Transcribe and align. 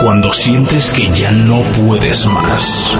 Cuando 0.00 0.32
sientes 0.32 0.90
que 0.90 1.08
ya 1.10 1.30
no 1.30 1.62
puedes 1.62 2.26
más 2.26 2.96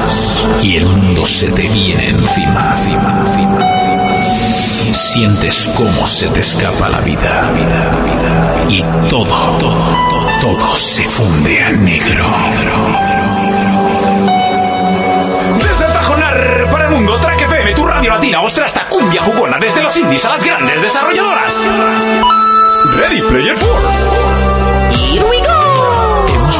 y 0.63 0.77
el 0.77 0.87
mundo 0.87 1.27
se 1.27 1.51
te 1.51 1.63
viene 1.63 2.11
encima, 2.11 2.77
encima, 2.77 3.21
encima. 3.27 4.95
Sientes 4.95 5.71
cómo 5.77 6.07
se 6.07 6.29
te 6.29 6.41
escapa 6.41 6.89
la 6.89 7.01
vida, 7.01 7.51
vida, 7.53 7.91
vida. 8.05 8.65
Y 8.69 8.83
todo, 9.09 9.25
todo, 9.59 9.97
todo, 10.11 10.27
todo 10.41 10.77
se 10.77 11.05
funde 11.05 11.65
a 11.65 11.73
negro. 11.73 12.27
Desde 15.59 15.93
Tajonar 15.93 16.69
para 16.71 16.89
el 16.89 16.95
mundo, 16.95 17.19
Track 17.19 17.43
FM, 17.43 17.75
tu 17.75 17.87
radio 17.87 18.11
latina, 18.11 18.41
ostra 18.41 18.67
hasta 18.67 18.89
cumbia 18.89 19.21
jugona, 19.23 19.59
desde 19.59 19.83
los 19.83 19.97
indies 19.97 20.25
a 20.25 20.31
las 20.31 20.45
grandes 20.45 20.81
desarrolladoras. 20.81 21.69
Ready 22.97 23.21
Player 23.21 23.57
4. 23.57 24.44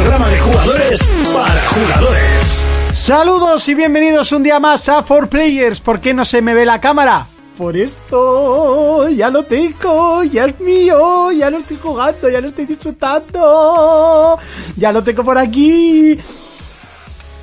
programa 0.00 0.28
de 0.30 0.38
jugadores 0.38 1.12
para 1.30 1.60
jugadores. 1.68 2.60
Saludos 2.92 3.68
y 3.68 3.74
bienvenidos 3.74 4.32
un 4.32 4.42
día 4.42 4.58
más 4.58 4.88
a 4.88 5.04
4Players. 5.04 5.82
¿Por 5.82 6.00
qué 6.00 6.14
no 6.14 6.24
se 6.24 6.40
me 6.40 6.54
ve 6.54 6.64
la 6.64 6.80
cámara? 6.80 7.26
Por 7.58 7.76
esto, 7.76 9.10
ya 9.10 9.28
lo 9.28 9.42
tengo, 9.42 10.24
ya 10.24 10.46
es 10.46 10.58
mío, 10.58 11.30
ya 11.32 11.50
lo 11.50 11.58
estoy 11.58 11.76
jugando, 11.76 12.30
ya 12.30 12.40
lo 12.40 12.48
estoy 12.48 12.64
disfrutando, 12.64 14.38
ya 14.76 14.90
lo 14.90 15.04
tengo 15.04 15.22
por 15.22 15.36
aquí. 15.36 16.18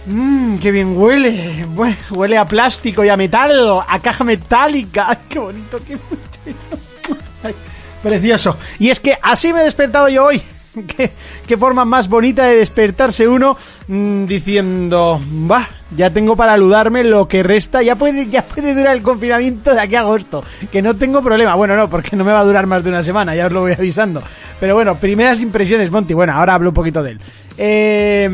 Mmm, 0.08 0.58
qué 0.58 0.72
bien 0.72 0.98
huele. 0.98 1.64
Bueno, 1.70 1.98
huele 2.10 2.40
a 2.40 2.46
plástico 2.46 3.06
y 3.06 3.10
a 3.10 3.18
metal, 3.18 3.84
a 3.88 4.00
caja 4.00 4.24
metálica. 4.24 5.06
Ay, 5.10 5.18
qué 5.30 5.38
bonito, 5.38 5.80
qué 5.86 5.96
bonito. 5.96 7.24
Ay, 7.44 7.54
precioso. 8.02 8.58
Y 8.80 8.90
es 8.90 9.00
que 9.00 9.16
así 9.22 9.54
me 9.54 9.62
he 9.62 9.66
despertado 9.66 10.10
yo 10.10 10.26
hoy. 10.26 10.42
¿Qué, 11.48 11.58
forma 11.58 11.86
más 11.86 12.10
bonita 12.10 12.46
de 12.46 12.58
despertarse 12.58 13.28
uno 13.28 13.58
mm, 13.88 14.26
diciendo, 14.26 15.20
va, 15.50 15.68
ya 15.96 16.10
tengo 16.10 16.36
para 16.36 16.54
aludarme 16.54 17.04
lo 17.04 17.28
que 17.28 17.44
resta, 17.44 17.82
ya 17.82 17.96
puede, 17.96 18.28
ya 18.28 18.42
puede 18.44 18.76
durar 18.76 18.96
el 18.96 19.02
confinamiento 19.02 19.74
de 19.74 19.82
aquí 19.82 19.96
a 19.96 20.02
agosto, 20.02 20.44
que 20.72 20.82
no 20.82 20.96
tengo 20.96 21.22
problema. 21.22 21.56
Bueno, 21.56 21.76
no, 21.76 21.90
porque 21.90 22.16
no 22.16 22.24
me 22.24 22.32
va 22.32 22.40
a 22.40 22.46
durar 22.46 22.68
más 22.68 22.84
de 22.84 22.90
una 22.90 23.04
semana, 23.04 23.36
ya 23.36 23.48
os 23.48 23.52
lo 23.52 23.62
voy 23.62 23.74
avisando. 23.74 24.22
Pero 24.60 24.76
bueno, 24.76 24.96
primeras 24.96 25.42
impresiones, 25.42 25.92
Monty. 25.92 26.14
Bueno, 26.14 26.34
ahora 26.34 26.56
hablo 26.56 26.70
un 26.70 26.76
poquito 26.76 27.02
de 27.04 27.12
él. 27.12 27.20
Eh, 27.58 28.30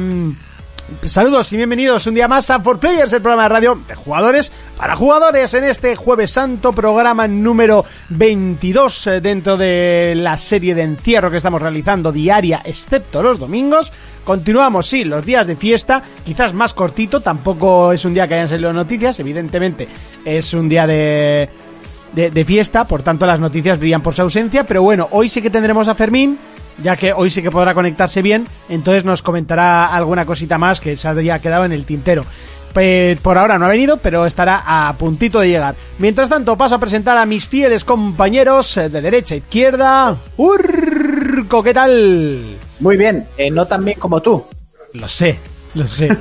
Saludos 1.05 1.51
y 1.51 1.57
bienvenidos 1.57 2.07
un 2.07 2.15
día 2.15 2.27
más 2.27 2.49
a 2.49 2.61
4Players, 2.61 3.13
el 3.13 3.21
programa 3.21 3.43
de 3.43 3.49
radio 3.49 3.79
de 3.87 3.95
jugadores 3.95 4.51
para 4.77 4.95
jugadores 4.95 5.53
en 5.53 5.65
este 5.65 5.95
jueves 5.95 6.31
santo, 6.31 6.73
programa 6.73 7.27
número 7.27 7.85
22 8.09 9.07
eh, 9.07 9.21
dentro 9.21 9.57
de 9.57 10.13
la 10.15 10.37
serie 10.37 10.75
de 10.75 10.83
encierro 10.83 11.29
que 11.29 11.37
estamos 11.37 11.61
realizando 11.61 12.11
diaria, 12.11 12.61
excepto 12.63 13.21
los 13.21 13.39
domingos. 13.39 13.91
Continuamos, 14.23 14.87
sí, 14.87 15.03
los 15.03 15.25
días 15.25 15.47
de 15.47 15.55
fiesta, 15.55 16.03
quizás 16.25 16.53
más 16.53 16.73
cortito, 16.73 17.21
tampoco 17.21 17.91
es 17.91 18.05
un 18.05 18.13
día 18.13 18.27
que 18.27 18.35
hayan 18.35 18.49
salido 18.49 18.73
noticias, 18.73 19.19
evidentemente 19.19 19.87
es 20.23 20.53
un 20.53 20.69
día 20.69 20.87
de, 20.87 21.49
de, 22.13 22.31
de 22.31 22.45
fiesta, 22.45 22.85
por 22.85 23.03
tanto 23.03 23.25
las 23.25 23.39
noticias 23.39 23.79
brillan 23.79 24.01
por 24.01 24.13
su 24.13 24.21
ausencia, 24.21 24.63
pero 24.63 24.81
bueno, 24.81 25.07
hoy 25.11 25.29
sí 25.29 25.41
que 25.41 25.49
tendremos 25.49 25.87
a 25.87 25.95
Fermín, 25.95 26.37
ya 26.81 26.95
que 26.95 27.13
hoy 27.13 27.29
sí 27.29 27.41
que 27.41 27.51
podrá 27.51 27.73
conectarse 27.73 28.21
bien, 28.21 28.47
entonces 28.69 29.05
nos 29.05 29.21
comentará 29.21 29.85
alguna 29.85 30.25
cosita 30.25 30.57
más 30.57 30.79
que 30.79 30.95
se 30.95 31.07
había 31.07 31.39
quedado 31.39 31.65
en 31.65 31.71
el 31.71 31.85
tintero. 31.85 32.25
Pues 32.73 33.19
por 33.19 33.37
ahora 33.37 33.59
no 33.59 33.65
ha 33.65 33.69
venido, 33.69 33.97
pero 33.97 34.25
estará 34.25 34.63
a 34.65 34.93
puntito 34.97 35.39
de 35.39 35.49
llegar. 35.49 35.75
Mientras 35.99 36.27
tanto, 36.27 36.57
paso 36.57 36.75
a 36.75 36.79
presentar 36.79 37.17
a 37.17 37.25
mis 37.25 37.45
fieles 37.45 37.83
compañeros 37.83 38.75
de 38.75 38.89
derecha 38.89 39.35
a 39.35 39.37
izquierda. 39.37 40.17
Urco, 40.37 41.61
¿qué 41.61 41.73
tal? 41.73 42.57
Muy 42.79 42.97
bien, 42.97 43.27
eh, 43.37 43.51
no 43.51 43.67
tan 43.67 43.85
bien 43.85 43.99
como 43.99 44.21
tú. 44.21 44.43
Lo 44.93 45.07
sé, 45.07 45.37
lo 45.75 45.87
sé. 45.87 46.09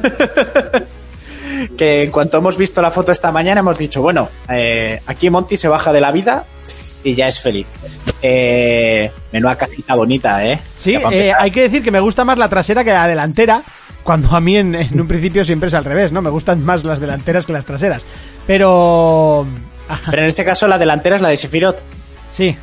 Que 1.77 2.03
en 2.03 2.11
cuanto 2.11 2.39
hemos 2.39 2.57
visto 2.57 2.83
la 2.83 2.91
foto 2.91 3.12
esta 3.12 3.31
mañana 3.31 3.61
hemos 3.61 3.79
dicho, 3.79 4.03
bueno, 4.03 4.29
eh, 4.49 5.01
aquí 5.07 5.31
Monty 5.31 5.57
se 5.57 5.69
baja 5.69 5.93
de 5.93 6.01
la 6.01 6.11
vida 6.11 6.45
y 7.05 7.15
ya 7.15 7.29
es 7.29 7.41
feliz. 7.41 7.67
Eh, 8.21 9.11
menuda 9.33 9.57
casita 9.57 9.95
bonita, 9.95 10.45
¿eh? 10.47 10.61
Sí, 10.77 10.95
eh, 10.95 11.33
hay 11.37 11.51
que 11.51 11.63
decir 11.63 11.83
que 11.83 11.91
me 11.91 12.01
gusta 12.01 12.25
más 12.25 12.39
la 12.39 12.49
trasera 12.49 12.85
que 12.85 12.93
la 12.93 13.07
delantera, 13.07 13.63
cuando 14.03 14.35
a 14.37 14.41
mí 14.41 14.57
en, 14.57 14.75
en 14.75 15.01
un 15.01 15.09
principio 15.09 15.45
siempre 15.45 15.69
es 15.69 15.75
al 15.75 15.85
revés, 15.85 16.12
¿no? 16.12 16.23
Me 16.23 16.31
gustan 16.31 16.65
más 16.65 16.85
las 16.85 17.01
delanteras 17.01 17.47
que 17.47 17.53
las 17.53 17.65
traseras. 17.65 18.05
Pero... 18.47 19.47
Pero 20.11 20.23
en 20.23 20.29
este 20.29 20.45
caso 20.45 20.67
la 20.69 20.79
delantera 20.79 21.17
es 21.17 21.23
la 21.23 21.29
de 21.29 21.37
Sephiroth. 21.37 21.81
sí. 22.31 22.57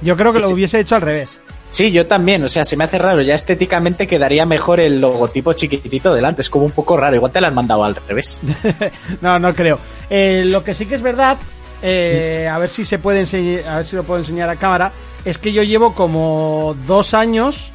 Yo 0.00 0.16
creo 0.16 0.32
que 0.32 0.38
lo 0.38 0.50
hubiese 0.50 0.78
hecho 0.78 0.94
al 0.94 1.02
revés. 1.02 1.40
Sí, 1.70 1.90
yo 1.90 2.06
también, 2.06 2.42
o 2.42 2.48
sea, 2.48 2.64
se 2.64 2.76
me 2.76 2.84
hace 2.84 2.98
raro. 2.98 3.20
Ya 3.20 3.34
estéticamente 3.34 4.06
quedaría 4.06 4.46
mejor 4.46 4.80
el 4.80 5.00
logotipo 5.00 5.52
chiquitito 5.52 6.14
delante. 6.14 6.40
Es 6.40 6.50
como 6.50 6.64
un 6.64 6.70
poco 6.70 6.96
raro. 6.96 7.16
Igual 7.16 7.32
te 7.32 7.40
lo 7.40 7.46
han 7.46 7.54
mandado 7.54 7.84
al 7.84 7.94
revés. 7.94 8.40
no, 9.20 9.38
no 9.38 9.54
creo. 9.54 9.78
Eh, 10.08 10.44
lo 10.46 10.64
que 10.64 10.72
sí 10.72 10.86
que 10.86 10.94
es 10.94 11.02
verdad, 11.02 11.36
eh, 11.82 12.48
a 12.50 12.58
ver 12.58 12.68
si 12.70 12.84
se 12.84 12.98
puede 12.98 13.20
enseñar, 13.20 13.66
a 13.68 13.76
ver 13.76 13.84
si 13.84 13.96
lo 13.96 14.04
puedo 14.04 14.18
enseñar 14.20 14.48
a 14.48 14.56
cámara, 14.56 14.92
es 15.24 15.38
que 15.38 15.52
yo 15.52 15.62
llevo 15.62 15.94
como 15.94 16.76
dos 16.86 17.14
años 17.14 17.70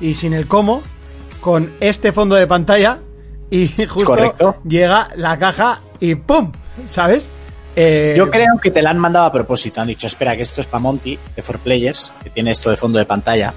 y 0.00 0.14
sin 0.14 0.32
el 0.32 0.46
cómo 0.46 0.82
con 1.40 1.72
este 1.80 2.12
fondo 2.12 2.34
de 2.34 2.46
pantalla 2.46 2.98
y 3.50 3.68
justo 3.86 4.04
correcto. 4.04 4.56
llega 4.66 5.08
la 5.16 5.38
caja 5.38 5.80
y 6.00 6.14
¡pum! 6.14 6.52
¿Sabes? 6.90 7.28
Eh, 7.76 8.14
Yo 8.16 8.28
creo 8.30 8.58
que 8.60 8.70
te 8.70 8.82
la 8.82 8.90
han 8.90 8.98
mandado 8.98 9.26
a 9.26 9.32
propósito. 9.32 9.80
Han 9.80 9.86
dicho, 9.88 10.06
espera, 10.08 10.36
que 10.36 10.42
esto 10.42 10.60
es 10.60 10.66
para 10.66 10.80
Monty, 10.80 11.18
de 11.36 11.42
For 11.42 11.58
Players, 11.58 12.12
que 12.22 12.30
tiene 12.30 12.50
esto 12.50 12.70
de 12.70 12.76
fondo 12.76 12.98
de 12.98 13.04
pantalla. 13.04 13.54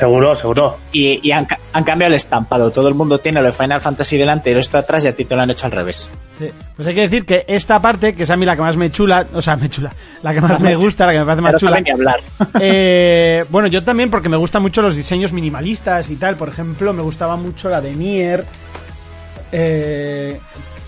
Seguro, 0.00 0.34
seguro. 0.34 0.78
Y, 0.92 1.20
y 1.28 1.30
han, 1.32 1.44
ca- 1.44 1.58
han 1.74 1.84
cambiado 1.84 2.12
el 2.12 2.16
estampado. 2.16 2.70
Todo 2.70 2.88
el 2.88 2.94
mundo 2.94 3.18
tiene 3.20 3.40
lo 3.40 3.46
de 3.46 3.52
Final 3.52 3.80
Fantasy 3.82 4.16
delante, 4.16 4.50
pero 4.50 4.58
esto 4.60 4.78
atrás 4.78 5.04
y 5.04 5.08
a 5.08 5.14
ti 5.14 5.26
te 5.26 5.36
lo 5.36 5.42
han 5.42 5.50
hecho 5.50 5.66
al 5.66 5.72
revés. 5.72 6.08
Sí. 6.38 6.50
Pues 6.74 6.88
hay 6.88 6.94
que 6.94 7.02
decir 7.02 7.26
que 7.26 7.44
esta 7.46 7.78
parte, 7.82 8.14
que 8.14 8.22
es 8.22 8.30
a 8.30 8.36
mí 8.36 8.46
la 8.46 8.56
que 8.56 8.62
más 8.62 8.76
me 8.78 8.90
chula, 8.90 9.26
o 9.34 9.42
sea, 9.42 9.56
me 9.56 9.68
chula, 9.68 9.92
la 10.22 10.32
que 10.32 10.40
más 10.40 10.58
me 10.58 10.74
gusta, 10.74 11.04
la 11.04 11.12
que 11.12 11.18
me 11.18 11.24
parece 11.26 11.42
más 11.42 11.52
No 11.52 11.58
chula. 11.58 11.80
ni 11.82 11.90
hablar. 11.90 12.20
Eh, 12.62 13.44
bueno, 13.50 13.68
yo 13.68 13.84
también 13.84 14.10
porque 14.10 14.30
me 14.30 14.38
gustan 14.38 14.62
mucho 14.62 14.80
los 14.80 14.96
diseños 14.96 15.34
minimalistas 15.34 16.08
y 16.10 16.16
tal. 16.16 16.36
Por 16.36 16.48
ejemplo, 16.48 16.92
me 16.94 17.02
gustaba 17.02 17.36
mucho 17.36 17.68
la 17.68 17.82
de 17.82 17.94
Nier. 17.94 18.44
Eh, 19.52 20.40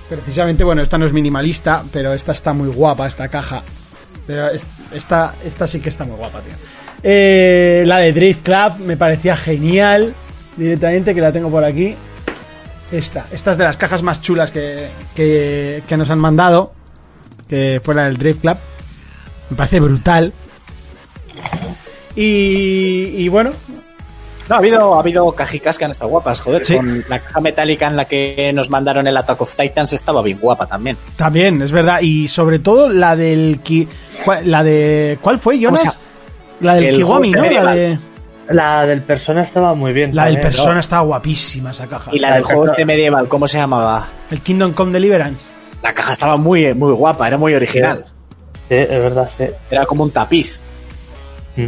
precisamente, 0.09 0.65
bueno, 0.65 0.83
esta 0.83 0.99
no 0.99 1.07
es 1.07 1.13
minimalista, 1.13 1.83
pero 1.93 2.13
esta 2.15 2.33
está 2.33 2.53
muy 2.53 2.69
guapa, 2.69 3.07
esta 3.07 3.29
caja. 3.29 3.63
Pero 4.27 4.49
es- 4.49 4.65
esta, 4.93 5.35
esta 5.45 5.67
sí 5.67 5.81
que 5.81 5.89
está 5.89 6.05
muy 6.05 6.17
guapa, 6.17 6.41
tío. 6.41 6.55
Eh, 7.03 7.83
la 7.87 7.99
de 7.99 8.13
Drift 8.13 8.43
Club 8.45 8.79
me 8.87 8.97
parecía 8.97 9.37
genial. 9.37 10.15
Directamente, 10.57 11.15
que 11.15 11.21
la 11.21 11.33
tengo 11.33 11.51
por 11.51 11.65
aquí. 11.65 11.95
Esta, 12.93 13.25
esta 13.33 13.53
es 13.53 13.57
de 13.59 13.65
las 13.65 13.77
cajas 13.77 14.03
más 14.03 14.21
chulas 14.21 14.51
que, 14.51 14.89
que, 15.15 15.83
que 15.87 15.97
nos 15.97 16.11
han 16.11 16.19
mandado. 16.19 16.73
Que 17.49 17.81
fuera 17.83 18.05
del 18.05 18.17
Drift 18.19 18.41
Club. 18.43 18.57
Me 19.51 19.57
parece 19.57 19.81
brutal. 19.81 20.33
Y, 22.15 23.15
y 23.17 23.29
bueno, 23.29 23.53
No, 24.49 24.57
ha 24.57 24.59
habido, 24.59 24.95
ha 24.95 25.01
habido 25.01 25.33
cajicas 25.33 25.79
que 25.79 25.87
han 25.87 25.91
estado 25.93 26.11
guapas, 26.11 26.41
joder. 26.41 26.65
Sí. 26.65 26.77
Con 26.77 27.05
la 27.09 27.19
caja 27.21 27.41
metálica 27.41 27.87
en 27.87 27.97
la 27.97 28.05
que 28.05 28.53
nos 28.55 28.69
mandaron 28.69 29.07
el 29.07 29.17
Attack 29.17 29.41
of 29.41 29.57
Titans 29.57 29.93
estaba 29.95 30.21
bien 30.23 30.39
guapa 30.39 30.67
también. 30.67 30.97
también, 31.17 31.63
es 31.63 31.73
verdad. 31.73 32.01
Y 32.03 32.29
sobre 32.29 32.59
todo 32.59 32.89
la 32.91 33.17
del... 33.17 33.61
Ki- 33.63 33.89
¿cuál- 34.25 34.51
La 34.51 34.63
de... 34.63 35.19
¿Cuál 35.23 35.39
fue, 35.39 35.55
¿Cómo 35.63 35.77
Jonas? 35.79 35.99
La 36.63 36.75
del 36.75 36.85
El 36.85 36.97
Kiwami, 36.97 37.31
¿no? 37.31 37.43
La, 37.45 37.75
de, 37.75 37.99
La 38.49 38.87
del 38.87 39.03
persona 39.03 39.43
estaba 39.43 39.75
muy 39.75 39.93
bien. 39.93 40.15
la 40.15 40.27
del 40.27 40.41
Persona 40.41 40.75
¿no? 40.75 40.81
estaba 40.81 41.03
guapísima 41.03 41.71
esa 41.73 41.87
caja. 41.87 42.11
Y 42.15 42.19
la 42.19 42.29
La 42.31 42.35
del 42.37 42.43
de 42.43 42.47
juego 42.47 42.61
Persona. 42.63 42.77
este 42.77 42.87
medieval, 42.87 43.29
¿cómo 43.29 43.47
se 43.49 43.59
llamaba? 43.59 44.09
El 44.31 44.41
Kingdom 44.41 44.73
Come 44.73 44.93
Deliverance. 44.93 45.45
La 45.83 45.93
caja 45.93 46.13
estaba 46.13 46.37
muy, 46.37 46.73
muy 46.75 46.93
guapa, 46.93 47.27
era 47.27 47.37
muy 47.39 47.55
original. 47.55 48.05
Sí, 48.69 48.75
es 48.77 48.89
verdad, 48.89 49.29
sí. 49.37 49.45
Era 49.71 49.85
como 49.87 50.05
un 50.05 50.11
tapiz. 50.13 50.61
Mm. 51.57 51.63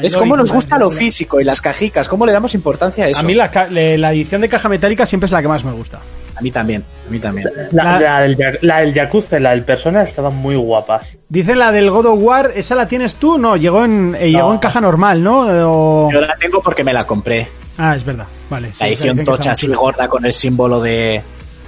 De 0.00 0.06
Es 0.06 0.16
como 0.16 0.36
nos 0.36 0.52
gusta 0.52 0.76
de- 0.76 0.84
lo 0.84 0.90
físico 0.90 1.40
y 1.40 1.44
las 1.44 1.60
cajicas, 1.60 2.08
¿cómo 2.08 2.24
le 2.26 2.32
damos 2.32 2.54
importancia 2.54 3.04
a 3.06 3.08
eso? 3.08 3.20
A 3.20 3.22
mí 3.22 3.34
la, 3.34 3.50
la 3.70 4.12
edición 4.12 4.40
de 4.42 4.48
caja 4.48 4.68
metálica 4.68 5.06
siempre 5.06 5.26
es 5.26 5.32
la 5.32 5.42
que 5.42 5.48
más 5.48 5.64
me 5.64 5.72
gusta. 5.72 5.98
A 6.36 6.40
mí 6.40 6.50
también, 6.50 6.84
a 7.06 7.10
mí 7.10 7.18
también. 7.20 7.48
La, 7.72 7.84
La- 7.84 8.00
la 8.00 8.20
del, 8.22 8.58
la 8.62 8.80
del 8.80 8.92
Yakuza 8.92 9.38
y 9.38 9.40
la 9.40 9.50
del 9.50 9.62
persona 9.62 10.02
estaban 10.02 10.34
muy 10.34 10.56
guapas. 10.56 11.16
Dice 11.28 11.54
la 11.54 11.70
del 11.72 11.90
God 11.90 12.06
of 12.06 12.18
War, 12.20 12.52
¿esa 12.56 12.74
la 12.74 12.88
tienes 12.88 13.16
tú? 13.16 13.38
No, 13.38 13.56
llegó 13.56 13.84
en, 13.84 14.16
eh, 14.18 14.30
llegó 14.30 14.52
en 14.52 14.58
caja 14.58 14.80
normal, 14.80 15.22
¿no? 15.22 15.48
Eh, 15.48 15.62
o- 15.64 16.08
Yo 16.12 16.20
la 16.20 16.34
tengo 16.36 16.60
porque 16.60 16.82
me 16.82 16.92
la 16.92 17.06
compré. 17.06 17.48
Ah, 17.78 17.94
es 17.96 18.04
verdad. 18.04 18.26
Vale. 18.50 18.68
sí, 18.72 18.76
La 18.80 18.88
edición 18.88 19.24
tocha 19.24 19.52
así 19.52 19.66
gorda 19.68 20.08
con 20.08 20.24
el 20.26 20.32
símbolo 20.32 20.80
de, 20.80 21.22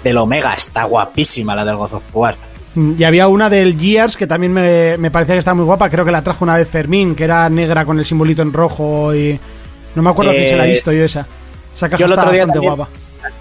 del 0.04 0.16
Omega. 0.18 0.52
Está 0.54 0.84
guapísima 0.84 1.54
la 1.54 1.64
del 1.64 1.76
God 1.76 1.94
of 1.94 2.02
War. 2.14 2.36
Mm, 2.74 2.92
Y 2.98 3.04
había 3.04 3.28
una 3.28 3.48
del 3.48 3.78
Gears 3.78 4.16
que 4.16 4.26
también 4.26 4.52
me, 4.52 4.96
me 4.98 5.10
parecía 5.10 5.34
que 5.34 5.38
estaba 5.40 5.54
muy 5.54 5.64
guapa. 5.64 5.88
Creo 5.90 6.04
que 6.04 6.10
la 6.12 6.22
trajo 6.22 6.44
una 6.44 6.56
vez 6.56 6.68
Fermín, 6.68 7.14
que 7.14 7.24
era 7.24 7.48
negra 7.48 7.84
con 7.84 7.98
el 7.98 8.04
simbolito 8.04 8.42
en 8.42 8.52
rojo 8.52 9.14
y... 9.14 9.38
No 9.94 10.02
me 10.02 10.10
acuerdo 10.10 10.32
Eh, 10.32 10.36
quién 10.36 10.48
se 10.48 10.56
la 10.56 10.66
he 10.66 10.70
visto 10.70 10.92
yo 10.92 11.04
esa. 11.04 11.26
Esa 11.74 11.88
caja 11.88 11.98
Yo 12.00 12.06
el 12.06 12.12
está 12.12 12.20
otro 12.22 12.32
día 12.32 12.46
bastante 12.46 12.52
también- 12.68 12.74
guapa. 12.76 12.90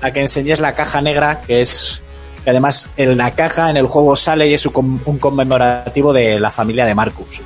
La 0.01 0.13
que 0.13 0.21
enseñé 0.21 0.53
es 0.53 0.59
la 0.59 0.73
caja 0.73 1.01
negra, 1.01 1.41
que 1.41 1.61
es... 1.61 2.01
que 2.43 2.49
además, 2.49 2.89
en 2.97 3.17
la 3.17 3.31
caja 3.31 3.69
en 3.69 3.77
el 3.77 3.87
juego 3.87 4.15
sale 4.15 4.47
y 4.49 4.53
es 4.53 4.65
un, 4.65 4.99
conmemorativo 5.19 6.13
de 6.13 6.39
la 6.39 6.51
familia 6.51 6.85
de 6.85 6.95
Marcus. 6.95 7.41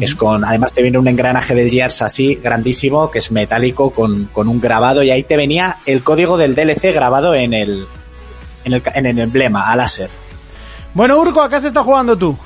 Es 0.00 0.14
con, 0.14 0.42
además 0.42 0.72
te 0.72 0.80
viene 0.80 0.96
un 0.96 1.06
engranaje 1.06 1.54
del 1.54 1.70
Gears 1.70 2.00
así, 2.00 2.36
grandísimo, 2.36 3.10
que 3.10 3.18
es 3.18 3.30
metálico, 3.30 3.90
con, 3.90 4.30
con 4.32 4.48
un 4.48 4.58
grabado, 4.58 5.02
y 5.02 5.10
ahí 5.10 5.22
te 5.22 5.36
venía 5.36 5.78
el 5.84 6.02
código 6.02 6.38
del 6.38 6.54
DLC 6.54 6.94
grabado 6.94 7.34
en 7.34 7.52
el, 7.52 7.84
en 8.64 8.72
el, 8.72 8.82
en 8.94 9.06
el 9.06 9.18
emblema, 9.18 9.70
a 9.70 9.76
láser. 9.76 10.08
Bueno, 10.94 11.18
Urco, 11.18 11.42
acá 11.42 11.60
se 11.60 11.68
está 11.68 11.82
jugando 11.82 12.16
tú. 12.16 12.36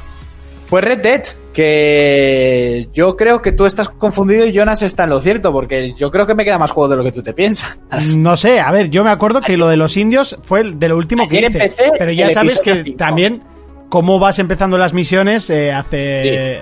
Pues 0.69 0.83
Red 0.85 0.99
Dead, 0.99 1.23
que 1.53 2.89
yo 2.93 3.17
creo 3.17 3.41
que 3.41 3.53
tú 3.53 3.67
estás 3.67 3.89
confundido 3.89 4.45
y 4.47 4.53
Jonas 4.53 4.83
está 4.83 5.05
en 5.05 5.11
lo 5.11 5.21
cierto, 5.21 5.53
porque 5.53 5.95
yo 5.95 6.11
creo 6.11 6.27
que 6.27 6.35
me 6.35 6.45
queda 6.45 6.59
más 6.59 6.73
juego 6.73 6.89
de 6.89 6.97
lo 6.97 7.05
que 7.05 7.13
tú 7.13 7.23
te 7.23 7.33
piensas. 7.33 7.79
No 8.19 8.37
sé, 8.37 8.59
a 8.61 8.71
ver, 8.73 8.91
yo 8.91 9.05
me 9.05 9.11
acuerdo 9.11 9.41
que 9.41 9.57
lo 9.57 9.69
de 9.69 9.77
los 9.77 9.97
indios 9.97 10.39
fue 10.45 10.61
el 10.63 10.79
de 10.79 10.89
lo 10.89 10.97
último 10.97 11.29
que 11.29 11.37
hice. 11.37 11.47
empecé 11.47 11.93
Pero 11.99 12.11
ya 12.13 12.31
sabes 12.31 12.61
que 12.61 12.93
también 12.97 13.43
cómo 13.89 14.19
vas 14.19 14.39
empezando 14.41 14.77
las 14.77 14.93
misiones 14.93 15.49
eh, 15.51 15.73
hace... 15.73 16.61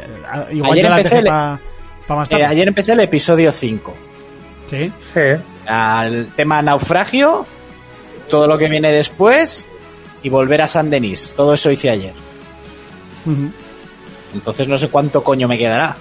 Igual 0.52 0.72
Ayer 0.72 0.86
yo 0.90 0.96
empecé 0.96 1.22
para 1.22 1.60
más 2.08 2.28
Eh, 2.28 2.30
tarde. 2.32 2.44
ayer 2.44 2.68
empecé 2.68 2.92
el 2.92 3.00
episodio 3.00 3.50
5. 3.50 3.94
Sí. 4.70 4.92
Sí. 5.14 5.20
Al 5.66 6.26
tema 6.36 6.60
naufragio, 6.60 7.46
todo 8.28 8.46
lo 8.46 8.58
que 8.58 8.68
viene 8.68 8.92
después 8.92 9.66
y 10.22 10.28
volver 10.28 10.60
a 10.60 10.66
San 10.66 10.90
Denis. 10.90 11.32
Todo 11.34 11.54
eso 11.54 11.70
hice 11.70 11.88
ayer. 11.88 12.12
Ujú. 13.24 13.50
Entonces 14.34 14.68
no 14.68 14.76
sé 14.76 14.88
cuánto 14.88 15.22
coño 15.24 15.48
me 15.48 15.56
quedará. 15.56 15.96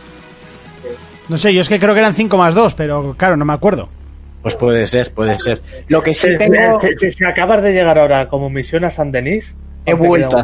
No 1.30 1.38
sé, 1.38 1.54
yo 1.54 1.62
es 1.62 1.70
que 1.70 1.80
creo 1.80 1.94
que 1.94 2.00
eran 2.02 2.16
5 2.16 2.36
más 2.38 2.54
2, 2.54 2.74
pero 2.74 3.16
claro, 3.18 3.38
no 3.38 3.46
me 3.46 3.54
acuerdo. 3.54 3.88
Pues 4.42 4.56
puede 4.56 4.86
ser, 4.86 5.14
puede 5.14 5.40
ser. 5.40 5.62
Lo 5.88 6.04
que 6.04 6.14
sí 6.14 6.28
Si, 6.28 6.38
tengo... 6.38 6.80
si- 6.82 6.98
si- 7.00 7.12
si 7.14 7.24
acabas 7.24 7.64
de 7.64 7.72
llegar 7.72 7.98
ahora 7.98 8.28
como 8.28 8.50
misión 8.50 8.84
a 8.84 8.92
San 8.92 9.12
Denis, 9.12 9.56
He 9.86 9.94
vuelto, 9.94 10.38
a, 10.38 10.44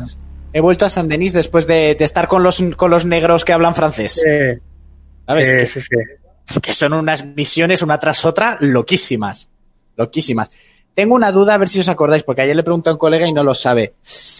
he 0.54 0.62
vuelto 0.62 0.86
a 0.86 0.90
San 0.90 1.08
Denis 1.10 1.34
después 1.34 1.68
de, 1.68 1.96
de 1.96 2.06
estar 2.06 2.28
con 2.30 2.44
los, 2.44 2.62
con 2.78 2.92
los 2.92 3.06
negros 3.06 3.44
que 3.44 3.52
hablan 3.54 3.76
francés. 3.76 4.14
Sí, 4.24 4.62
¿Sabes? 5.26 5.48
sí, 5.48 5.54
Que- 5.56 5.66
sí, 5.66 5.82
sí. 5.82 6.60
que 6.62 6.74
son 6.74 6.94
unas 6.94 7.26
misiones 7.26 7.82
una 7.82 8.00
tras 8.00 8.24
otra 8.26 8.58
loquísimas. 8.62 9.50
Loquísimas. 9.98 10.50
Tengo 11.00 11.16
una 11.16 11.32
duda, 11.32 11.54
a 11.54 11.58
ver 11.58 11.70
si 11.70 11.80
os 11.80 11.88
acordáis, 11.88 12.24
porque 12.24 12.42
ayer 12.42 12.54
le 12.58 12.62
pregunté 12.64 12.90
a 12.90 12.92
un 12.92 13.00
colega 13.00 13.26
y 13.26 13.32
no 13.32 13.42
lo 13.42 13.54
sabe. 13.54 13.94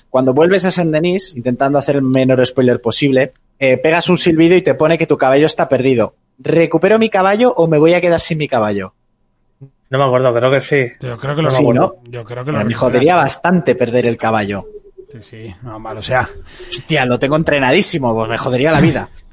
Cuando 0.10 0.34
vuelves 0.34 0.66
a 0.66 0.72
Saint 0.72 0.92
Denis, 0.92 1.34
intentando 1.38 1.80
hacer 1.80 1.96
el 1.96 2.02
menor 2.02 2.46
spoiler 2.46 2.82
posible, 2.82 3.32
eh, 3.60 3.78
pegas 3.78 4.10
un 4.10 4.18
silbido 4.18 4.58
y 4.58 4.62
te 4.62 4.74
pone 4.74 4.98
que 4.98 5.08
tu 5.08 5.18
caballo 5.18 5.46
está 5.46 5.70
perdido. 5.70 6.16
¿Recupero 6.38 7.00
mi 7.00 7.08
caballo 7.10 7.54
o 7.56 7.68
me 7.68 7.78
voy 7.78 7.94
a 7.94 8.02
quedar 8.02 8.20
sin 8.20 8.40
mi 8.40 8.50
caballo? 8.50 8.94
No 9.90 9.98
me 10.00 10.04
acuerdo, 10.04 10.34
creo 10.34 10.52
que 10.52 10.60
sí. 10.60 10.84
Yo 11.00 11.16
creo 11.18 11.34
que 11.34 11.44
lo- 11.44 11.50
Sí, 11.50 11.66
¿no? 11.66 11.94
Yo 12.10 12.26
creo 12.26 12.44
que 12.44 12.52
Pero 12.52 12.66
me 12.66 12.74
jodería 12.74 13.16
bastante 13.16 13.74
perder 13.76 14.06
el 14.06 14.18
caballo. 14.18 14.68
Sí, 15.14 15.20
sí, 15.22 15.56
no, 15.62 15.80
malo 15.80 16.02
sea. 16.02 16.30
Hostia, 16.68 17.06
lo 17.06 17.18
tengo 17.18 17.38
entrenadísimo, 17.38 18.14
pues 18.14 18.28
me 18.30 18.38
jodería 18.38 18.74
la 18.74 18.82
vida. 18.82 19.10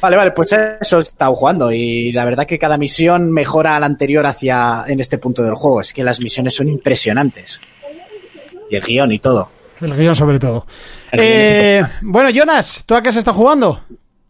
Vale, 0.00 0.16
vale, 0.16 0.30
pues 0.32 0.52
eso 0.80 0.98
he 0.98 1.02
estado 1.02 1.34
jugando 1.34 1.70
y 1.72 2.10
la 2.12 2.24
verdad 2.24 2.46
que 2.46 2.58
cada 2.58 2.78
misión 2.78 3.30
mejora 3.30 3.76
a 3.76 3.80
la 3.80 3.86
anterior 3.86 4.24
hacia 4.26 4.84
en 4.86 4.98
este 5.00 5.18
punto 5.18 5.42
del 5.42 5.54
juego. 5.54 5.80
Es 5.80 5.92
que 5.92 6.02
las 6.04 6.20
misiones 6.20 6.54
son 6.54 6.68
impresionantes. 6.68 7.60
Y 8.70 8.76
el 8.76 8.82
guion 8.82 9.12
y 9.12 9.18
todo. 9.18 9.50
El 9.80 9.94
guion 9.94 10.14
sobre 10.14 10.38
todo. 10.38 10.66
Guión 11.12 11.24
Eh, 11.26 11.82
bueno, 12.02 12.30
Jonas, 12.30 12.82
¿tú 12.86 12.94
a 12.94 13.02
qué 13.02 13.12
se 13.12 13.18
está 13.18 13.32
jugando? 13.32 13.82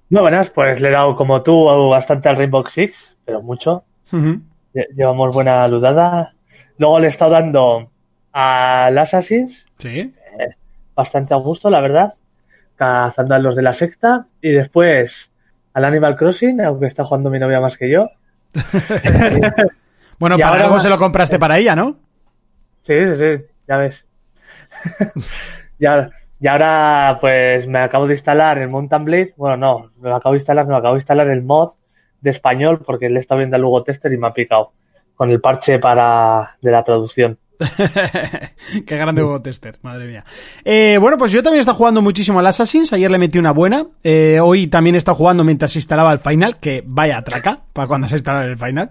No, 0.08 0.22
buenas, 0.22 0.50
pues 0.50 0.80
le 0.80 0.88
he 0.88 0.92
dado 0.92 1.14
como 1.14 1.40
tú 1.42 1.66
bastante 1.88 2.28
al 2.28 2.36
Rainbow 2.36 2.64
Six, 2.68 3.16
pero 3.24 3.40
mucho. 3.42 3.84
Ujú. 4.12 4.40
Lle- 4.74 4.88
Llevamos 4.96 5.32
buena 5.32 5.68
ludada. 5.68 6.34
Luego 6.78 6.98
le 6.98 7.06
he 7.06 7.10
estado 7.10 7.30
dando 7.32 7.90
al 8.32 8.98
Assassin's, 8.98 9.66
Sí. 9.78 10.12
bastante 10.96 11.32
a 11.32 11.36
gusto, 11.36 11.70
la 11.70 11.80
verdad. 11.80 12.12
Cazando 12.74 13.34
a 13.34 13.38
los 13.38 13.54
de 13.54 13.62
la 13.62 13.74
secta. 13.74 14.26
Y 14.42 14.50
después 14.50 15.29
al 15.72 15.84
Animal 15.84 16.16
Crossing, 16.16 16.60
aunque 16.60 16.86
está 16.86 17.04
jugando 17.04 17.30
mi 17.30 17.38
novia 17.38 17.60
más 17.60 17.76
que 17.76 17.88
yo. 17.90 18.08
Bueno, 20.18 20.36
Y 20.36 20.38
para 20.40 20.50
ahora- 20.50 20.64
algo 20.66 20.80
se 20.80 20.90
lo 20.90 20.98
compraste 20.98 21.38
para 21.38 21.58
ella, 21.58 21.74
¿no? 21.74 21.96
Sí, 22.82 22.92
sí, 23.06 23.14
sí, 23.16 23.44
ya 23.66 23.76
ves. 23.78 24.04
y, 25.78 25.86
ahora, 25.86 26.10
y 26.38 26.46
ahora, 26.46 27.16
pues 27.22 27.66
me 27.66 27.78
acabo 27.78 28.06
de 28.06 28.12
instalar 28.14 28.58
el 28.58 28.68
Mountain 28.68 29.04
Blade. 29.04 29.32
Bueno, 29.38 29.56
no, 29.56 29.90
me 29.98 30.10
lo 30.10 30.16
acabo 30.16 30.34
de 30.34 30.38
instalar, 30.38 30.66
no, 30.68 30.76
acabo 30.76 30.94
de 30.94 30.98
instalar 30.98 31.26
el 31.28 31.42
mod 31.42 31.70
de 32.20 32.28
español 32.30 32.82
porque 32.84 33.08
le 33.08 33.16
he 33.16 33.20
estado 33.20 33.38
viendo 33.38 33.56
al 33.56 33.62
Lugo 33.62 33.82
Tester 33.82 34.12
y 34.12 34.18
me 34.18 34.26
ha 34.26 34.30
picado 34.30 34.72
con 35.14 35.30
el 35.30 35.40
parche 35.40 35.78
para 35.78 36.50
de 36.60 36.70
la 36.70 36.82
traducción. 36.84 37.38
Qué 38.86 38.96
grande 38.96 39.22
huevo 39.22 39.40
tester, 39.42 39.78
madre 39.82 40.06
mía. 40.06 40.24
Eh, 40.64 40.98
bueno, 41.00 41.16
pues 41.18 41.32
yo 41.32 41.42
también 41.42 41.58
he 41.58 41.60
estado 41.60 41.76
jugando 41.76 42.00
muchísimo 42.00 42.38
al 42.38 42.46
Assassin's. 42.46 42.92
Ayer 42.92 43.10
le 43.10 43.18
metí 43.18 43.38
una 43.38 43.52
buena. 43.52 43.86
Eh, 44.02 44.38
hoy 44.42 44.66
también 44.66 44.94
he 44.94 44.98
estado 44.98 45.16
jugando 45.16 45.44
mientras 45.44 45.72
se 45.72 45.78
instalaba 45.78 46.12
el 46.12 46.18
Final, 46.18 46.56
que 46.58 46.82
vaya 46.86 47.18
atraca 47.18 47.60
para 47.72 47.86
cuando 47.86 48.08
se 48.08 48.14
instala 48.14 48.44
el 48.44 48.56
Final. 48.56 48.88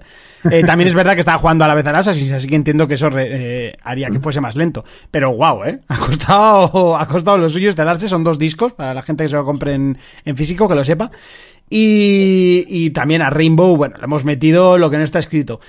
Eh, 0.52 0.64
también 0.64 0.88
es 0.88 0.96
verdad 0.96 1.16
que 1.16 1.22
estaba 1.22 1.38
jugando 1.38 1.66
a 1.66 1.68
la 1.68 1.76
vez 1.76 1.86
al 1.88 1.96
Assassin's, 1.96 2.32
así 2.32 2.48
que 2.48 2.56
entiendo 2.56 2.88
que 2.88 2.94
eso 2.94 3.10
haría 3.84 4.10
que 4.10 4.20
fuese 4.20 4.40
más 4.40 4.56
lento. 4.56 4.84
Pero 5.10 5.34
wow, 5.34 5.64
¿eh? 5.64 5.80
Ha 5.88 5.98
costado, 5.98 6.98
ha 6.98 7.08
costado 7.08 7.38
lo 7.38 7.50
suyo 7.50 7.68
instalarse. 7.68 8.08
Son 8.08 8.24
dos 8.24 8.38
discos 8.38 8.74
para 8.74 8.94
la 8.94 9.02
gente 9.02 9.24
que 9.24 9.30
se 9.30 9.36
lo 9.36 9.46
compre 9.46 9.74
en, 9.74 9.98
en 10.26 10.38
físico, 10.38 10.68
que 10.68 10.76
lo 10.76 10.84
sepa. 10.84 11.12
Y, 11.70 12.66
y 12.68 12.90
también 12.92 13.22
a 13.22 13.30
Rainbow, 13.30 13.76
bueno, 13.78 13.96
le 13.98 14.04
hemos 14.04 14.26
metido 14.26 14.78
lo 14.78 14.90
que 14.90 14.98
no 14.98 15.04
está 15.04 15.20
escrito. 15.20 15.60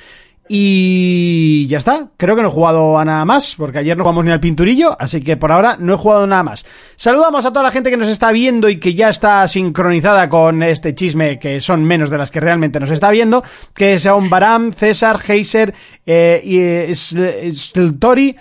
Y 0.53 1.69
ya 1.69 1.79
está, 1.79 2.09
creo 2.17 2.35
que 2.35 2.43
no 2.43 2.49
he 2.49 2.51
jugado 2.51 2.99
a 2.99 3.05
nada 3.05 3.25
más, 3.25 3.55
porque 3.55 3.79
ayer 3.79 3.97
no 3.97 4.03
jugamos 4.03 4.25
ni 4.25 4.33
al 4.33 4.41
pinturillo, 4.41 4.97
así 5.01 5.23
que 5.23 5.37
por 5.37 5.53
ahora 5.53 5.77
no 5.79 5.95
he 5.95 5.97
jugado 5.97 6.27
nada 6.27 6.43
más. 6.43 6.67
Saludamos 6.97 7.45
a 7.45 7.51
toda 7.51 7.63
la 7.63 7.71
gente 7.71 7.89
que 7.89 7.97
nos 7.97 8.09
está 8.09 8.33
viendo 8.33 8.69
y 8.69 8.81
que 8.81 8.95
ya 8.95 9.11
está 9.11 9.47
sincronizada 9.47 10.29
con 10.29 10.65
este 10.65 10.93
chisme, 10.93 11.39
que 11.39 11.61
son 11.61 11.85
menos 11.85 12.11
de 12.11 12.19
las 12.19 12.33
que 12.33 12.41
realmente 12.41 12.81
nos 12.81 12.91
está 12.91 13.13
viendo, 13.13 13.45
que 13.73 14.01
son 14.01 14.29
Baram, 14.29 14.73
César, 14.73 15.21
Heiser, 15.25 15.73
eh, 16.05 16.41
y 16.43 16.59
eh, 16.59 17.53
Stiltori, 17.53 18.35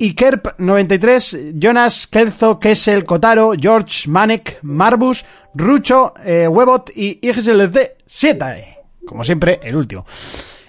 Ikerp93, 0.00 1.52
Jonas, 1.58 2.06
Kelzo, 2.06 2.58
Kessel, 2.58 3.04
Kotaro, 3.04 3.52
George, 3.60 4.08
Manek, 4.08 4.60
Marbus, 4.62 5.22
Rucho, 5.54 6.14
eh, 6.24 6.48
Webot 6.48 6.92
y 6.96 7.20
XLD7. 7.20 8.78
Como 9.04 9.22
siempre, 9.22 9.60
el 9.62 9.76
último. 9.76 10.06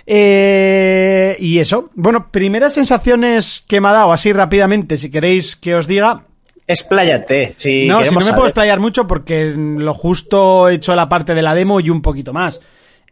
Eh, 0.08 1.36
y 1.40 1.60
eso. 1.60 1.90
Bueno, 1.96 2.30
primeras 2.32 2.74
sensaciones 2.74 3.64
que 3.68 3.82
me 3.82 3.88
ha 3.90 3.94
dado 3.94 4.12
así 4.14 4.32
rápidamente, 4.34 4.98
si 4.98 5.10
queréis 5.10 5.56
que 5.56 5.76
os 5.76 5.88
diga. 5.88 6.24
Expláyate, 6.68 7.54
si 7.54 7.88
no, 7.88 8.04
si 8.04 8.10
no 8.10 8.16
me 8.16 8.22
saber. 8.22 8.36
puedo 8.36 8.48
explayar 8.48 8.80
mucho 8.80 9.06
porque 9.06 9.54
lo 9.56 9.94
justo 9.94 10.68
he 10.70 10.76
hecho 10.76 10.96
la 10.96 11.08
parte 11.08 11.36
de 11.36 11.42
la 11.44 11.54
demo 11.54 11.80
y 11.80 11.90
un 11.92 12.02
poquito 12.02 12.34
más. 12.34 12.60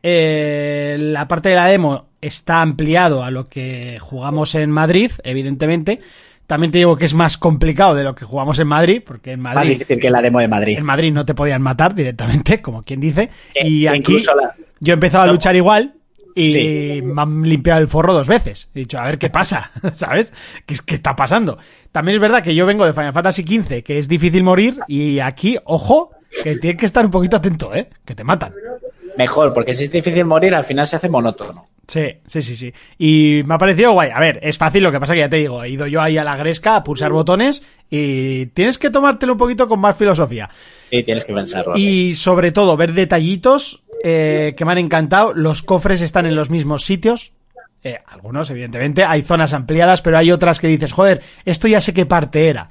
Eh, 0.02 0.98
la 1.00 1.28
parte 1.28 1.50
de 1.50 1.56
la 1.56 1.68
demo 1.68 2.08
está 2.20 2.62
ampliado 2.62 3.24
a 3.24 3.30
lo 3.32 3.48
que 3.48 4.00
jugamos 4.00 4.56
en 4.56 4.72
Madrid, 4.72 5.12
evidentemente. 5.24 6.00
También 6.48 6.72
te 6.72 6.80
digo 6.80 6.98
que 6.98 7.06
es 7.06 7.14
más 7.14 7.38
complicado 7.38 7.94
de 7.96 8.04
lo 8.04 8.16
que 8.16 8.26
jugamos 8.26 8.60
en 8.60 8.68
Madrid, 8.68 9.02
porque 9.06 9.32
en 9.34 9.40
Más 9.40 9.54
Madrid, 9.56 9.70
difícil 9.74 10.00
que 10.00 10.10
la 10.10 10.22
demo 10.22 10.40
de 10.40 10.48
Madrid. 10.48 10.78
en 10.78 10.84
Madrid 10.86 11.14
no 11.14 11.24
te 11.24 11.34
podían 11.36 11.62
matar 11.62 11.94
directamente, 11.96 12.62
como 12.62 12.84
quien 12.84 13.00
dice. 13.00 13.30
Que- 13.54 13.68
y 13.68 13.82
que 13.84 13.90
aquí 13.90 14.18
la- 14.20 14.56
yo 14.80 14.94
he 14.94 14.96
empezado 14.96 15.24
a 15.24 15.28
No. 15.28 15.34
luchar 15.34 15.56
igual 15.56 15.94
y 16.36 16.52
Sí. 16.52 17.02
me 17.04 17.22
han 17.22 17.44
limpiado 17.44 17.80
el 17.82 17.88
forro 17.88 18.14
dos 18.14 18.28
veces. 18.28 18.70
He 18.74 18.80
dicho, 18.80 19.00
a 19.00 19.06
ver 19.06 19.18
qué 19.18 19.30
pasa, 19.30 19.72
¿sabes? 19.94 20.34
¿Qué, 20.66 20.76
qué 20.86 20.96
está 20.96 21.16
pasando? 21.16 21.58
También 21.92 22.16
es 22.16 22.22
verdad 22.22 22.42
que 22.44 22.56
yo 22.56 22.66
vengo 22.66 22.86
de 22.86 22.94
Final 22.94 23.14
Fantasy 23.14 23.44
XV, 23.44 23.84
que 23.84 23.98
es 24.00 24.08
difícil 24.08 24.44
morir, 24.44 24.80
y 24.88 25.20
aquí, 25.20 25.58
ojo, 25.66 26.12
que 26.44 26.56
tienes 26.58 26.80
que 26.80 26.86
estar 26.88 27.06
un 27.06 27.12
poquito 27.12 27.38
atento, 27.38 27.74
¿eh? 27.76 27.90
Que 28.04 28.16
te 28.16 28.24
matan. 28.24 28.54
Mejor, 29.16 29.54
porque 29.54 29.76
si 29.76 29.84
es 29.84 29.92
difícil 29.92 30.26
morir, 30.26 30.56
al 30.56 30.64
final 30.64 30.88
se 30.88 30.96
hace 30.96 31.08
monótono. 31.08 31.66
Sí, 31.88 32.06
sí, 32.26 32.42
sí, 32.42 32.56
sí. 32.56 32.74
Y 32.98 33.44
me 33.46 33.54
ha 33.54 33.58
parecido 33.60 33.92
guay. 33.92 34.10
A 34.10 34.20
ver, 34.20 34.40
es 34.42 34.58
fácil, 34.58 34.82
lo 34.82 34.92
que 34.92 35.00
pasa 35.00 35.14
que 35.14 35.20
ya 35.20 35.30
te 35.30 35.38
digo, 35.38 35.64
he 35.64 35.70
ido 35.70 35.86
yo 35.86 36.02
ahí 36.02 36.18
a 36.18 36.24
la 36.24 36.36
gresca 36.36 36.78
a 36.78 36.84
pulsar 36.84 37.12
botones 37.12 37.62
y 37.92 38.48
tienes 38.48 38.80
que 38.80 38.90
tomártelo 38.90 39.34
un 39.34 39.38
poquito 39.38 39.68
con 39.68 39.80
más 39.82 39.96
filosofía. 39.96 40.50
Sí, 40.90 41.04
tienes 41.04 41.26
que 41.26 41.34
pensarlo. 41.34 41.74
Y 41.78 42.16
sobre 42.16 42.52
todo, 42.52 42.76
ver 42.78 42.94
detallitos 42.94 43.83
eh, 44.04 44.54
que 44.56 44.66
me 44.66 44.74
han 44.74 44.78
encantado. 44.78 45.34
Los 45.34 45.64
cofres 45.64 46.02
están 46.02 46.26
en 46.26 46.36
los 46.36 46.50
mismos 46.50 46.86
sitios. 46.86 47.32
Eh, 47.84 48.00
algunos, 48.08 48.50
evidentemente. 48.50 49.04
Hay 49.04 49.24
zonas 49.24 49.54
ampliadas, 49.54 50.02
pero 50.02 50.18
hay 50.18 50.32
otras 50.32 50.60
que 50.60 50.68
dices, 50.68 50.92
joder, 50.92 51.22
esto 51.46 51.68
ya 51.68 51.82
sé 51.82 51.94
qué 51.94 52.06
parte 52.06 52.50
era. 52.50 52.70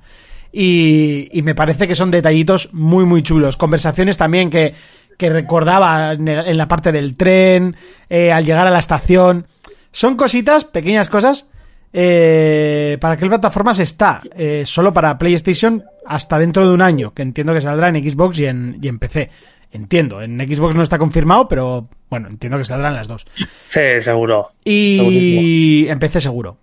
Y, 0.53 1.41
me 1.43 1.55
parece 1.55 1.89
que 1.89 1.95
son 1.95 2.11
detallitos 2.11 2.69
muy, 2.73 3.05
muy 3.05 3.23
chulos. 3.23 3.57
Conversaciones 3.57 4.19
también 4.19 4.51
que, 4.51 4.75
que 5.17 5.31
recordaba 5.31 6.13
en 6.13 6.57
la 6.57 6.69
parte 6.69 6.93
del 6.93 7.17
tren, 7.17 7.77
eh, 8.11 8.31
al 8.31 8.45
llegar 8.45 8.67
a 8.67 8.71
la 8.71 8.79
estación. 8.79 9.47
Son 9.91 10.17
cositas, 10.17 10.65
pequeñas 10.65 11.09
cosas. 11.09 11.49
Eh, 11.95 12.97
¿Para 13.01 13.17
qué 13.17 13.27
plataformas 13.27 13.79
está? 13.79 14.23
Eh, 14.37 14.63
solo 14.67 14.93
para 14.93 15.19
PlayStation 15.19 15.83
hasta 16.07 16.39
dentro 16.39 16.67
de 16.67 16.75
un 16.75 16.83
año, 16.83 17.13
que 17.13 17.23
entiendo 17.23 17.53
que 17.55 17.61
saldrá 17.61 17.89
en 17.89 18.11
Xbox 18.11 18.39
y 18.39 18.47
en, 18.47 18.79
y 18.81 18.89
en 18.89 18.99
PC. 18.99 19.31
Entiendo, 19.73 20.21
en 20.21 20.39
Xbox 20.39 20.75
no 20.75 20.83
está 20.83 20.99
confirmado, 20.99 21.49
pero 21.49 21.89
bueno, 22.11 22.29
entiendo 22.29 22.59
que 22.59 22.65
saldrán 22.65 22.95
las 22.95 23.09
dos. 23.09 23.27
Sí, 23.69 23.81
seguro. 24.01 24.53
Y 24.65 24.99
Segurísimo. 24.99 25.93
empecé 25.93 26.21
seguro. 26.21 26.59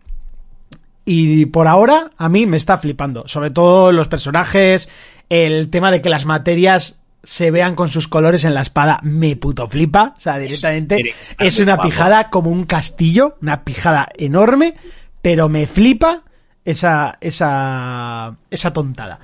Y 1.06 1.48
por 1.48 1.68
ahora 1.68 2.12
a 2.18 2.30
mí 2.30 2.46
me 2.46 2.58
está 2.58 2.78
flipando. 2.78 3.28
Sobre 3.28 3.50
todo 3.50 3.92
los 3.92 4.08
personajes, 4.08 4.90
el 5.28 5.70
tema 5.72 5.90
de 5.92 6.04
que 6.04 6.10
las 6.10 6.26
materias 6.26 7.02
se 7.24 7.50
vean 7.50 7.76
con 7.76 7.90
sus 7.90 8.08
colores 8.08 8.46
en 8.46 8.54
la 8.54 8.62
espada, 8.62 9.00
me 9.02 9.36
puto 9.36 9.68
flipa. 9.68 10.14
O 10.16 10.22
sea, 10.22 10.38
directamente 10.38 11.16
es 11.40 11.60
una 11.60 11.76
guapo. 11.76 11.90
pijada 11.90 12.30
como 12.30 12.52
un 12.52 12.66
castillo, 12.66 13.38
una 13.42 13.64
pijada 13.64 14.08
enorme, 14.18 14.76
pero 15.22 15.50
me 15.50 15.66
flipa 15.66 16.22
esa, 16.64 17.18
esa, 17.22 18.36
esa 18.52 18.72
tontada. 18.72 19.20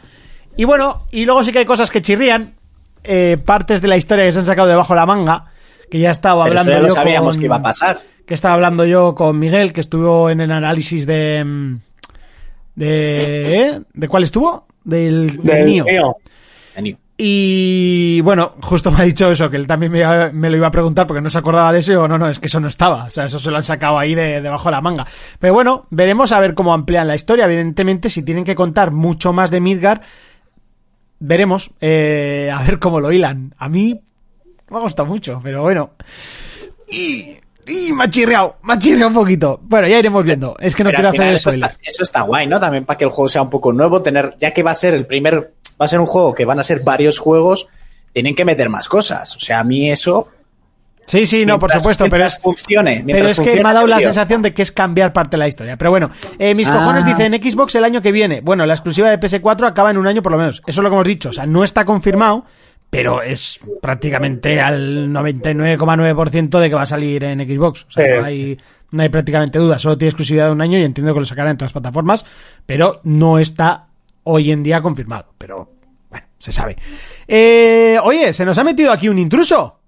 Y 0.58 0.64
bueno, 0.64 1.06
y 1.12 1.26
luego 1.26 1.44
sí 1.44 1.52
que 1.52 1.60
hay 1.60 1.66
cosas 1.66 1.92
que 1.92 2.02
chirrían, 2.02 2.55
eh, 3.08 3.38
partes 3.44 3.82
de 3.82 3.88
la 3.88 3.98
historia 3.98 4.26
que 4.26 4.32
se 4.32 4.40
han 4.40 4.46
sacado 4.46 4.68
debajo 4.68 4.94
de 4.94 5.00
la 5.00 5.06
manga, 5.06 5.46
que 5.90 6.00
ya 6.00 6.12
estaba 6.12 6.44
Pero 6.46 6.56
eso 6.56 6.62
hablando 6.62 6.72
ya 6.80 6.82
lo 6.82 6.88
yo 6.90 6.94
sabíamos 6.96 7.36
con- 7.36 7.40
que 7.42 7.46
iba 7.46 7.56
a 7.58 7.62
pasar. 7.62 8.00
que 8.26 8.34
estaba 8.34 8.54
hablando 8.56 8.86
yo 8.86 9.14
con 9.16 9.38
Miguel, 9.40 9.72
que 9.74 9.82
estuvo 9.82 10.30
en 10.30 10.42
el 10.42 10.52
análisis 10.52 11.06
de. 11.06 11.44
mm, 11.46 11.76
¿De, 12.76 13.60
¿eh? 13.62 13.82
¿de 13.94 14.08
cuál 14.10 14.24
estuvo? 14.24 14.66
Del, 14.84 15.38
del 15.42 15.66
Nio. 15.66 15.86
Y 17.18 18.20
bueno, 18.22 18.56
justo 18.62 18.92
me 18.92 19.00
ha 19.00 19.04
dicho 19.04 19.32
eso, 19.32 19.50
que 19.50 19.56
él 19.56 19.68
también 19.68 19.90
me, 19.90 20.34
me 20.34 20.50
lo 20.50 20.58
iba 20.58 20.68
a 20.68 20.72
preguntar 20.72 21.08
porque 21.08 21.22
no 21.22 21.30
se 21.30 21.38
acordaba 21.38 21.72
de 21.72 21.80
eso. 21.80 21.92
Y 21.94 21.96
digo, 21.96 22.10
no, 22.10 22.18
no, 22.18 22.28
es 22.28 22.40
que 22.40 22.48
eso 22.48 22.60
no 22.60 22.68
estaba. 22.68 23.06
O 23.06 23.10
sea, 23.10 23.26
eso 23.26 23.40
se 23.40 23.50
lo 23.52 23.56
han 23.58 23.64
sacado 23.64 23.98
ahí 23.98 24.16
de, 24.16 24.42
debajo 24.42 24.66
de 24.68 24.72
la 24.74 24.82
manga. 24.82 25.08
Pero 25.40 25.54
bueno, 25.54 25.86
veremos 25.92 26.34
a 26.34 26.42
ver 26.42 26.54
cómo 26.54 26.74
amplían 26.74 27.08
la 27.08 27.16
historia. 27.16 27.46
Evidentemente, 27.46 28.10
si 28.10 28.24
tienen 28.24 28.44
que 28.44 28.54
contar 28.56 28.92
mucho 28.92 29.32
más 29.32 29.50
de 29.50 29.62
Midgar, 29.62 30.02
veremos 31.20 31.72
eh, 31.82 32.52
a 32.54 32.62
ver 32.64 32.80
cómo 32.80 33.00
lo 33.00 33.12
hilan. 33.12 33.54
A 33.58 33.70
mí 33.70 34.00
me 34.70 34.78
ha 34.78 34.82
gustado 34.82 35.08
mucho, 35.08 35.40
pero 35.44 35.62
bueno. 35.62 35.92
Y, 36.90 37.36
y 37.68 37.94
me 37.94 38.04
ha 38.06 38.10
chirreado, 38.10 38.58
me 38.64 38.74
ha 38.74 38.80
chirreado 38.80 39.08
un 39.10 39.14
poquito. 39.14 39.60
Bueno, 39.64 39.88
ya 39.88 40.00
iremos 40.00 40.24
viendo. 40.24 40.56
Es 40.60 40.76
que 40.76 40.84
no 40.84 40.92
Pero 40.92 40.98
quiero 40.98 41.10
hacer 41.10 41.28
el 41.28 41.36
eso 41.36 41.50
spoiler. 41.52 41.72
está, 41.72 41.80
eso 41.84 42.04
está 42.04 42.22
guay, 42.22 42.48
¿no? 42.48 42.60
También 42.60 42.86
para 42.86 42.98
que 42.98 43.06
el 43.06 43.12
juego 43.12 43.30
sea 43.30 43.42
un 43.42 43.50
poco 43.50 43.74
nuevo, 43.74 44.02
tener, 44.02 44.36
ya 44.40 44.52
que 44.52 44.64
va 44.64 44.72
a 44.72 44.76
ser 44.76 44.94
el 44.94 45.06
primer, 45.06 45.54
va 45.80 45.86
a 45.86 45.88
ser 45.88 46.00
un 46.00 46.06
juego 46.06 46.34
que 46.34 46.46
van 46.46 46.60
a 46.60 46.64
ser 46.64 46.82
varios 46.82 47.20
juegos, 47.20 47.68
tienen 48.14 48.36
que 48.36 48.46
meter 48.46 48.70
más 48.70 48.88
cosas. 48.88 49.36
O 49.36 49.40
sea, 49.40 49.60
a 49.60 49.64
mí 49.64 49.90
eso. 49.90 50.30
Sí, 51.06 51.26
sí, 51.26 51.46
no, 51.46 51.60
por 51.60 51.72
supuesto, 51.72 52.06
pero 52.10 52.26
es, 52.26 52.40
funcione. 52.40 53.04
Pero 53.06 53.26
es 53.28 53.34
que 53.34 53.36
funcione, 53.36 53.64
me 53.64 53.70
ha 53.70 53.74
dado 53.74 53.88
la 53.88 54.00
sensación 54.02 54.42
de 54.42 54.54
que 54.54 54.62
es 54.64 54.72
cambiar 54.72 55.14
parte 55.14 55.32
de 55.32 55.38
la 55.38 55.48
historia. 55.48 55.78
Pero 55.78 55.92
bueno, 55.92 56.10
eh, 56.40 56.56
mis 56.56 56.68
Ah. 56.68 56.74
cojones 56.74 57.06
dicen 57.06 57.34
Xbox 57.34 57.76
el 57.76 57.84
año 57.84 58.02
que 58.02 58.12
viene. 58.12 58.42
Bueno, 58.42 58.66
la 58.66 58.74
exclusiva 58.74 59.10
de 59.10 59.20
PS4 59.20 59.68
acaba 59.68 59.92
en 59.92 59.98
un 59.98 60.08
año 60.08 60.22
por 60.24 60.32
lo 60.32 60.38
menos. 60.40 60.64
Eso 60.66 60.82
es 60.82 60.84
lo 60.84 60.90
que 60.90 60.96
hemos 60.96 61.06
dicho. 61.08 61.30
O 61.30 61.34
sea, 61.34 61.46
no 61.46 61.64
está 61.64 61.86
confirmado, 61.86 62.46
pero 62.90 63.22
es 63.22 63.60
prácticamente 63.82 64.60
al 64.60 65.10
99,9% 65.12 66.60
de 66.60 66.70
que 66.70 66.76
va 66.76 66.82
a 66.84 66.88
salir 66.88 67.24
en 67.24 67.40
Xbox. 67.40 67.86
O 67.88 67.92
sea, 67.92 68.06
Sí. 68.06 68.12
no, 68.20 68.26
hay, 68.26 68.58
no 68.92 69.04
hay 69.04 69.10
prácticamente 69.10 69.60
duda. 69.60 69.78
Solo 69.78 69.98
tiene 69.98 70.10
exclusividad 70.10 70.48
de 70.48 70.52
un 70.54 70.62
año 70.62 70.78
y 70.80 70.84
entiendo 70.84 71.14
que 71.14 71.20
lo 71.20 71.26
sacarán 71.26 71.52
en 71.52 71.58
todas 71.58 71.70
las 71.74 71.82
plataformas, 71.82 72.26
pero 72.66 73.02
no 73.04 73.38
está 73.38 73.88
hoy 74.24 74.52
en 74.52 74.64
día 74.64 74.82
confirmado. 74.82 75.28
Pero 75.38 75.72
bueno, 76.10 76.26
se 76.40 76.52
sabe. 76.52 76.78
Eh, 77.28 77.98
oye, 78.04 78.34
se 78.34 78.46
nos 78.46 78.58
ha 78.58 78.64
metido 78.64 78.92
aquí 78.92 79.08
un 79.10 79.20
intruso. 79.20 79.80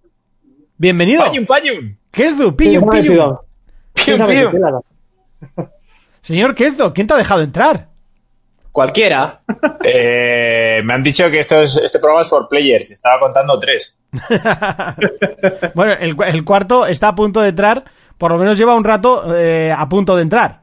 Bienvenido. 0.77 1.23
Pañum, 1.25 1.45
pañum. 1.45 1.95
Kelzo, 2.11 2.55
¿Quién 2.55 2.55
pillo, 2.55 2.79
se 2.79 2.85
ha 2.85 2.89
pillo. 2.91 3.01
metido? 3.03 3.45
¿Quién 3.93 4.17
se 4.17 4.23
ha 4.23 4.25
Pium, 4.25 4.29
metido? 4.29 4.51
pium. 4.51 4.61
Claro. 4.61 4.83
Señor 6.21 6.55
Kelzo, 6.55 6.93
¿quién 6.93 7.07
te 7.07 7.13
ha 7.13 7.17
dejado 7.17 7.41
entrar? 7.41 7.87
Cualquiera. 8.71 9.41
Eh, 9.89 10.81
me 10.83 10.93
han 10.93 11.01
dicho 11.01 11.31
que 11.31 11.39
esto 11.39 11.61
es, 11.61 11.77
este 11.77 11.99
programa 11.99 12.23
es 12.23 12.29
for 12.29 12.49
players. 12.49 12.91
Estaba 12.91 13.19
contando 13.21 13.57
tres. 13.59 13.97
Bueno, 15.73 15.93
el, 15.99 16.15
cu- 16.15 16.23
el 16.23 16.43
cuarto 16.43 16.85
está 16.85 17.07
a 17.09 17.15
punto 17.15 17.39
de 17.41 17.49
entrar, 17.49 17.83
por 18.17 18.31
lo 18.31 18.37
menos 18.37 18.57
lleva 18.57 18.75
un 18.75 18.83
rato 18.83 19.33
eh, 19.35 19.73
a 19.75 19.87
punto 19.87 20.15
de 20.17 20.23
entrar. 20.23 20.61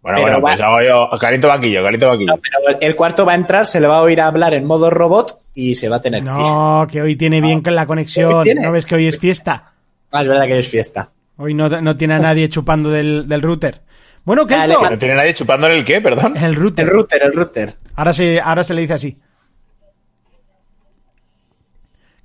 Bueno, 0.00 0.16
Pero 0.18 0.22
bueno, 0.22 0.36
va- 0.38 0.50
pues 0.52 0.60
hago 0.60 0.80
yo. 0.82 1.18
Calito 1.18 1.48
banquillo. 1.48 1.82
No, 1.82 2.38
pero 2.40 2.78
el 2.80 2.96
cuarto 2.96 3.26
va 3.26 3.32
a 3.32 3.36
entrar, 3.36 3.66
se 3.66 3.78
le 3.80 3.86
va 3.88 3.98
a 3.98 4.02
oír 4.02 4.20
hablar 4.22 4.54
en 4.54 4.64
modo 4.64 4.88
robot 4.88 5.39
y 5.54 5.74
se 5.74 5.88
va 5.88 5.96
a 5.96 6.02
tener. 6.02 6.22
No, 6.22 6.86
que 6.90 7.02
hoy 7.02 7.16
tiene 7.16 7.40
bien 7.40 7.62
con 7.62 7.74
la 7.74 7.86
conexión. 7.86 8.42
Tiene. 8.42 8.62
¿No 8.62 8.72
ves 8.72 8.86
que 8.86 8.94
hoy 8.94 9.06
es 9.06 9.18
fiesta? 9.18 9.72
Ah, 10.10 10.22
es 10.22 10.28
verdad 10.28 10.46
que 10.46 10.54
hoy 10.54 10.58
es 10.60 10.68
fiesta. 10.68 11.10
Hoy 11.36 11.54
no, 11.54 11.68
no 11.68 11.96
tiene 11.96 12.14
a 12.14 12.18
nadie 12.18 12.48
chupando 12.48 12.90
del, 12.90 13.28
del 13.28 13.42
router. 13.42 13.80
Bueno, 14.24 14.44
Dale, 14.44 14.74
Kelzo, 14.74 14.90
¿No 14.90 14.98
tiene 14.98 15.14
nadie 15.14 15.32
chupándole 15.34 15.78
el 15.78 15.84
qué, 15.84 16.00
perdón? 16.00 16.36
el 16.36 16.54
router. 16.54 16.84
El 16.84 16.90
router, 16.92 17.22
el 17.22 17.32
router. 17.32 17.74
Ahora 17.96 18.12
se, 18.12 18.40
ahora 18.40 18.62
se 18.62 18.74
le 18.74 18.82
dice 18.82 18.94
así. 18.94 19.18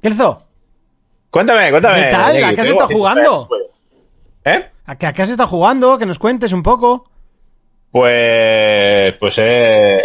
Kelzo, 0.01 0.41
Cuéntame, 1.29 1.69
cuéntame. 1.69 2.01
¿Qué 2.05 2.11
tal? 2.11 2.43
¿A 2.43 2.53
qué 2.55 2.61
has 2.61 2.67
estado 2.67 2.87
jugando? 2.87 3.21
minutos. 3.21 3.57
¿Eh? 4.45 4.65
¿a 4.85 4.95
qué, 4.97 5.07
a 5.07 5.13
qué 5.13 5.21
has 5.23 5.29
estado 5.29 5.49
jugando? 5.49 5.97
Que 5.97 6.05
nos 6.05 6.19
cuentes 6.19 6.53
un 6.53 6.63
poco. 6.63 7.09
Pues. 7.91 9.13
Pues 9.19 9.37
he. 9.39 9.97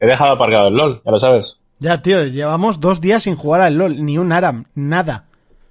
He 0.00 0.06
dejado 0.06 0.32
aparcado 0.32 0.68
el 0.68 0.74
LOL, 0.74 1.02
ya 1.04 1.10
lo 1.12 1.18
sabes. 1.20 1.60
Ya, 1.82 2.00
tío, 2.00 2.24
llevamos 2.26 2.78
dos 2.78 3.00
días 3.00 3.24
sin 3.24 3.34
jugar 3.34 3.60
al 3.60 3.76
LOL. 3.76 4.04
Ni 4.04 4.16
un 4.16 4.30
ARAM, 4.30 4.66
nada. 4.76 5.24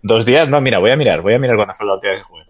Dos 0.03 0.25
días, 0.25 0.49
no, 0.49 0.59
mira, 0.59 0.79
voy 0.79 0.91
a 0.91 0.97
mirar, 0.97 1.21
voy 1.21 1.35
a 1.35 1.39
mirar 1.39 1.55
cuándo 1.55 1.73
fue 1.73 1.87
la 1.87 1.93
última 1.93 2.11
vez 2.11 2.21
que 2.21 2.27
jugué. 2.27 2.43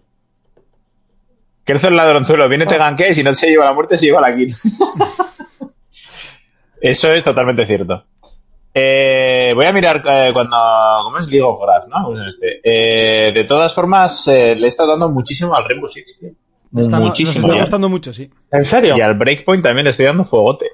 Kelzo 1.62 1.86
el 1.86 1.96
ladronzuelo, 1.96 2.48
viene 2.48 2.66
te 2.66 2.76
gankea 2.76 3.10
y 3.10 3.14
si 3.14 3.22
no 3.22 3.32
se 3.34 3.46
lleva 3.46 3.66
la 3.66 3.72
muerte, 3.72 3.96
se 3.96 4.06
lleva 4.06 4.20
la 4.20 4.34
kill. 4.34 4.52
Eso 6.80 7.12
es 7.12 7.22
totalmente 7.22 7.64
cierto. 7.64 8.04
Eh, 8.74 9.52
voy 9.54 9.66
a 9.66 9.72
mirar 9.72 10.02
eh, 10.08 10.30
cuando. 10.32 10.56
¿Cómo 11.04 11.18
es? 11.18 11.28
League 11.28 11.42
of 11.42 11.60
¿no? 11.88 12.06
Pues 12.06 12.34
este. 12.34 12.60
Eh, 12.64 13.30
de 13.30 13.44
todas 13.44 13.72
formas, 13.72 14.26
eh, 14.26 14.56
le 14.56 14.64
he 14.64 14.68
estado 14.68 14.90
dando 14.90 15.08
muchísimo 15.10 15.54
al 15.54 15.64
Rainbow 15.68 15.86
Six, 15.88 16.18
tío. 16.18 16.30
Está- 16.74 16.98
nos 16.98 17.08
muchísimo. 17.08 17.42
está 17.44 17.54
ya. 17.54 17.60
gustando 17.60 17.88
mucho, 17.88 18.12
sí. 18.12 18.28
¿En 18.50 18.64
serio? 18.64 18.96
Y 18.96 19.00
al 19.00 19.14
Breakpoint 19.14 19.62
también 19.62 19.84
le 19.84 19.90
estoy 19.90 20.06
dando 20.06 20.24
fuegote. 20.24 20.66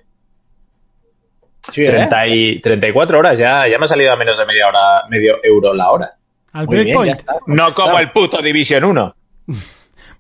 Sí, 1.71 1.85
¿eh? 1.85 1.91
30 1.91 2.27
y 2.29 2.61
34 2.61 3.19
horas, 3.19 3.39
ya, 3.39 3.67
ya 3.69 3.79
me 3.79 3.85
ha 3.85 3.89
salido 3.89 4.13
a 4.13 4.17
menos 4.17 4.39
de 4.39 4.47
media 4.47 4.69
hora, 4.69 5.03
medio 5.11 5.39
euro 5.45 5.75
la 5.75 5.91
hora. 5.91 6.15
Al 6.53 6.67
Muy 6.67 6.77
bien, 6.77 6.87
ya 6.89 6.93
Breakpoint. 6.99 7.19
está. 7.19 7.35
No 7.47 7.73
como 7.75 7.99
el 7.99 8.11
puto 8.11 8.41
Division 8.43 8.85
1. 8.85 9.15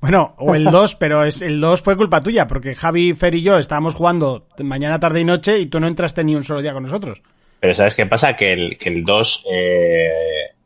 Bueno, 0.01 0.37
o 0.39 0.55
el 0.55 0.63
2, 0.65 0.95
pero 0.95 1.25
es, 1.25 1.43
el 1.43 1.61
2 1.61 1.83
fue 1.83 1.97
culpa 1.97 2.23
tuya, 2.23 2.47
porque 2.47 2.77
Javi, 2.77 3.15
Fer 3.15 3.35
y 3.35 3.43
yo 3.43 3.59
estábamos 3.59 3.95
jugando 3.95 4.47
mañana, 4.61 5.01
tarde 5.01 5.19
y 5.23 5.25
noche 5.25 5.59
y 5.59 5.67
tú 5.67 5.81
no 5.81 5.89
entraste 5.89 6.23
ni 6.23 6.37
un 6.37 6.45
solo 6.45 6.63
día 6.63 6.73
con 6.73 6.85
nosotros. 6.85 7.21
Pero 7.59 7.75
¿sabes 7.75 7.97
qué 7.97 8.07
pasa? 8.07 8.37
Que 8.37 8.53
el, 8.53 8.79
que 8.79 8.91
el 8.91 9.03
2, 9.03 9.47
eh, 9.51 10.09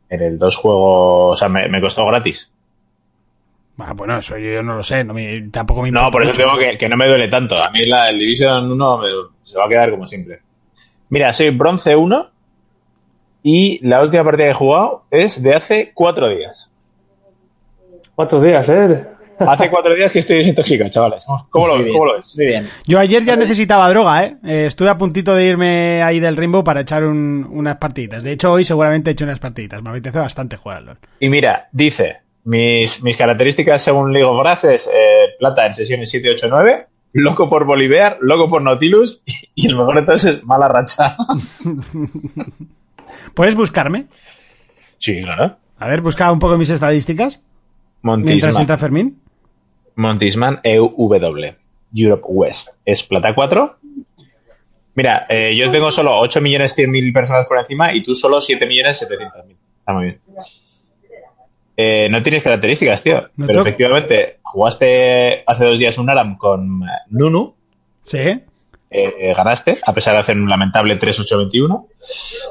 en 0.09 0.21
el 0.23 0.37
2 0.37 0.55
juego, 0.55 1.27
o 1.29 1.35
sea, 1.35 1.49
me, 1.49 1.67
me 1.67 1.81
costó 1.81 2.05
gratis. 2.05 2.51
Ah, 3.79 3.93
bueno, 3.95 4.19
eso 4.19 4.37
yo 4.37 4.61
no 4.61 4.75
lo 4.77 4.83
sé, 4.83 5.03
no 5.03 5.15
me- 5.15 5.49
tampoco 5.51 5.81
me 5.81 5.89
No, 5.89 6.11
por 6.11 6.21
eso 6.21 6.31
mucho. 6.33 6.43
digo 6.43 6.57
que, 6.59 6.77
que 6.77 6.87
no 6.87 6.95
me 6.95 7.07
duele 7.07 7.27
tanto. 7.27 7.57
A 7.61 7.71
mí 7.71 7.87
la, 7.87 8.11
el 8.11 8.19
Division 8.19 8.71
1 8.71 8.97
me- 8.99 9.07
se 9.41 9.57
va 9.57 9.65
a 9.65 9.69
quedar 9.69 9.89
como 9.89 10.05
siempre. 10.05 10.41
Mira, 11.13 11.31
soy 11.31 11.51
bronce 11.51 11.95
1 11.95 12.31
y 13.43 13.85
la 13.87 14.01
última 14.01 14.23
partida 14.23 14.45
que 14.45 14.51
he 14.51 14.55
jugado 14.55 15.03
es 15.11 15.43
de 15.43 15.53
hace 15.53 15.91
4 15.93 16.27
días. 16.29 16.71
Cuatro 18.15 18.41
días, 18.41 18.67
¿eh? 18.69 19.05
Hace 19.39 19.69
cuatro 19.69 19.93
días 19.95 20.11
que 20.11 20.19
estoy 20.19 20.37
desintoxicado, 20.37 20.89
chavales. 20.89 21.23
¿Cómo 21.51 21.67
lo, 21.67 21.75
Muy 21.75 21.83
bien, 21.85 21.93
cómo 21.97 22.05
lo 22.07 22.15
ves? 22.15 22.35
Muy 22.37 22.45
bien. 22.47 22.67
Yo 22.87 22.97
ayer 22.99 23.23
ya 23.25 23.35
necesitaba 23.35 23.89
droga, 23.89 24.23
¿eh? 24.25 24.37
Eh, 24.43 24.65
Estuve 24.67 24.89
a 24.89 24.97
puntito 24.97 25.35
de 25.35 25.45
irme 25.45 26.01
ahí 26.01 26.19
del 26.19 26.35
Rainbow 26.37 26.63
para 26.63 26.81
echar 26.81 27.03
un- 27.03 27.47
unas 27.51 27.77
partiditas. 27.77 28.23
De 28.23 28.31
hecho, 28.31 28.51
hoy 28.51 28.63
seguramente 28.63 29.09
he 29.09 29.13
hecho 29.13 29.25
unas 29.25 29.39
partiditas. 29.39 29.81
Me 29.83 29.89
apetece 29.91 30.17
bastante 30.19 30.57
jugar 30.57 30.77
al 30.77 30.85
LoL. 30.85 30.97
Y 31.19 31.29
mira, 31.29 31.67
dice, 31.71 32.17
mis, 32.45 33.01
mis 33.03 33.17
características 33.17 33.81
según 33.83 34.13
League 34.13 34.25
of 34.25 34.37
Legends 34.43 34.63
es 34.65 34.87
eh, 34.93 35.29
plata 35.39 35.65
en 35.65 35.73
sesiones 35.73 36.09
7, 36.11 36.29
8, 36.31 36.47
9, 36.49 36.87
loco 37.13 37.49
por 37.49 37.65
Bolivar, 37.65 38.17
loco 38.21 38.47
por 38.47 38.61
Nautilus 38.61 39.21
y, 39.55 39.67
el 39.67 39.77
mejor 39.77 39.95
de 39.95 40.01
todos 40.03 40.25
es 40.25 40.43
mala 40.43 40.67
racha. 40.67 41.15
¿Puedes 43.33 43.55
buscarme? 43.55 44.07
sí, 44.97 45.21
claro. 45.21 45.57
A 45.79 45.87
ver, 45.87 46.01
busca 46.01 46.31
un 46.31 46.39
poco 46.39 46.57
mis 46.57 46.69
estadísticas. 46.69 47.41
Mientras 48.01 48.25
Montisman, 48.25 48.61
entra 48.61 48.77
Fermín. 48.77 49.19
Montisman 49.95 50.59
EUW, 50.63 51.55
Europe 51.93 52.23
West. 52.27 52.69
Es 52.85 53.03
plata 53.03 53.35
4. 53.35 53.77
Mira, 54.95 55.25
eh, 55.29 55.55
yo 55.57 55.71
tengo 55.71 55.91
solo 55.91 56.17
8 56.19 56.41
millones 56.41 56.73
100 56.75 56.91
mil 56.91 57.11
personas 57.11 57.47
por 57.47 57.57
encima 57.57 57.93
y 57.93 58.03
tú 58.03 58.13
solo 58.13 58.39
7 58.39 58.65
millones 58.65 58.99
700 58.99 59.45
mil. 59.45 59.57
Está 59.79 59.93
muy 59.93 60.05
bien. 60.05 60.21
Eh, 61.75 62.07
no 62.11 62.21
tienes 62.21 62.43
características, 62.43 63.01
tío. 63.01 63.29
No 63.35 63.47
pero 63.47 63.61
efectivamente, 63.61 64.39
jugaste 64.43 65.43
hace 65.47 65.65
dos 65.65 65.79
días 65.79 65.97
un 65.97 66.09
Aram 66.09 66.37
con 66.37 66.83
eh, 66.83 66.87
Nunu. 67.09 67.55
Sí. 68.03 68.17
eh, 68.17 68.41
eh, 68.91 69.33
ganaste, 69.35 69.77
a 69.87 69.93
pesar 69.93 70.13
de 70.13 70.19
hacer 70.19 70.35
un 70.37 70.47
lamentable 70.47 70.99
3-8-21. 70.99 71.87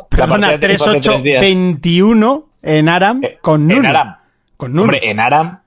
La 0.00 0.06
Perdona, 0.08 0.48
partida 0.48 0.58
te 0.68 0.74
hizo 0.74 0.90
hace 0.90 1.00
tres 1.00 1.22
días. 1.22 1.42
3-8-21 1.44 2.44
en 2.62 2.88
Aram 2.88 3.20
Eh, 3.24 3.38
con 3.40 3.66
Nuno. 3.68 3.80
En 3.80 3.86
Aram. 3.86 4.16
Con 4.56 4.70
Nuno. 4.72 4.82
Hombre, 4.82 5.00
en 5.02 5.20
Aram, 5.20 5.60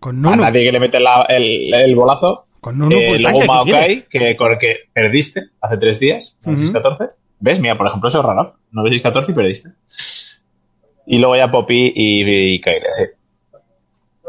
con 0.00 0.16
a 0.26 0.30
Nuno. 0.30 0.42
nadie 0.42 0.64
que 0.64 0.72
le 0.72 0.80
mete 0.80 1.00
la- 1.00 1.22
el, 1.28 1.72
el 1.72 1.94
bolazo. 1.94 2.46
Con 2.60 2.76
Nuno 2.78 2.96
Eh, 2.96 3.18
luego 3.18 3.22
tanque, 3.22 3.40
¿qué 3.40 3.46
Maokai, 3.46 4.06
que, 4.10 4.36
con 4.36 4.52
el 4.52 4.58
que 4.58 4.76
perdiste 4.92 5.42
hace 5.60 5.76
tres 5.78 5.98
días, 6.00 6.36
Ujú. 6.44 6.56
6-14. 6.58 7.10
¿Ves? 7.40 7.60
Mira, 7.60 7.76
por 7.76 7.86
ejemplo, 7.86 8.08
eso 8.08 8.18
es 8.18 8.24
raro. 8.24 8.56
9-6-14 8.72 9.30
y 9.30 9.32
perdiste. 9.32 9.68
Y 11.08 11.18
luego 11.18 11.36
ya 11.36 11.50
Poppy 11.50 11.92
y, 11.94 12.54
y 12.54 12.60
Kayle, 12.60 12.86
sí. 12.92 13.04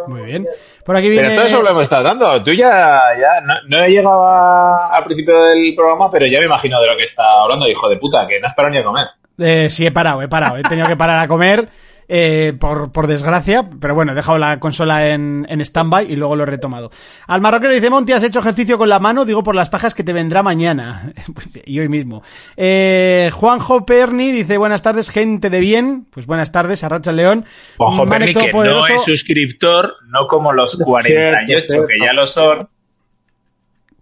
Muy 0.08 0.22
bien. 0.22 0.48
Por 0.86 0.96
aquí 0.96 1.10
viene... 1.10 1.28
Pero 1.28 1.36
todo 1.36 1.46
eso 1.46 1.62
lo 1.62 1.70
hemos 1.72 1.84
estado 1.84 2.04
dando. 2.04 2.42
Tú 2.42 2.52
ya, 2.54 3.02
ya 3.20 3.42
no, 3.46 3.54
no 3.68 3.84
he 3.84 3.90
llegado 3.90 4.26
a- 4.26 4.96
al 4.96 5.04
principio 5.04 5.44
del 5.44 5.76
programa, 5.76 6.10
pero 6.10 6.26
ya 6.26 6.40
me 6.40 6.46
imagino 6.46 6.80
de 6.82 6.88
lo 6.88 6.96
que 6.98 7.04
está 7.04 7.42
hablando, 7.44 7.68
hijo 7.68 7.90
de 7.90 7.98
puta, 7.98 8.26
que 8.28 8.40
no 8.40 8.48
has 8.48 8.54
parado 8.54 8.72
ni 8.74 8.78
a 8.80 8.84
comer. 8.84 9.08
Eh, 9.38 9.70
sí, 9.70 9.86
he 9.86 9.92
parado, 9.92 10.22
he 10.22 10.28
parado. 10.30 10.58
He 10.58 10.64
tenido 10.64 10.88
que 10.88 10.96
parar 10.96 11.20
a 11.20 11.28
comer, 11.28 11.68
eh, 12.10 12.54
por, 12.60 12.92
por 12.92 13.08
desgracia. 13.08 13.70
Pero 13.80 13.96
bueno, 13.96 14.12
he 14.12 14.16
dejado 14.16 14.38
la 14.40 14.60
consola 14.60 15.10
en, 15.10 15.46
en 15.48 15.62
stand-by 15.62 16.12
y 16.12 16.16
luego 16.16 16.36
lo 16.36 16.44
he 16.44 16.48
retomado. 16.48 16.90
Al 17.28 17.40
marroquero 17.40 17.72
dice, 17.74 17.90
Monty, 17.90 18.14
¿has 18.14 18.24
hecho 18.24 18.40
ejercicio 18.40 18.78
con 18.78 18.90
la 18.90 19.00
mano? 19.00 19.24
Digo 19.26 19.44
por 19.44 19.54
las 19.56 19.70
pajas 19.70 19.94
que 19.96 20.04
te 20.04 20.12
vendrá 20.12 20.44
mañana. 20.44 21.14
Pues, 21.34 21.60
y 21.64 21.80
hoy 21.80 21.88
mismo. 21.90 22.24
Eh, 22.58 23.30
Juanjo 23.34 23.86
Perni 23.86 24.32
dice, 24.32 24.58
buenas 24.58 24.82
tardes, 24.82 25.10
gente 25.12 25.50
de 25.52 25.60
bien. 25.60 26.08
Pues 26.10 26.26
buenas 26.26 26.52
tardes, 26.52 26.84
Arracha 26.84 27.12
el 27.12 27.18
León. 27.18 27.46
Manek 27.78 28.34
Perni, 28.34 28.34
que 28.34 28.52
no 28.54 28.88
es 28.88 29.04
suscriptor, 29.04 29.94
no 30.08 30.28
como 30.28 30.52
los 30.52 30.76
48, 30.78 31.66
Cierto, 31.68 31.88
que 31.88 32.00
ya 32.04 32.14
lo 32.14 32.26
son. 32.26 32.68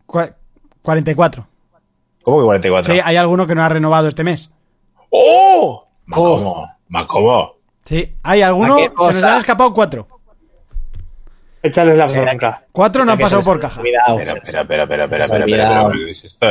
Cua- 0.07 0.33
44. 0.81 1.45
¿Cómo 2.23 2.37
que 2.39 2.43
44? 2.45 2.93
Sí, 2.93 2.99
hay 3.03 3.15
alguno 3.17 3.45
que 3.45 3.55
no 3.55 3.63
ha 3.63 3.69
renovado 3.69 4.07
este 4.07 4.23
mes. 4.23 4.49
¡Oh! 5.09 5.87
¿Cómo? 6.09 6.69
¿Cómo? 7.07 7.56
Sí, 7.87 8.15
hay 8.21 8.41
alguno, 8.41 8.75
¿A 8.75 8.77
qué 8.77 8.89
se 8.89 9.21
nos 9.21 9.23
han 9.23 9.37
escapado 9.37 9.71
cuatro. 9.71 10.07
Échales 11.63 11.97
la 11.97 12.05
bronca. 12.05 12.65
Cuatro 12.71 13.05
no 13.05 13.13
han 13.13 13.17
pasado 13.17 13.41
por 13.43 13.59
caja. 13.59 13.81
Espera, 13.81 14.61
espera, 14.61 14.83
espera, 14.83 15.03
espera, 15.03 15.45
espera. 15.45 15.91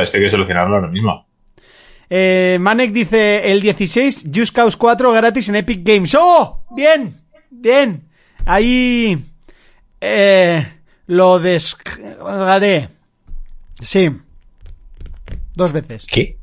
Esto 0.01 0.17
hay 0.17 0.23
que 0.23 0.29
solucionarlo 0.29 0.75
ahora 0.75 0.87
mismo. 0.87 1.25
Eh, 2.09 2.57
Manek 2.59 2.91
dice 2.91 3.51
el 3.51 3.61
16, 3.61 4.27
Just 4.33 4.55
Cause 4.55 4.77
4 4.77 5.11
gratis 5.11 5.49
en 5.49 5.57
Epic 5.57 5.81
Games. 5.83 6.15
¡Oh! 6.17 6.63
Bien, 6.71 7.13
bien. 7.49 8.07
Ahí 8.45 9.17
eh, 10.01 10.73
lo 11.07 11.39
descargaré. 11.39 12.89
Sí. 13.81 14.09
Dos 15.53 15.73
veces. 15.73 16.07
¿Qué? 16.07 16.36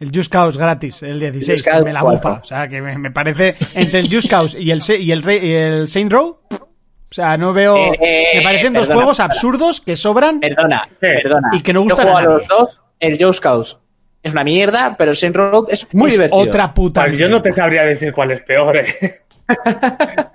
El 0.00 0.12
Just 0.14 0.30
Cause 0.32 0.56
gratis, 0.58 1.02
el 1.02 1.18
16. 1.18 1.60
Just 1.60 1.68
Cause 1.70 1.84
me 1.84 1.92
la 1.92 2.00
4. 2.00 2.16
bufa. 2.30 2.40
O 2.40 2.44
sea, 2.44 2.68
que 2.68 2.80
me, 2.80 2.96
me 2.98 3.10
parece 3.10 3.56
entre 3.74 4.00
el 4.00 4.08
Just 4.12 4.28
Cause 4.30 4.60
y 4.60 4.70
el, 4.70 4.80
Se- 4.80 4.98
y 4.98 5.10
el, 5.10 5.28
y 5.28 5.52
el 5.52 5.88
Saint 5.88 6.12
Row. 6.12 6.38
O 6.50 7.14
sea, 7.14 7.36
no 7.36 7.52
veo. 7.52 7.76
Eh, 8.00 8.32
me 8.36 8.42
parecen 8.42 8.72
dos 8.74 8.86
juegos 8.86 9.16
perdona. 9.16 9.32
absurdos 9.34 9.80
que 9.80 9.96
sobran. 9.96 10.40
Perdona, 10.40 10.88
perdona. 11.00 11.48
Y 11.52 11.62
que 11.62 11.72
no 11.72 11.80
Yo 11.80 11.84
gustan 11.84 12.04
juego 12.12 12.18
a 12.18 12.22
los 12.22 12.46
dos. 12.46 12.80
El 13.00 13.16
Joe 13.18 13.32
Scouts 13.32 13.78
es 14.22 14.32
una 14.32 14.44
mierda, 14.44 14.94
pero 14.96 15.12
el 15.12 15.16
Saint 15.16 15.34
Row 15.34 15.66
es 15.70 15.86
muy 15.94 16.08
Es 16.10 16.16
divertido. 16.16 16.40
otra 16.42 16.74
puta. 16.74 17.04
Pues 17.06 17.16
yo 17.18 17.28
no 17.28 17.40
te 17.42 17.52
sabría 17.54 17.82
decir 17.84 18.12
cuál 18.12 18.30
es 18.32 18.42
peor, 18.42 18.76
eh. 18.76 19.22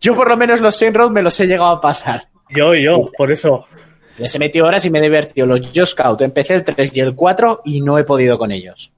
Yo 0.00 0.14
por 0.14 0.28
lo 0.28 0.36
menos 0.36 0.60
los 0.60 0.74
Saint 0.76 0.96
Row 0.96 1.10
me 1.10 1.22
los 1.22 1.38
he 1.40 1.46
llegado 1.46 1.70
a 1.72 1.80
pasar. 1.80 2.28
Yo, 2.48 2.74
yo, 2.74 3.10
por 3.16 3.30
eso. 3.30 3.66
Les 4.20 4.34
he 4.34 4.38
metido 4.38 4.66
horas 4.66 4.84
y 4.84 4.90
me 4.90 4.98
he 4.98 5.02
divertido. 5.02 5.46
Los 5.46 5.70
Joe 5.74 5.86
Scout, 5.86 6.20
empecé 6.20 6.54
el 6.54 6.64
3 6.64 6.96
y 6.96 7.00
el 7.00 7.14
4 7.14 7.62
y 7.64 7.80
no 7.80 7.98
he 7.98 8.04
podido 8.04 8.38
con 8.38 8.52
ellos. 8.52 8.92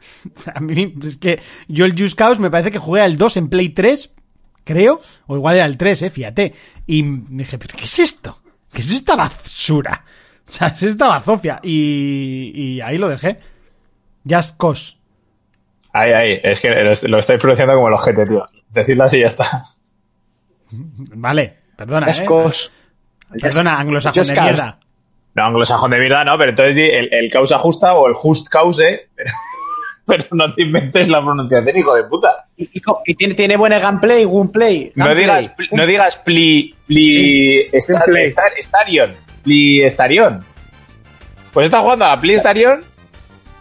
A 0.54 0.60
mí 0.60 0.94
es 1.02 1.16
que 1.16 1.40
yo 1.66 1.84
el 1.84 2.00
Just 2.00 2.16
Cause 2.16 2.40
me 2.40 2.50
parece 2.50 2.70
que 2.70 2.78
jugué 2.78 3.02
al 3.02 3.18
2 3.18 3.36
en 3.38 3.48
Play 3.48 3.70
3, 3.70 4.10
creo, 4.64 5.00
o 5.26 5.36
igual 5.36 5.56
era 5.56 5.66
el 5.66 5.76
3, 5.76 6.02
eh, 6.02 6.10
fíjate. 6.10 6.54
Y 6.86 7.02
dije, 7.02 7.58
¿pero 7.58 7.76
qué 7.76 7.84
es 7.84 7.98
esto? 7.98 8.40
¿Qué 8.72 8.80
es 8.80 8.90
esta 8.90 9.16
basura? 9.16 10.04
O 10.48 10.50
sea, 10.50 10.68
es 10.68 10.82
esta 10.82 11.08
bazofia. 11.08 11.60
Y, 11.62 12.52
y 12.54 12.80
ahí 12.80 12.96
lo 12.96 13.06
dejé. 13.06 13.38
Just 14.26 14.56
Cause. 14.56 14.96
Ahí, 15.92 16.12
ahí. 16.12 16.40
Es 16.42 16.60
que 16.60 16.70
lo, 16.70 17.18
estáis 17.18 17.38
pronunciando 17.38 17.74
como 17.74 17.88
el 17.88 17.94
ojete, 17.94 18.24
tío. 18.24 18.46
Decidlo 18.70 19.04
así 19.04 19.18
y 19.18 19.20
ya 19.20 19.26
está. 19.26 19.46
Vale, 20.70 21.54
perdona, 21.76 22.06
Las 22.06 22.20
eh. 22.20 22.24
cos. 22.24 22.72
Perdona, 23.40 23.78
anglosajón 23.78 24.24
de 24.24 24.40
mierda. 24.40 24.78
No, 25.34 25.44
anglosajón 25.44 25.90
de 25.90 25.98
mierda, 25.98 26.24
no, 26.24 26.36
pero 26.38 26.50
entonces 26.50 26.76
el, 26.94 27.08
el 27.12 27.30
causa 27.30 27.58
justa 27.58 27.94
o 27.94 28.08
el 28.08 28.14
just 28.14 28.48
cause, 28.48 29.08
pero, 29.14 29.30
pero 30.06 30.24
no 30.32 30.52
te 30.54 30.62
inventes 30.62 31.08
la 31.08 31.22
pronunciación, 31.22 31.76
hijo 31.76 31.94
de 31.94 32.04
puta. 32.04 32.46
Y, 32.56 33.14
tiene, 33.14 33.34
tiene 33.34 33.56
buen 33.56 33.72
gameplay, 33.78 34.24
gameplay. 34.24 34.92
No 34.96 35.14
digas, 35.14 35.52
no 35.72 35.86
digas 35.86 36.16
pli, 36.16 36.74
pli, 36.86 37.66
esta- 37.72 37.94
Gameplay. 38.00 38.24
esta- 38.28 38.46
estarion, 38.58 39.14
pli 39.44 39.82
estarion. 39.82 40.44
Pues 41.52 41.64
está 41.66 41.80
jugando 41.80 42.04
a 42.04 42.08
la 42.16 42.20
pli 42.20 42.34
estarion, 42.34 42.82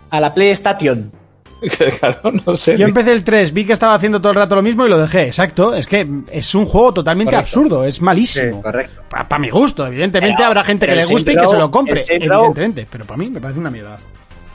A 0.10 0.20
la 0.20 0.34
PlayStation. 0.34 1.12
que 1.12 1.17
claro, 2.00 2.32
no 2.46 2.56
sé. 2.56 2.78
Yo 2.78 2.86
empecé 2.86 3.12
el 3.14 3.24
3, 3.24 3.54
vi 3.54 3.66
que 3.66 3.74
estaba 3.74 3.94
haciendo 3.96 4.20
todo 4.22 4.32
el 4.32 4.38
rato 4.38 4.56
lo 4.56 4.62
mismo 4.62 4.86
y 4.86 4.90
lo 4.90 4.98
dejé. 5.00 5.24
Exacto, 5.26 5.74
es 5.74 5.88
que 5.88 6.08
es 6.32 6.56
un 6.56 6.66
juego 6.66 6.94
totalmente 6.94 7.32
Correcto. 7.32 7.60
absurdo, 7.60 7.84
es 7.86 8.02
malísimo. 8.02 8.58
Sí, 8.58 8.62
correcto. 8.64 9.02
Para 9.10 9.40
mi 9.40 9.50
gusto, 9.50 9.86
evidentemente 9.88 10.36
Pero- 10.38 10.48
habrá 10.48 10.64
gente 10.64 10.86
que 10.88 10.96
le 10.96 11.06
guste 11.06 11.34
y 11.34 11.36
que 11.38 11.48
se 11.48 11.58
lo 11.58 11.72
compre, 11.72 12.02
Row- 12.26 12.46
evidentemente. 12.46 12.88
Pero 12.90 13.06
para 13.06 13.18
mí 13.18 13.30
me 13.30 13.40
parece 13.42 13.60
una 13.60 13.70
mierda. 13.72 13.98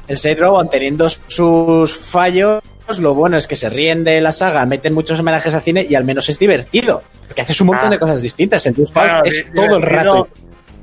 El 0.09 0.19
Saint 0.19 0.39
Row, 0.41 0.69
teniendo 0.69 1.09
sus 1.09 1.95
fallos, 1.97 2.61
lo 3.01 3.15
bueno 3.15 3.37
es 3.37 3.47
que 3.47 3.57
se 3.57 3.71
ríen 3.71 4.05
de 4.05 4.21
la 4.21 4.33
saga, 4.33 4.67
meten 4.67 4.93
muchos 4.95 5.19
homenajes 5.21 5.55
a 5.55 5.61
cine 5.61 5.87
y 5.89 5.95
al 5.95 6.05
menos 6.05 6.29
es 6.29 6.39
divertido. 6.39 7.03
Porque 7.27 7.41
haces 7.43 7.61
un 7.61 7.69
montón 7.69 7.87
Ah. 7.87 7.91
de 7.91 7.99
cosas 7.99 8.21
distintas. 8.21 8.67
El 8.67 8.75
Just 8.75 8.93
Cause 8.93 9.09
Claro, 9.09 9.25
es 9.25 9.47
todo 9.55 9.77
el 9.77 9.83
rato. 9.83 10.29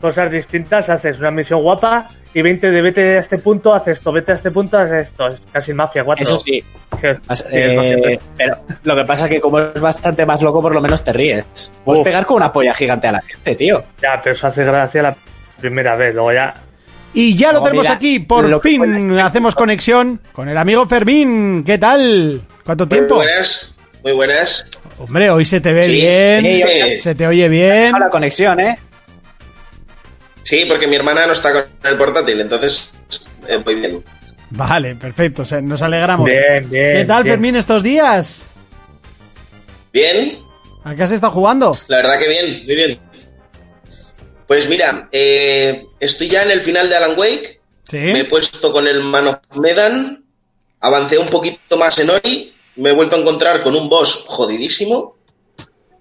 Cosas 0.01 0.31
distintas, 0.31 0.89
haces 0.89 1.19
una 1.19 1.29
misión 1.29 1.61
guapa 1.61 2.07
y 2.33 2.41
20 2.41 2.69
de 2.69 2.81
vete 2.81 3.15
a 3.17 3.19
este 3.19 3.37
punto, 3.39 3.73
haces 3.73 3.97
esto, 3.99 4.11
vete 4.11 4.31
a 4.31 4.35
este 4.35 4.51
punto, 4.51 4.77
haces 4.77 5.09
esto. 5.09 5.27
Es 5.27 5.41
casi 5.51 5.73
Mafia 5.73 6.03
4. 6.03 6.23
Eso 6.23 6.39
sí. 6.39 6.63
Mafia 6.91 7.19
eh, 7.51 7.97
3. 8.01 8.19
pero 8.37 8.57
lo 8.83 8.95
que 8.95 9.03
pasa 9.05 9.25
es 9.25 9.31
que 9.31 9.41
como 9.41 9.59
es 9.59 9.81
bastante 9.81 10.25
más 10.25 10.41
loco, 10.41 10.61
por 10.61 10.73
lo 10.73 10.81
menos 10.81 11.03
te 11.03 11.11
ríes. 11.13 11.71
Puedes 11.83 12.01
Uf. 12.01 12.05
pegar 12.05 12.25
con 12.25 12.37
una 12.37 12.51
polla 12.53 12.73
gigante 12.73 13.07
a 13.07 13.13
la 13.13 13.21
gente, 13.21 13.55
tío. 13.55 13.83
Ya, 14.01 14.19
pero 14.21 14.35
eso 14.35 14.47
hace 14.47 14.63
gracia 14.63 15.01
la 15.01 15.15
primera 15.59 15.95
vez, 15.95 16.13
luego 16.13 16.31
ya. 16.33 16.53
Y 17.13 17.35
ya 17.35 17.51
lo 17.51 17.63
tenemos 17.63 17.85
mira, 17.85 17.95
aquí, 17.95 18.19
por 18.19 18.61
fin 18.61 19.19
hacemos 19.19 19.55
conexión 19.55 20.21
con 20.31 20.47
el 20.47 20.57
amigo 20.57 20.85
Fermín. 20.85 21.63
¿Qué 21.63 21.79
tal? 21.79 22.43
¿Cuánto 22.63 22.85
Muy 22.85 22.89
tiempo? 22.89 23.15
buenas, 23.15 23.75
muy 24.03 24.11
buenas. 24.13 24.65
Hombre, 24.99 25.31
hoy 25.31 25.45
se 25.45 25.59
te 25.59 25.73
ve 25.73 25.85
Sí, 25.85 25.91
bien, 25.93 26.45
sí. 26.45 26.99
se 26.99 27.15
te 27.15 27.25
oye 27.25 27.49
bien. 27.49 27.95
A 27.95 27.99
la 27.99 28.09
conexión, 28.09 28.59
¿eh? 28.59 28.77
Sí, 30.49 30.65
porque 30.67 30.87
mi 30.87 30.95
hermana 30.95 31.27
no 31.27 31.33
está 31.33 31.51
con 31.53 31.63
el 31.83 31.95
portátil, 31.95 32.41
entonces 32.41 32.89
eh, 33.47 33.57
voy 33.63 33.75
bien. 33.79 34.03
Vale, 34.49 34.95
perfecto, 34.95 35.43
nos 35.61 35.81
alegramos. 35.83 36.25
Bien, 36.27 36.67
bien. 36.67 36.97
¿Qué 36.97 37.05
tal, 37.05 37.21
bien. 37.23 37.33
Fermín, 37.35 37.55
estos 37.55 37.83
días? 37.83 38.47
Bien, 39.93 40.39
¿A 40.83 40.95
qué 40.95 41.03
has 41.03 41.11
estado 41.11 41.33
jugando? 41.33 41.77
la 41.87 41.97
verdad 41.97 42.17
que 42.17 42.27
bien, 42.29 42.63
muy 42.65 42.75
bien. 42.75 42.99
Pues 44.47 44.67
mira, 44.67 45.07
eh, 45.11 45.85
estoy 45.99 46.29
ya 46.29 46.41
en 46.41 46.49
el 46.49 46.61
final 46.61 46.89
de 46.89 46.95
Alan 46.95 47.13
Wake, 47.19 47.59
me 47.91 48.11
he 48.13 48.23
Sí. 48.23 48.27
puesto 48.27 48.73
con 48.73 48.87
el 48.87 49.03
Man 49.03 49.27
of 49.27 49.37
Medan, 49.55 50.23
avancé 50.79 51.19
un 51.19 51.27
poquito 51.27 51.77
más 51.77 51.99
en 51.99 52.09
Ori, 52.09 52.51
me 52.77 52.89
he 52.89 52.93
vuelto 52.93 53.15
a 53.15 53.19
encontrar 53.19 53.61
con 53.61 53.75
un 53.75 53.87
boss 53.87 54.23
jodidísimo 54.27 55.15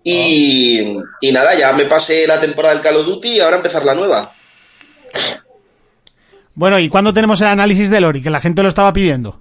Y, 0.04 0.96
y 1.20 1.32
nada, 1.32 1.54
ya 1.58 1.70
me 1.74 1.84
pasé 1.84 2.26
la 2.26 2.40
temporada 2.40 2.72
del 2.72 2.82
Call 2.82 2.96
of 2.96 3.04
Duty 3.06 3.28
y 3.28 3.40
ahora 3.40 3.56
empezar 3.58 3.84
la 3.84 3.94
nueva. 3.94 4.32
Bueno, 6.58 6.80
¿y 6.80 6.88
cuándo 6.88 7.14
tenemos 7.14 7.40
el 7.40 7.46
análisis 7.46 7.88
del 7.88 8.02
Ori? 8.04 8.20
Que 8.20 8.30
la 8.30 8.40
gente 8.40 8.64
lo 8.64 8.68
estaba 8.68 8.92
pidiendo. 8.92 9.40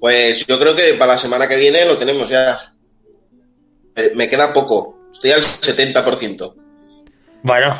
Pues 0.00 0.46
yo 0.46 0.58
creo 0.58 0.74
que 0.74 0.94
para 0.94 1.12
la 1.12 1.18
semana 1.18 1.46
que 1.46 1.56
viene 1.56 1.84
lo 1.84 1.98
tenemos 1.98 2.30
ya. 2.30 2.58
Eh, 3.94 4.12
Me 4.16 4.30
queda 4.30 4.54
poco. 4.54 4.98
Estoy 5.12 5.32
al 5.32 5.42
70%. 5.42 6.54
Bueno, 7.42 7.74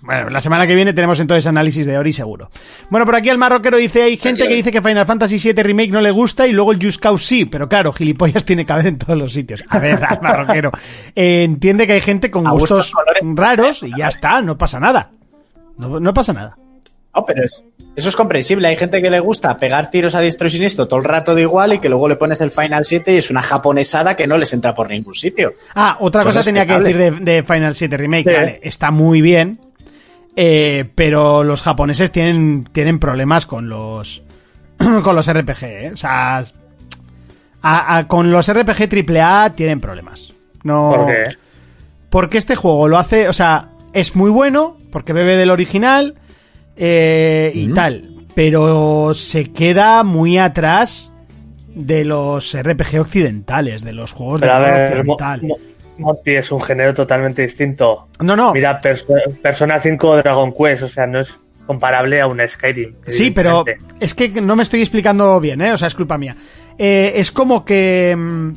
Bueno, 0.00 0.30
la 0.30 0.40
semana 0.40 0.66
que 0.66 0.74
viene 0.74 0.92
tenemos 0.94 1.20
entonces 1.20 1.46
análisis 1.46 1.86
de 1.86 1.96
Ori 1.96 2.10
seguro. 2.10 2.50
Bueno, 2.90 3.06
por 3.06 3.14
aquí 3.14 3.28
el 3.28 3.38
marroquero 3.38 3.76
dice, 3.76 4.02
hay 4.02 4.16
gente 4.16 4.48
que 4.48 4.54
dice 4.54 4.72
que 4.72 4.82
Final 4.82 5.06
Fantasy 5.06 5.38
VII 5.38 5.62
Remake 5.62 5.92
no 5.92 6.00
le 6.00 6.10
gusta 6.10 6.44
y 6.48 6.52
luego 6.52 6.72
el 6.72 6.82
Just 6.82 7.00
Cause 7.00 7.24
sí, 7.24 7.44
pero 7.44 7.68
claro, 7.68 7.92
gilipollas 7.92 8.44
tiene 8.44 8.66
que 8.66 8.72
haber 8.72 8.88
en 8.88 8.98
todos 8.98 9.16
los 9.16 9.32
sitios. 9.32 9.62
A 9.68 9.78
ver, 9.78 10.04
al 10.04 10.20
marroquero. 10.20 10.72
eh, 11.14 11.44
entiende 11.44 11.86
que 11.86 11.92
hay 11.92 12.00
gente 12.00 12.32
con 12.32 12.50
gustos 12.50 12.92
raros 13.22 13.84
y 13.84 13.96
ya 13.96 14.08
está, 14.08 14.42
no 14.42 14.58
pasa 14.58 14.80
nada. 14.80 15.12
No, 15.78 16.00
no 16.00 16.12
pasa 16.12 16.32
nada. 16.32 16.56
No, 17.16 17.24
pero 17.24 17.42
es- 17.44 17.64
eso 17.96 18.08
es 18.10 18.16
comprensible. 18.16 18.68
Hay 18.68 18.76
gente 18.76 19.00
que 19.00 19.08
le 19.10 19.20
gusta 19.20 19.56
pegar 19.58 19.90
tiros 19.90 20.14
a 20.14 20.20
diestro 20.20 20.46
y 20.48 20.50
siniestro 20.50 20.86
todo 20.86 20.98
el 21.00 21.04
rato 21.06 21.34
de 21.34 21.42
igual 21.42 21.72
y 21.72 21.78
que 21.78 21.88
luego 21.88 22.08
le 22.08 22.16
pones 22.16 22.40
el 22.42 22.50
Final 22.50 22.84
7 22.84 23.14
y 23.14 23.16
es 23.16 23.30
una 23.30 23.40
japonesada 23.42 24.14
que 24.16 24.26
no 24.26 24.36
les 24.36 24.52
entra 24.52 24.74
por 24.74 24.90
ningún 24.90 25.14
sitio. 25.14 25.54
Ah, 25.74 25.96
otra 26.00 26.20
Eso 26.20 26.28
cosa 26.28 26.42
tenía 26.42 26.66
que 26.66 26.78
decir 26.78 26.96
de, 26.98 27.10
de 27.12 27.42
Final 27.42 27.74
7 27.74 27.96
Remake. 27.96 28.30
Sí. 28.30 28.36
Vale, 28.36 28.60
está 28.62 28.90
muy 28.90 29.20
bien. 29.22 29.58
eh, 30.36 30.84
pero 30.94 31.42
los 31.44 31.62
japoneses 31.62 32.12
tienen, 32.12 32.64
tienen 32.64 32.98
problemas 32.98 33.46
con 33.46 33.70
los 33.70 34.22
con 35.02 35.16
los 35.16 35.32
RPG, 35.32 35.62
¿eh? 35.64 35.90
O 35.94 35.96
sea, 35.96 36.44
a- 37.62 37.96
a- 37.96 38.06
con 38.06 38.30
los 38.30 38.46
RPG 38.52 38.88
AAA 38.88 39.54
tienen 39.54 39.80
problemas. 39.80 40.32
No, 40.62 40.92
¿por 40.94 41.06
qué? 41.06 41.24
porque 42.10 42.38
este 42.38 42.54
juego 42.56 42.88
lo 42.88 42.98
hace, 42.98 43.28
o 43.28 43.32
sea, 43.32 43.70
es 43.92 44.14
muy 44.16 44.30
bueno, 44.30 44.76
porque 44.92 45.12
bebe 45.12 45.36
del 45.36 45.50
original 45.50 46.14
eh, 46.76 47.50
y 47.54 47.68
tal, 47.68 48.26
pero 48.34 49.12
se 49.14 49.52
queda 49.52 50.02
muy 50.04 50.38
atrás 50.38 51.12
de 51.74 52.04
los 52.04 52.56
RPG 52.56 53.00
occidentales, 53.00 53.82
de 53.84 53.92
los 53.92 54.12
juegos 54.12 54.40
de 54.40 54.46
Pero 54.46 55.04
Mo-. 55.04 55.16
Mo- 55.42 55.58
Monty 55.98 56.32
es 56.32 56.52
un 56.52 56.60
género 56.60 56.92
totalmente 56.92 57.42
distinto. 57.42 58.08
No, 58.20 58.36
no. 58.36 58.52
Mira, 58.52 58.78
Perso- 58.80 59.14
Persona 59.42 59.78
5 59.80 60.16
Dragon 60.18 60.52
Quest, 60.52 60.82
o 60.82 60.88
sea, 60.88 61.06
no 61.06 61.20
es 61.20 61.34
comparable 61.66 62.20
a 62.20 62.26
un 62.26 62.40
Skyrim. 62.46 62.94
Sí, 63.06 63.30
pero 63.30 63.64
es 63.98 64.12
que 64.14 64.28
no 64.40 64.54
me 64.56 64.62
estoy 64.62 64.80
explicando 64.82 65.40
bien, 65.40 65.60
¿eh? 65.62 65.72
O 65.72 65.76
sea, 65.78 65.88
es 65.88 65.94
culpa 65.94 66.18
mía. 66.18 66.36
Eh, 66.78 67.14
es 67.16 67.32
como 67.32 67.64
que... 67.64 68.14
mm, 68.16 68.50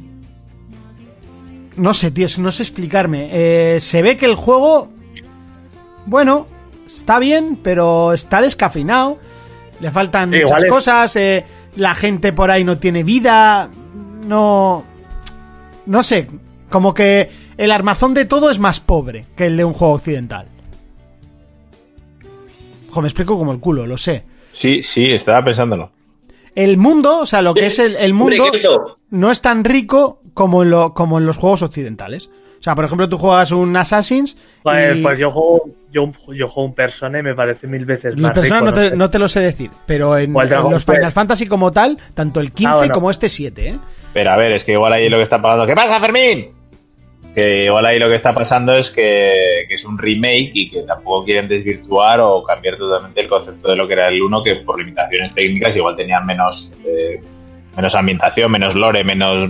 No 1.77 1.93
sé, 1.93 2.11
tío, 2.11 2.27
no 2.39 2.51
sé 2.51 2.63
explicarme. 2.63 3.29
Eh, 3.31 3.79
se 3.79 4.01
ve 4.01 4.17
que 4.17 4.25
el 4.25 4.35
juego... 4.35 4.89
Bueno, 6.05 6.45
está 6.95 7.19
bien, 7.19 7.59
pero 7.63 8.13
está 8.13 8.41
descafeinado. 8.41 9.17
Le 9.79 9.91
faltan 9.91 10.31
Sí, 10.31 10.41
muchas 10.41 10.65
cosas. 10.65 11.15
eh, 11.15 11.45
la 11.75 11.93
gente 11.95 12.33
por 12.33 12.51
ahí 12.51 12.63
no 12.63 12.77
tiene 12.77 13.03
vida. 13.03 13.69
No... 14.27 14.83
No 15.85 16.03
sé, 16.03 16.27
como 16.69 16.93
que 16.93 17.31
el 17.57 17.71
armazón 17.71 18.13
de 18.13 18.25
todo 18.25 18.49
es 18.51 18.59
más 18.59 18.79
pobre 18.79 19.25
que 19.35 19.47
el 19.47 19.57
de 19.57 19.65
un 19.65 19.73
juego 19.73 19.93
occidental. 19.95 20.45
Ojo, 22.89 23.01
me 23.01 23.07
explico 23.07 23.37
como 23.37 23.51
el 23.51 23.59
culo, 23.59 23.85
lo 23.87 23.97
sé. 23.97 24.23
Sí, 24.51 24.83
sí, 24.83 25.05
estaba 25.05 25.43
pensándolo. 25.43 25.91
El 26.55 26.77
mundo, 26.77 27.19
o 27.19 27.25
sea, 27.25 27.41
lo 27.41 27.53
que 27.53 27.67
es 27.67 27.79
el, 27.79 27.95
el 27.95 28.13
mundo, 28.13 28.43
no 29.11 29.31
es 29.31 29.41
tan 29.41 29.63
rico 29.63 30.19
como 30.33 30.63
en, 30.63 30.71
lo, 30.71 30.93
como 30.93 31.17
en 31.19 31.25
los 31.25 31.37
juegos 31.37 31.61
occidentales. 31.61 32.29
O 32.59 32.61
sea, 32.61 32.75
por 32.75 32.85
ejemplo, 32.85 33.07
tú 33.07 33.17
juegas 33.17 33.51
un 33.51 33.75
Assassin's 33.77 34.35
Pues, 34.63 34.97
y 34.97 35.01
pues 35.01 35.17
yo 35.17 35.31
juego 35.31 35.69
yo, 35.91 36.11
yo 36.33 36.47
juego 36.47 36.67
un 36.67 36.75
Persona 36.75 37.19
y 37.19 37.23
me 37.23 37.33
parece 37.33 37.67
mil 37.67 37.85
veces 37.85 38.15
más 38.17 38.33
personas 38.33 38.61
rico, 38.61 38.65
no, 38.65 38.89
te, 38.89 38.95
no 38.95 39.09
te 39.09 39.19
lo 39.19 39.27
sé 39.27 39.39
decir, 39.39 39.71
pero 39.85 40.17
en, 40.17 40.35
en 40.35 40.69
los. 40.69 40.85
Final 40.85 41.11
Fantasy 41.11 41.47
como 41.47 41.71
tal, 41.71 41.97
tanto 42.13 42.39
el 42.39 42.51
15 42.51 42.71
Ah, 42.71 42.75
bueno. 42.77 42.93
como 42.93 43.09
este 43.09 43.29
7, 43.29 43.67
¿eh? 43.69 43.75
Pero 44.13 44.31
a 44.31 44.37
ver, 44.37 44.51
es 44.51 44.63
que 44.63 44.73
igual 44.73 44.93
ahí 44.93 45.09
lo 45.09 45.17
que 45.17 45.23
está 45.23 45.41
pasando. 45.41 45.65
¿Qué 45.65 45.75
pasa, 45.75 45.99
Fermín? 45.99 46.49
Que 47.33 47.65
igual 47.65 47.85
ahí 47.85 47.99
lo 47.99 48.09
que 48.09 48.15
está 48.15 48.33
pasando 48.33 48.73
es 48.73 48.91
que, 48.91 49.65
que 49.67 49.75
es 49.75 49.85
un 49.85 49.97
remake 49.97 50.51
y 50.53 50.69
que 50.69 50.81
tampoco 50.83 51.25
quieren 51.25 51.47
desvirtuar 51.47 52.19
o 52.21 52.43
cambiar 52.43 52.75
totalmente 52.75 53.21
el 53.21 53.27
concepto 53.27 53.69
de 53.69 53.75
lo 53.75 53.87
que 53.87 53.93
era 53.93 54.07
el 54.09 54.21
1, 54.21 54.43
que 54.43 54.55
por 54.57 54.79
limitaciones 54.79 55.33
técnicas 55.33 55.75
igual 55.75 55.95
tenían 55.95 56.25
menos 56.25 56.73
eh, 56.85 57.21
menos 57.79 57.95
ambientación, 57.95 58.51
menos 58.51 58.75
lore, 58.75 59.03
menos, 59.03 59.49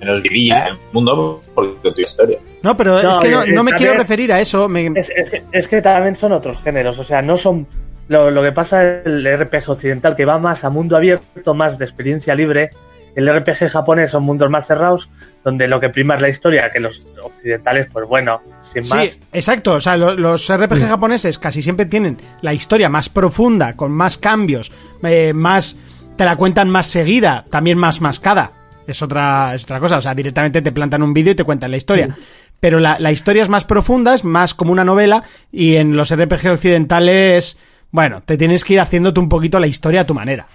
menos 0.00 0.22
vidilla 0.22 0.68
en 0.68 0.72
el 0.74 0.78
mundo 0.92 1.42
porque 1.54 1.92
tu 1.92 2.00
historia. 2.00 2.38
No, 2.62 2.76
pero 2.76 3.02
No, 3.02 3.12
es 3.12 3.18
que 3.18 3.30
no, 3.30 3.42
eh, 3.42 3.52
no 3.52 3.62
me 3.62 3.70
también- 3.72 3.76
quiero 3.76 3.94
referir 3.94 4.32
a 4.32 4.40
eso. 4.40 4.68
me- 4.68 4.92
Es, 4.98 5.10
es 5.14 5.30
que, 5.30 5.42
es 5.52 5.68
que 5.68 5.82
también 5.82 6.14
son 6.16 6.32
otros 6.32 6.58
géneros, 6.62 6.98
o 6.98 7.04
sea, 7.04 7.22
no 7.22 7.36
son 7.36 7.66
lo, 8.08 8.30
lo 8.30 8.42
que 8.42 8.52
pasa 8.52 8.82
en 8.82 9.02
el 9.04 9.26
RPG 9.26 9.68
occidental, 9.70 10.16
que 10.16 10.24
va 10.24 10.38
más 10.38 10.64
a 10.64 10.70
mundo 10.70 10.96
abierto, 10.96 11.52
más 11.54 11.78
de 11.78 11.84
experiencia 11.84 12.34
libre. 12.34 12.70
El 13.14 13.28
RPG 13.28 13.68
japonés 13.68 14.10
son 14.12 14.22
mundos 14.22 14.48
más 14.48 14.66
cerrados, 14.66 15.10
donde 15.44 15.66
lo 15.66 15.80
que 15.80 15.88
prima 15.88 16.14
es 16.14 16.22
la 16.22 16.28
historia, 16.28 16.70
que 16.70 16.78
los 16.78 17.04
occidentales, 17.22 17.88
pues 17.92 18.06
bueno, 18.06 18.40
sin 18.62 18.84
Sí, 18.84 18.94
más. 18.94 19.18
exacto. 19.32 19.72
O 19.74 19.80
sea, 19.80 19.96
lo- 19.96 20.14
los 20.14 20.48
RPG 20.48 20.86
japoneses 20.88 21.38
casi 21.38 21.60
siempre 21.60 21.86
tienen 21.86 22.16
la 22.42 22.54
historia 22.54 22.88
más 22.88 23.08
profunda, 23.08 23.74
con 23.74 23.90
más 23.92 24.16
cambios, 24.18 24.70
eh, 25.02 25.32
más. 25.34 25.76
Te 26.18 26.24
la 26.24 26.36
cuentan 26.36 26.68
más 26.68 26.88
seguida, 26.88 27.46
también 27.48 27.78
más 27.78 28.02
mascada. 28.02 28.52
Es 28.86 29.00
otra, 29.02 29.54
es 29.54 29.64
otra 29.64 29.80
cosa. 29.80 29.98
O 29.98 30.00
sea, 30.00 30.14
directamente 30.14 30.60
te 30.60 30.72
plantan 30.72 31.02
un 31.02 31.14
vídeo 31.14 31.32
y 31.32 31.36
te 31.36 31.44
cuentan 31.44 31.70
la 31.70 31.76
historia. 31.76 32.14
Pero 32.60 32.80
la, 32.80 32.98
la 32.98 33.12
historia 33.12 33.42
es 33.42 33.48
más 33.48 33.64
profunda, 33.64 34.14
es 34.14 34.24
más 34.24 34.52
como 34.52 34.72
una 34.72 34.84
novela. 34.84 35.22
Y 35.52 35.76
en 35.76 35.96
los 35.96 36.14
RPG 36.14 36.48
occidentales, 36.50 37.56
bueno, 37.92 38.22
te 38.24 38.36
tienes 38.36 38.64
que 38.64 38.74
ir 38.74 38.80
haciéndote 38.80 39.20
un 39.20 39.28
poquito 39.28 39.58
la 39.60 39.66
historia 39.68 40.00
a 40.00 40.06
tu 40.06 40.14
manera. 40.14 40.48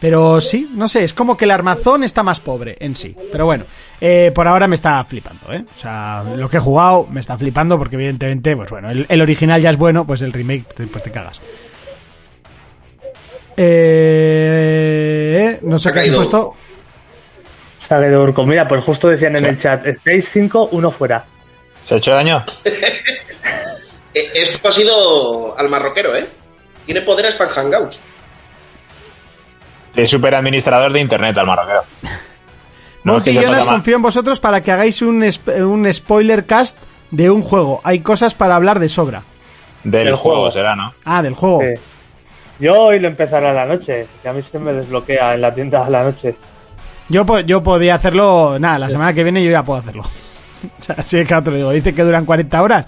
Pero 0.00 0.40
sí, 0.40 0.68
no 0.74 0.88
sé, 0.88 1.04
es 1.04 1.14
como 1.14 1.36
que 1.36 1.44
el 1.44 1.52
armazón 1.52 2.02
está 2.02 2.24
más 2.24 2.40
pobre 2.40 2.76
en 2.80 2.96
sí. 2.96 3.14
Pero 3.30 3.46
bueno, 3.46 3.64
eh, 4.00 4.32
por 4.34 4.48
ahora 4.48 4.66
me 4.66 4.74
está 4.74 5.04
flipando, 5.04 5.52
¿eh? 5.52 5.64
O 5.76 5.80
sea, 5.80 6.24
lo 6.36 6.48
que 6.48 6.56
he 6.56 6.60
jugado 6.60 7.06
me 7.08 7.20
está 7.20 7.38
flipando 7.38 7.78
porque 7.78 7.94
evidentemente, 7.94 8.56
pues 8.56 8.68
bueno, 8.68 8.90
el, 8.90 9.06
el 9.08 9.22
original 9.22 9.62
ya 9.62 9.70
es 9.70 9.76
bueno, 9.76 10.04
pues 10.04 10.22
el 10.22 10.32
remake, 10.32 10.64
pues 10.90 11.04
te 11.04 11.12
cagas. 11.12 11.40
Eh, 13.56 15.58
no 15.62 15.78
sé 15.78 15.88
Ha 15.88 15.92
qué 15.92 15.98
caído. 16.00 16.16
puesto. 16.16 16.54
Sale 17.78 18.08
de 18.10 18.16
Urco. 18.18 18.44
Mira, 18.46 18.66
pues 18.68 18.82
justo 18.84 19.08
decían 19.08 19.36
en 19.36 19.44
el 19.44 19.58
chat, 19.58 19.84
estáis 19.86 20.28
5, 20.28 20.68
uno 20.72 20.90
fuera. 20.90 21.24
¿Se 21.84 21.94
ha 21.94 21.98
hecho 21.98 22.12
daño? 22.12 22.44
Eh, 24.14 24.30
Esto 24.34 24.68
ha 24.68 24.72
sido 24.72 25.58
al 25.58 25.70
marroquero, 25.70 26.14
¿eh? 26.14 26.28
Tiene 26.84 27.00
poder 27.00 27.28
hasta 27.28 27.44
en 27.44 27.48
Hangouts. 27.50 27.98
Es 29.96 30.10
superadministrador 30.10 30.92
de 30.92 31.00
internet 31.00 31.38
al 31.38 31.46
marroquero. 31.46 31.84
No, 33.04 33.14
mal. 33.18 33.64
confío 33.64 33.96
en 33.96 34.02
vosotros 34.02 34.38
para 34.38 34.60
que 34.60 34.70
hagáis 34.70 35.00
un, 35.02 35.24
sp- 35.26 35.64
un 35.64 35.92
spoiler 35.94 36.44
cast 36.44 36.76
de 37.10 37.30
un 37.30 37.42
juego. 37.42 37.80
Hay 37.84 37.98
cosas 38.00 38.32
para 38.34 38.54
hablar 38.54 38.78
de 38.80 38.88
sobra. 38.90 39.22
Del 39.82 40.04
del 40.04 40.14
juego, 40.14 40.36
juego. 40.40 40.50
será, 40.52 40.76
¿no? 40.76 40.92
Ah, 41.06 41.20
del 41.22 41.32
juego. 41.34 41.62
Sí. 41.62 41.80
Yo 42.62 42.80
hoy 42.80 43.00
lo 43.00 43.08
empezaré 43.08 43.48
a 43.48 43.52
la 43.52 43.66
noche, 43.66 44.06
que 44.22 44.28
a 44.28 44.32
mí 44.32 44.40
se 44.40 44.56
me 44.56 44.72
desbloquea 44.72 45.34
en 45.34 45.40
la 45.40 45.52
tienda 45.52 45.84
a 45.84 45.90
la 45.90 46.04
noche. 46.04 46.36
Yo, 47.08 47.26
yo 47.40 47.60
podía 47.60 47.96
hacerlo, 47.96 48.56
nada, 48.60 48.78
la 48.78 48.88
semana 48.88 49.12
que 49.12 49.24
viene 49.24 49.42
yo 49.42 49.50
ya 49.50 49.64
puedo 49.64 49.80
hacerlo. 49.80 50.02
o 50.78 50.82
sea, 50.82 50.94
así 50.96 51.18
es 51.18 51.26
que 51.26 51.42
te 51.42 51.50
lo 51.50 51.56
digo, 51.56 51.72
dice 51.72 51.92
que 51.92 52.04
duran 52.04 52.24
40 52.24 52.62
horas. 52.62 52.86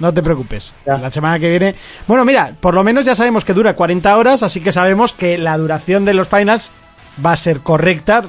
No 0.00 0.12
te 0.12 0.24
preocupes. 0.24 0.74
Ya. 0.84 0.98
La 0.98 1.08
semana 1.08 1.38
que 1.38 1.48
viene. 1.48 1.76
Bueno, 2.08 2.24
mira, 2.24 2.52
por 2.58 2.74
lo 2.74 2.82
menos 2.82 3.04
ya 3.04 3.14
sabemos 3.14 3.44
que 3.44 3.52
dura 3.52 3.76
40 3.76 4.16
horas, 4.16 4.42
así 4.42 4.60
que 4.60 4.72
sabemos 4.72 5.12
que 5.12 5.38
la 5.38 5.56
duración 5.56 6.04
de 6.04 6.14
los 6.14 6.26
finals 6.26 6.72
va 7.24 7.30
a 7.30 7.36
ser 7.36 7.60
correcta 7.60 8.24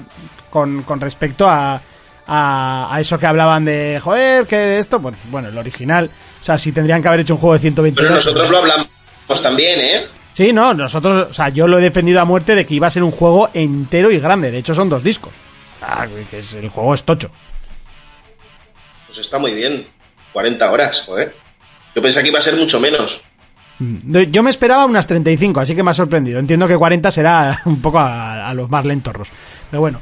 con, 0.52 0.84
con 0.84 1.02
respecto 1.02 1.50
a, 1.50 1.82
a, 2.28 2.96
a 2.96 3.00
eso 3.00 3.18
que 3.18 3.26
hablaban 3.26 3.66
de, 3.66 4.00
joder, 4.00 4.46
que 4.46 4.78
esto, 4.78 5.02
pues 5.02 5.16
bueno, 5.32 5.48
el 5.48 5.58
original. 5.58 6.12
O 6.40 6.44
sea, 6.44 6.60
si 6.60 6.72
tendrían 6.72 7.02
que 7.02 7.08
haber 7.08 7.22
hecho 7.22 7.34
un 7.34 7.40
juego 7.40 7.54
de 7.54 7.60
120 7.62 7.96
Pero 8.00 8.14
horas. 8.14 8.24
nosotros 8.28 8.52
lo 8.52 8.58
hablamos 8.60 8.88
también, 9.42 9.80
¿eh? 9.82 10.06
Sí, 10.34 10.52
no, 10.52 10.74
nosotros, 10.74 11.28
o 11.30 11.34
sea, 11.34 11.50
yo 11.50 11.68
lo 11.68 11.78
he 11.78 11.82
defendido 11.82 12.20
a 12.20 12.26
muerte 12.26 12.56
de 12.56 12.66
que 12.66 12.74
iba 12.74 12.88
a 12.88 12.90
ser 12.90 13.04
un 13.04 13.12
juego 13.12 13.50
entero 13.54 14.12
y 14.12 14.20
grande. 14.20 14.52
De 14.52 14.58
hecho, 14.58 14.74
son 14.74 14.90
dos 14.90 15.04
discos. 15.04 15.32
Ah, 15.82 16.08
que 16.30 16.40
es, 16.40 16.54
el 16.56 16.70
juego 16.70 16.94
es 16.94 17.04
tocho. 17.04 17.30
Pues 19.06 19.20
está 19.20 19.38
muy 19.38 19.54
bien. 19.54 19.86
40 20.34 20.72
horas, 20.72 21.04
joder. 21.06 21.36
Yo 21.96 22.02
pensé 22.02 22.24
que 22.24 22.30
iba 22.30 22.40
a 22.40 22.42
ser 22.42 22.56
mucho 22.58 22.80
menos. 22.80 23.24
Yo 24.30 24.42
me 24.42 24.50
esperaba 24.50 24.86
unas 24.86 25.06
35, 25.06 25.60
así 25.60 25.76
que 25.76 25.84
me 25.84 25.92
ha 25.92 25.94
sorprendido. 25.94 26.40
Entiendo 26.40 26.68
que 26.68 26.78
40 26.78 27.12
será 27.12 27.62
un 27.66 27.80
poco 27.80 28.00
a, 28.00 28.50
a 28.50 28.54
los 28.56 28.70
más 28.70 28.86
lentorros. 28.86 29.32
Pero 29.70 29.82
bueno. 29.82 30.00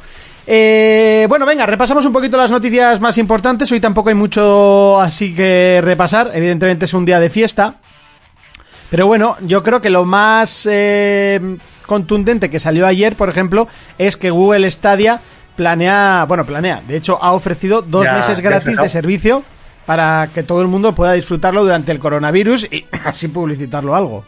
Eh, 0.48 1.26
bueno, 1.30 1.46
venga, 1.46 1.66
repasamos 1.66 2.06
un 2.06 2.14
poquito 2.14 2.38
las 2.38 2.52
noticias 2.52 3.02
más 3.02 3.18
importantes. 3.18 3.72
Hoy 3.72 3.80
tampoco 3.82 4.10
hay 4.10 4.16
mucho 4.16 5.00
así 5.00 5.36
que 5.36 5.82
repasar. 5.84 6.32
Evidentemente 6.34 6.86
es 6.86 6.94
un 6.94 7.06
día 7.06 7.20
de 7.20 7.30
fiesta. 7.30 7.81
Pero 8.92 9.08
bueno, 9.08 9.38
yo 9.42 9.64
creo 9.64 9.82
que 9.82 9.90
lo 9.90 10.06
más 10.06 10.68
eh, 10.70 11.40
contundente 11.88 12.50
que 12.52 12.60
salió 12.60 12.86
ayer, 12.86 13.16
por 13.16 13.30
ejemplo, 13.30 13.68
es 13.98 14.18
que 14.18 14.30
Google 14.30 14.70
Stadia 14.70 15.22
planea, 15.56 16.26
bueno, 16.28 16.46
planea, 16.46 16.84
de 16.88 16.98
hecho 16.98 17.18
ha 17.24 17.32
ofrecido 17.34 17.82
dos 17.82 18.06
Ya, 18.06 18.14
meses 18.14 18.42
gratis 18.42 18.76
de 18.78 18.90
servicio 18.90 19.44
para 19.86 20.30
que 20.34 20.44
todo 20.44 20.62
el 20.62 20.68
mundo 20.68 20.94
pueda 20.94 21.14
disfrutarlo 21.14 21.64
durante 21.64 21.92
el 21.92 22.00
coronavirus 22.00 22.66
y 22.72 22.86
así 23.06 23.28
publicitarlo 23.30 23.96
algo. 23.96 24.26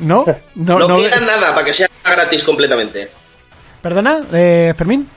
¿No? 0.00 0.24
No, 0.54 0.78
No, 0.78 0.88
no- 0.88 0.96
queda 0.96 1.20
nada 1.20 1.54
para 1.54 1.64
que 1.66 1.72
sea 1.74 1.88
gratis 2.04 2.42
completamente. 2.44 3.10
¿Perdona, 3.82 4.20
eh, 4.32 4.74
Fermín? 4.76 5.08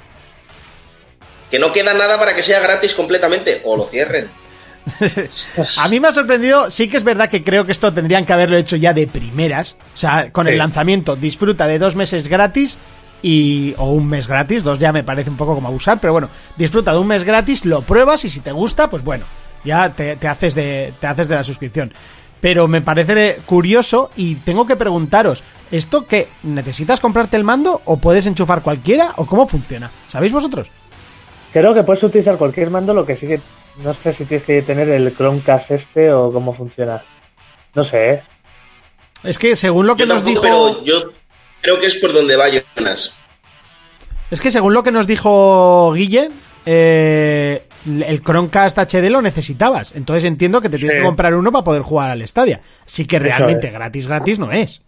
Que 1.50 1.60
no 1.60 1.72
queda 1.74 1.94
nada 1.94 2.20
para 2.20 2.36
que 2.36 2.44
sea 2.44 2.60
gratis 2.60 2.94
completamente. 2.94 3.62
O 3.65 3.76
lo 3.76 3.84
cierren. 3.84 4.30
A 5.78 5.88
mí 5.88 6.00
me 6.00 6.08
ha 6.08 6.12
sorprendido, 6.12 6.70
sí 6.72 6.88
que 6.88 6.98
es 6.98 7.04
verdad 7.04 7.30
que 7.30 7.44
creo 7.44 7.65
que 7.65 7.72
esto 7.72 7.94
tendrían 7.94 8.26
que 8.26 8.34
haberlo 8.34 8.58
hecho 8.58 8.76
ya 8.76 8.94
de 8.94 9.08
primeras, 9.08 9.78
o 9.94 9.98
sea, 9.98 10.32
con 10.32 10.46
Sí. 10.46 10.52
el 10.54 10.58
lanzamiento, 10.58 11.15
disfruta 11.15 11.68
de 11.68 11.80
dos 11.80 11.96
meses 11.96 12.28
gratis 12.28 12.78
y 13.22 13.74
o 13.78 13.92
un 13.92 14.08
mes 14.08 14.28
gratis, 14.28 14.63
dos 14.63 14.80
ya 14.80 14.92
me 14.92 15.04
parece 15.04 15.30
un 15.30 15.38
poco 15.38 15.56
como 15.56 15.68
abusar, 15.68 16.00
pero 16.00 16.13
bueno, 16.13 16.30
disfruta 16.58 16.92
de 16.94 17.00
un 17.00 17.08
mes 17.08 17.24
gratis, 17.24 17.65
lo 17.65 17.82
pruebas 17.82 18.24
y 18.26 18.30
si 18.30 18.39
te 18.39 18.52
gusta, 18.52 18.89
pues 18.89 19.04
bueno, 19.04 19.26
ya 19.63 19.89
te, 19.94 20.15
te 20.15 20.28
haces 20.28 20.56
de 20.56 20.94
te 21.00 21.08
haces 21.08 21.28
de 21.28 21.36
la 21.36 21.44
suscripción. 21.44 21.94
Pero 22.42 22.70
me 22.70 22.82
parece 22.82 23.39
curioso 23.46 24.12
y 24.15 24.36
tengo 24.36 24.65
que 24.65 24.78
preguntaros, 24.78 25.44
¿esto 25.72 26.06
qué? 26.08 26.30
¿Necesitas 26.44 27.02
comprarte 27.02 27.36
el 27.36 27.44
mando 27.44 27.82
o 27.84 27.98
puedes 27.98 28.26
enchufar 28.28 28.62
cualquiera 28.62 29.12
o 29.18 29.26
cómo 29.26 29.46
funciona? 29.46 29.92
¿Sabéis 30.08 30.32
vosotros? 30.32 30.70
Creo 31.52 31.74
que 31.74 31.84
puedes 31.84 32.02
utilizar 32.04 32.38
cualquier 32.38 32.70
mando, 32.70 32.94
lo 32.94 33.06
que 33.06 33.18
sí 33.18 33.28
que 33.28 33.42
no 33.84 33.94
sé 33.94 34.13
si 34.13 34.26
tienes 34.26 34.44
que 34.46 34.62
tener 34.62 34.89
el 34.89 35.15
Chromecast 35.15 35.72
este 35.72 36.12
o 36.12 36.32
cómo 36.32 36.54
funciona. 36.54 37.02
No 37.76 37.84
sé, 37.84 38.10
¿eh? 38.13 38.22
Es 39.24 39.38
que 39.38 39.56
según 39.56 39.88
lo 39.88 39.96
que 39.96 40.04
Yo 40.04 40.13
nos 40.13 40.24
tampoco, 40.24 40.48
dijo 40.48 40.78
pero 40.82 40.84
yo 40.86 41.13
creo 41.62 41.80
que 41.80 41.88
es 41.88 41.96
por 41.96 42.13
donde 42.13 42.36
va 42.36 42.46
Jonas. 42.76 43.15
Es 44.32 44.42
que 44.42 44.52
según 44.52 44.74
lo 44.74 44.84
que 44.84 44.92
nos 44.92 45.08
dijo 45.08 45.92
Guille, 45.94 46.30
eh, 46.65 47.65
el 47.86 48.22
Chromecast 48.22 48.78
HD 48.78 49.10
lo 49.10 49.22
necesitabas. 49.22 49.94
Entonces 49.96 50.24
entiendo 50.26 50.62
que 50.62 50.70
te 50.70 50.78
tienes 50.78 50.96
Sí. 50.96 51.00
que 51.02 51.06
comprar 51.06 51.34
uno 51.36 51.52
para 51.52 51.63
poder 51.63 51.82
jugar 51.82 52.12
al 52.12 52.26
Stadia. 52.28 52.62
Así 52.86 53.06
que 53.06 53.20
realmente 53.20 53.68
es. 53.68 53.74
gratis, 53.74 54.08
gratis 54.08 54.39
no 54.39 54.52
es. 54.52 54.82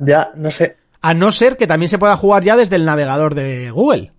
Ya, 0.00 0.30
no 0.36 0.50
sé. 0.50 0.76
A 1.00 1.14
no 1.14 1.30
ser 1.32 1.56
que 1.56 1.66
también 1.66 1.88
se 1.88 1.98
pueda 1.98 2.16
jugar 2.16 2.42
ya 2.44 2.56
desde 2.56 2.76
el 2.76 2.84
navegador 2.84 3.34
de 3.34 3.70
Google. 3.70 4.12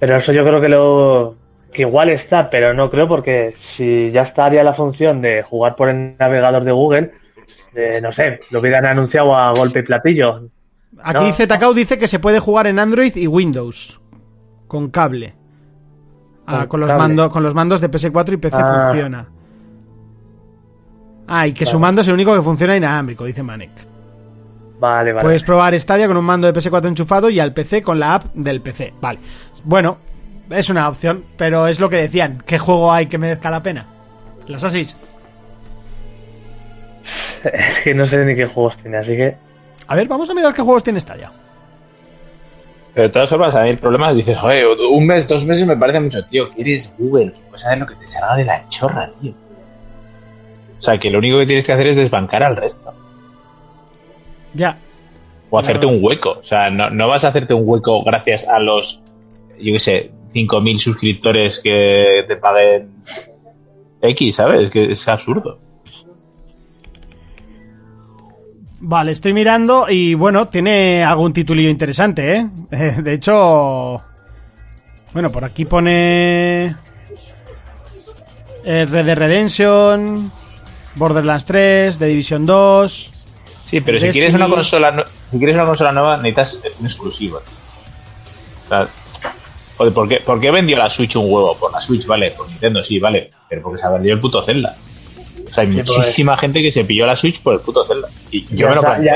Pero 0.00 0.16
eso 0.16 0.32
yo 0.32 0.44
creo 0.44 0.60
que 0.60 0.68
lo. 0.68 1.36
que 1.72 1.82
igual 1.82 2.08
está, 2.08 2.50
pero 2.50 2.74
no 2.74 2.90
creo 2.90 3.06
porque 3.06 3.52
si 3.56 4.10
ya 4.10 4.22
estaría 4.22 4.64
la 4.64 4.72
función 4.72 5.22
de 5.22 5.42
jugar 5.42 5.76
por 5.76 5.88
el 5.88 6.16
navegador 6.18 6.64
de 6.64 6.72
Google, 6.72 7.12
de, 7.74 8.00
no 8.00 8.10
sé, 8.10 8.40
lo 8.50 8.58
hubieran 8.60 8.86
anunciado 8.86 9.36
a 9.36 9.52
golpe 9.52 9.78
y 9.78 9.82
platillo. 9.82 10.48
Aquí 11.02 11.32
No. 11.60 11.72
Dice 11.74 11.98
que 11.98 12.08
se 12.08 12.18
puede 12.18 12.40
jugar 12.40 12.66
en 12.66 12.78
Android 12.80 13.14
y 13.14 13.26
Windows. 13.28 14.00
Con 14.66 14.90
cable. 14.90 15.34
Ah, 16.46 16.66
Con 16.66 16.80
los 16.80 16.92
mando- 16.92 17.30
con 17.30 17.42
los 17.44 17.54
mandos 17.54 17.80
de 17.80 17.88
PS4 17.88 18.32
y 18.34 18.36
PC 18.38 18.56
Ah. 18.58 18.88
funciona. 18.90 19.28
Ah, 21.28 21.46
y 21.46 21.52
que 21.52 21.64
su 21.64 21.78
mando 21.78 22.00
es 22.00 22.08
el 22.08 22.14
único 22.14 22.34
que 22.34 22.42
funciona 22.42 22.76
inalámbrico, 22.76 23.24
dice 23.24 23.42
Manek. 23.42 23.70
Vale, 24.80 25.12
vale. 25.12 25.22
Puedes 25.22 25.44
probar 25.44 25.78
Stadia 25.78 26.08
con 26.08 26.16
un 26.16 26.24
mando 26.24 26.46
de 26.46 26.52
PS4 26.52 26.88
enchufado 26.88 27.30
y 27.30 27.38
al 27.38 27.52
PC 27.52 27.82
con 27.82 28.00
la 28.00 28.14
app 28.14 28.24
del 28.34 28.60
PC. 28.62 28.94
Vale. 29.00 29.18
Bueno, 29.64 29.98
es 30.50 30.68
una 30.70 30.88
opción, 30.88 31.24
pero 31.36 31.66
es 31.66 31.80
lo 31.80 31.88
que 31.88 31.96
decían. 31.96 32.42
¿Qué 32.46 32.58
juego 32.58 32.92
hay 32.92 33.06
que 33.06 33.18
merezca 33.18 33.50
la 33.50 33.62
pena? 33.62 33.86
Las 34.46 34.64
Assassin's. 34.64 34.96
Es 37.42 37.80
que 37.80 37.94
no 37.94 38.04
sé 38.04 38.22
ni 38.24 38.34
qué 38.34 38.44
juegos 38.46 38.76
tiene, 38.76 38.98
así 38.98 39.16
que. 39.16 39.34
A 39.86 39.96
ver, 39.96 40.06
vamos 40.06 40.28
a 40.28 40.34
mirar 40.34 40.52
qué 40.52 40.60
juegos 40.60 40.82
tiene 40.82 41.00
Stadia. 41.00 41.32
Pero 42.92 43.06
de 43.06 43.12
todas 43.12 43.30
formas, 43.30 43.54
a 43.54 43.62
mí 43.62 43.70
el 43.70 43.78
problema 43.78 44.10
es 44.10 44.16
dices, 44.16 44.38
joder, 44.38 44.66
un 44.90 45.06
mes, 45.06 45.26
dos 45.26 45.46
meses 45.46 45.66
me 45.66 45.76
parece 45.76 46.00
mucho, 46.00 46.24
tío. 46.26 46.48
que 46.50 46.60
eres 46.60 46.94
Google? 46.98 47.32
Que 47.32 47.40
puedes 47.40 47.62
saber 47.62 47.78
lo 47.78 47.86
que 47.86 47.94
te 47.94 48.06
salga 48.06 48.36
de 48.36 48.44
la 48.44 48.68
chorra, 48.68 49.10
tío. 49.20 49.32
O 50.78 50.82
sea, 50.82 50.98
que 50.98 51.10
lo 51.10 51.18
único 51.18 51.38
que 51.38 51.46
tienes 51.46 51.66
que 51.66 51.72
hacer 51.72 51.86
es 51.86 51.96
desbancar 51.96 52.42
al 52.42 52.56
resto. 52.56 52.92
Ya. 54.54 54.76
O 55.50 55.58
hacerte 55.58 55.86
un 55.86 55.98
hueco. 56.02 56.38
O 56.40 56.44
sea, 56.44 56.70
no, 56.70 56.90
no 56.90 57.08
vas 57.08 57.24
a 57.24 57.28
hacerte 57.28 57.54
un 57.54 57.62
hueco 57.64 58.02
gracias 58.02 58.48
a 58.48 58.58
los, 58.58 59.00
yo 59.62 59.72
qué 59.72 59.78
sé, 59.78 60.10
5.000 60.32 60.78
suscriptores 60.78 61.60
que 61.60 62.24
te 62.26 62.36
paguen 62.36 62.90
X, 64.00 64.36
¿sabes? 64.36 64.60
Es 64.60 64.70
que 64.70 64.90
es 64.90 65.08
absurdo. 65.08 65.58
Vale, 68.82 69.12
estoy 69.12 69.34
mirando 69.34 69.86
y 69.88 70.14
bueno, 70.14 70.46
tiene 70.46 71.04
algún 71.04 71.32
titulillo 71.32 71.68
interesante, 71.68 72.36
¿eh? 72.36 72.46
De 73.02 73.14
hecho... 73.14 74.02
Bueno, 75.12 75.30
por 75.30 75.44
aquí 75.44 75.64
pone... 75.64 76.74
Red 78.64 78.88
Dead 78.88 79.16
Redemption, 79.16 80.30
Borderlands 80.94 81.44
3, 81.46 81.98
The 81.98 82.06
Division 82.06 82.46
2... 82.46 83.12
Sí, 83.70 83.80
pero 83.80 84.00
si 84.00 84.08
quieres 84.08 84.34
una 84.34 84.48
consola, 84.48 85.04
si 85.30 85.38
quieres 85.38 85.54
una 85.54 85.64
consola 85.64 85.92
nueva, 85.92 86.16
necesitas 86.16 86.60
un 86.80 86.86
exclusivo. 86.86 87.36
O 87.36 88.68
sea, 88.68 88.88
joder, 89.80 89.94
¿por 89.94 90.06
qué, 90.08 90.16
¿por 90.20 90.38
qué 90.38 90.50
vendió 90.50 90.76
la 90.76 90.90
Switch 90.90 91.16
un 91.16 91.24
huevo? 91.24 91.56
Por 91.56 91.72
la 91.72 91.80
Switch, 91.80 92.04
vale, 92.04 92.32
por 92.32 92.46
Nintendo, 92.50 92.82
sí, 92.84 92.98
vale, 92.98 93.30
pero 93.48 93.62
porque 93.62 93.78
se 93.80 93.86
ha 93.86 93.90
vendido 93.90 94.14
el 94.14 94.20
puto 94.20 94.42
Zelda. 94.42 94.74
O 95.50 95.54
sea, 95.54 95.62
hay 95.64 95.72
pues. 95.72 95.88
muchísima 95.88 96.36
gente 96.36 96.60
que 96.60 96.70
se 96.70 96.84
pilló 96.84 97.06
la 97.06 97.16
Switch 97.16 97.40
por 97.40 97.54
el 97.54 97.60
puto 97.60 97.82
Zelda. 97.86 98.08
Y 98.30 98.42
yo 98.50 98.56
ya, 98.56 98.68
me 98.68 98.74
lo 98.74 98.82
sa- 98.82 98.88
planteé. 98.96 99.06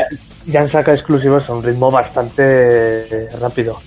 ya, 0.46 0.53
ya 0.53 0.61
han 0.62 0.68
sacado 0.70 0.94
exclusivos 0.96 1.46
a 1.50 1.53
un 1.53 1.62
ritmo 1.62 1.90
bastante 1.90 2.42
eh, 2.42 3.29
rápido. 3.38 3.79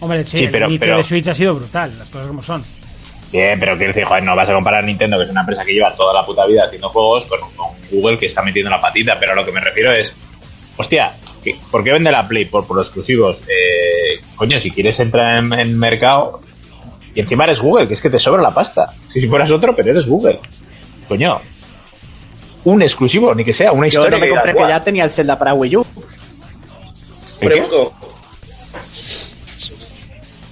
Hombre, 0.00 0.24
sí, 0.24 0.36
Sí, 0.36 0.48
pero- 0.52 0.66
el 0.66 0.72
inicio 0.72 0.86
pero- 0.88 0.96
de 0.98 1.04
Switch 1.04 1.26
ha 1.28 1.34
sido 1.34 1.54
brutal, 1.54 1.98
las 1.98 2.08
cosas 2.10 2.26
como 2.26 2.42
son. 2.42 2.62
Bien, 3.32 3.58
pero 3.58 3.76
quiero 3.78 3.92
decir, 3.94 4.04
joder, 4.04 4.22
no 4.22 4.36
vas 4.36 4.48
a 4.48 4.52
comparar 4.52 4.84
Nintendo, 4.84 5.16
que 5.16 5.24
es 5.24 5.30
una 5.30 5.40
empresa 5.40 5.64
que 5.64 5.72
lleva 5.72 5.94
toda 5.96 6.12
la 6.12 6.24
puta 6.24 6.46
vida 6.46 6.64
haciendo 6.64 6.90
juegos, 6.90 7.26
con, 7.26 7.40
con 7.56 7.68
Google 7.90 8.18
que 8.18 8.26
está 8.26 8.42
metiendo 8.42 8.70
la 8.70 8.80
patita. 8.80 9.18
Pero 9.18 9.32
a 9.32 9.34
lo 9.34 9.44
que 9.44 9.52
me 9.52 9.60
refiero 9.60 9.90
es, 9.92 10.14
hostia, 10.76 11.14
¿qué- 11.52 11.58
¿por 11.70 11.82
qué 11.84 11.92
vende 11.92 12.10
la 12.10 12.26
Play? 12.26 12.44
Por, 12.46 12.66
por 12.66 12.76
los 12.76 12.88
exclusivos. 12.88 13.40
Eh, 13.48 14.20
coño, 14.36 14.58
si 14.60 14.70
quieres 14.70 14.98
entrar 15.00 15.38
en, 15.42 15.52
en 15.52 15.78
mercado, 15.78 16.40
y 17.14 17.20
encima 17.20 17.44
eres 17.44 17.60
Google, 17.60 17.86
que 17.88 17.94
es 17.94 18.02
que 18.02 18.10
te 18.10 18.18
sobra 18.18 18.42
la 18.42 18.52
pasta. 18.52 18.92
Si 19.08 19.26
fueras 19.28 19.50
otro, 19.50 19.74
pero 19.74 19.90
eres 19.90 20.06
Google. 20.06 20.38
Coño. 21.08 21.40
Un 22.64 22.82
exclusivo, 22.82 23.32
ni 23.34 23.44
que 23.44 23.52
sea, 23.52 23.70
una 23.72 23.86
Yo 23.88 24.00
historia. 24.00 24.18
no 24.18 24.24
me 24.26 24.28
compré 24.30 24.52
que 24.54 24.68
ya 24.68 24.82
tenía 24.82 25.04
el 25.04 25.10
Zelda 25.10 25.38
para 25.38 25.54
Wii 25.54 25.76
U. 25.76 25.86
¿El 27.40 27.48
qué? 27.48 27.54
Pregunto, 27.54 27.92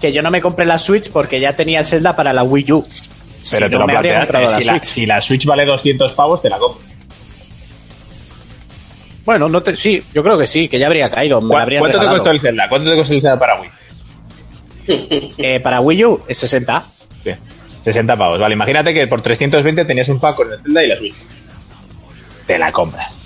Que 0.01 0.13
yo 0.13 0.23
no 0.23 0.31
me 0.31 0.41
compré 0.41 0.65
la 0.67 0.79
Switch 0.79 1.11
porque 1.11 1.41
ya 1.41 1.55
tenía 1.55 1.81
el 1.81 1.85
Zelda 1.87 2.15
para 2.15 2.33
la 2.33 2.43
Wii 2.45 2.73
U. 2.73 2.87
Pero 2.87 2.97
Si 3.43 3.57
te 3.59 3.69
no, 3.71 3.79
lo 3.81 3.87
planteaste. 3.87 4.49
Si 4.49 4.65
la 4.65 4.73
Switch. 4.73 4.85
si 4.85 5.07
la 5.07 5.21
Switch 5.21 5.45
vale 5.47 5.65
200 5.65 6.13
pavos, 6.13 6.41
te 6.43 6.49
la 6.51 6.59
compro. 6.59 6.83
Bueno, 9.25 9.49
no 9.49 9.63
te, 9.63 9.75
sí, 9.77 10.03
yo 10.13 10.23
creo 10.23 10.37
que 10.39 10.47
sí, 10.47 10.69
que 10.69 10.79
ya 10.79 10.87
habría 10.87 11.09
caído. 11.11 11.41
Me 11.41 11.49
¿Cuánto 11.79 11.99
te 12.01 12.07
costó 12.07 12.31
el 12.31 12.41
Zelda? 12.41 12.69
¿Cuánto 12.69 12.91
te 12.91 12.97
costó 12.97 13.15
el 13.15 13.21
Zelda 13.21 13.39
para 13.39 13.61
Wii? 13.61 13.71
Eh, 15.39 15.61
para 15.61 15.81
Wii 15.81 16.05
U 16.05 16.21
es 16.29 16.37
60. 16.39 16.85
Sí, 17.25 17.31
60 17.85 18.17
pavos. 18.17 18.39
Vale, 18.39 18.53
imagínate 18.55 18.93
que 18.93 19.07
por 19.07 19.23
320 19.23 19.85
tenías 19.87 20.09
un 20.11 20.21
pack 20.21 20.37
con 20.37 20.53
el 20.53 20.61
Zelda 20.61 20.85
y 20.85 20.89
la 20.89 20.97
Switch. 20.99 21.15
Te 22.47 22.59
la 22.59 22.71
compras. 22.71 23.17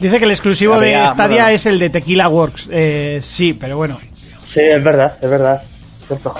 Dice 0.00 0.18
que 0.18 0.24
el 0.24 0.30
exclusivo 0.30 0.74
Habría- 0.74 1.02
de 1.02 1.08
Stadia 1.08 1.42
bueno. 1.42 1.56
es 1.56 1.66
el 1.66 1.78
de 1.78 1.90
Tequila 1.90 2.28
Works. 2.28 2.68
Eh, 2.70 3.20
sí, 3.22 3.52
pero 3.52 3.76
bueno. 3.76 3.98
Sí, 4.42 4.60
es 4.60 4.82
verdad, 4.82 5.18
es 5.20 5.28
verdad. 5.30 5.62
Cierto. 6.06 6.34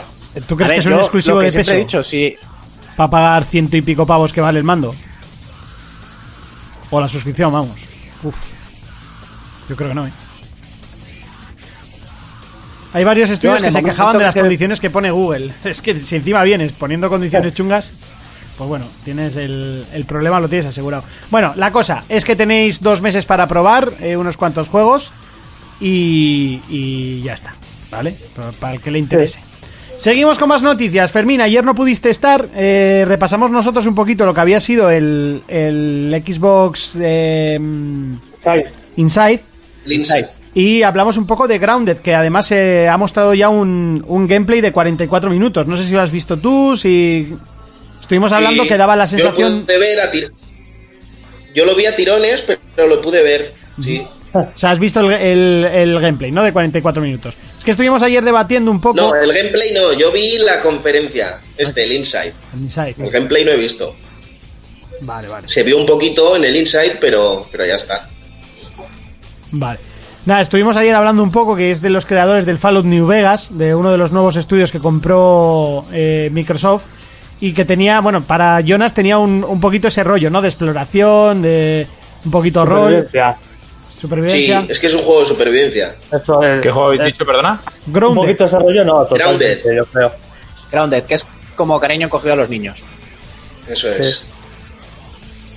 ¿Tú 0.46 0.56
crees 0.56 0.68
ver, 0.70 0.76
que 0.76 0.80
es 0.80 0.86
un 0.86 0.92
yo 0.92 1.00
exclusivo 1.00 1.34
lo 1.36 1.40
que 1.40 1.44
de 1.46 1.50
siempre 1.50 1.72
peso? 1.74 1.76
he 1.76 1.84
dicho, 1.84 2.02
sí. 2.02 2.36
Para 2.96 3.10
pagar 3.10 3.44
ciento 3.44 3.76
y 3.76 3.82
pico 3.82 4.06
pavos 4.06 4.32
que 4.32 4.40
vale 4.40 4.58
el 4.58 4.64
mando. 4.64 4.94
O 6.90 7.00
la 7.00 7.08
suscripción, 7.08 7.52
vamos. 7.52 7.76
Uf. 8.26 8.36
Yo 9.68 9.76
creo 9.76 9.90
que 9.90 9.94
no, 9.94 10.06
¿eh? 10.06 10.12
Hay 12.92 13.04
varios 13.04 13.30
estudios 13.30 13.62
que 13.62 13.70
se 13.70 13.82
quejaban 13.82 14.16
de 14.16 14.24
las 14.24 14.34
condiciones 14.34 14.80
que 14.80 14.90
pone 14.90 15.10
Google. 15.10 15.52
Es 15.64 15.82
que 15.82 15.98
si 16.00 16.16
encima 16.16 16.42
vienes 16.44 16.72
poniendo 16.72 17.08
condiciones 17.08 17.54
chungas, 17.54 17.90
pues 18.56 18.68
bueno, 18.68 18.86
tienes 19.04 19.36
el, 19.36 19.84
el 19.92 20.04
problema, 20.06 20.40
lo 20.40 20.48
tienes 20.48 20.66
asegurado. 20.66 21.04
Bueno, 21.30 21.52
la 21.56 21.70
cosa 21.72 22.02
es 22.08 22.24
que 22.24 22.36
tenéis 22.36 22.80
dos 22.80 23.02
meses 23.02 23.26
para 23.26 23.46
probar 23.46 23.92
eh, 24.00 24.16
unos 24.16 24.36
cuantos 24.36 24.68
juegos 24.68 25.12
y, 25.80 26.60
y 26.70 27.20
ya 27.22 27.34
está, 27.34 27.54
¿vale? 27.90 28.16
Para, 28.34 28.52
para 28.52 28.74
el 28.74 28.80
que 28.80 28.90
le 28.90 28.98
interese. 28.98 29.40
Seguimos 29.98 30.38
con 30.38 30.48
más 30.48 30.62
noticias. 30.62 31.10
Fermín, 31.10 31.40
ayer 31.40 31.64
no 31.64 31.74
pudiste 31.74 32.10
estar. 32.10 32.48
eh, 32.54 33.04
repasamos 33.06 33.50
nosotros 33.50 33.86
un 33.86 33.94
poquito 33.94 34.24
lo 34.26 34.34
que 34.34 34.40
había 34.40 34.60
sido 34.60 34.90
el, 34.90 35.42
el 35.48 36.22
Xbox 36.24 36.96
eh. 37.00 37.58
Inside. 38.96 39.40
Lindsay. 39.86 40.24
Y 40.54 40.82
hablamos 40.82 41.16
un 41.16 41.26
poco 41.26 41.46
de 41.46 41.58
Grounded, 41.58 41.98
que 41.98 42.14
además 42.14 42.50
eh, 42.50 42.88
ha 42.88 42.96
mostrado 42.96 43.34
ya 43.34 43.48
un, 43.48 44.02
un 44.06 44.26
gameplay 44.26 44.60
de 44.60 44.72
44 44.72 45.28
minutos. 45.30 45.66
No 45.66 45.76
sé 45.76 45.84
si 45.84 45.92
lo 45.92 46.00
has 46.00 46.10
visto 46.10 46.38
tú, 46.38 46.76
si... 46.76 47.34
Estuvimos 48.00 48.30
hablando 48.32 48.62
Sí, 48.62 48.68
que 48.68 48.76
daba 48.76 48.94
la 48.96 49.04
Yo, 49.04 49.18
sensación... 49.18 49.60
lo 49.60 49.64
pude 49.66 49.78
ver 49.78 50.00
a 50.00 50.10
tir- 50.12 50.30
yo 51.54 51.64
lo 51.64 51.74
vi 51.74 51.86
a 51.86 51.96
tirones, 51.96 52.44
pero 52.74 52.86
lo 52.88 53.00
pude 53.02 53.22
ver. 53.22 53.52
Sí. 53.82 54.06
O 54.32 54.46
sea, 54.54 54.70
has 54.70 54.78
visto 54.78 55.00
el, 55.00 55.10
el- 55.12 55.64
el 55.64 56.00
gameplay, 56.00 56.30
¿no? 56.30 56.42
De 56.42 56.52
44 56.52 57.02
minutos. 57.02 57.34
Que 57.66 57.72
estuvimos 57.72 58.00
ayer 58.00 58.24
debatiendo 58.24 58.70
un 58.70 58.80
poco. 58.80 58.94
No, 58.94 59.12
el 59.16 59.32
gameplay 59.32 59.72
no, 59.72 59.92
yo 59.92 60.12
vi 60.12 60.38
la 60.38 60.60
conferencia, 60.60 61.40
este, 61.58 61.82
el 61.82 61.92
Inside. 61.94 62.32
Inside. 62.54 62.94
El 62.96 63.10
gameplay 63.10 63.44
no 63.44 63.50
he 63.50 63.56
visto. 63.56 63.92
Vale, 65.00 65.26
vale. 65.26 65.48
Se 65.48 65.64
vio 65.64 65.76
un 65.76 65.84
poquito 65.84 66.36
en 66.36 66.44
el 66.44 66.54
Inside, 66.54 66.98
pero, 67.00 67.44
pero 67.50 67.66
ya 67.66 67.74
está. 67.74 68.08
Vale. 69.50 69.80
Nada, 70.26 70.42
estuvimos 70.42 70.76
ayer 70.76 70.94
hablando 70.94 71.24
un 71.24 71.32
poco 71.32 71.56
que 71.56 71.72
es 71.72 71.82
de 71.82 71.90
los 71.90 72.06
creadores 72.06 72.46
del 72.46 72.58
Fallout 72.58 72.84
New 72.84 73.04
Vegas, 73.04 73.48
de 73.58 73.74
uno 73.74 73.90
de 73.90 73.98
los 73.98 74.12
nuevos 74.12 74.36
estudios 74.36 74.70
que 74.70 74.78
compró 74.78 75.84
eh, 75.92 76.30
Microsoft 76.32 76.84
y 77.40 77.52
que 77.52 77.64
tenía, 77.64 78.00
bueno, 78.00 78.22
para 78.22 78.60
Jonas 78.60 78.94
tenía 78.94 79.18
un, 79.18 79.42
un 79.42 79.60
poquito 79.60 79.88
ese 79.88 80.04
rollo, 80.04 80.30
¿no? 80.30 80.40
De 80.40 80.46
exploración, 80.46 81.42
de 81.42 81.88
un 82.24 82.30
poquito 82.30 82.64
rol, 82.64 83.08
Supervivencia. 84.00 84.60
Sí, 84.62 84.72
es 84.72 84.78
que 84.78 84.86
es 84.88 84.94
un 84.94 85.02
juego 85.02 85.20
de 85.20 85.26
supervivencia. 85.26 85.96
Eso 86.12 86.42
es, 86.42 86.60
¿Qué 86.60 86.70
juego 86.70 86.86
habéis 86.88 87.00
es- 87.00 87.06
dicho, 87.06 87.24
perdona? 87.26 87.60
Un 87.86 87.92
Grounded. 87.92 88.20
poquito 88.22 88.44
de 88.44 88.50
desarrollo, 88.50 88.84
no, 88.84 89.04
totalmente, 89.06 89.44
Grounded. 89.62 89.76
yo 89.76 89.84
creo. 89.86 90.12
Grounded, 90.70 91.04
que 91.04 91.14
es 91.14 91.26
como 91.54 91.80
cariño 91.80 92.08
cogido 92.10 92.34
a 92.34 92.36
los 92.36 92.48
niños. 92.50 92.84
Eso 93.68 93.90
es. 93.90 94.26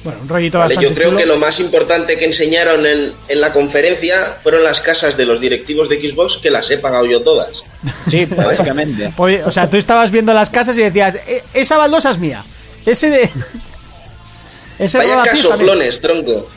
Bueno, 0.04 0.20
un 0.22 0.30
rollito 0.30 0.58
Vale, 0.60 0.76
bastante 0.76 0.90
yo 0.90 0.96
creo 0.96 1.10
chulo. 1.10 1.20
que 1.20 1.26
lo 1.26 1.36
más 1.38 1.60
importante 1.60 2.18
que 2.18 2.24
enseñaron 2.26 2.86
en, 2.86 3.14
en 3.28 3.42
la 3.42 3.52
conferencia 3.52 4.28
fueron 4.42 4.64
las 4.64 4.80
casas 4.80 5.18
de 5.18 5.26
los 5.26 5.42
directivos 5.42 5.90
de 5.90 6.00
Xbox, 6.00 6.38
que 6.38 6.50
las 6.50 6.72
he 6.72 6.78
pagado 6.78 7.06
yo 7.06 7.22
todas. 7.22 7.64
Sí, 8.08 8.24
básicamente. 8.38 9.12
Oye, 9.18 9.44
O 9.44 9.52
sea, 9.52 9.70
tú 9.70 9.76
estabas 9.76 10.10
viendo 10.10 10.34
las 10.34 10.50
casas 10.50 10.78
y 10.78 10.82
decías, 10.82 11.16
"E- 11.28 11.44
esa 11.54 11.76
baldosa 11.76 12.12
es 12.12 12.18
mía. 12.18 12.44
Ese 12.86 13.10
de... 13.10 13.30
Ese 14.80 14.98
Vaya 14.98 15.12
rodapiés 15.16 15.34
también", 15.50 15.52
casoplones, 15.68 16.02
tronco. 16.02 16.48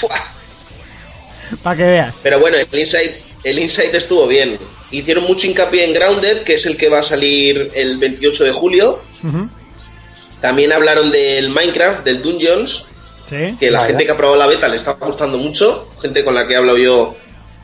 Fua. 0.00 0.10
Para 1.62 1.76
que 1.76 1.82
veas. 1.84 2.20
Pero 2.22 2.38
bueno, 2.40 2.56
el 2.56 2.78
Insight, 2.78 3.12
el 3.44 3.58
Insight 3.58 3.94
estuvo 3.94 4.26
bien. 4.26 4.58
Hicieron 4.90 5.24
mucho 5.24 5.46
hincapié 5.46 5.84
en 5.84 5.92
Grounded, 5.94 6.42
que 6.42 6.54
es 6.54 6.66
el 6.66 6.76
que 6.76 6.88
va 6.88 7.00
a 7.00 7.02
salir 7.02 7.70
el 7.74 7.96
28 7.98 8.44
de 8.44 8.52
julio. 8.52 9.00
También 10.40 10.72
hablaron 10.72 11.10
del 11.10 11.48
Minecraft, 11.48 12.04
del 12.04 12.22
Dungeons, 12.22 12.86
Sí. 13.26 13.56
que 13.58 13.70
la 13.70 13.78
Vaya. 13.80 13.88
gente 13.90 14.04
que 14.04 14.12
ha 14.12 14.16
probado 14.16 14.36
la 14.38 14.46
beta 14.46 14.68
le 14.68 14.76
está 14.76 14.92
gustando 14.92 15.38
mucho. 15.38 15.88
Gente 16.02 16.22
con 16.22 16.34
la 16.34 16.46
que 16.46 16.52
he 16.52 16.56
hablado 16.56 16.76
yo, 16.76 17.16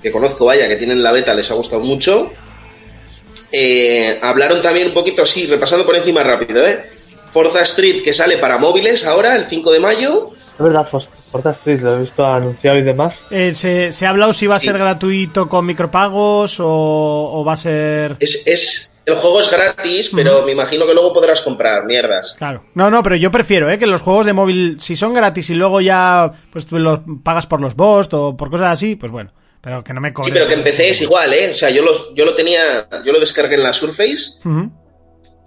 que 0.03 0.11
conozco, 0.11 0.47
vaya, 0.47 0.67
que 0.69 0.77
tienen 0.77 1.03
la 1.03 1.13
beta, 1.13 1.35
les 1.35 1.51
ha 1.51 1.55
gustado 1.55 1.83
mucho. 1.83 2.33
Eh, 3.53 4.19
hablaron 4.23 4.63
también 4.63 4.89
un 4.89 4.95
poquito, 4.95 5.23
así, 5.23 5.47
repasando 5.47 5.85
por 5.85 5.97
encima 5.97 6.23
rápido, 6.23 6.67
¿eh? 6.67 6.85
Forza 7.33 7.63
Street, 7.63 8.03
que 8.03 8.13
sale 8.13 8.39
para 8.39 8.59
móviles 8.59 9.05
ahora, 9.07 9.37
el 9.37 9.47
5 9.47 9.71
de 9.73 9.81
mayo. 9.81 10.31
Es 10.37 10.57
verdad, 10.59 10.87
Forza 10.87 11.51
Street 11.51 11.81
lo 11.81 11.97
he 11.97 12.01
visto 12.01 12.27
anunciado 12.27 12.79
y 12.79 12.83
demás. 12.83 13.19
Eh, 13.31 13.55
se, 13.55 13.93
se 13.93 14.07
ha 14.07 14.11
hablado 14.11 14.33
si 14.35 14.47
va 14.47 14.57
a 14.57 14.61
Sí. 14.61 14.67
ser 14.67 14.79
gratuito 14.79 15.49
con 15.49 15.65
micropagos 15.67 16.59
o, 16.61 16.67
o 16.69 17.45
va 17.45 17.53
a 17.55 17.57
ser... 17.57 18.17
Es, 18.21 18.43
es, 18.47 18.93
el 19.07 19.17
juego 19.17 19.41
es 19.41 19.51
gratis, 19.51 20.11
pero 20.15 20.43
me 20.45 20.53
imagino 20.53 20.87
que 20.87 20.93
luego 20.93 21.13
podrás 21.13 21.41
comprar 21.41 21.85
mierdas. 21.87 22.35
Claro. 22.37 22.63
No, 22.75 22.91
no, 22.91 23.03
pero 23.03 23.17
yo 23.17 23.31
prefiero, 23.31 23.71
¿eh? 23.71 23.79
Que 23.79 23.87
los 23.87 24.03
juegos 24.03 24.27
de 24.27 24.33
móvil, 24.33 24.77
si 24.81 24.97
son 24.97 25.15
gratis 25.15 25.49
y 25.51 25.55
luego 25.55 25.81
ya 25.81 26.31
pues 26.53 26.67
tú 26.67 26.79
los 26.79 27.01
pagas 27.25 27.47
por 27.47 27.61
los 27.61 27.75
boss 27.75 28.09
o 28.13 28.37
por 28.37 28.51
cosas 28.51 28.69
así, 28.73 28.97
pues 28.97 29.11
bueno. 29.11 29.33
Pero 29.63 29.83
que 29.85 29.93
no 29.93 30.01
me 30.01 30.09
Sí, 30.09 30.15
cobren. 30.15 30.33
pero 30.35 30.47
que 30.47 30.55
empecé 30.55 30.91
es 30.91 31.03
igual, 31.03 31.33
¿eh? 31.33 31.51
O 31.53 31.55
sea, 31.55 31.71
yo, 31.71 31.83
los, 31.83 32.15
yo 32.15 32.25
lo 32.25 32.35
tenía, 32.35 32.89
yo 33.05 33.13
lo 33.13 33.21
descargué 33.21 33.55
en 33.57 33.63
la 33.63 33.73
Surface 33.73 34.39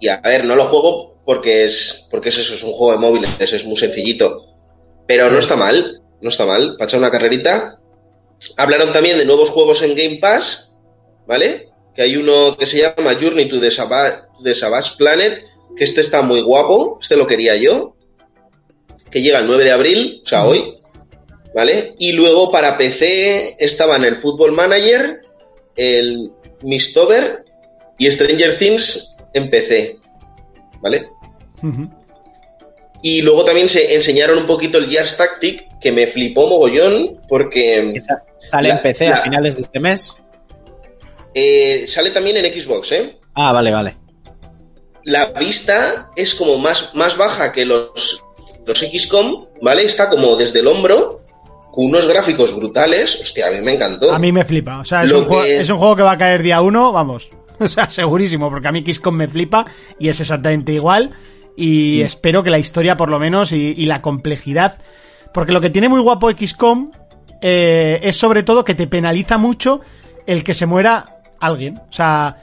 y 0.00 0.08
a 0.08 0.20
ver, 0.20 0.44
no 0.44 0.54
lo 0.56 0.66
juego 0.68 1.13
porque 1.24 1.64
es, 1.64 2.06
porque 2.10 2.28
es 2.28 2.38
eso, 2.38 2.54
es 2.54 2.62
un 2.62 2.72
juego 2.72 2.92
de 2.92 2.98
móviles, 2.98 3.52
es 3.52 3.64
muy 3.64 3.76
sencillito. 3.76 4.46
Pero 5.06 5.30
no 5.30 5.38
está 5.38 5.56
mal, 5.56 6.02
no 6.20 6.28
está 6.28 6.46
mal, 6.46 6.76
para 6.76 6.86
echar 6.86 7.00
una 7.00 7.10
carrerita. 7.10 7.78
Hablaron 8.56 8.92
también 8.92 9.18
de 9.18 9.24
nuevos 9.24 9.50
juegos 9.50 9.82
en 9.82 9.94
Game 9.94 10.18
Pass, 10.20 10.74
¿vale? 11.26 11.68
Que 11.94 12.02
hay 12.02 12.16
uno 12.16 12.56
que 12.56 12.66
se 12.66 12.80
llama 12.80 13.16
Journey 13.20 13.48
to 13.48 13.60
the, 13.60 13.70
Savage 13.70 14.96
Planet, 14.98 15.44
que 15.76 15.84
este 15.84 16.00
está 16.00 16.22
muy 16.22 16.42
guapo, 16.42 16.98
este 17.00 17.16
lo 17.16 17.26
quería 17.26 17.56
yo, 17.56 17.96
que 19.10 19.22
llega 19.22 19.38
el 19.38 19.46
9 19.46 19.64
de 19.64 19.70
abril, 19.70 20.22
o 20.24 20.28
sea, 20.28 20.44
hoy, 20.44 20.74
¿vale? 21.54 21.94
Y 21.98 22.12
luego 22.12 22.50
para 22.50 22.76
PC 22.76 23.56
estaban 23.58 24.04
el 24.04 24.16
Football 24.16 24.52
Manager, 24.52 25.20
el 25.76 26.30
Mistover 26.62 27.44
y 27.98 28.10
Stranger 28.10 28.58
Things 28.58 29.14
en 29.34 29.50
PC, 29.50 29.98
¿vale? 30.84 31.08
Y 33.02 33.20
luego 33.22 33.44
también 33.44 33.68
se 33.68 33.94
enseñaron 33.94 34.38
un 34.38 34.46
poquito 34.46 34.78
el 34.78 34.88
Gears 34.88 35.16
Tactic, 35.16 35.78
que 35.80 35.90
me 35.92 36.06
flipó 36.06 36.46
mogollón, 36.48 37.18
porque 37.28 37.90
Que 37.94 38.00
sa- 38.00 38.22
Sale 38.38 38.68
La- 38.68 38.76
en 38.76 38.82
PC 38.82 39.08
la- 39.08 39.16
a 39.16 39.22
finales 39.22 39.56
de 39.56 39.62
este 39.62 39.80
mes. 39.80 40.16
eh, 41.34 41.86
sale 41.88 42.10
también 42.10 42.36
en 42.36 42.44
Xbox, 42.62 42.92
¿eh? 42.92 43.18
Ah, 43.34 43.52
vale, 43.52 43.70
vale. 43.72 43.96
La 45.04 45.26
vista 45.32 46.10
es 46.16 46.34
como 46.34 46.56
más, 46.58 46.94
más 46.94 47.16
baja 47.16 47.52
que 47.52 47.64
los, 47.64 48.22
los 48.66 48.78
XCOM, 48.80 49.46
¿vale? 49.60 49.84
Está 49.84 50.08
como 50.08 50.36
desde 50.36 50.60
el 50.60 50.66
hombro, 50.66 51.22
con 51.72 51.86
unos 51.86 52.06
gráficos 52.06 52.54
brutales. 52.54 53.20
Hostia, 53.20 53.48
a 53.48 53.50
mí 53.50 53.60
me 53.60 53.74
encantó. 53.74 54.12
A 54.12 54.18
mí 54.18 54.30
me 54.32 54.44
flipa. 54.44 54.78
O 54.78 54.84
sea, 54.84 55.06
juego, 55.06 55.42
es 55.44 55.68
un 55.68 55.78
juego 55.78 55.96
que 55.96 56.02
va 56.02 56.12
a 56.12 56.18
caer 56.18 56.42
día 56.42 56.60
uno, 56.62 56.92
vamos. 56.92 57.30
O 57.60 57.68
sea, 57.68 57.88
segurísimo, 57.88 58.50
porque 58.50 58.68
a 58.68 58.72
mí 58.72 58.82
XCOM 58.84 59.14
me 59.14 59.28
flipa 59.28 59.64
y 59.98 60.08
es 60.08 60.20
exactamente 60.20 60.72
igual. 60.72 61.10
Y 61.56 62.00
Mm. 62.02 62.06
espero 62.06 62.42
que 62.42 62.50
la 62.50 62.58
historia, 62.58 62.96
por 62.96 63.08
lo 63.10 63.18
menos, 63.18 63.52
y, 63.52 63.74
y 63.76 63.86
la 63.86 64.02
complejidad. 64.02 64.78
Porque 65.32 65.52
lo 65.52 65.60
que 65.60 65.70
tiene 65.70 65.88
muy 65.88 66.00
guapo 66.00 66.30
XCOM 66.30 66.90
eh, 67.40 68.00
es 68.02 68.16
sobre 68.16 68.42
todo 68.42 68.64
que 68.64 68.74
te 68.74 68.86
penaliza 68.86 69.38
mucho 69.38 69.80
el 70.26 70.42
que 70.44 70.54
se 70.54 70.66
muera 70.66 71.18
alguien. 71.40 71.78
O 71.78 71.92
sea, 71.92 72.36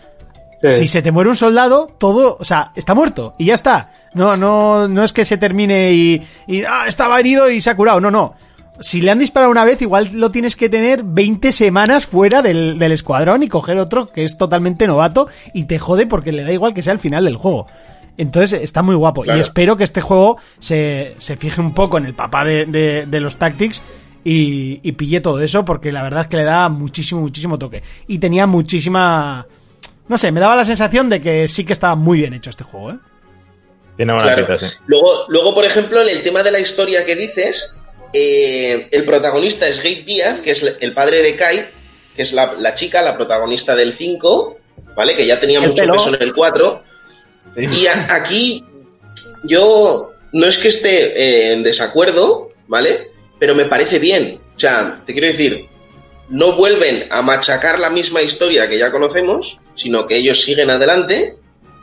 Sí. 0.63 0.69
si 0.81 0.87
se 0.89 1.01
te 1.01 1.11
muere 1.11 1.27
un 1.27 1.35
soldado, 1.35 1.87
todo, 1.97 2.37
o 2.39 2.45
sea, 2.45 2.71
está 2.75 2.93
muerto 2.93 3.33
y 3.39 3.45
ya 3.45 3.55
está. 3.55 3.89
No, 4.13 4.37
no, 4.37 4.87
no 4.87 5.03
es 5.03 5.11
que 5.11 5.25
se 5.25 5.37
termine 5.37 5.91
y, 5.91 6.21
y 6.45 6.63
ah, 6.63 6.83
estaba 6.87 7.19
herido 7.19 7.49
y 7.49 7.59
se 7.61 7.71
ha 7.71 7.75
curado. 7.75 7.99
No, 7.99 8.11
no. 8.11 8.35
Si 8.79 9.01
le 9.01 9.11
han 9.11 9.19
disparado 9.19 9.51
una 9.51 9.63
vez, 9.65 9.81
igual 9.81 10.09
lo 10.13 10.31
tienes 10.31 10.55
que 10.55 10.69
tener 10.69 11.03
20 11.03 11.51
semanas 11.51 12.07
fuera 12.07 12.41
del, 12.41 12.79
del 12.79 12.91
escuadrón 12.93 13.43
y 13.43 13.47
coger 13.47 13.77
otro 13.77 14.07
que 14.07 14.23
es 14.23 14.37
totalmente 14.37 14.87
novato 14.87 15.27
y 15.53 15.65
te 15.65 15.77
jode 15.77 16.07
porque 16.07 16.31
le 16.31 16.43
da 16.43 16.51
igual 16.51 16.73
que 16.73 16.81
sea 16.81 16.93
el 16.93 16.99
final 16.99 17.25
del 17.25 17.35
juego. 17.35 17.67
Entonces 18.17 18.61
está 18.61 18.81
muy 18.81 18.95
guapo. 18.95 19.21
Claro. 19.23 19.37
Y 19.37 19.41
espero 19.41 19.77
que 19.77 19.83
este 19.83 20.01
juego 20.01 20.37
se, 20.59 21.15
se 21.17 21.37
fije 21.37 21.61
un 21.61 21.73
poco 21.73 21.97
en 21.97 22.05
el 22.05 22.13
papá 22.15 22.43
de, 22.43 22.65
de- 22.65 23.05
de 23.05 23.19
los 23.19 23.37
Tactics 23.37 23.83
y, 24.23 24.79
y 24.83 24.91
pille 24.93 25.21
todo 25.21 25.39
eso 25.41 25.63
porque 25.63 25.91
la 25.91 26.01
verdad 26.03 26.21
es 26.23 26.27
que 26.27 26.37
le 26.37 26.43
da 26.43 26.67
muchísimo, 26.69 27.21
muchísimo 27.21 27.59
toque. 27.59 27.83
Y 28.07 28.17
tenía 28.19 28.47
muchísima... 28.47 29.45
No 30.07 30.17
sé, 30.17 30.31
me 30.31 30.39
daba 30.39 30.55
la 30.55 30.65
sensación 30.65 31.07
de 31.09 31.21
que 31.21 31.47
sí 31.47 31.63
que 31.65 31.73
estaba 31.73 31.95
muy 31.95 32.17
bien 32.19 32.33
hecho 32.33 32.49
este 32.49 32.63
juego, 32.63 32.91
¿eh? 32.91 32.97
Tiene 33.95 34.13
buena 34.13 34.33
Claro. 34.33 34.45
pinta, 34.47 34.67
sí. 34.67 34.75
Luego, 34.87 35.07
luego, 35.29 35.53
por 35.53 35.63
ejemplo, 35.65 36.01
en 36.01 36.09
el 36.09 36.23
tema 36.23 36.41
de 36.43 36.51
la 36.51 36.59
historia 36.59 37.05
que 37.05 37.15
dices, 37.15 37.77
eh, 38.13 38.87
el 38.91 39.05
protagonista 39.05 39.67
es 39.67 39.77
Gabe 39.81 40.03
Díaz, 40.03 40.41
que 40.41 40.51
es 40.51 40.63
el 40.79 40.93
padre 40.93 41.21
de 41.21 41.35
Kai, 41.35 41.65
que 42.15 42.21
es 42.23 42.33
la, 42.33 42.53
la 42.57 42.75
chica, 42.75 43.01
la 43.01 43.15
protagonista 43.15 43.75
del 43.75 43.93
5, 43.93 44.57
¿vale? 44.95 45.15
Que 45.15 45.25
ya 45.25 45.39
tenía 45.39 45.59
El 45.59 45.69
mucho 45.69 45.83
pelo. 45.83 45.93
peso 45.93 46.13
en 46.15 46.21
el 46.21 46.33
4. 46.33 46.83
Sí. 47.55 47.65
Y 47.81 47.87
a- 47.87 48.13
aquí 48.13 48.63
yo 49.43 50.11
no 50.33 50.45
es 50.47 50.57
que 50.57 50.69
esté 50.69 51.19
eh, 51.21 51.53
en 51.53 51.63
desacuerdo, 51.63 52.49
¿vale? 52.67 53.11
Pero 53.39 53.55
me 53.55 53.65
parece 53.65 53.99
bien. 53.99 54.39
O 54.55 54.59
sea, 54.59 55.01
te 55.05 55.13
quiero 55.13 55.27
decir, 55.27 55.65
no 56.29 56.53
vuelven 56.53 57.07
a 57.09 57.21
machacar 57.21 57.79
la 57.79 57.89
misma 57.89 58.21
historia 58.21 58.67
que 58.69 58.77
ya 58.77 58.91
conocemos, 58.91 59.59
sino 59.75 60.05
que 60.05 60.17
ellos 60.17 60.41
siguen 60.41 60.69
adelante, 60.69 61.35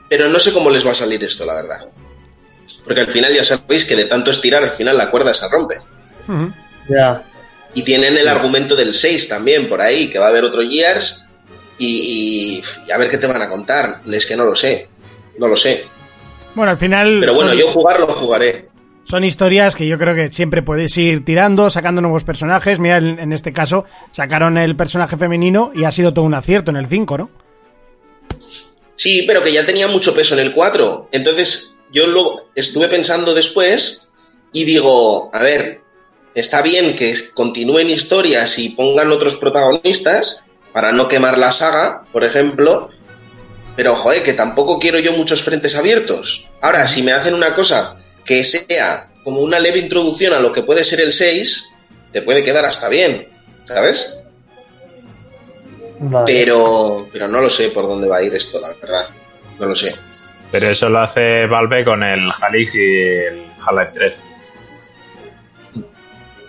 pero 0.08 0.28
no 0.28 0.38
sé 0.38 0.52
cómo 0.52 0.70
les 0.70 0.86
va 0.86 0.92
a 0.92 0.94
salir 0.94 1.22
esto, 1.24 1.44
la 1.44 1.54
verdad. 1.54 1.88
Porque 2.84 3.00
al 3.00 3.12
final 3.12 3.34
ya 3.34 3.44
sabéis 3.44 3.84
que 3.84 3.96
de 3.96 4.04
tanto 4.04 4.30
estirar, 4.30 4.62
al 4.62 4.76
final 4.76 4.96
la 4.96 5.10
cuerda 5.10 5.34
se 5.34 5.48
rompe. 5.48 5.76
Ya. 6.88 7.22
Y 7.74 7.82
tienen 7.82 8.16
el 8.16 8.28
argumento 8.28 8.74
del 8.74 8.94
6 8.94 9.28
también 9.28 9.68
por 9.68 9.80
ahí, 9.80 10.08
que 10.10 10.18
va 10.18 10.26
a 10.26 10.28
haber 10.30 10.44
otro 10.44 10.62
Gears 10.62 11.24
y, 11.78 11.86
y- 12.58 12.62
y 12.86 12.90
a 12.90 12.96
ver 12.98 13.10
qué 13.10 13.18
te 13.18 13.26
van 13.26 13.42
a 13.42 13.48
contar. 13.48 14.00
Es 14.10 14.26
que 14.26 14.36
no 14.36 14.44
lo 14.44 14.54
sé, 14.56 14.88
no 15.38 15.48
lo 15.48 15.56
sé. 15.56 15.84
Bueno, 16.54 16.70
al 16.72 16.78
final 16.78 17.18
Pero 17.20 17.34
bueno, 17.34 17.50
son, 17.50 17.58
yo 17.60 17.68
jugarlo 17.68 18.06
jugaré. 18.14 18.68
son 19.04 19.22
historias 19.22 19.76
que 19.76 19.86
yo 19.86 19.96
creo 19.98 20.14
que 20.14 20.30
siempre 20.30 20.62
puedes 20.62 20.96
ir 20.96 21.24
tirando, 21.24 21.68
sacando 21.70 22.00
nuevos 22.00 22.24
personajes. 22.24 22.80
Mira, 22.80 22.96
en, 22.96 23.18
en 23.20 23.32
este 23.32 23.52
caso 23.52 23.84
sacaron 24.12 24.56
el 24.58 24.74
personaje 24.74 25.16
femenino 25.16 25.70
y 25.74 25.84
ha 25.84 25.90
sido 25.90 26.12
todo 26.14 26.24
un 26.24 26.34
acierto 26.34 26.70
en 26.70 26.78
el 26.78 26.86
5, 26.86 27.18
¿no? 27.18 27.30
Sí, 28.96 29.22
pero 29.26 29.42
que 29.44 29.52
ya 29.52 29.64
tenía 29.64 29.86
mucho 29.86 30.14
peso 30.14 30.34
en 30.34 30.40
el 30.40 30.52
4. 30.54 31.08
Entonces, 31.12 31.76
yo 31.92 32.06
luego 32.08 32.48
estuve 32.54 32.88
pensando 32.88 33.34
después 33.34 34.02
y 34.52 34.64
digo, 34.64 35.30
a 35.32 35.42
ver, 35.42 35.80
está 36.40 36.62
bien 36.62 36.96
que 36.96 37.14
continúen 37.34 37.90
historias 37.90 38.58
y 38.58 38.70
pongan 38.70 39.10
otros 39.10 39.36
protagonistas 39.36 40.44
para 40.72 40.92
no 40.92 41.08
quemar 41.08 41.38
la 41.38 41.52
saga, 41.52 42.02
por 42.12 42.24
ejemplo, 42.24 42.90
pero 43.76 43.96
joder, 43.96 44.22
que 44.22 44.34
tampoco 44.34 44.78
quiero 44.78 44.98
yo 44.98 45.12
muchos 45.12 45.42
frentes 45.42 45.74
abiertos. 45.76 46.46
Ahora, 46.60 46.86
si 46.86 47.02
me 47.02 47.12
hacen 47.12 47.34
una 47.34 47.54
cosa 47.54 47.96
que 48.24 48.44
sea 48.44 49.06
como 49.24 49.40
una 49.40 49.58
leve 49.58 49.78
introducción 49.78 50.34
a 50.34 50.40
lo 50.40 50.52
que 50.52 50.62
puede 50.62 50.84
ser 50.84 51.00
el 51.00 51.12
6, 51.12 51.74
te 52.12 52.22
puede 52.22 52.44
quedar 52.44 52.64
hasta 52.64 52.88
bien. 52.88 53.38
¿sabes? 53.68 54.16
Vale. 56.00 56.24
Pero, 56.26 57.08
pero 57.12 57.28
no 57.28 57.40
lo 57.40 57.50
sé 57.50 57.70
por 57.70 57.86
dónde 57.86 58.08
va 58.08 58.18
a 58.18 58.22
ir 58.22 58.34
esto, 58.34 58.60
la 58.60 58.68
verdad. 58.68 59.08
No 59.58 59.66
lo 59.66 59.76
sé. 59.76 59.94
Pero 60.50 60.70
eso 60.70 60.88
lo 60.88 61.00
hace 61.00 61.46
Valve 61.46 61.84
con 61.84 62.02
el 62.02 62.30
Halix 62.40 62.74
y 62.74 62.80
el 62.80 63.42
Half-Life 63.60 63.92
3. 63.94 64.22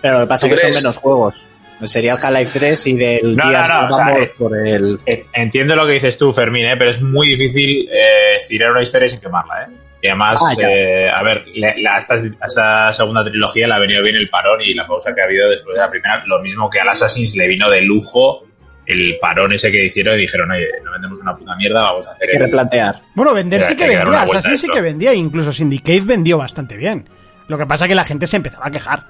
Pero 0.02 0.14
lo 0.14 0.20
que 0.20 0.26
pasa 0.26 0.46
¿Tú 0.48 0.54
es 0.54 0.60
que 0.60 0.66
son 0.68 0.74
menos 0.76 0.96
juegos. 0.96 1.44
Sería 1.84 2.12
el 2.12 2.18
Half-Life 2.22 2.58
3 2.58 2.86
y 2.88 2.96
del 2.96 3.36
No, 3.36 3.42
Gears 3.42 3.68
no, 3.70 3.80
no, 3.82 3.88
o 3.88 3.92
sea, 3.94 4.04
vamos 4.06 4.30
por 4.32 4.54
el... 4.66 4.98
Eh, 5.06 5.24
Entiendo 5.32 5.74
lo 5.76 5.86
que 5.86 5.92
dices 5.94 6.18
tú, 6.18 6.30
Fermín, 6.32 6.66
¿eh? 6.66 6.76
pero 6.76 6.90
es 6.90 7.00
muy 7.00 7.28
difícil 7.28 7.88
eh, 7.90 8.36
estirar 8.36 8.72
una 8.72 8.82
historia 8.82 9.08
sin 9.08 9.18
quemarla. 9.18 9.62
¿eh? 9.62 9.66
Y 10.02 10.06
además, 10.08 10.40
Ah, 10.46 10.54
ya. 10.58 10.68
eh, 10.70 11.08
a 11.10 11.22
ver, 11.22 11.44
la- 11.54 11.94
a 11.94 11.98
esta, 11.98 12.92
segunda 12.92 13.24
trilogía 13.24 13.66
le 13.66 13.74
ha 13.74 13.78
venido 13.78 14.02
bien 14.02 14.16
el 14.16 14.28
parón 14.28 14.60
y 14.60 14.74
la 14.74 14.86
pausa 14.86 15.14
que 15.14 15.22
ha 15.22 15.24
habido 15.24 15.48
después 15.48 15.74
de 15.76 15.80
la 15.82 15.90
primera. 15.90 16.22
Lo 16.26 16.42
mismo 16.42 16.68
que 16.68 16.80
al 16.80 16.88
Assassin's 16.90 17.34
le 17.36 17.46
vino 17.48 17.70
de 17.70 17.80
lujo 17.80 18.44
el 18.86 19.16
parón 19.20 19.52
ese 19.52 19.70
que 19.72 19.84
hicieron 19.86 20.16
y 20.16 20.22
dijeron, 20.22 20.50
oye, 20.50 20.66
no 20.84 20.92
vendemos 20.92 21.20
una 21.20 21.34
puta 21.34 21.54
mierda, 21.56 21.80
vamos 21.82 22.06
a 22.08 22.10
hacer 22.12 22.24
Hay 22.24 22.30
que 22.32 22.36
el... 22.36 22.42
replantear. 22.42 23.00
Bueno, 23.14 23.32
vender 23.32 23.62
sí 23.62 23.74
que 23.76 23.86
que 23.88 23.96
vendía, 23.96 24.22
Assassin 24.22 24.58
sí 24.58 24.68
que 24.68 24.80
vendía, 24.82 25.14
incluso 25.14 25.50
Syndicate 25.52 26.02
vendió 26.04 26.36
bastante 26.36 26.76
bien. 26.76 27.08
Lo 27.48 27.56
que 27.56 27.66
pasa 27.66 27.84
es 27.86 27.88
que 27.88 27.94
la 27.94 28.04
gente 28.04 28.26
se 28.26 28.36
empezaba 28.36 28.66
a 28.66 28.70
quejar. 28.70 29.04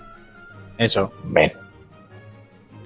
Eso. 0.80 1.12
Ven. 1.24 1.52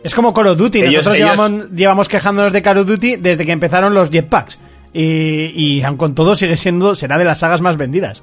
Es 0.03 0.15
como 0.15 0.35
Call 0.35 0.49
of 0.49 0.59
Duty. 0.59 0.81
Ellos- 0.81 0.97
Nosotros 1.07 1.17
ellos- 1.17 1.31
Llevamos, 1.31 1.71
llevamos 1.71 2.09
quejándonos 2.09 2.53
de 2.53 2.61
Call 2.63 2.79
of 2.79 2.87
Duty 2.87 3.17
desde 3.17 3.47
que 3.47 3.53
empezaron 3.53 3.95
los 3.95 4.11
jetpacks. 4.11 4.59
Y, 4.93 5.53
y 5.55 5.83
aun 5.83 5.97
con 5.97 6.15
todo 6.15 6.35
sigue 6.35 6.57
siendo, 6.57 6.95
será 6.95 7.17
de 7.19 7.25
las 7.25 7.39
sagas 7.39 7.61
más 7.61 7.77
vendidas. 7.77 8.23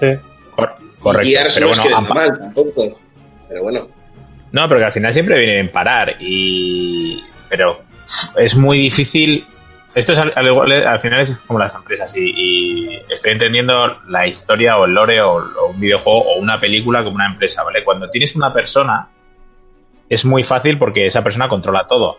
Sí. 0.00 0.06
Cor- 0.56 0.74
correcto. 1.00 1.28
Y 1.28 1.34
pero 1.54 1.66
no 1.66 1.72
es 1.72 1.78
bueno, 1.78 1.96
venda 1.96 2.08
pa- 2.08 2.14
mal 2.14 2.38
tampoco. 2.38 2.98
Pero 3.48 3.62
bueno. 3.62 3.88
No, 4.52 4.68
pero 4.68 4.80
que 4.80 4.86
al 4.86 4.92
final 4.92 5.12
siempre 5.12 5.38
viene 5.38 5.58
en 5.58 5.70
parar 5.70 6.14
y... 6.20 7.22
Pero 7.48 7.82
es 8.36 8.56
muy 8.56 8.78
difícil... 8.78 9.44
Esto 9.94 10.12
es 10.12 10.18
al, 10.18 10.32
al 10.34 10.46
igual- 10.46 10.72
al 10.86 11.00
final 11.00 11.20
es 11.20 11.36
como 11.46 11.58
las 11.58 11.74
empresas 11.74 12.16
y, 12.16 12.30
y 12.34 13.00
estoy 13.10 13.32
entendiendo 13.32 13.98
la 14.08 14.26
historia 14.26 14.78
o 14.78 14.86
el 14.86 14.92
lore 14.94 15.20
o, 15.20 15.36
un 15.68 15.78
videojuego 15.78 16.20
o 16.32 16.38
una 16.38 16.58
película 16.58 17.04
como 17.04 17.16
una 17.16 17.26
empresa, 17.26 17.62
¿vale? 17.62 17.84
Cuando 17.84 18.08
tienes 18.08 18.34
una 18.34 18.52
persona 18.52 19.08
es 20.08 20.24
muy 20.24 20.42
fácil 20.42 20.78
porque 20.78 21.04
esa 21.06 21.22
persona 21.22 21.48
controla 21.48 21.86
todo. 21.86 22.18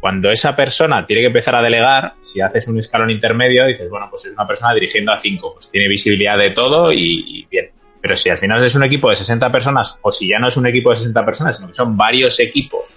Cuando 0.00 0.30
esa 0.30 0.54
persona 0.56 1.04
tiene 1.04 1.22
que 1.22 1.26
empezar 1.26 1.54
a 1.56 1.62
delegar, 1.62 2.14
si 2.22 2.40
haces 2.40 2.66
un 2.68 2.78
escalón 2.78 3.10
intermedio, 3.10 3.66
dices, 3.66 3.90
bueno, 3.90 4.06
pues 4.08 4.24
es 4.26 4.32
una 4.32 4.46
persona 4.46 4.72
dirigiendo 4.72 5.12
a 5.12 5.18
cinco, 5.18 5.52
pues 5.54 5.68
tiene 5.70 5.88
visibilidad 5.88 6.38
de 6.38 6.50
todo 6.52 6.92
y, 6.92 7.24
y 7.26 7.46
bien. 7.50 7.70
Pero 8.00 8.16
si 8.16 8.30
al 8.30 8.38
final 8.38 8.64
es 8.64 8.74
un 8.76 8.82
equipo 8.84 9.10
de 9.10 9.16
60 9.16 9.52
personas, 9.52 9.98
o 10.00 10.10
si 10.10 10.28
ya 10.28 10.38
no 10.38 10.48
es 10.48 10.56
un 10.56 10.66
equipo 10.66 10.90
de 10.90 10.96
60 10.96 11.24
personas, 11.26 11.56
sino 11.56 11.68
que 11.68 11.74
son 11.74 11.96
varios 11.98 12.40
equipos 12.40 12.96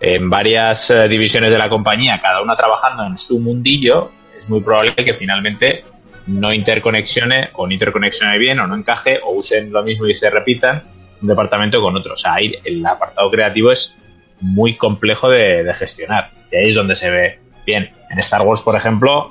en 0.00 0.28
varias 0.28 0.90
eh, 0.90 1.08
divisiones 1.08 1.50
de 1.50 1.58
la 1.58 1.68
compañía, 1.68 2.20
cada 2.20 2.42
una 2.42 2.56
trabajando 2.56 3.04
en 3.06 3.16
su 3.18 3.40
mundillo, 3.40 4.10
es 4.36 4.48
muy 4.48 4.60
probable 4.60 4.94
que 4.94 5.14
finalmente 5.14 5.84
no 6.26 6.52
interconexione 6.52 7.50
o 7.54 7.66
no 7.66 7.72
interconexione 7.72 8.36
bien 8.38 8.58
o 8.60 8.66
no 8.66 8.76
encaje 8.76 9.20
o 9.24 9.32
usen 9.32 9.72
lo 9.72 9.82
mismo 9.82 10.06
y 10.06 10.14
se 10.14 10.28
repitan 10.28 10.82
un 11.22 11.28
departamento 11.28 11.80
con 11.80 11.96
otro. 11.96 12.14
O 12.14 12.16
sea, 12.16 12.34
ahí 12.34 12.54
el 12.64 12.84
apartado 12.84 13.30
creativo 13.30 13.70
es 13.70 13.96
muy 14.40 14.76
complejo 14.76 15.30
de, 15.30 15.64
de 15.64 15.74
gestionar. 15.74 16.30
Y 16.50 16.56
ahí 16.56 16.68
es 16.68 16.74
donde 16.74 16.94
se 16.94 17.10
ve 17.10 17.40
bien. 17.64 17.90
En 18.10 18.18
Star 18.18 18.42
Wars, 18.42 18.62
por 18.62 18.76
ejemplo, 18.76 19.30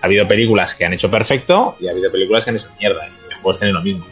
ha 0.00 0.06
habido 0.06 0.26
películas 0.26 0.74
que 0.74 0.84
han 0.84 0.92
hecho 0.92 1.10
perfecto 1.10 1.76
y 1.78 1.88
ha 1.88 1.92
habido 1.92 2.10
películas 2.10 2.44
que 2.44 2.50
han 2.50 2.56
hecho 2.56 2.68
mierda. 2.78 3.06
Y 3.06 3.30
los 3.30 3.40
juegos 3.40 3.58
tienen 3.58 3.74
lo 3.74 3.82
mismo. 3.82 4.04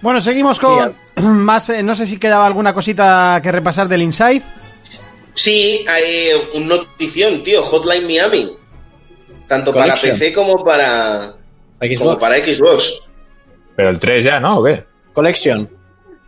Bueno, 0.00 0.20
seguimos 0.20 0.58
con 0.58 0.94
más. 1.24 1.68
eh, 1.70 1.82
no 1.82 1.94
sé 1.94 2.06
si 2.06 2.18
quedaba 2.18 2.46
alguna 2.46 2.72
cosita 2.74 3.40
que 3.42 3.52
repasar 3.52 3.88
del 3.88 4.02
Inside. 4.02 4.42
Sí, 5.34 5.84
hay 5.88 6.28
un 6.54 6.68
notición, 6.68 7.42
tío. 7.42 7.62
Hotline 7.64 8.06
Miami. 8.06 8.50
Tanto 9.48 9.72
para. 9.72 9.94
PC 9.94 10.32
como 10.32 10.62
para, 10.64 11.34
como 11.78 11.94
Xbox. 12.12 12.20
para 12.20 12.36
Xbox. 12.44 13.00
Pero 13.76 13.88
el 13.90 13.98
3 13.98 14.24
ya, 14.24 14.40
¿no? 14.40 14.58
¿O 14.58 14.64
qué? 14.64 14.84
Collection. 15.12 15.68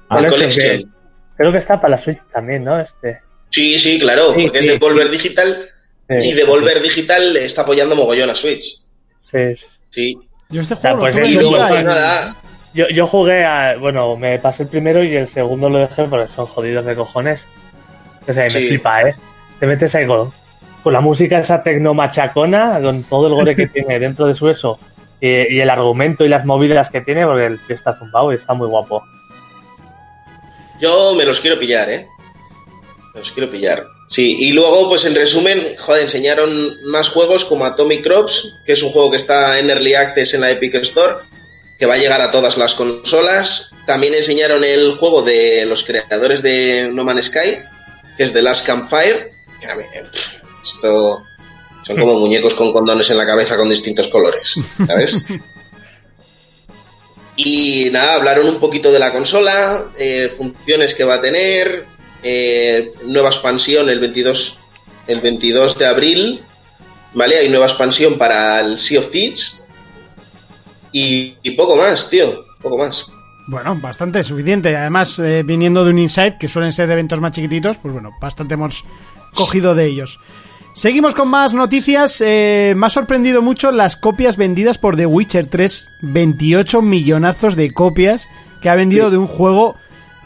Ah, 0.09 0.19
El 0.21 0.31
Collection, 0.31 0.51
Collection. 0.51 0.79
que- 0.83 0.93
Creo 1.37 1.51
que 1.53 1.59
está 1.59 1.81
para 1.81 1.97
la 1.97 1.99
Switch 1.99 2.19
también, 2.33 2.63
¿no? 2.65 2.79
Este. 2.79 3.21
Sí, 3.51 3.79
sí, 3.79 3.99
claro, 3.99 4.35
Sí, 4.35 4.43
porque 4.45 4.51
sí, 4.51 4.59
es 4.59 4.73
de 4.73 4.79
Volver 4.79 5.07
sí. 5.09 5.13
Digital 5.17 5.69
Sí, 6.09 6.17
y 6.21 6.33
de 6.35 6.45
Volver 6.45 6.83
Digital 6.83 7.37
está 7.37 7.63
apoyando 7.63 7.97
mogollón 7.97 8.31
a 8.31 8.35
Switch. 8.35 8.65
Sí. 9.25 9.55
Sí. 9.91 10.19
Yo 10.51 10.61
este 10.61 10.75
sea, 10.77 10.91
juego 10.93 10.99
pues 11.01 11.17
lo 11.17 11.23
tuve 11.23 11.29
es 11.29 11.35
Y 11.35 11.39
luego, 11.39 11.57
nada, 11.83 12.37
Yo, 12.75 12.89
yo 12.89 13.07
jugué 13.07 13.45
a. 13.45 13.77
Bueno, 13.79 14.17
me 14.17 14.39
pasé 14.39 14.63
el 14.65 14.69
primero 14.69 15.03
y 15.05 15.15
el 15.15 15.29
segundo 15.29 15.69
lo 15.69 15.79
dejé 15.79 16.05
porque 16.05 16.27
son 16.29 16.47
jodidos 16.47 16.85
de 16.87 16.95
cojones. 16.95 17.47
O 18.27 18.33
sea, 18.33 18.45
me 18.45 18.51
Sí. 18.51 18.69
flipa, 18.69 19.03
¿eh? 19.03 19.15
Te 19.61 19.67
metes 19.67 19.95
ahí 19.95 20.07
con, 20.07 20.33
con 20.83 20.93
la 20.93 21.01
música 21.01 21.39
esa 21.39 21.63
tecnomachacona, 21.63 22.81
con 22.81 23.03
todo 23.05 23.27
el 23.29 23.35
gore 23.35 23.55
que 23.57 23.67
tiene 23.73 23.99
dentro 23.99 24.27
de 24.27 24.35
su 24.35 24.49
eso, 24.49 24.79
y, 25.21 25.29
y 25.55 25.61
el 25.61 25.69
argumento 25.71 26.25
y 26.25 26.29
las 26.29 26.45
movidas 26.45 26.89
que 26.91 27.01
tiene, 27.03 27.27
porque 27.27 27.47
el 27.47 27.59
tío 27.67 27.77
está 27.77 27.93
zumbado 27.93 28.33
y 28.33 28.37
está 28.37 28.55
muy 28.55 28.69
guapo. 28.69 29.03
yo 30.81 31.15
me 31.15 31.25
los 31.25 31.41
quiero 31.41 31.59
pillar, 31.59 31.89
¿eh? 31.91 32.07
Me 33.15 33.21
los 33.21 33.33
quiero 33.33 33.51
pillar. 33.51 33.85
Sí, 34.09 34.37
y 34.39 34.53
luego, 34.53 34.89
pues 34.89 35.05
en 35.05 35.15
resumen, 35.15 35.75
joder, 35.79 36.03
enseñaron 36.03 36.51
más 36.91 37.09
juegos 37.09 37.45
como 37.45 37.65
Atomic 37.65 38.03
Crops, 38.03 38.55
que 38.67 38.73
es 38.73 38.83
un 38.83 38.91
juego 38.93 39.11
que 39.11 39.17
está 39.17 39.59
en 39.59 39.71
Early 39.71 39.95
Access 39.95 40.35
en 40.35 40.41
la 40.43 40.51
Epic 40.51 40.75
Store, 40.77 41.15
que 41.83 41.87
va 41.87 41.95
a 41.95 41.99
llegar 41.99 42.21
a 42.23 42.31
todas 42.31 42.57
las 42.59 42.77
consolas. 42.77 43.73
También 43.87 44.15
enseñaron 44.15 44.63
el 44.63 44.99
juego 44.99 45.21
de 45.23 45.67
los 45.67 45.83
creadores 45.83 46.41
de 46.41 46.89
No 46.93 47.03
Man's 47.03 47.27
Sky, 47.27 47.59
que 48.17 48.23
es 48.23 48.33
The 48.33 48.41
Last 48.41 48.65
Campfire. 48.65 49.33
eh, 49.61 50.05
Esto 50.63 51.25
son 51.85 51.97
como 51.97 52.13
muñecos 52.21 52.55
con 52.55 52.73
condones 52.73 53.11
en 53.11 53.17
la 53.19 53.27
cabeza 53.27 53.57
con 53.57 53.69
distintos 53.69 54.07
colores, 54.07 54.55
¿sabes? 54.87 55.17
Y 57.35 57.89
nada, 57.91 58.15
hablaron 58.15 58.47
un 58.47 58.61
poquito 58.61 58.93
de 58.93 59.01
la 59.01 59.11
consola, 59.11 59.87
eh, 59.99 60.35
funciones 60.37 60.95
que 60.95 61.03
va 61.03 61.15
a 61.15 61.21
tener, 61.21 61.87
eh, 62.23 62.93
nueva 63.07 63.31
expansión 63.31 63.89
el 63.89 63.99
22, 63.99 64.57
el 65.09 65.19
22 65.21 65.77
de 65.79 65.87
abril, 65.87 66.43
¿vale? 67.15 67.39
Hay 67.39 67.49
nueva 67.49 67.67
expansión 67.67 68.19
para 68.19 68.61
el 68.61 68.79
Sea 68.79 69.01
of 69.01 69.11
Thieves 69.11 69.62
y, 70.93 71.37
y 71.43 71.51
poco 71.53 71.77
más, 71.77 72.09
tío, 72.11 72.45
poco 72.61 72.79
más. 72.79 73.07
Bueno, 73.49 73.77
bastante 73.81 74.23
suficiente. 74.23 74.77
Además, 74.77 75.19
eh, 75.19 75.43
viniendo 75.45 75.85
de 75.85 75.91
un 75.91 75.99
Inside, 75.99 76.37
que 76.39 76.49
suelen 76.49 76.71
ser 76.73 76.91
eventos 76.91 77.21
más 77.21 77.33
chiquititos, 77.33 77.77
pues 77.79 77.93
bueno, 77.93 78.11
bastante 78.21 78.55
hemos 78.55 78.85
cogido 79.35 79.75
de 79.75 79.87
ellos. 79.87 80.21
Seguimos 80.75 81.15
con 81.15 81.29
más 81.29 81.53
noticias. 81.53 82.21
Eh, 82.25 82.73
me 82.77 82.87
ha 82.87 82.91
sorprendido 82.91 83.43
mucho 83.43 83.73
las 83.73 83.97
copias 83.97 84.37
vendidas 84.37 84.79
por 84.79 84.97
The 84.97 85.07
Witcher 85.07 85.49
3. 85.49 85.91
28 86.03 86.81
millonazos 86.83 87.57
de 87.57 87.73
copias 87.73 88.27
que 88.63 88.69
ha 88.71 88.75
vendido 88.75 89.11
de 89.11 89.19
un 89.19 89.27
juego 89.27 89.75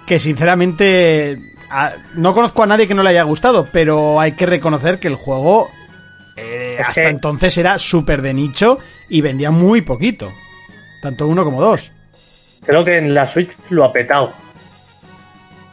que 0.07 0.19
sinceramente 0.21 1.41
a- 1.71 1.95
no 2.15 2.33
conozco 2.33 2.63
a 2.63 2.67
nadie 2.67 2.87
que 2.87 2.95
no 2.95 3.03
le 3.03 3.11
haya 3.11 3.23
gustado, 3.25 3.67
pero 3.73 4.21
hay 4.21 4.33
que 4.33 4.47
reconocer 4.47 5.01
que 5.01 5.09
el 5.09 5.17
juego 5.17 5.69
eh, 6.37 6.77
hasta 6.79 6.93
que- 6.93 7.09
entonces 7.09 7.57
era 7.59 7.79
súper 7.79 8.21
de 8.23 8.35
nicho 8.35 8.79
y 9.09 9.23
vendía 9.23 9.51
muy 9.51 9.81
poquito. 9.81 10.31
Tanto 11.03 11.27
uno 11.27 11.45
como 11.45 11.61
dos. 11.61 11.93
Creo 12.65 12.85
que 12.85 12.99
en 12.99 13.15
la 13.15 13.27
Switch 13.27 13.51
lo 13.71 13.85
ha 13.85 13.93
petado. 13.93 14.33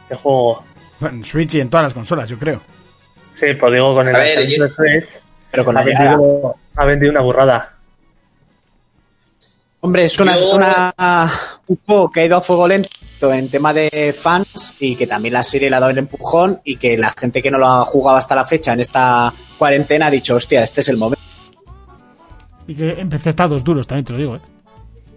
El 0.08 0.16
juego. 0.16 0.64
En 1.00 1.24
Switch 1.24 1.54
y 1.54 1.60
en 1.60 1.68
todas 1.70 1.84
las 1.84 1.94
consolas, 1.94 2.28
yo 2.30 2.38
creo. 2.38 2.60
Sí, 3.34 3.46
pues 3.58 3.72
digo, 3.72 3.94
con 3.94 4.06
el 4.06 4.12
ver, 4.12 4.48
yo- 4.48 4.72
Creed 4.74 5.04
Pero 5.50 5.64
con 5.64 5.76
ha 5.76 5.80
la 5.80 5.86
vendido, 5.86 6.54
ha 6.76 6.84
vendido 6.84 7.10
una 7.12 7.20
burrada. 7.20 7.70
Hombre, 9.80 10.04
es 10.04 10.18
una, 10.18 10.34
Yo- 10.34 10.52
una- 10.54 10.94
un 11.66 11.76
juego 11.84 12.10
que 12.10 12.20
ha 12.20 12.24
ido 12.24 12.36
a 12.36 12.40
fuego 12.40 12.66
lento 12.68 12.88
en 13.32 13.50
tema 13.50 13.74
de 13.74 14.14
fans 14.16 14.76
y 14.80 14.96
que 14.96 15.06
también 15.06 15.34
la 15.34 15.42
serie 15.42 15.68
le 15.68 15.76
ha 15.76 15.80
dado 15.80 15.90
el 15.90 15.98
empujón 15.98 16.60
y 16.64 16.76
que 16.76 16.96
la 16.96 17.10
gente 17.10 17.42
que 17.42 17.50
no 17.50 17.58
lo 17.58 17.66
ha 17.66 17.84
jugado 17.84 18.16
hasta 18.16 18.34
la 18.34 18.44
fecha 18.44 18.72
en 18.72 18.80
esta 18.80 19.32
cuarentena 19.58 20.06
ha 20.06 20.10
dicho, 20.10 20.36
hostia, 20.36 20.62
este 20.62 20.80
es 20.80 20.88
el 20.88 20.96
momento. 20.96 21.22
Y 22.66 22.74
que 22.74 22.90
empecé 23.00 23.28
a 23.28 23.30
estar 23.30 23.48
dos 23.48 23.62
duros, 23.62 23.86
también 23.86 24.04
te 24.06 24.12
lo 24.12 24.18
digo, 24.18 24.36
¿eh? 24.36 24.40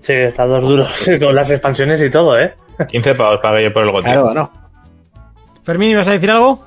Sí, 0.08 0.14
está 0.14 0.46
dos 0.46 0.66
duros 0.66 0.88
con 1.20 1.36
las 1.36 1.52
expansiones 1.52 2.02
y 2.02 2.10
todo, 2.10 2.40
¿eh? 2.40 2.54
15 2.90 3.14
pavos 3.16 3.42
pagué 3.42 3.66
yo 3.66 3.74
por 3.74 3.84
el 3.84 3.92
GOTY. 3.92 4.04
Claro, 4.06 4.34
¿no? 4.34 4.72
Fermín, 5.66 5.92
¿ibas 5.92 6.08
a 6.08 6.14
decir 6.14 6.32
algo? 6.32 6.66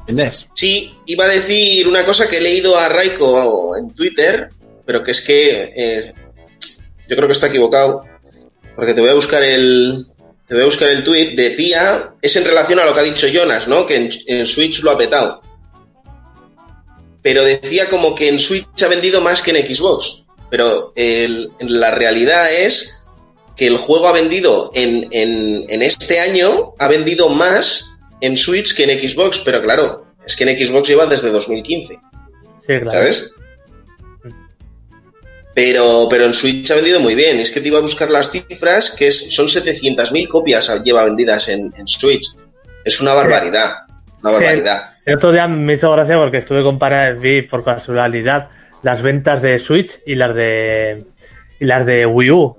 ¿Entiendes? 0.00 0.48
Sí, 0.56 0.92
iba 1.06 1.24
a 1.24 1.28
decir 1.28 1.86
una 1.86 2.04
cosa 2.04 2.28
que 2.28 2.38
he 2.38 2.40
leído 2.40 2.76
a 2.76 2.88
Raiko 2.88 3.76
en 3.76 3.94
Twitter, 3.94 4.48
pero 4.84 5.04
que 5.04 5.12
es 5.12 5.20
que 5.20 5.72
eh, 5.76 6.14
yo 7.08 7.14
creo 7.14 7.28
que 7.28 7.34
está 7.34 7.46
equivocado, 7.46 8.06
porque 8.74 8.94
te 8.94 9.00
voy 9.00 9.10
a 9.10 9.14
buscar 9.14 9.44
el 9.44 10.08
te 10.48 10.54
voy 10.54 10.62
a 10.62 10.66
buscar 10.66 10.88
el 10.88 11.04
tweet. 11.04 11.36
Decía 11.36 12.14
es 12.20 12.34
en 12.34 12.44
relación 12.44 12.80
a 12.80 12.84
lo 12.84 12.92
que 12.92 13.00
ha 13.00 13.04
dicho 13.04 13.28
Jonas, 13.28 13.68
¿no? 13.68 13.86
Que 13.86 13.94
en, 13.94 14.10
en 14.26 14.48
Switch 14.48 14.82
lo 14.82 14.90
ha 14.90 14.98
petado, 14.98 15.42
pero 17.22 17.44
decía 17.44 17.88
como 17.88 18.16
que 18.16 18.28
en 18.28 18.40
Switch 18.40 18.82
ha 18.82 18.88
vendido 18.88 19.20
más 19.20 19.42
que 19.42 19.52
en 19.52 19.64
Xbox, 19.72 20.24
pero 20.52 20.92
el- 20.96 21.50
la 21.60 21.90
realidad 21.92 22.52
es 22.52 22.94
que 23.56 23.66
el 23.66 23.78
juego 23.78 24.06
ha 24.08 24.12
vendido 24.12 24.70
en, 24.74 25.08
en, 25.10 25.64
en 25.66 25.80
este 25.82 26.20
año, 26.20 26.74
ha 26.78 26.88
vendido 26.88 27.30
más 27.30 27.96
en 28.20 28.36
Switch 28.36 28.76
que 28.76 28.84
en 28.84 29.08
Xbox, 29.08 29.38
pero 29.44 29.62
claro, 29.62 30.04
es 30.26 30.36
que 30.36 30.44
en 30.44 30.54
Xbox 30.66 30.88
lleva 30.88 31.06
desde 31.06 31.30
2015, 31.30 31.94
Sí, 31.94 31.98
claro. 32.66 32.90
¿sabes? 32.90 33.30
Pero, 35.54 36.06
pero 36.10 36.24
en 36.26 36.34
Switch 36.34 36.70
ha 36.70 36.76
vendido 36.76 37.00
muy 37.00 37.14
bien. 37.14 37.38
Es 37.40 37.50
que 37.50 37.60
te 37.60 37.68
iba 37.68 37.78
a 37.78 37.82
buscar 37.82 38.10
las 38.10 38.30
cifras, 38.30 38.90
que 38.96 39.08
es, 39.08 39.34
son 39.34 39.46
700.000 39.48 40.28
copias 40.28 40.70
lleva 40.84 41.04
vendidas 41.04 41.48
en, 41.48 41.72
en 41.76 41.86
Switch. 41.88 42.26
Es 42.84 43.00
una 43.00 43.12
barbaridad. 43.14 43.72
Una 44.22 44.30
Sí. 44.30 44.36
barbaridad. 44.36 44.82
El 45.04 45.16
otro 45.16 45.32
día 45.32 45.48
me 45.48 45.72
hizo 45.74 45.90
gracia 45.92 46.16
porque 46.16 46.38
estuve 46.38 46.62
comparando, 46.62 47.20
vi 47.20 47.42
por 47.42 47.64
casualidad 47.64 48.48
las 48.82 49.02
ventas 49.02 49.42
de 49.42 49.58
Switch 49.58 50.00
y 50.06 50.14
las 50.14 50.34
de 50.34 51.04
y 51.60 51.64
las 51.64 51.86
de 51.86 52.06
Wii 52.06 52.30
U. 52.30 52.40
O 52.42 52.56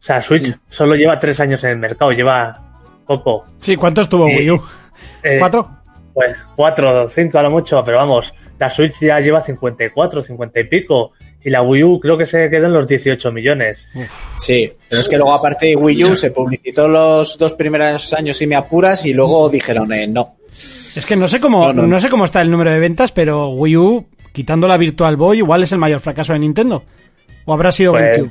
sea, 0.00 0.20
Switch 0.22 0.54
solo 0.68 0.94
lleva 0.94 1.18
tres 1.18 1.40
años 1.40 1.62
en 1.64 1.70
el 1.70 1.78
mercado, 1.78 2.12
lleva 2.12 2.60
poco. 3.06 3.46
Sí, 3.60 3.76
¿cuántos 3.76 4.08
tuvo 4.08 4.26
Sí. 4.28 4.36
Wii 4.36 4.50
U? 4.50 4.62
Eh, 5.22 5.36
¿Cuatro? 5.38 5.68
Pues 6.12 6.36
cuatro 6.54 7.08
cinco 7.08 7.38
a 7.38 7.42
lo 7.42 7.50
mucho, 7.50 7.82
pero 7.84 7.98
vamos, 7.98 8.32
la 8.58 8.70
Switch 8.70 9.00
ya 9.00 9.18
lleva 9.20 9.40
54, 9.40 10.22
50 10.22 10.60
y 10.60 10.64
pico. 10.64 11.12
Y 11.46 11.50
la 11.50 11.60
Wii 11.60 11.82
U 11.84 11.98
creo 12.00 12.16
que 12.16 12.24
se 12.24 12.48
quedó 12.48 12.66
en 12.66 12.72
los 12.72 12.86
18 12.88 13.30
millones. 13.32 13.86
Sí, 14.38 14.72
pero 14.88 15.00
es 15.00 15.08
que 15.10 15.16
luego 15.18 15.34
aparte 15.34 15.66
de 15.66 15.76
Wii 15.76 16.04
U 16.04 16.16
se 16.16 16.30
publicitó 16.30 16.88
los 16.88 17.36
dos 17.36 17.52
primeros 17.54 18.14
años 18.14 18.40
y 18.40 18.46
me 18.46 18.54
apuras 18.56 19.04
y 19.04 19.12
luego 19.12 19.50
dijeron 19.50 19.92
eh, 19.92 20.06
no. 20.06 20.36
Es 20.48 21.04
que 21.06 21.16
no 21.16 21.28
sé 21.28 21.40
cómo, 21.40 21.66
No, 21.66 21.82
no, 21.82 21.86
no. 21.86 22.00
sé 22.00 22.08
cómo 22.08 22.24
está 22.24 22.40
el 22.40 22.50
número 22.50 22.70
de 22.70 22.78
ventas, 22.78 23.12
pero 23.12 23.48
Wii 23.50 23.76
U, 23.76 24.06
quitando 24.34 24.66
la 24.68 24.76
Virtual 24.76 25.16
Boy, 25.16 25.38
igual 25.38 25.62
es 25.62 25.70
el 25.72 25.78
mayor 25.78 26.00
fracaso 26.00 26.32
de 26.32 26.40
Nintendo. 26.40 26.82
¿O 27.46 27.54
habrá 27.54 27.70
sido 27.72 27.92
Pues, 27.92 28.18
GameCube? 28.18 28.30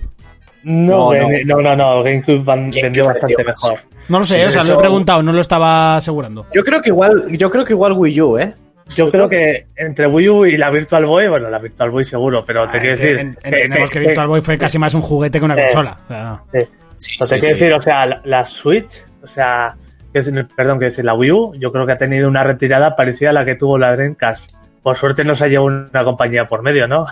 No, 0.66 1.14
No, 1.14 1.22
no, 1.22 1.30
no, 1.46 1.62
no, 1.62 1.76
no, 1.76 2.04
GameCube 2.04 2.44
van- 2.44 2.70
vendió 2.70 3.06
bastante 3.06 3.44
mejor. 3.44 3.80
No 4.10 4.20
lo 4.20 4.26
sé, 4.26 4.36
sí, 4.36 4.42
o 4.42 4.50
sea, 4.52 4.62
eso- 4.62 4.74
lo 4.74 4.80
he 4.80 4.82
preguntado, 4.82 5.24
no 5.24 5.32
lo 5.34 5.40
estaba 5.42 5.96
asegurando. 5.98 6.46
Yo 6.54 6.64
creo 6.64 6.82
que 6.82 6.90
igual, 6.90 7.26
yo 7.32 7.50
creo 7.50 7.64
que 7.66 7.74
igual 7.74 7.94
Wii 7.94 8.22
U, 8.22 8.38
¿eh? 8.38 8.54
Yo 8.96 9.10
creo 9.10 9.30
que 9.30 9.68
entre 9.78 10.08
Wii 10.08 10.30
U 10.30 10.46
y 10.46 10.58
la 10.58 10.70
Virtual 10.70 11.06
Boy, 11.06 11.30
bueno, 11.30 11.50
la 11.50 11.58
Virtual 11.60 11.90
Boy 11.90 12.04
seguro, 12.04 12.44
pero 12.46 12.68
te 12.70 12.80
quiero 12.82 12.98
decir. 12.98 13.18
En- 13.18 13.38
Entendemos 13.42 13.90
que, 13.90 14.00
Virtual 14.00 14.28
Boy 14.28 14.42
fue 14.42 14.58
casi 14.58 14.78
más 14.78 14.94
un 14.94 15.02
juguete 15.02 15.40
que 15.40 15.46
una 15.46 15.56
eh, 15.56 15.64
consola. 15.68 15.98
O 16.04 16.08
sea, 16.10 16.44
eh, 16.54 16.68
Sí, 16.98 17.18
te 17.18 17.26
sí, 17.26 17.30
quiero 17.40 17.42
sí. 17.48 17.54
decir, 17.62 17.74
o 17.74 17.82
sea, 17.82 18.06
la, 18.06 18.22
la 18.26 18.46
Switch, 18.46 19.04
o 19.24 19.28
sea, 19.28 19.74
que 20.12 20.20
es, 20.20 20.32
perdón, 20.56 20.80
que 20.80 20.88
es 20.88 20.98
la 21.04 21.14
Wii 21.14 21.32
U, 21.32 21.54
yo 21.58 21.72
creo 21.72 21.86
que 21.86 21.94
ha 21.94 21.98
tenido 21.98 22.28
una 22.28 22.44
retirada 22.44 22.96
parecida 22.96 23.30
a 23.32 23.34
la 23.34 23.46
que 23.46 23.56
tuvo 23.56 23.78
la 23.78 23.94
Dreamcast. 23.94 24.52
Por 24.84 24.98
suerte 24.98 25.24
no 25.24 25.34
se 25.34 25.46
ha 25.46 25.48
llevado 25.48 25.68
una 25.92 26.04
compañía 26.04 26.46
por 26.48 26.62
medio, 26.62 26.88
¿no? 26.88 27.06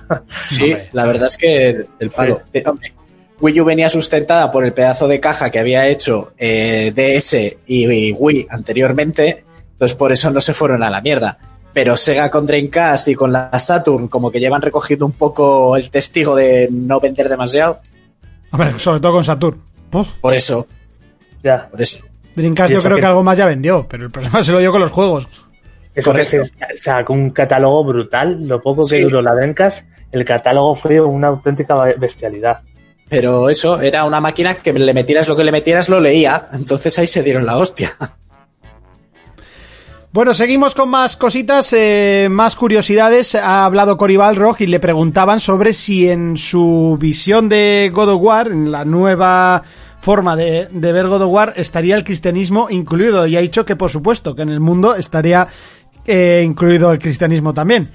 Sí, 0.48 0.76
la 0.92 1.06
verdad 1.06 1.28
es 1.28 1.38
que 1.38 1.86
del 2.00 2.10
palo. 2.10 2.42
Eh, 2.54 2.64
hombre, 2.68 2.94
Wii 3.40 3.62
U 3.62 3.66
venía 3.66 3.88
sustentada 3.90 4.52
por 4.52 4.66
el 4.66 4.74
pedazo 4.74 5.08
de 5.08 5.20
caja 5.20 5.50
que 5.50 5.58
había 5.60 5.88
hecho 5.88 6.34
eh, 6.38 6.92
DS 6.94 7.34
y, 7.68 7.86
y 7.92 8.12
Wii 8.12 8.48
anteriormente, 8.50 9.46
entonces 9.72 9.96
por 9.98 10.12
eso 10.12 10.30
no 10.32 10.42
se 10.42 10.54
fueron 10.54 10.84
a 10.84 10.90
la 10.90 11.02
mierda. 11.02 11.38
Pero 11.74 11.96
Sega 11.96 12.30
con 12.30 12.46
Dreamcast 12.46 13.08
y 13.08 13.16
con 13.16 13.32
la 13.32 13.58
Saturn 13.58 14.10
como 14.10 14.30
que 14.30 14.42
llevan 14.42 14.62
recogiendo 14.62 15.06
un 15.06 15.14
poco 15.14 15.78
el 15.78 15.90
testigo 15.90 16.36
de 16.36 16.68
no 16.70 17.00
vender 17.00 17.30
demasiado. 17.30 17.80
hombre, 18.52 18.78
sobre 18.78 19.00
todo 19.00 19.14
con 19.14 19.24
Saturn. 19.24 19.62
Por 20.20 20.34
eso, 20.36 20.68
ya. 21.42 21.70
por 21.70 21.82
eso. 21.82 22.00
Dreamcast 22.36 22.74
yo 22.74 22.82
creo 22.82 22.96
que- 22.96 23.02
que 23.02 23.08
algo 23.08 23.24
más 23.24 23.38
ya 23.38 23.46
vendió, 23.46 23.88
pero 23.90 24.04
el 24.06 24.12
problema 24.12 24.44
se 24.44 24.52
lo 24.52 24.60
dio 24.60 24.72
con 24.74 24.82
los 24.82 24.92
juegos. 24.92 25.28
Eso 25.94 26.14
que 26.14 26.26
se 26.26 26.42
sacó 26.82 27.14
un 27.14 27.32
catálogo 27.32 27.84
brutal. 27.84 28.48
Lo 28.48 28.62
poco 28.62 28.82
que 28.84 28.88
Sí. 28.98 29.02
duró 29.02 29.22
la 29.22 29.36
Dreamcast, 29.36 29.86
el 30.12 30.24
catálogo 30.26 30.76
fue 30.76 31.00
una 31.02 31.28
auténtica 31.28 31.76
bestialidad. 31.98 32.60
Pero 33.10 33.50
eso, 33.50 33.82
era 33.82 34.06
una 34.06 34.22
máquina 34.22 34.56
que 34.56 34.72
le 34.72 34.94
metieras 34.94 35.28
lo 35.28 35.36
que 35.36 35.44
le 35.44 35.52
metieras, 35.52 35.90
lo 35.90 36.00
leía. 36.00 36.48
Entonces 36.54 36.98
ahí 36.98 37.08
se 37.08 37.22
dieron 37.24 37.46
la 37.46 37.58
hostia. 37.58 37.92
Bueno, 40.14 40.34
seguimos 40.34 40.76
con 40.76 40.90
más 40.90 41.16
cositas, 41.16 41.72
eh, 41.72 42.28
más 42.30 42.58
curiosidades. 42.58 43.34
Ha 43.36 43.64
hablado 43.64 43.96
Cory 43.98 44.18
Balrog 44.18 44.58
y 44.60 44.68
le 44.68 44.82
preguntaban 44.82 45.40
sobre 45.40 45.74
si 45.74 46.10
en 46.10 46.36
su 46.36 46.98
visión 47.00 47.48
de 47.48 47.90
God 47.94 48.10
of 48.10 48.22
War, 48.22 48.48
en 48.50 48.72
la 48.72 48.84
nueva 48.84 49.64
forma 50.02 50.36
de, 50.36 50.68
de 50.70 50.92
ver 50.92 51.08
God 51.08 51.22
of 51.22 51.32
War, 51.32 51.54
estaría 51.56 51.96
el 51.96 52.04
cristianismo 52.04 52.68
incluido. 52.70 53.26
Y 53.26 53.38
ha 53.38 53.42
dicho 53.42 53.64
que, 53.64 53.78
por 53.78 53.90
supuesto, 53.90 54.36
que 54.36 54.42
en 54.42 54.50
el 54.50 54.60
mundo 54.60 54.96
estaría 54.96 55.48
eh, 56.08 56.42
incluido 56.46 56.92
el 56.92 57.00
cristianismo 57.00 57.54
también. 57.54 57.90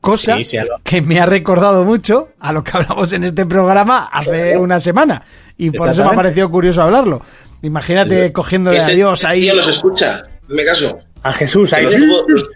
Cosa 0.00 0.36
Sí, 0.38 0.44
sí, 0.44 0.56
algo. 0.58 0.76
que 0.82 1.00
me 1.00 1.20
ha 1.20 1.26
recordado 1.26 1.84
mucho 1.84 2.30
a 2.40 2.52
lo 2.52 2.64
que 2.64 2.72
hablamos 2.76 3.12
en 3.12 3.22
este 3.22 3.46
programa 3.46 4.08
hace 4.12 4.56
una 4.56 4.80
semana. 4.80 5.22
Y 5.56 5.70
por 5.70 5.90
eso 5.90 6.04
me 6.04 6.10
ha 6.10 6.14
parecido 6.16 6.50
curioso 6.50 6.82
hablarlo. 6.82 7.22
Imagínate 7.62 8.32
cogiéndole 8.32 8.80
a 8.80 8.88
Dios 8.88 9.24
ahí. 9.24 9.42
tío 9.42 9.54
los 9.54 9.68
escucha, 9.68 10.22
hazme 10.42 10.64
caso. 10.64 10.98
A 11.22 11.32
Jesús 11.32 11.72
ahí. 11.72 11.84
Los, 11.84 11.94
tuvo- 11.94 12.24
los- 12.26 12.48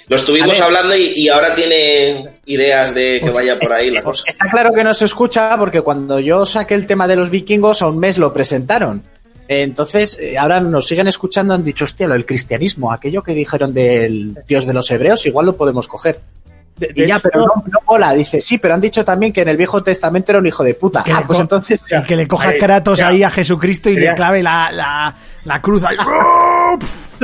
lo 0.08 0.16
estuvimos 0.16 0.60
hablando 0.60 0.94
y, 0.96 1.12
y 1.16 1.28
ahora 1.28 1.54
tiene 1.54 2.30
ideas 2.46 2.94
de 2.94 3.20
que 3.24 3.30
vaya 3.30 3.58
por 3.58 3.72
ahí 3.72 3.90
la 3.90 4.02
cosa. 4.02 4.24
Está 4.26 4.48
claro 4.50 4.72
que 4.72 4.84
no 4.84 4.92
se 4.94 5.04
escucha 5.06 5.56
porque 5.58 5.80
cuando 5.82 6.18
yo 6.20 6.44
saqué 6.46 6.74
el 6.74 6.86
tema 6.86 7.06
de 7.08 7.16
los 7.16 7.30
vikingos 7.30 7.82
a 7.82 7.88
un 7.88 7.98
mes 7.98 8.18
lo 8.18 8.32
presentaron. 8.32 9.02
Entonces, 9.48 10.18
eh, 10.20 10.38
ahora 10.38 10.60
nos 10.60 10.86
siguen 10.86 11.06
escuchando, 11.08 11.54
han 11.54 11.64
dicho, 11.64 11.84
hostia, 11.84 12.06
lo 12.08 12.14
del 12.14 12.24
cristianismo, 12.26 12.92
aquello 12.92 13.22
que 13.22 13.34
dijeron 13.34 13.74
del 13.74 14.38
Dios 14.46 14.66
de 14.66 14.72
los 14.72 14.90
hebreos, 14.90 15.24
igual 15.26 15.46
lo 15.46 15.56
podemos 15.56 15.86
coger. 15.86 16.20
De- 16.78 16.88
de 16.88 17.04
Y 17.04 17.06
ya, 17.06 17.16
hecho, 17.18 17.28
pero 17.30 17.46
no, 17.46 17.62
no 17.66 17.78
mola, 17.86 18.12
dice, 18.14 18.40
sí, 18.40 18.58
pero 18.58 18.74
han 18.74 18.80
dicho 18.80 19.04
también 19.04 19.32
que 19.32 19.42
en 19.42 19.48
el 19.48 19.56
Viejo 19.56 19.84
Testamento 19.84 20.32
era 20.32 20.40
un 20.40 20.46
hijo 20.46 20.64
de 20.64 20.74
puta. 20.74 21.04
Que 21.04 21.12
Ah, 21.12 21.22
pues 21.24 21.38
entonces... 21.38 21.86
Y 21.92 22.02
que 22.02 22.16
le 22.16 22.26
coja 22.26 22.48
Ahí, 22.48 22.58
Kratos 22.58 22.98
ya. 22.98 23.08
ahí 23.08 23.22
a 23.22 23.30
Jesucristo 23.30 23.88
y 23.90 23.96
le 23.96 24.12
clave 24.14 24.42
la, 24.42 24.72
la, 24.72 25.14
la 25.44 25.62
cruz 25.62 25.84
ahí. 25.84 25.96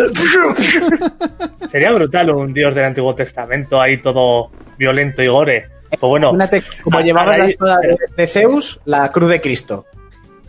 Sería 1.71 1.91
brutal 1.91 2.31
un 2.31 2.53
dios 2.53 2.75
del 2.75 2.85
Antiguo 2.85 3.15
Testamento 3.15 3.81
ahí 3.81 4.01
todo 4.01 4.51
violento 4.79 5.23
y 5.23 5.29
gore. 5.29 5.69
Pues 5.89 6.01
bueno, 6.01 6.31
Imagínate, 6.31 6.63
como 6.83 6.99
a- 6.99 7.03
llevabas 7.03 7.35
a 7.35 7.39
la 7.39 7.47
espada 7.47 7.79
de, 7.81 7.97
de 8.17 8.27
Zeus, 8.27 8.81
la 8.85 9.11
cruz 9.11 9.31
de 9.31 9.41
Cristo. 9.41 9.87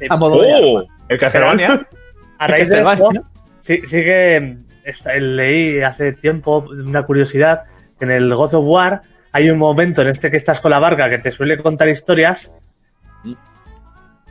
A 0.09 0.17
modo 0.17 0.41
de 0.41 0.53
¡Oh! 0.53 0.77
arma. 0.79 0.95
El 1.09 1.19
Castlevania. 1.19 1.87
a 2.39 2.47
raíz 2.47 2.69
de 2.69 2.81
esto, 2.81 3.09
sí, 3.61 3.81
sí 3.85 3.97
que 4.01 4.57
esta- 4.83 5.13
leí 5.15 5.81
hace 5.81 6.13
tiempo 6.13 6.65
una 6.69 7.03
curiosidad 7.03 7.63
que 7.99 8.05
en 8.05 8.11
el 8.11 8.33
God 8.33 8.55
of 8.55 8.65
War 8.65 9.01
hay 9.31 9.49
un 9.49 9.57
momento 9.57 10.01
en 10.01 10.09
este 10.09 10.31
que 10.31 10.37
estás 10.37 10.59
con 10.59 10.71
la 10.71 10.79
barca 10.79 11.09
que 11.09 11.19
te 11.19 11.31
suele 11.31 11.57
contar 11.57 11.87
historias 11.89 12.51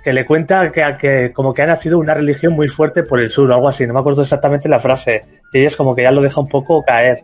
que 0.02 0.12
le 0.12 0.24
cuenta 0.24 0.72
que, 0.72 0.96
que 0.98 1.32
como 1.32 1.52
que 1.52 1.62
ha 1.62 1.66
nacido 1.66 1.98
una 1.98 2.14
religión 2.14 2.54
muy 2.54 2.68
fuerte 2.68 3.02
por 3.02 3.20
el 3.20 3.28
sur 3.28 3.50
o 3.50 3.54
algo 3.54 3.68
así, 3.68 3.86
no 3.86 3.92
me 3.94 4.00
acuerdo 4.00 4.22
exactamente 4.22 4.68
la 4.68 4.80
frase. 4.80 5.24
Y 5.52 5.58
ella 5.58 5.68
es 5.68 5.76
como 5.76 5.94
que 5.94 6.02
ya 6.02 6.10
lo 6.10 6.22
deja 6.22 6.40
un 6.40 6.48
poco 6.48 6.82
caer. 6.82 7.22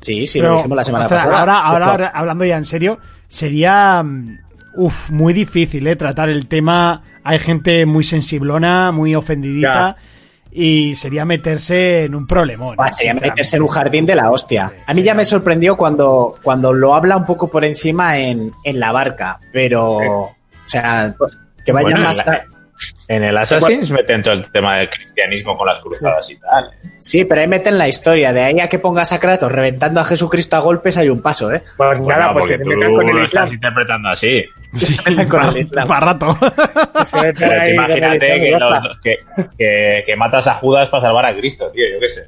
Sí, 0.00 0.26
sí, 0.26 0.40
Pero, 0.40 0.50
lo 0.52 0.56
dijimos 0.56 0.76
la 0.76 0.84
semana 0.84 1.08
pasada. 1.08 1.38
Ahora, 1.38 1.58
ahora, 1.60 1.86
ahora, 1.86 2.06
hablando 2.08 2.44
ya 2.44 2.56
en 2.56 2.64
serio, 2.64 2.98
sería 3.28 4.02
mm, 4.02 4.38
uf, 4.76 5.10
muy 5.10 5.32
difícil 5.32 5.86
¿eh? 5.86 5.96
tratar 5.96 6.28
el 6.28 6.46
tema. 6.46 7.02
Hay 7.22 7.38
gente 7.38 7.86
muy 7.86 8.04
sensiblona, 8.04 8.92
muy 8.92 9.14
ofendidita. 9.14 9.96
Y 10.56 10.94
sería 10.94 11.24
meterse 11.24 12.04
en 12.04 12.14
un 12.14 12.28
problemón. 12.28 12.76
Sería 12.88 13.14
meterse 13.14 13.56
en 13.56 13.62
un 13.62 13.68
jardín 13.68 14.06
de 14.06 14.14
la 14.14 14.30
hostia. 14.30 14.72
A 14.86 14.94
mí 14.94 15.02
ya 15.02 15.12
me 15.12 15.24
sorprendió 15.24 15.76
cuando, 15.76 16.36
cuando 16.42 16.72
lo 16.72 16.94
habla 16.94 17.16
un 17.16 17.24
poco 17.26 17.48
por 17.48 17.64
encima 17.64 18.18
en, 18.18 18.52
en 18.62 18.78
la 18.78 18.92
barca, 18.92 19.40
pero, 19.52 19.96
o 19.96 20.36
sea, 20.66 21.12
que 21.64 21.72
vayan 21.72 21.90
Bueno, 21.92 22.06
más... 22.06 22.24
en, 22.24 22.32
la- 22.34 22.44
en 23.06 23.22
el 23.24 23.36
Assassin's 23.36 23.90
meten 23.90 24.22
todo 24.22 24.32
el 24.34 24.50
tema 24.50 24.76
del 24.78 24.88
cristianismo 24.88 25.56
con 25.58 25.66
las 25.66 25.78
cruzadas 25.80 26.30
y 26.30 26.36
tal. 26.36 26.70
Sí, 26.98 27.24
pero 27.24 27.42
ahí 27.42 27.46
meten 27.46 27.76
la 27.76 27.86
historia, 27.86 28.32
de 28.32 28.42
ahí 28.42 28.60
a 28.60 28.68
que 28.68 28.78
pongas 28.78 29.12
a 29.12 29.20
Kratos 29.20 29.52
reventando 29.52 30.00
a 30.00 30.04
Jesucristo 30.04 30.56
a 30.56 30.60
golpes 30.60 30.96
hay 30.96 31.10
un 31.10 31.20
paso, 31.20 31.52
¿eh? 31.52 31.62
Pues 31.76 31.98
Bueno, 31.98 32.18
nada, 32.20 32.32
pues 32.32 32.46
porque 32.46 32.64
se 32.64 32.64
metan 32.70 32.92
con 32.94 33.08
el 33.08 33.16
lo 33.16 33.24
Islam. 33.24 33.44
estás 33.44 33.52
interpretando 33.54 34.08
así. 34.08 34.44
Sí, 34.74 34.96
Con 34.96 35.26
para, 35.28 35.48
el 35.50 35.56
Islam. 35.58 35.86
para 35.86 36.06
rato. 36.06 36.36
Pero 37.12 37.62
el 37.62 37.74
imagínate 37.74 38.18
que, 38.18 38.58
que, 39.02 39.18
que- 39.58 40.02
que 40.04 40.16
matas 40.16 40.48
a 40.48 40.54
Judas 40.54 40.88
para 40.88 41.02
salvar 41.02 41.26
a 41.26 41.36
Cristo, 41.36 41.70
tío, 41.72 41.84
yo 41.92 42.00
qué 42.00 42.08
sé. 42.08 42.22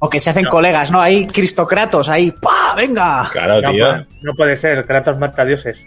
O 0.00 0.10
que 0.10 0.18
se 0.18 0.30
hacen 0.30 0.46
colegas, 0.46 0.90
¿no? 0.90 1.00
Ahí 1.00 1.28
Cristocratos, 1.28 2.08
ahí, 2.08 2.32
¡pa! 2.32 2.74
¡Venga! 2.76 3.28
Claro, 3.30 3.60
No, 3.60 3.70
tío. 3.70 3.86
pues, 3.88 4.06
no 4.22 4.34
puede 4.34 4.56
ser, 4.56 4.84
Kratos 4.84 5.16
mata 5.16 5.42
a 5.42 5.44
dioses. 5.44 5.86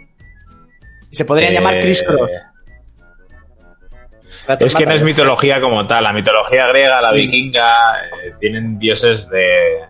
Y 1.12 1.16
se 1.16 1.26
podría 1.26 1.50
Eh, 1.50 1.54
llamar 1.54 1.80
Chris 1.82 2.02
Cross. 2.02 2.32
Es 4.60 4.76
que 4.76 4.86
no 4.86 4.94
es 4.94 5.04
mitología 5.04 5.60
como 5.62 5.86
tal. 5.88 6.04
La 6.04 6.14
mitología 6.14 6.68
griega, 6.68 7.02
la 7.02 7.12
vikinga, 7.12 7.76
eh, 8.24 8.34
tienen 8.40 8.78
dioses 8.78 9.30
de, 9.30 9.82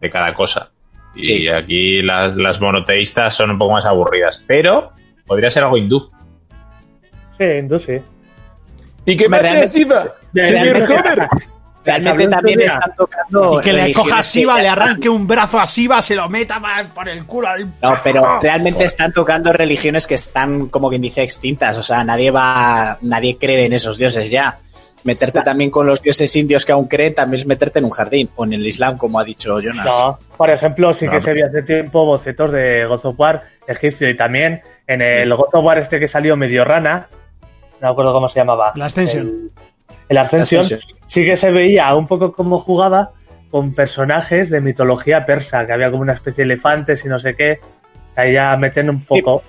de 0.00 0.10
cada 0.10 0.32
cosa. 0.34 0.70
Y 1.14 1.24
Sí. 1.24 1.48
aquí 1.48 2.02
las, 2.02 2.36
las 2.36 2.60
monoteístas 2.60 3.34
son 3.34 3.50
un 3.50 3.58
poco 3.58 3.72
más 3.72 3.86
aburridas. 3.86 4.44
Pero 4.46 4.92
podría 5.26 5.50
ser 5.50 5.62
algo 5.64 5.76
hindú. 5.76 6.10
Sí, 7.38 7.44
hindú 7.44 7.78
sí. 7.78 7.98
¿Y 9.04 9.16
qué 9.16 9.28
decida? 9.28 10.14
de- 10.32 10.46
Señor 10.46 10.76
Homer? 10.82 11.28
realmente 11.86 12.24
¿Sabes 12.24 12.30
también 12.30 12.60
están 12.60 12.94
tocando. 12.96 13.60
Y 13.60 13.62
que 13.64 13.72
le 13.72 13.82
religiones 13.82 13.96
coja 14.08 14.14
a 14.14 14.18
que 14.18 14.22
Siva, 14.24 14.60
le 14.60 14.68
arranque 14.68 15.08
un 15.08 15.26
brazo 15.26 15.58
a 15.58 15.66
Siva, 15.66 16.02
se 16.02 16.14
lo 16.14 16.28
meta 16.28 16.60
por 16.94 17.08
el 17.08 17.24
culo. 17.24 17.48
ahí. 17.48 17.64
No, 17.82 17.94
pero 18.04 18.40
realmente 18.40 18.84
están 18.84 19.12
tocando 19.12 19.52
religiones 19.52 20.06
que 20.06 20.14
están, 20.16 20.68
como 20.68 20.88
quien 20.90 21.00
dice, 21.02 21.22
extintas. 21.22 21.78
O 21.78 21.82
sea, 21.82 22.04
nadie 22.04 22.30
va, 22.30 22.98
nadie 23.00 23.38
cree 23.38 23.64
en 23.64 23.72
esos 23.72 23.96
dioses 23.98 24.30
ya. 24.30 24.58
Meterte 25.04 25.40
también 25.42 25.70
con 25.70 25.86
los 25.86 26.02
dioses 26.02 26.34
indios 26.34 26.64
que 26.64 26.72
aún 26.72 26.86
creen 26.86 27.14
también 27.14 27.40
es 27.40 27.46
meterte 27.46 27.78
en 27.78 27.84
un 27.84 27.92
jardín. 27.92 28.28
O 28.34 28.44
en 28.44 28.54
el 28.54 28.66
Islam, 28.66 28.98
como 28.98 29.20
ha 29.20 29.24
dicho 29.24 29.60
Jonas. 29.60 29.86
No, 29.86 30.18
por 30.36 30.50
ejemplo, 30.50 30.92
sí 30.92 31.06
que 31.08 31.14
No. 31.16 31.20
se 31.20 31.32
vio 31.32 31.46
hace 31.46 31.62
tiempo 31.62 32.04
bocetos 32.04 32.50
de 32.50 32.84
God 32.86 33.06
of 33.06 33.14
War 33.20 33.42
egipcio 33.68 34.08
y 34.08 34.16
también 34.16 34.62
en 34.86 35.02
el 35.02 35.32
God 35.34 35.48
of 35.52 35.64
War 35.64 35.78
este 35.78 36.00
que 36.00 36.08
salió 36.08 36.36
medio 36.36 36.64
rana, 36.64 37.08
no 37.80 37.88
me 37.88 37.92
acuerdo 37.92 38.12
cómo 38.12 38.28
se 38.28 38.40
llamaba. 38.40 38.72
La 38.74 38.86
Ascension. 38.86 39.26
El, 39.26 39.50
el 40.08 40.18
Ascension, 40.18 40.60
Ascension. 40.60 40.98
sí 41.06 41.24
que 41.24 41.36
se 41.36 41.50
veía 41.50 41.94
un 41.94 42.06
poco 42.06 42.32
cómo 42.32 42.58
jugaba 42.58 43.10
con 43.50 43.72
personajes 43.74 44.50
de 44.50 44.60
mitología 44.60 45.24
persa, 45.26 45.66
que 45.66 45.72
había 45.72 45.90
como 45.90 46.02
una 46.02 46.12
especie 46.12 46.44
de 46.44 46.52
elefantes 46.52 47.04
y 47.04 47.08
no 47.08 47.18
sé 47.18 47.34
qué. 47.34 47.60
Ahí 48.14 48.32
ya 48.32 48.56
meten 48.56 48.90
un 48.90 49.04
poco. 49.04 49.42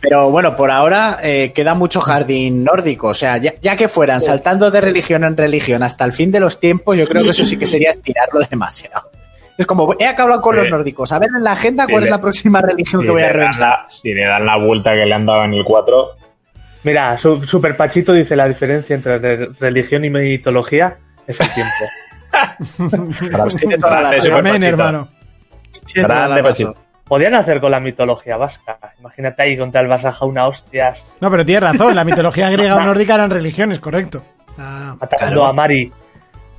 Pero 0.00 0.30
bueno, 0.30 0.56
por 0.56 0.70
ahora 0.70 1.18
eh, 1.22 1.52
queda 1.54 1.74
mucho 1.74 2.00
jardín 2.00 2.64
nórdico. 2.64 3.08
O 3.08 3.14
sea, 3.14 3.36
ya, 3.36 3.52
ya 3.60 3.76
que 3.76 3.86
fueran 3.88 4.20
saltando 4.20 4.70
de 4.70 4.80
religión 4.80 5.22
en 5.22 5.36
religión 5.36 5.82
hasta 5.82 6.04
el 6.04 6.12
fin 6.12 6.32
de 6.32 6.40
los 6.40 6.58
tiempos, 6.58 6.98
yo 6.98 7.06
creo 7.06 7.22
que 7.22 7.30
eso 7.30 7.44
sí 7.44 7.56
que 7.56 7.66
sería 7.66 7.90
estirarlo 7.90 8.40
demasiado. 8.50 9.10
Es 9.56 9.66
como, 9.66 9.94
he 9.98 10.06
acabado 10.06 10.40
con 10.40 10.56
los 10.56 10.68
nórdicos. 10.70 11.12
A 11.12 11.18
ver 11.20 11.28
en 11.36 11.44
la 11.44 11.52
agenda 11.52 11.86
cuál 11.86 12.02
Sí, 12.02 12.04
es 12.06 12.10
la 12.10 12.20
próxima 12.20 12.60
religión 12.60 13.02
que 13.02 13.10
voy 13.10 13.22
a 13.22 13.28
reventar. 13.28 13.60
la, 13.60 13.86
si 13.88 14.12
le 14.12 14.24
dan 14.24 14.44
la 14.44 14.56
vuelta 14.56 14.92
que 14.94 15.06
le 15.06 15.14
han 15.14 15.26
dado 15.26 15.44
en 15.44 15.54
el 15.54 15.64
4, 15.64 16.10
Mira, 16.84 17.16
su- 17.18 17.42
Super 17.42 17.76
Pachito 17.76 18.12
dice 18.12 18.34
la 18.36 18.48
diferencia 18.48 18.94
entre 18.94 19.18
re- 19.18 19.48
religión 19.60 20.04
y 20.04 20.10
mitología 20.10 20.96
es 21.26 21.40
el 21.40 21.48
tiempo. 21.48 21.72
Pues 23.42 23.56
tiene 23.56 23.76
toda 23.76 24.00
la 24.00 24.10
Grande, 24.10 24.16
razón. 24.16 24.22
Super 24.22 24.38
Amén, 24.38 24.52
Pachito. 24.54 24.68
hermano. 24.68 25.08
Tiene 25.86 26.08
toda 26.08 26.14
la 26.20 26.26
Grande, 26.26 26.42
razón. 26.50 26.66
Pachito. 26.72 26.86
Podrían 27.04 27.34
hacer 27.34 27.60
con 27.60 27.70
la 27.70 27.80
mitología 27.80 28.36
vasca. 28.36 28.78
Imagínate 29.00 29.42
ahí 29.42 29.56
contra 29.58 29.80
el 29.82 29.88
Basaja 29.88 30.24
una 30.24 30.46
hostias 30.46 31.04
No, 31.20 31.30
pero 31.30 31.44
tienes 31.44 31.62
razón. 31.62 31.94
La 31.94 32.04
mitología 32.04 32.48
griega 32.50 32.76
o 32.76 32.80
nórdica 32.80 33.14
eran 33.14 33.30
religiones, 33.30 33.80
correcto. 33.80 34.22
Ah, 34.58 34.96
atacando 35.00 35.34
Claro. 35.40 35.46
a 35.46 35.52
Mari. 35.52 35.92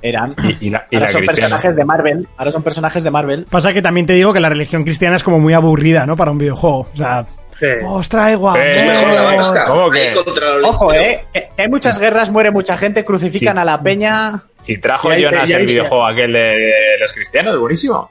Eran. 0.02 0.34
y, 0.60 0.66
y 0.66 0.70
la, 0.70 0.86
y 0.90 0.96
Ahora 0.96 1.06
la 1.06 1.12
son 1.12 1.20
cristiana. 1.22 1.26
personajes 1.56 1.76
de 1.76 1.84
Marvel. 1.84 2.28
Ahora 2.36 2.52
son 2.52 2.62
personajes 2.62 3.02
de 3.02 3.10
Marvel. 3.10 3.46
Pasa 3.50 3.72
que 3.72 3.80
también 3.82 4.04
te 4.06 4.12
digo 4.12 4.32
que 4.34 4.40
la 4.40 4.50
religión 4.50 4.84
cristiana 4.84 5.16
es 5.16 5.24
como 5.24 5.40
muy 5.40 5.54
aburrida, 5.54 6.04
¿no? 6.06 6.14
Para 6.14 6.30
un 6.30 6.36
videojuego. 6.38 6.80
O 6.92 6.96
sea, 6.96 7.26
Sí. 7.58 7.66
os 7.84 8.08
traigo 8.08 8.50
a... 8.50 8.54
Eh, 8.62 8.84
Mejor 8.84 9.08
la 9.14 9.22
vasca. 9.36 9.64
¿Cómo 9.66 9.90
que? 9.90 10.14
Ojo, 10.64 10.92
eh. 10.92 11.24
Que 11.32 11.62
hay 11.62 11.68
muchas 11.68 11.98
guerras, 12.00 12.30
muere 12.30 12.50
mucha 12.50 12.76
gente, 12.76 13.04
crucifican 13.04 13.54
Sí. 13.56 13.60
a 13.60 13.64
la 13.64 13.82
peña. 13.82 14.42
Si 14.62 14.78
trajo 14.78 15.10
ahí- 15.10 15.22
Jonas 15.22 15.48
ahí- 15.48 15.56
el 15.60 15.66
videojuego 15.66 16.06
aquel 16.06 16.32
de 16.32 16.72
los 17.00 17.12
cristianos, 17.12 17.58
buenísimo. 17.58 18.10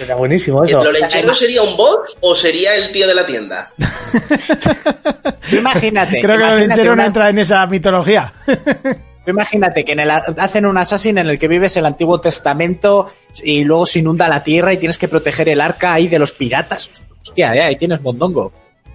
Era 0.00 0.14
buenísimo 0.14 0.64
eso. 0.64 0.78
¿El 0.80 0.84
Lolenchero 0.86 1.34
sería 1.34 1.62
un 1.62 1.76
bot 1.76 2.16
o 2.20 2.34
sería 2.34 2.74
el 2.74 2.90
tío 2.92 3.06
de 3.06 3.14
la 3.14 3.26
tienda? 3.26 3.70
Imagínate. 5.52 6.20
Creo 6.20 6.38
que 6.38 6.60
lenchero 6.60 6.96
no 6.96 7.04
entra 7.04 7.28
en 7.28 7.38
esa 7.38 7.66
mitología. 7.66 8.32
Imagínate 9.26 9.84
que 9.84 9.92
en 9.92 10.00
el, 10.00 10.10
hacen 10.10 10.66
un 10.66 10.76
Assassin 10.78 11.18
en 11.18 11.28
el 11.28 11.38
que 11.38 11.46
vives 11.46 11.76
el 11.76 11.86
Antiguo 11.86 12.20
Testamento 12.20 13.10
y 13.44 13.62
luego 13.64 13.86
se 13.86 14.00
inunda 14.00 14.28
la 14.28 14.42
tierra 14.42 14.72
y 14.72 14.78
tienes 14.78 14.98
que 14.98 15.06
proteger 15.08 15.48
el 15.48 15.60
arca 15.60 15.92
ahí 15.94 16.08
de 16.08 16.18
los 16.18 16.32
piratas. 16.32 16.90
Hostia, 17.22 17.54
eh, 17.54 17.62
ahí 17.62 17.76
tienes 17.76 18.00
mondongo. 18.00 18.52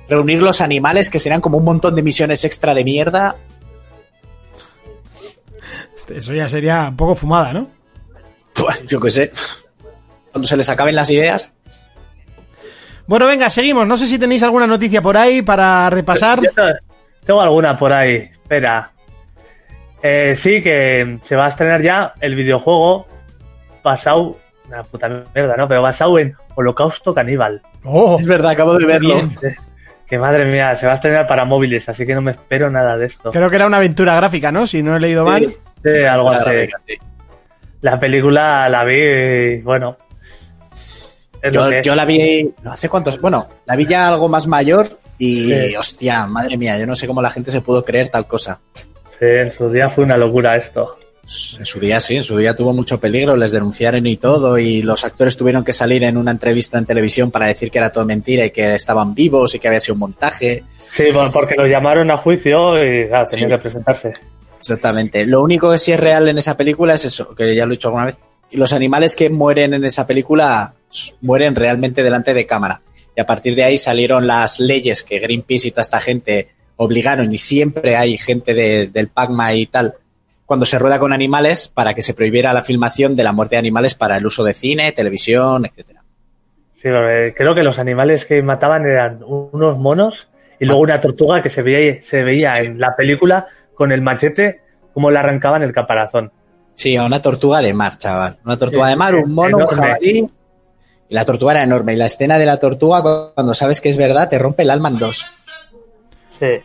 Reunir 0.09 0.41
los 0.41 0.61
animales 0.61 1.09
que 1.09 1.19
serían 1.19 1.41
como 1.41 1.57
un 1.57 1.65
montón 1.65 1.95
de 1.95 2.03
misiones 2.03 2.45
extra 2.45 2.73
de 2.73 2.83
mierda. 2.83 3.35
Eso 6.09 6.33
ya 6.33 6.47
sería 6.47 6.87
un 6.89 6.95
poco 6.95 7.15
fumada, 7.15 7.51
¿no? 7.53 7.69
Pues, 8.53 8.85
yo 8.85 8.99
qué 8.99 9.11
sé. 9.11 9.31
Cuando 10.31 10.47
se 10.47 10.55
les 10.57 10.69
acaben 10.69 10.95
las 10.95 11.09
ideas. 11.11 11.51
Bueno, 13.07 13.25
venga, 13.27 13.49
seguimos. 13.49 13.85
No 13.87 13.97
sé 13.97 14.07
si 14.07 14.17
tenéis 14.17 14.43
alguna 14.43 14.67
noticia 14.67 15.01
por 15.01 15.17
ahí 15.17 15.41
para 15.41 15.89
repasar. 15.89 16.39
Yo 16.41 16.49
tengo 17.25 17.41
alguna 17.41 17.75
por 17.75 17.91
ahí. 17.91 18.15
Espera. 18.17 18.91
Eh, 20.01 20.33
sí, 20.37 20.61
que 20.61 21.17
se 21.23 21.35
va 21.35 21.45
a 21.45 21.49
estrenar 21.49 21.81
ya 21.81 22.13
el 22.21 22.35
videojuego 22.35 23.07
basado. 23.83 24.37
Una 24.67 24.83
puta 24.83 25.07
mierda, 25.33 25.55
¿no? 25.55 25.67
Pero 25.67 25.81
basado 25.81 26.19
en 26.19 26.35
Holocausto 26.55 27.13
Caníbal. 27.13 27.61
Oh, 27.83 28.17
Es 28.19 28.27
verdad, 28.27 28.51
acabo 28.51 28.77
de 28.77 28.85
verlo. 28.85 29.21
Que 30.07 30.17
madre 30.17 30.45
mía, 30.45 30.73
se 30.75 30.85
va 30.85 30.93
a 30.93 30.95
estrenar 30.95 31.27
para 31.27 31.43
móviles, 31.43 31.89
así 31.89 32.05
que 32.05 32.15
no 32.15 32.21
me 32.21 32.31
espero 32.31 32.69
nada 32.69 32.97
de 32.97 33.05
esto. 33.07 33.31
creo 33.31 33.49
que 33.49 33.57
era 33.57 33.67
una 33.67 33.77
aventura 33.77 34.15
gráfica, 34.15 34.51
¿no? 34.51 34.65
Si 34.65 34.81
no 34.81 34.95
he 34.95 34.99
leído 34.99 35.25
mal. 35.25 35.53
Sí, 35.83 36.03
algo 36.03 36.31
así. 36.31 36.49
sí. 36.85 36.93
La 37.81 37.99
película 37.99 38.69
la 38.69 38.83
vi 38.83 39.61
bueno. 39.61 39.97
Yo, 41.51 41.81
yo 41.81 41.95
la 41.95 42.05
vi. 42.05 42.53
No 42.63 42.71
hace 42.71 42.89
cuántos. 42.89 43.19
Bueno, 43.21 43.47
la 43.65 43.75
vi 43.75 43.85
ya 43.85 44.07
algo 44.07 44.27
más 44.27 44.47
mayor 44.47 44.87
y. 45.17 45.51
Sí. 45.53 45.75
Hostia, 45.75 46.25
madre 46.25 46.57
mía, 46.57 46.77
yo 46.79 46.87
no 46.87 46.95
sé 46.95 47.05
cómo 47.05 47.21
la 47.21 47.29
gente 47.29 47.51
se 47.51 47.61
pudo 47.61 47.83
creer 47.85 48.09
tal 48.09 48.27
cosa. 48.27 48.59
Sí, 48.73 49.25
en 49.25 49.51
su 49.51 49.69
día 49.69 49.89
fue 49.89 50.03
una 50.03 50.17
locura 50.17 50.55
esto. 50.55 50.97
En 51.59 51.65
su 51.65 51.79
día 51.79 51.99
sí, 51.99 52.15
en 52.15 52.23
su 52.23 52.37
día 52.37 52.55
tuvo 52.55 52.73
mucho 52.73 52.99
peligro, 53.01 53.35
les 53.35 53.51
denunciaron 53.51 54.05
y 54.07 54.15
todo, 54.15 54.57
y 54.57 54.81
los 54.81 55.03
actores 55.03 55.35
tuvieron 55.35 55.65
que 55.65 55.73
salir 55.73 56.03
en 56.05 56.15
una 56.15 56.31
entrevista 56.31 56.77
en 56.77 56.85
televisión 56.85 57.31
para 57.31 57.47
decir 57.47 57.69
que 57.69 57.79
era 57.79 57.91
todo 57.91 58.05
mentira 58.05 58.45
y 58.45 58.51
que 58.51 58.75
estaban 58.75 59.13
vivos 59.13 59.53
y 59.53 59.59
que 59.59 59.67
había 59.67 59.81
sido 59.81 59.95
un 59.95 59.99
montaje. 59.99 60.63
Sí, 60.89 61.03
bueno, 61.13 61.29
porque 61.33 61.55
los 61.57 61.67
llamaron 61.69 62.09
a 62.11 62.17
juicio 62.17 62.75
y 62.81 63.07
claro, 63.09 63.25
tenían 63.29 63.49
Sí. 63.49 63.55
que 63.55 63.61
presentarse. 63.61 64.13
Exactamente. 64.57 65.25
Lo 65.25 65.41
único 65.41 65.69
que 65.69 65.77
sí 65.77 65.91
es 65.91 65.99
real 65.99 66.27
en 66.29 66.37
esa 66.37 66.55
película 66.55 66.93
es 66.93 67.03
eso, 67.05 67.35
que 67.35 67.53
ya 67.55 67.65
lo 67.65 67.73
he 67.73 67.75
dicho 67.75 67.89
alguna 67.89 68.05
vez. 68.05 68.19
Los 68.51 68.71
animales 68.71 69.15
que 69.15 69.29
mueren 69.29 69.73
en 69.73 69.83
esa 69.83 70.07
película 70.07 70.75
mueren 71.21 71.55
realmente 71.55 72.03
delante 72.03 72.33
de 72.33 72.45
cámara. 72.45 72.81
Y 73.15 73.19
a 73.21 73.25
partir 73.25 73.53
de 73.55 73.65
ahí 73.65 73.77
salieron 73.77 74.27
las 74.27 74.59
leyes 74.61 75.03
que 75.03 75.19
Greenpeace 75.19 75.67
y 75.67 75.71
toda 75.71 75.81
esta 75.81 75.99
gente 75.99 76.47
obligaron, 76.77 77.33
y 77.33 77.37
siempre 77.37 77.97
hay 77.97 78.17
gente 78.17 78.53
de- 78.53 78.87
del 78.87 79.09
PACMA 79.09 79.53
y 79.55 79.65
tal, 79.65 79.95
cuando 80.47 80.65
se 80.65 80.79
rueda 80.79 80.97
con 80.97 81.13
animales, 81.13 81.67
para 81.67 81.93
que 81.93 82.01
se 82.01 82.15
prohibiera 82.15 82.51
la 82.53 82.63
filmación 82.63 83.15
de 83.15 83.23
la 83.23 83.33
muerte 83.33 83.53
de 83.55 83.59
animales 83.59 83.93
para 83.93 84.17
el 84.17 84.25
uso 84.25 84.43
de 84.43 84.55
cine, 84.55 84.91
televisión, 84.93 85.65
etcétera. 85.67 86.01
Sí, 86.73 86.89
creo 87.35 87.53
que 87.53 87.61
los 87.63 87.77
animales 87.77 88.25
que 88.25 88.41
mataban 88.41 88.85
eran 88.85 89.19
unos 89.23 89.77
monos 89.77 90.29
y 90.59 90.65
luego 90.65 90.81
una 90.81 90.99
tortuga 90.99 91.41
que 91.43 91.49
se 91.49 91.61
veía, 91.61 92.01
se 92.01 92.23
veía 92.23 92.57
en 92.59 92.79
la 92.79 92.95
película 92.95 93.45
con 93.75 93.91
el 93.91 94.01
machete 94.01 94.61
como 94.93 95.11
le 95.11 95.19
arrancaban 95.19 95.61
el 95.63 95.71
caparazón. 95.73 96.31
Sí, 96.75 96.95
a 96.95 97.03
una 97.03 97.21
tortuga 97.21 97.61
de 97.61 97.73
mar, 97.73 97.97
chaval. 97.97 98.37
Una 98.45 98.57
tortuga 98.57 98.85
Sí, 98.85 98.89
de 98.91 98.95
mar, 98.95 99.15
un 99.15 99.33
mono, 99.33 99.57
un 99.57 99.63
enorme. 99.63 99.77
jabalí. 99.77 100.27
Y 101.09 101.13
la 101.15 101.25
tortuga 101.25 101.51
era 101.53 101.63
enorme. 101.63 101.93
Y 101.93 101.97
la 101.97 102.05
escena 102.05 102.37
de 102.37 102.45
la 102.45 102.57
tortuga, 102.57 103.01
cuando 103.33 103.53
sabes 103.53 103.81
que 103.81 103.89
es 103.89 103.97
verdad, 103.97 104.29
te 104.29 104.37
rompe 104.39 104.63
el 104.63 104.69
alma 104.69 104.89
en 104.89 104.97
dos. 104.99 105.25
Sí. 106.27 106.59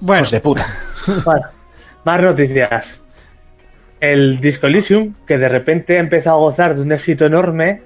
Bueno, 0.00 0.20
Hijos 0.22 0.30
de 0.32 0.40
puta. 0.40 0.66
Bueno, 1.24 1.42
más 2.04 2.22
noticias. 2.22 3.00
El 4.00 4.38
Disco 4.40 4.66
Elysium, 4.68 5.14
que 5.26 5.38
de 5.38 5.48
repente 5.48 5.96
ha 5.96 6.00
empezado 6.00 6.36
a 6.36 6.40
gozar 6.40 6.74
de 6.76 6.82
un 6.82 6.92
éxito 6.92 7.26
enorme, 7.26 7.82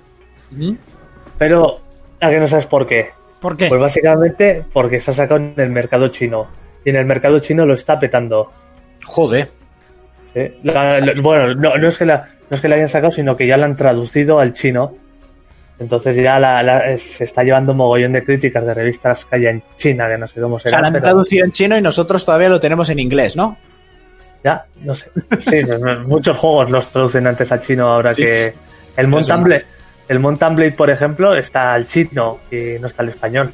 pero 1.39 1.81
a 2.21 2.31
que 2.31 2.39
no 2.41 2.47
sabes 2.49 2.67
por 2.67 2.87
qué. 2.87 3.07
¿por 3.41 3.57
qué? 3.57 3.69
Pues 3.69 3.81
básicamente 3.81 4.63
porque 4.73 5.01
se 5.01 5.11
ha 5.11 5.15
sacado 5.15 5.41
en 5.41 5.55
el 5.57 5.71
mercado 5.71 6.09
chino. 6.09 6.47
Y 6.85 6.91
en 6.91 6.97
el 6.97 7.07
mercado 7.07 7.39
chino 7.41 7.65
lo 7.67 7.75
está 7.75 7.99
petando. 7.99 8.53
Joder. 9.05 9.49
¿sí? 10.35 10.41
La- 10.63 11.01
la- 11.01 11.15
bueno, 11.21 11.55
no, 11.55 11.77
no 11.77 11.89
es 11.89 11.99
que 11.99 12.05
la, 12.07 12.29
no 12.51 12.55
es 12.55 12.61
que 12.61 12.69
la 12.69 12.77
hayan 12.77 12.89
sacado, 12.89 13.11
sino 13.11 13.37
que 13.37 13.47
ya 13.47 13.57
la 13.57 13.67
han 13.67 13.75
traducido 13.77 14.39
al 14.39 14.53
chino. 14.53 14.95
Entonces 15.79 16.15
ya 16.17 16.39
la- 16.39 16.63
la- 16.63 16.97
se 16.99 17.25
está 17.25 17.43
llevando 17.43 17.73
un 17.73 17.79
mogollón 17.79 18.13
de 18.13 18.23
críticas 18.23 18.65
de 18.67 18.75
revistas 18.75 19.25
que 19.25 19.37
hay 19.37 19.47
en 19.47 19.63
China, 19.77 20.09
que 20.09 20.19
no 20.19 20.27
sé 20.29 20.41
cómo 20.41 20.57
O 20.57 20.61
sea, 20.61 20.81
la 20.81 20.89
han 20.89 21.01
traducido 21.01 21.45
en 21.45 21.53
chino 21.53 21.77
y 21.77 21.81
nosotros 21.83 22.25
todavía 22.25 22.49
lo 22.49 22.61
tenemos 22.61 22.91
en 22.91 22.99
inglés, 23.01 23.37
¿no? 23.37 23.57
Ya, 24.45 24.65
no 24.83 24.95
sé. 24.95 25.11
Sí, 25.41 25.61
muchos 26.07 26.37
juegos 26.37 26.71
los 26.71 26.89
traducen 26.89 27.27
antes 27.27 27.51
al 27.53 27.63
chino 27.63 27.89
ahora 27.93 28.13
Sí, 28.13 28.23
que 28.23 28.35
sí. 28.53 28.59
el 28.97 29.09
Mountain 29.09 29.45
Blade, 29.45 29.65
el 30.09 30.19
Mountain 30.21 30.57
Blade, 30.57 30.73
por 30.73 30.91
ejemplo, 30.91 31.35
está 31.35 31.73
al 31.75 31.87
chino 31.87 32.41
y 32.51 32.79
no 32.81 32.87
está 32.87 33.03
al 33.03 33.09
español. 33.11 33.53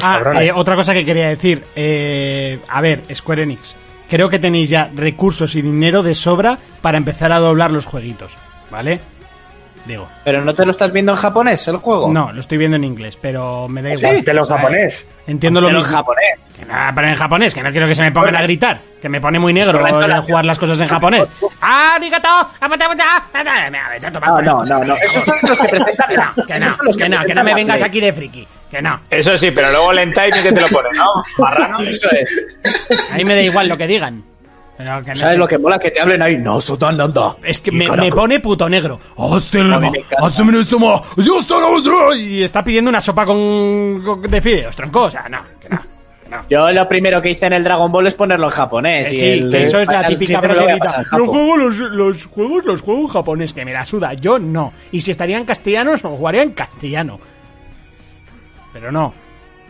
Ah, 0.00 0.44
eh, 0.44 0.52
otra 0.54 0.76
cosa 0.76 0.94
que 0.94 1.04
quería 1.04 1.28
decir. 1.28 1.62
eh, 1.74 2.58
a 2.68 2.80
ver, 2.80 3.02
Square 3.12 3.42
Enix. 3.42 3.74
Creo 4.08 4.28
que 4.28 4.38
tenéis 4.38 4.70
ya 4.70 4.90
recursos 4.94 5.54
y 5.56 5.62
dinero 5.62 6.02
de 6.02 6.14
sobra 6.14 6.58
para 6.80 6.98
empezar 6.98 7.32
a 7.32 7.38
doblar 7.40 7.70
los 7.72 7.84
jueguitos. 7.86 8.36
¿Vale? 8.70 9.00
Digo. 9.88 10.06
Pero 10.22 10.44
no 10.44 10.54
te 10.54 10.64
lo 10.66 10.70
estás 10.70 10.92
viendo 10.92 11.12
en 11.12 11.16
japonés, 11.18 11.66
el 11.66 11.78
juego. 11.78 12.12
No, 12.12 12.30
lo 12.30 12.40
estoy 12.40 12.58
viendo 12.58 12.76
en 12.76 12.84
inglés, 12.84 13.16
pero 13.20 13.66
me 13.68 13.80
da 13.82 13.88
Sí, 13.96 14.04
igual. 14.04 14.22
de 14.22 14.34
los 14.34 14.44
O 14.44 14.48
sea, 14.48 14.56
japonés. 14.58 15.06
Entiendo 15.26 15.60
lo 15.62 15.68
Pero 15.68 15.78
en 15.78 15.84
mismo. 15.84 15.98
japonés. 15.98 16.52
Que 16.58 16.64
nada, 16.66 16.92
pero 16.94 17.08
en 17.08 17.14
japonés, 17.14 17.54
que 17.54 17.62
no 17.62 17.70
quiero 17.70 17.88
que 17.88 17.94
se 17.94 18.02
me 18.02 18.12
pongan 18.12 18.36
a 18.36 18.42
gritar. 18.42 18.78
Que 19.00 19.08
me 19.08 19.20
pone 19.20 19.38
muy 19.38 19.52
negro 19.54 19.78
el 19.84 20.08
la- 20.08 20.20
jugar 20.20 20.44
las 20.44 20.58
cosas 20.58 20.78
en 20.80 20.86
japonés. 20.88 21.26
¡Arigato! 21.62 22.28
Vete 22.68 24.06
a 24.06 24.12
tomar 24.12 24.44
No, 24.44 24.62
no, 24.62 24.64
no, 24.64 24.84
no. 24.84 24.94
Esos 24.96 25.24
son 25.24 25.36
los 25.42 25.58
que 25.58 25.68
presentan. 25.70 26.08
Que 26.08 26.16
no, 26.16 26.46
que 26.46 26.58
no, 26.60 26.92
que 26.98 27.08
no, 27.08 27.24
que 27.24 27.34
no 27.34 27.44
me 27.44 27.54
vengas 27.54 27.80
aquí 27.80 28.00
de 28.00 28.12
friki. 28.12 28.46
Que 28.70 28.82
no. 28.82 29.00
Eso 29.08 29.38
sí, 29.38 29.50
pero 29.50 29.70
luego 29.70 29.92
el 29.92 30.00
Entime 30.00 30.42
que 30.42 30.52
te 30.52 30.60
lo 30.60 30.68
pone, 30.68 30.90
¿no? 30.94 31.04
Marrano. 31.38 31.80
Eso 31.80 32.10
es. 32.10 32.30
A 33.10 33.16
mí 33.16 33.24
me 33.24 33.34
da 33.34 33.40
igual 33.40 33.68
lo 33.68 33.78
que 33.78 33.86
digan. 33.86 34.22
Pero 34.78 35.02
que 35.02 35.08
no- 35.10 35.16
¿Sabes 35.16 35.38
lo 35.38 35.48
que 35.48 35.58
mola? 35.58 35.78
Que 35.78 35.90
te 35.90 36.00
hablen 36.00 36.22
ahí. 36.22 36.38
No, 36.38 36.60
sotan. 36.60 36.96
Es 37.42 37.60
que 37.60 37.72
me, 37.72 37.86
pone 38.12 38.38
puto 38.38 38.68
negro. 38.68 39.00
Encanta. 39.92 40.20
Y 42.14 42.42
está 42.44 42.62
pidiendo 42.62 42.88
una 42.88 43.00
sopa 43.00 43.26
con, 43.26 44.00
con- 44.04 44.22
de 44.22 44.40
fideos, 44.40 44.76
tronco. 44.76 45.02
O 45.02 45.10
sea, 45.10 45.28
no, 45.28 45.38
que 45.60 45.68
no. 45.68 45.80
Yo 46.48 46.70
lo 46.70 46.86
primero 46.86 47.20
que 47.22 47.30
hice 47.30 47.46
en 47.46 47.54
el 47.54 47.64
Dragon 47.64 47.90
Ball 47.90 48.06
es 48.06 48.14
ponerlo 48.14 48.46
en 48.46 48.52
japonés. 48.52 49.10
Eh, 49.10 49.14
y 49.14 49.18
sí, 49.18 49.24
el- 49.26 49.50
que 49.50 49.62
eso 49.62 49.80
es 49.80 49.88
la 49.88 50.06
típica 50.06 50.26
siempre 50.26 50.48
me 50.50 50.54
lo 50.56 50.60
voy 50.62 50.70
a 50.70 50.76
brasileñita. 50.76 51.02
pasar 51.02 51.18
en 51.20 51.26
Los 51.26 51.28
juegos, 51.28 51.58
los, 51.58 51.76
los 51.90 52.24
juegos, 52.26 52.64
los 52.64 52.82
juegos 52.82 53.02
en 53.04 53.08
japonés, 53.08 53.52
que 53.52 53.64
me 53.64 53.72
la 53.72 53.84
suda. 53.84 54.12
Yo 54.14 54.38
no. 54.38 54.72
Y 54.92 55.00
si 55.00 55.10
estaría 55.10 55.38
en 55.38 55.44
castellano, 55.44 55.94
lo 56.00 56.10
jugaría 56.10 56.42
en 56.42 56.52
castellano. 56.52 57.18
Pero 58.72 58.92
no. 58.92 59.12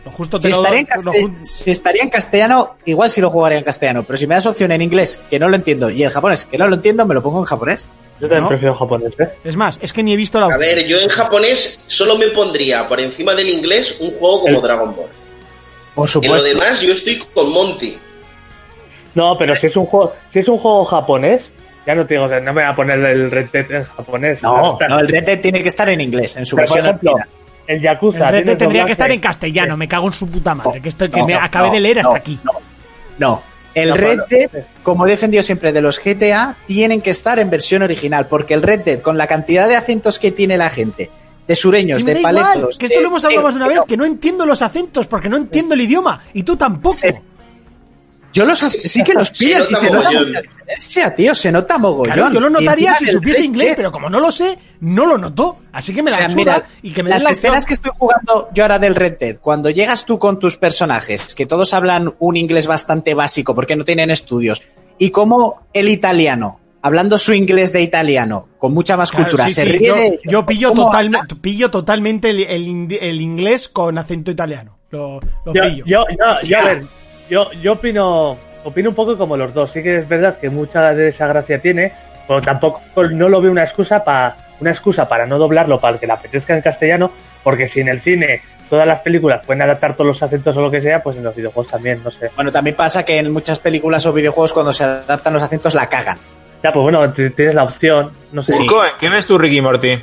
Lo 0.09 0.15
justo 0.17 0.39
te 0.39 0.47
Si 0.47 0.49
lo 0.49 0.57
estaría, 0.57 0.79
en 0.79 0.87
lo 1.03 1.11
caste- 1.11 1.23
ju- 1.23 1.43
si 1.43 1.71
estaría 1.71 2.03
en 2.03 2.09
castellano, 2.09 2.75
igual 2.85 3.09
sí 3.09 3.21
lo 3.21 3.29
jugaría 3.29 3.57
en 3.57 3.63
castellano. 3.63 4.03
Pero 4.03 4.17
si 4.17 4.27
me 4.27 4.35
das 4.35 4.45
opción 4.45 4.71
en 4.71 4.81
inglés, 4.81 5.19
que 5.29 5.39
no 5.39 5.47
lo 5.49 5.55
entiendo, 5.55 5.89
y 5.89 6.03
en 6.03 6.09
japonés, 6.09 6.45
que 6.45 6.57
no 6.57 6.67
lo 6.67 6.75
entiendo, 6.75 7.05
me 7.05 7.13
lo 7.13 7.21
pongo 7.23 7.39
en 7.39 7.45
japonés. 7.45 7.87
Yo 8.19 8.27
también 8.27 8.43
¿No? 8.43 8.49
prefiero 8.49 8.75
japonés, 8.75 9.13
¿eh? 9.19 9.29
Es 9.45 9.55
más, 9.55 9.79
es 9.81 9.93
que 9.93 10.03
ni 10.03 10.13
he 10.13 10.15
visto 10.17 10.39
la 10.39 10.47
A 10.53 10.57
ver, 10.57 10.85
yo 10.87 10.99
en 10.99 11.07
japonés 11.09 11.79
solo 11.87 12.17
me 12.17 12.27
pondría 12.27 12.85
por 12.87 12.99
encima 12.99 13.33
del 13.33 13.49
inglés 13.49 13.95
un 14.01 14.11
juego 14.11 14.41
como 14.41 14.55
El- 14.57 14.61
Dragon 14.61 14.93
Ball. 14.95 15.07
Por 15.95 16.03
En 16.03 16.03
lo 16.03 16.07
supuesto. 16.07 16.47
demás, 16.49 16.81
yo 16.81 16.91
estoy 16.93 17.17
con 17.33 17.49
Monty. 17.51 17.97
No, 19.15 19.37
pero 19.37 19.55
si 19.55 19.67
es 19.67 19.75
un 19.77 19.85
juego, 19.85 20.13
si 20.31 20.39
es 20.39 20.47
un 20.47 20.57
juego 20.57 20.85
japonés, 20.85 21.49
ya 21.85 21.95
no 21.95 22.05
te 22.05 22.13
digo, 22.15 22.25
o 22.25 22.29
sea, 22.29 22.39
no 22.39 22.53
me 22.53 22.61
voy 22.61 22.71
a 22.71 22.75
poner 22.75 22.99
el 22.99 23.31
Red 23.31 23.47
Dead 23.51 23.71
en 23.71 23.83
japonés. 23.83 24.43
No, 24.43 24.77
no, 24.87 24.99
el 24.99 25.07
Red 25.07 25.23
Dead 25.23 25.39
tiene 25.39 25.63
que 25.63 25.69
estar 25.69 25.89
en 25.89 26.01
inglés, 26.01 26.37
en 26.37 26.45
su 26.45 26.55
Pero, 26.55 26.67
por 26.67 26.75
versión 26.77 26.95
ejemplo. 26.95 27.15
El 27.69 27.81
Yakuza. 27.81 28.25
El 28.25 28.31
Red 28.31 28.31
Dead 28.31 28.43
tienes 28.43 28.57
tendría 28.59 28.85
que 28.85 28.91
estar 28.93 29.11
en 29.11 29.19
castellano, 29.19 29.77
me 29.77 29.87
cago 29.87 30.07
en 30.07 30.13
su 30.13 30.27
puta 30.27 30.55
madre. 30.55 30.81
Que, 30.81 30.89
esto, 30.89 31.09
que 31.09 31.19
No, 31.19 31.27
me 31.27 31.33
no, 31.33 31.41
acabé 31.41 31.67
no, 31.67 31.73
de 31.75 31.79
leer 31.79 32.01
no, 32.03 32.09
hasta 32.09 32.17
aquí. 32.19 32.39
No, 32.43 32.51
no. 33.19 33.41
El 33.75 33.89
No, 33.89 33.95
Red 33.95 34.19
Dead, 34.29 34.49
como 34.81 35.05
he 35.05 35.09
defendido 35.11 35.43
siempre 35.43 35.71
de 35.71 35.81
los 35.81 36.01
GTA, 36.03 36.55
tienen 36.65 37.01
que 37.01 37.11
estar 37.11 37.37
en 37.37 37.49
versión 37.51 37.83
original, 37.83 38.27
porque 38.27 38.55
el 38.55 38.63
Red 38.63 38.79
Dead, 38.81 38.99
con 39.01 39.17
la 39.17 39.27
cantidad 39.27 39.67
de 39.67 39.75
acentos 39.75 40.17
que 40.17 40.31
tiene 40.31 40.57
la 40.57 40.69
gente, 40.71 41.09
de 41.47 41.55
sureños, 41.55 42.03
de 42.03 42.13
da 42.15 42.19
igual, 42.19 42.35
paletos... 42.35 42.77
que 42.79 42.87
esto 42.87 42.97
de- 42.97 43.03
lo 43.03 43.09
hemos 43.09 43.23
hablado 43.23 43.43
más 43.43 43.53
de 43.53 43.57
una 43.57 43.67
vez, 43.67 43.77
no, 43.77 43.85
que 43.85 43.97
no 43.97 44.05
entiendo 44.05 44.45
los 44.47 44.61
acentos 44.63 45.05
porque 45.07 45.29
no 45.29 45.37
entiendo 45.37 45.75
el 45.75 45.81
idioma. 45.81 46.21
Y 46.33 46.41
tú 46.43 46.57
tampoco. 46.57 46.95
Yo 48.31 48.45
los 48.45 48.59
sí 48.59 49.03
que 49.03 49.13
los 49.13 49.27
Se 49.33 49.33
pillas 49.45 49.69
y 49.69 49.73
nota 49.73 49.85
se 49.87 49.91
nota 49.91 50.11
mucha 50.11 50.41
diferencia, 50.41 51.15
tío, 51.15 51.33
se 51.35 51.51
nota 51.51 51.77
mogollón. 51.79 52.13
Claro, 52.13 52.33
yo 52.33 52.39
lo 52.39 52.49
Y 52.49 52.53
notaría 52.65 52.93
si 52.93 53.07
supiese 53.07 53.43
inglés, 53.43 53.73
pero 53.75 53.91
como 53.91 54.09
no 54.09 54.19
lo 54.19 54.31
sé, 54.31 54.57
no 54.81 55.05
lo 55.07 55.17
noto. 55.17 55.57
Así 55.71 55.93
que 55.95 56.03
me 56.03 56.09
O 56.09 56.13
la 56.13 56.17
sea, 56.17 56.29
suda 56.29 56.35
mira, 56.37 56.63
y 56.83 56.91
que 56.91 57.01
me 57.01 57.09
las 57.09 57.23
la 57.23 57.31
escenas 57.31 57.65
que 57.65 57.73
estoy 57.73 57.91
jugando 57.97 58.49
yo 58.53 58.63
ahora 58.63 58.77
del 58.77 58.93
Red 58.95 59.17
Dead, 59.19 59.37
cuando 59.39 59.69
llegas 59.71 60.05
tú 60.05 60.19
con 60.19 60.37
tus 60.39 60.57
personajes, 60.57 61.33
que 61.33 61.45
todos 61.47 61.73
hablan 61.73 62.13
un 62.19 62.37
inglés 62.37 62.67
bastante 62.67 63.13
básico 63.15 63.55
porque 63.55 63.75
no 63.75 63.83
tienen 63.83 64.11
estudios, 64.11 64.61
y 64.99 65.09
como 65.09 65.67
el 65.73 65.89
italiano, 65.89 66.59
hablando 66.83 67.17
su 67.17 67.33
inglés 67.33 67.73
de 67.73 67.81
italiano, 67.81 68.47
con 68.59 68.73
mucha 68.73 68.95
más 68.95 69.09
Claro, 69.09 69.25
cultura, 69.25 69.45
sí, 69.47 69.55
se 69.55 69.61
sí, 69.63 69.69
ríe 69.69 69.87
yo, 69.87 69.95
de 69.95 70.19
yo 70.25 70.45
pillo, 70.45 70.71
totalmente 70.71 71.35
pillo 71.35 71.71
totalmente 71.71 72.29
el, 72.29 72.39
el 72.41 72.67
indi- 72.67 72.97
el 73.01 73.19
inglés 73.21 73.69
con 73.69 73.97
acento 73.97 74.29
italiano. 74.29 74.77
Lo, 74.91 75.19
lo 75.45 75.53
Yo, 75.53 75.61
pillo. 75.63 75.85
yo, 75.87 76.05
yo, 76.17 76.47
yo, 76.47 76.57
a 76.59 76.63
ver, 76.63 76.83
yo, 77.29 77.51
yo 77.53 77.73
opino, 77.73 78.37
opino 78.63 78.89
un 78.89 78.95
poco 78.95 79.17
como 79.17 79.37
los 79.37 79.53
dos. 79.53 79.71
Sí 79.71 79.83
que 79.83 79.97
es 79.97 80.07
verdad 80.07 80.37
que 80.39 80.49
mucha 80.49 80.93
de 80.93 81.09
esa 81.09 81.27
gracia 81.27 81.59
tiene, 81.59 81.91
pero 82.27 82.41
tampoco 82.41 82.81
no 83.11 83.29
lo 83.29 83.41
veo 83.41 83.51
una 83.51 83.63
excusa 83.63 84.03
para 84.03 84.35
una 84.59 84.71
excusa 84.71 85.07
para 85.07 85.25
no 85.25 85.37
doblarlo 85.37 85.79
para 85.79 85.97
que 85.97 86.05
le 86.05 86.13
apetezca 86.13 86.55
en 86.55 86.61
castellano, 86.61 87.11
porque 87.43 87.67
si 87.67 87.79
en 87.79 87.87
el 87.87 87.99
cine 87.99 88.41
todas 88.69 88.85
las 88.85 88.99
películas 88.99 89.41
pueden 89.45 89.61
adaptar 89.61 89.93
todos 89.95 90.07
los 90.07 90.23
acentos 90.23 90.55
o 90.57 90.61
lo 90.61 90.69
que 90.69 90.81
sea, 90.81 91.01
pues 91.01 91.17
en 91.17 91.23
los 91.23 91.35
videojuegos 91.35 91.71
también, 91.71 92.01
no 92.03 92.11
sé. 92.11 92.29
Bueno, 92.35 92.51
también 92.51 92.75
pasa 92.75 93.03
que 93.03 93.17
en 93.17 93.31
muchas 93.31 93.59
películas 93.59 94.05
o 94.05 94.13
videojuegos 94.13 94.53
cuando 94.53 94.73
se 94.73 94.83
adaptan 94.83 95.33
los 95.33 95.43
acentos 95.43 95.73
la 95.73 95.87
cagan. 95.87 96.17
Ya, 96.61 96.71
pues 96.71 96.83
bueno, 96.83 97.11
tienes 97.11 97.55
la 97.55 97.63
opción, 97.63 98.11
no 98.31 98.43
sé. 98.43 98.51
Sí. 98.51 98.63
Urco, 98.63 98.83
¿en 98.83 98.91
¿qué 98.99 99.09
ves 99.09 99.25
tú, 99.25 99.37
Ricky 99.37 99.61
Morty? 99.61 99.97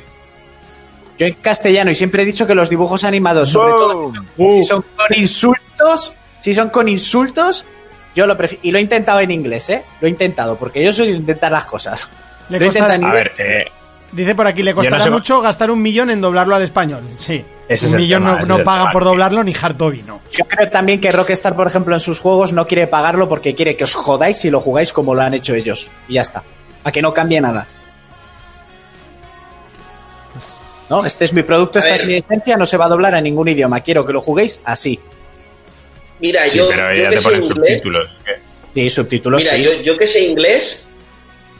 Yo 1.17 1.25
en 1.25 1.33
castellano 1.35 1.91
y 1.91 1.95
siempre 1.95 2.23
he 2.23 2.25
dicho 2.25 2.45
que 2.45 2.55
los 2.55 2.69
dibujos 2.69 3.03
animados, 3.03 3.49
sobre 3.49 3.71
todo 3.71 4.13
si 4.37 4.63
son 4.63 4.83
con 4.95 5.15
insultos, 5.15 6.13
si 6.47 6.53
son 6.53 6.69
con 6.69 6.87
insultos, 6.87 7.65
yo 8.15 8.25
lo 8.25 8.37
prefiero. 8.37 8.61
Y 8.63 8.71
lo 8.71 8.77
he 8.77 8.81
intentado 8.81 9.19
en 9.19 9.31
inglés, 9.31 9.69
¿eh? 9.69 9.83
Lo 9.99 10.07
he 10.07 10.09
intentado, 10.09 10.55
porque 10.55 10.81
yo 10.81 10.93
soy 10.93 11.07
de 11.11 11.17
intentar 11.17 11.51
las 11.51 11.65
cosas. 11.65 12.09
Le 12.47 12.57
lo 12.57 12.63
he 12.63 12.67
costará- 12.69 12.95
intentado 12.95 12.95
en 12.95 13.03
A 13.03 13.13
ver, 13.13 13.31
eh, 13.37 13.65
Dice 14.13 14.33
por 14.33 14.47
aquí, 14.47 14.63
le 14.63 14.73
costará 14.73 14.99
no 14.99 15.03
sé- 15.03 15.09
mucho 15.09 15.41
gastar 15.41 15.69
un 15.71 15.81
millón 15.81 16.09
en 16.09 16.21
doblarlo 16.21 16.55
al 16.55 16.63
español. 16.63 17.03
Sí. 17.17 17.43
Ese 17.67 17.87
un 17.87 17.97
millón 17.97 18.23
tema, 18.23 18.39
no, 18.45 18.55
tema. 18.59 18.91
por 18.93 19.03
doblarlo 19.03 19.43
ni 19.43 19.53
Hartobi, 19.53 20.03
no. 20.03 20.21
Yo 20.31 20.45
creo 20.45 20.69
también 20.69 21.01
que 21.01 21.11
Rockstar, 21.11 21.53
por 21.53 21.67
ejemplo, 21.67 21.93
en 21.93 21.99
sus 21.99 22.21
juegos 22.21 22.53
no 22.53 22.65
quiere 22.65 22.87
pagarlo 22.87 23.27
porque 23.27 23.53
quiere 23.53 23.75
que 23.75 23.83
os 23.83 23.93
jodáis 23.93 24.37
si 24.37 24.49
lo 24.49 24.61
jugáis 24.61 24.93
como 24.93 25.13
lo 25.13 25.21
han 25.23 25.33
hecho 25.33 25.53
ellos. 25.53 25.91
Y 26.07 26.13
ya 26.13 26.21
está. 26.21 26.43
A 26.85 26.91
que 26.93 27.01
no 27.01 27.13
cambie 27.13 27.41
nada. 27.41 27.67
No, 30.89 31.03
este 31.05 31.25
es 31.25 31.33
mi 31.33 31.43
producto, 31.43 31.79
esta 31.79 31.91
ver. 31.91 31.99
es 31.99 32.07
mi 32.07 32.13
licencia, 32.13 32.55
no 32.55 32.65
se 32.65 32.77
va 32.77 32.85
a 32.85 32.89
doblar 32.89 33.13
a 33.13 33.19
ningún 33.19 33.49
idioma. 33.49 33.81
Quiero 33.81 34.05
que 34.05 34.13
lo 34.13 34.21
juguéis 34.21 34.61
así. 34.63 35.01
Mira, 36.19 36.49
sí, 36.49 36.57
yo, 36.57 36.67
pero 36.69 36.93
yo 36.93 37.03
ya 37.03 37.09
que 37.09 37.15
te 37.17 37.21
inglés, 37.21 37.47
subtítulos. 37.47 38.09
subtítulos 38.89 39.41
mira, 39.43 39.51
sí. 39.55 39.63
yo, 39.63 39.73
yo 39.81 39.97
que 39.97 40.07
sé 40.07 40.21
inglés, 40.25 40.87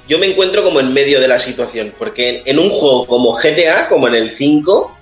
yo 0.08 0.18
me 0.20 0.28
encuentro 0.28 0.64
como 0.64 0.80
en 0.80 0.94
medio 0.94 1.20
de 1.20 1.28
la 1.28 1.40
situación, 1.40 1.94
porque 1.98 2.30
en, 2.30 2.42
en 2.46 2.60
un 2.60 2.70
juego 2.70 3.06
como 3.06 3.34
GTA, 3.34 3.88
como 3.88 4.08
en 4.08 4.16
el 4.16 4.32
5, 4.32 4.98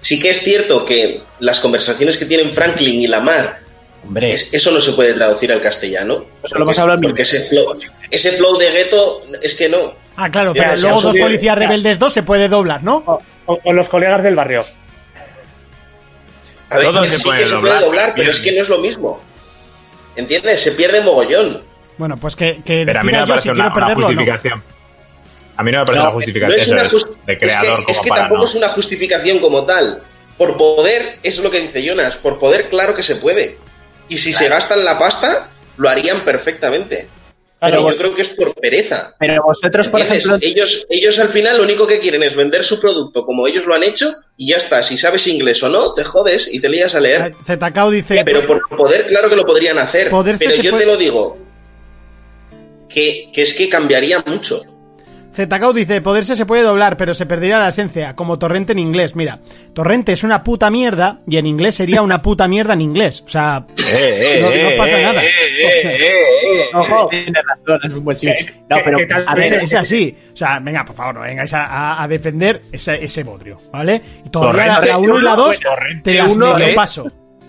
sí 0.00 0.18
que 0.20 0.30
es 0.30 0.40
cierto 0.42 0.84
que 0.84 1.20
las 1.40 1.60
conversaciones 1.60 2.16
que 2.16 2.26
tienen 2.26 2.52
Franklin 2.54 3.00
y 3.00 3.06
Lamar, 3.06 3.60
Hombre, 4.04 4.32
es- 4.34 4.48
eso 4.52 4.70
no 4.72 4.80
se 4.80 4.92
puede 4.92 5.14
traducir 5.14 5.52
al 5.52 5.60
castellano. 5.60 6.24
Eso 6.42 6.56
lo 6.58 6.64
hemos 6.64 6.78
hablado 6.78 7.00
Porque 7.02 7.22
ese 7.22 7.40
flow, 7.40 7.72
ese 8.10 8.32
flow 8.32 8.56
de 8.58 8.70
gueto 8.72 9.22
es 9.40 9.54
que 9.54 9.68
no. 9.68 9.94
Ah, 10.16 10.28
claro, 10.30 10.52
pero 10.52 10.76
luego 10.76 11.00
dos 11.00 11.16
policías 11.16 11.56
rebeldes 11.56 11.98
2 11.98 12.12
se 12.12 12.22
puede 12.22 12.48
doblar, 12.48 12.82
¿no? 12.82 12.96
O, 13.06 13.22
o- 13.46 13.60
o 13.64 13.72
los 13.72 13.88
colegas 13.88 14.22
del 14.22 14.34
barrio. 14.34 14.64
A 16.72 16.76
ver, 16.78 16.86
Todo 16.86 17.06
se 17.06 17.16
sí 17.18 17.22
puede 17.24 17.40
que 17.40 17.46
se 17.46 17.52
doblar, 17.54 17.72
puede 17.74 17.84
doblar, 17.86 18.12
pero 18.14 18.24
bien. 18.24 18.30
es 18.36 18.40
que 18.40 18.52
no 18.52 18.62
es 18.62 18.68
lo 18.68 18.78
mismo. 18.78 19.20
¿Entiendes? 20.16 20.60
Se 20.62 20.72
pierde 20.72 21.00
mogollón. 21.00 21.62
Bueno, 21.98 22.16
pues 22.16 22.36
que, 22.36 22.62
que 22.64 22.84
Pero 22.86 23.00
a 23.00 23.02
mí 23.02 23.12
no 23.12 23.18
me 23.20 23.24
yo 23.24 23.28
parece 23.28 23.42
si 23.44 23.48
una, 23.50 23.54
quiero 23.64 23.68
una 23.68 23.74
perderlo 23.86 24.06
o 24.06 24.10
no. 24.10 24.16
justificación. 24.16 24.62
A 25.56 25.62
mí 25.62 25.72
no 25.72 25.78
me 25.80 25.84
parece 25.86 25.98
No, 25.98 26.02
una 26.04 26.10
No 26.10 26.14
justificación 26.14 26.56
es 26.60 26.62
eso 26.66 26.72
una 26.72 26.82
es 26.82 26.92
just- 26.92 27.08
de 27.26 27.32
es 27.34 27.38
creador 27.38 27.76
que, 27.78 27.84
como 27.84 27.96
es 27.98 28.02
que 28.02 28.08
para 28.08 28.20
tampoco 28.22 28.40
no. 28.42 28.48
es 28.48 28.54
una 28.54 28.68
justificación 28.68 29.38
como 29.38 29.64
tal. 29.64 30.02
Por 30.38 30.56
poder, 30.56 31.18
es 31.22 31.38
lo 31.38 31.50
que 31.50 31.60
dice 31.60 31.84
Jonas, 31.86 32.16
por 32.16 32.38
poder 32.38 32.68
claro 32.70 32.94
que 32.94 33.02
se 33.02 33.16
puede. 33.16 33.58
Y 34.08 34.18
si 34.18 34.32
se 34.32 34.48
gastan 34.48 34.84
la 34.84 34.98
pasta, 34.98 35.50
lo 35.76 35.88
harían 35.88 36.24
perfectamente. 36.24 37.06
Pero 37.64 37.70
Pero 37.74 37.82
vos- 37.84 37.92
yo 37.92 37.98
creo 37.98 38.14
que 38.16 38.22
es 38.22 38.28
por 38.30 38.54
pereza. 38.56 39.14
pero 39.20 39.40
vosotros, 39.44 39.88
por 39.88 40.00
¿Entiendes? 40.00 40.26
ejemplo, 40.26 40.48
ellos, 40.48 40.84
ellos 40.90 41.18
al 41.20 41.28
final 41.28 41.58
lo 41.58 41.62
único 41.62 41.86
que 41.86 42.00
quieren 42.00 42.24
es 42.24 42.34
vender 42.34 42.64
su 42.64 42.80
producto 42.80 43.24
como 43.24 43.46
ellos 43.46 43.66
lo 43.66 43.74
han 43.76 43.84
hecho 43.84 44.12
y 44.36 44.48
ya 44.48 44.56
está. 44.56 44.82
Si 44.82 44.98
sabes 44.98 45.24
inglés 45.28 45.62
o 45.62 45.68
no, 45.68 45.94
te 45.94 46.02
jodes 46.02 46.48
y 46.52 46.58
te 46.60 46.68
lías 46.68 46.96
a 46.96 47.00
leer. 47.00 47.34
ZKO 47.46 47.90
dice... 47.92 48.20
Pero 48.24 48.44
por 48.48 48.68
poder, 48.76 49.06
claro 49.06 49.28
que 49.30 49.36
lo 49.36 49.46
podrían 49.46 49.78
hacer. 49.78 50.10
Poderse 50.10 50.44
pero 50.44 50.60
yo 50.60 50.70
puede- 50.72 50.84
te 50.84 50.90
lo 50.90 50.96
digo. 50.96 51.38
Que, 52.88 53.30
que 53.32 53.42
es 53.42 53.54
que 53.54 53.68
cambiaría 53.68 54.22
mucho. 54.26 54.62
ZKO 55.34 55.72
dice, 55.72 56.02
poderse 56.02 56.36
se 56.36 56.44
puede 56.44 56.62
doblar, 56.62 56.98
pero 56.98 57.14
se 57.14 57.24
perdería 57.24 57.58
la 57.58 57.68
esencia, 57.70 58.14
como 58.14 58.38
torrente 58.38 58.72
en 58.72 58.78
inglés. 58.78 59.16
Mira, 59.16 59.38
torrente 59.72 60.12
es 60.12 60.24
una 60.24 60.42
puta 60.42 60.70
mierda 60.70 61.20
y 61.26 61.38
en 61.38 61.46
inglés 61.46 61.76
sería 61.76 62.02
una 62.02 62.20
puta 62.20 62.46
mierda 62.48 62.74
en 62.74 62.82
inglés. 62.82 63.22
O 63.24 63.30
sea, 63.30 63.64
Eh, 63.78 63.82
eh, 64.36 64.38
no, 64.42 64.48
no 64.50 64.54
eh, 64.54 64.74
pasa 64.76 64.98
eh, 64.98 65.02
nada. 65.02 65.24
eh, 65.24 65.28
eh, 65.28 65.80
eh, 65.84 65.96
eh. 66.02 66.24
Ojo, 66.74 67.10
razón, 67.10 67.80
es 67.84 67.94
un 67.94 68.04
buen 68.04 68.16
sí. 68.16 68.28
No, 68.68 68.76
¿Qué- 68.76 68.82
pero 68.84 68.98
a 69.26 69.34
ver, 69.34 69.52
es 69.54 69.74
así. 69.74 70.16
O 70.32 70.36
sea, 70.36 70.58
venga, 70.60 70.84
por 70.84 70.94
favor, 70.96 71.14
no 71.16 71.20
vengáis 71.20 71.52
a, 71.54 71.64
a- 71.66 72.02
a 72.02 72.08
defender 72.08 72.62
ese, 72.72 73.04
ese 73.04 73.22
bodrio, 73.22 73.56
¿vale? 73.72 74.00
Y 74.24 74.28
todavía 74.30 74.66
la, 74.66 74.74
Torrente 74.80 74.96
1 74.96 75.18
y 75.18 75.22
la 75.22 75.32
uno, 75.34 75.42
2 75.44 75.60
Torrente 75.60 76.12
te 76.12 76.18
las 76.18 76.32
uno 76.34 76.52
medio 76.54 76.66
es- 76.66 76.74
paso. 76.74 77.06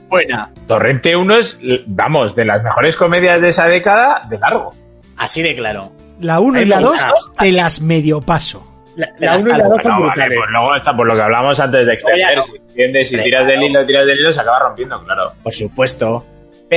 buena. 0.10 0.51
Torrente 0.68 1.16
1 1.16 1.36
es, 1.38 1.60
vamos, 1.88 2.36
de 2.36 2.45
las 2.45 2.64
mejores 2.64 2.95
comedias 2.95 3.41
de 3.41 3.49
esa 3.49 3.68
década 3.68 4.26
de 4.30 4.38
largo. 4.39 4.74
Así 5.18 5.41
de 5.41 5.56
claro. 5.56 5.91
La 6.20 6.39
1 6.39 6.62
y 6.62 6.66
la 6.66 6.78
me 6.78 6.84
2 6.84 6.91
gusta. 7.14 7.43
te 7.43 7.51
las 7.51 7.82
medio 7.82 8.22
paso. 8.22 8.68
la, 8.95 9.08
Pero 9.18 9.32
la 9.32 9.38
1 9.39 9.47
y 9.47 9.51
la 9.51 9.58
2 9.58 9.68
luego, 9.68 9.82
son 9.82 10.01
No, 10.01 10.08
vale, 10.08 10.36
pues 10.38 10.49
luego 10.51 10.76
está 10.76 10.95
por 10.95 11.08
lo 11.08 11.16
que 11.16 11.22
hablábamos 11.24 11.60
antes 11.60 11.86
de 11.88 11.93
extender. 11.93 12.20
ya 12.20 12.36
no. 12.36 12.43
Si 12.43 12.56
entiendes, 12.56 13.10
si 13.10 13.18
tiras 13.24 13.47
del 13.47 13.64
hilo, 13.64 13.86
tiras 13.86 14.06
del 14.06 14.20
hilo, 14.20 14.32
se 14.34 14.39
acaba 14.41 14.60
rompiendo, 14.60 15.04
claro. 15.04 15.32
Por 15.41 15.51
supuesto. 15.54 16.26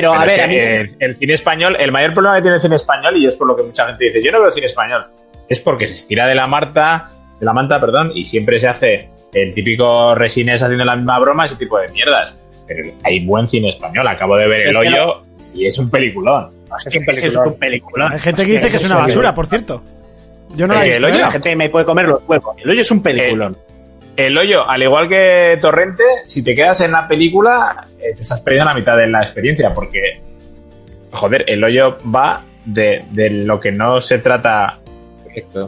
Pero, 0.01 0.11
Pero 0.11 0.23
a 0.23 0.25
ver, 0.27 0.35
que 0.37 0.43
a 0.43 0.47
mí- 0.49 0.57
el, 0.57 0.97
el 0.99 1.17
cine 1.17 1.33
español, 1.35 1.77
el 1.81 1.91
mayor 1.93 2.13
problema 2.15 2.37
que 2.37 2.43
tiene 2.43 2.57
el 2.57 2.63
cine 2.63 2.77
español, 2.77 3.17
y 3.17 3.27
es 3.27 3.35
por 3.35 3.47
lo 3.47 3.57
que 3.57 3.63
mucha 3.63 3.87
gente 3.87 4.05
dice, 4.05 4.23
yo 4.23 4.31
no 4.33 4.41
veo 4.41 4.51
cine 4.51 4.67
español, 4.67 5.07
es 5.49 5.61
porque 5.61 5.87
se 5.87 5.95
estira 5.95 6.27
de 6.27 6.35
la 6.35 6.47
Marta, 6.47 7.11
de 7.41 7.47
la 7.47 7.53
manta, 7.53 7.81
perdón, 7.81 8.13
y 8.15 8.25
siempre 8.25 8.59
se 8.59 8.69
hace 8.69 9.09
el 9.33 9.55
típico 9.55 10.15
resines 10.15 10.63
haciendo 10.63 10.85
la 10.85 10.97
misma 10.97 11.19
broma, 11.19 11.45
ese 11.47 11.57
tipo 11.57 11.79
de 11.79 11.89
mierdas. 11.89 12.41
Pero 12.67 12.93
hay 13.05 13.25
buen 13.25 13.47
cine 13.47 13.69
español, 13.69 14.07
acabo 14.09 14.37
de 14.37 14.47
ver 14.49 14.61
Es 14.69 14.77
el 14.77 14.77
hoyo 14.77 15.23
y 15.55 15.67
es 15.67 15.79
un 15.79 15.89
peliculón. 15.89 16.51
es, 16.79 16.85
que 16.93 16.99
es 16.99 17.05
peliculón. 17.07 17.49
un 17.49 17.59
peliculón. 17.59 18.13
Hay 18.13 18.19
gente 18.21 18.45
que 18.45 18.53
dice 18.53 18.69
que 18.69 18.77
es 18.77 18.87
una 18.87 18.97
basura, 18.97 19.35
por 19.35 19.47
cierto. 19.47 19.83
Yo 20.55 20.67
no 20.67 20.75
la 20.75 20.81
he 20.85 20.89
visto. 20.89 20.99
el 21.07 21.13
hoyo-. 21.13 21.21
La 21.25 21.31
gente 21.31 21.57
me 21.57 21.69
puede 21.71 21.85
comer 21.87 22.07
los 22.09 22.23
huevos. 22.27 22.57
El 22.63 22.71
hoyo 22.71 22.81
es 22.81 22.91
un 22.91 23.03
peliculón. 23.03 23.57
El 24.17 24.39
hoyo, 24.39 24.69
al 24.69 24.83
igual 24.83 25.09
que 25.09 25.59
Torrente, 25.61 26.03
si 26.25 26.43
te 26.43 26.55
quedas 26.55 26.81
en 26.81 26.93
la 26.93 27.07
película, 27.07 27.87
eh, 27.99 28.15
te 28.15 28.23
estás 28.23 28.41
perdiendo 28.41 28.71
la 28.71 28.75
mitad 28.75 28.97
de 28.97 29.07
la 29.09 29.21
experiencia, 29.21 29.75
porque, 29.75 30.23
joder, 31.13 31.45
el 31.47 31.63
hoyo 31.63 31.99
va 32.03 32.43
de, 32.65 33.05
de 33.11 33.31
lo 33.31 33.61
que 33.61 33.73
no 33.73 34.01
se 34.01 34.19
trata 34.19 34.79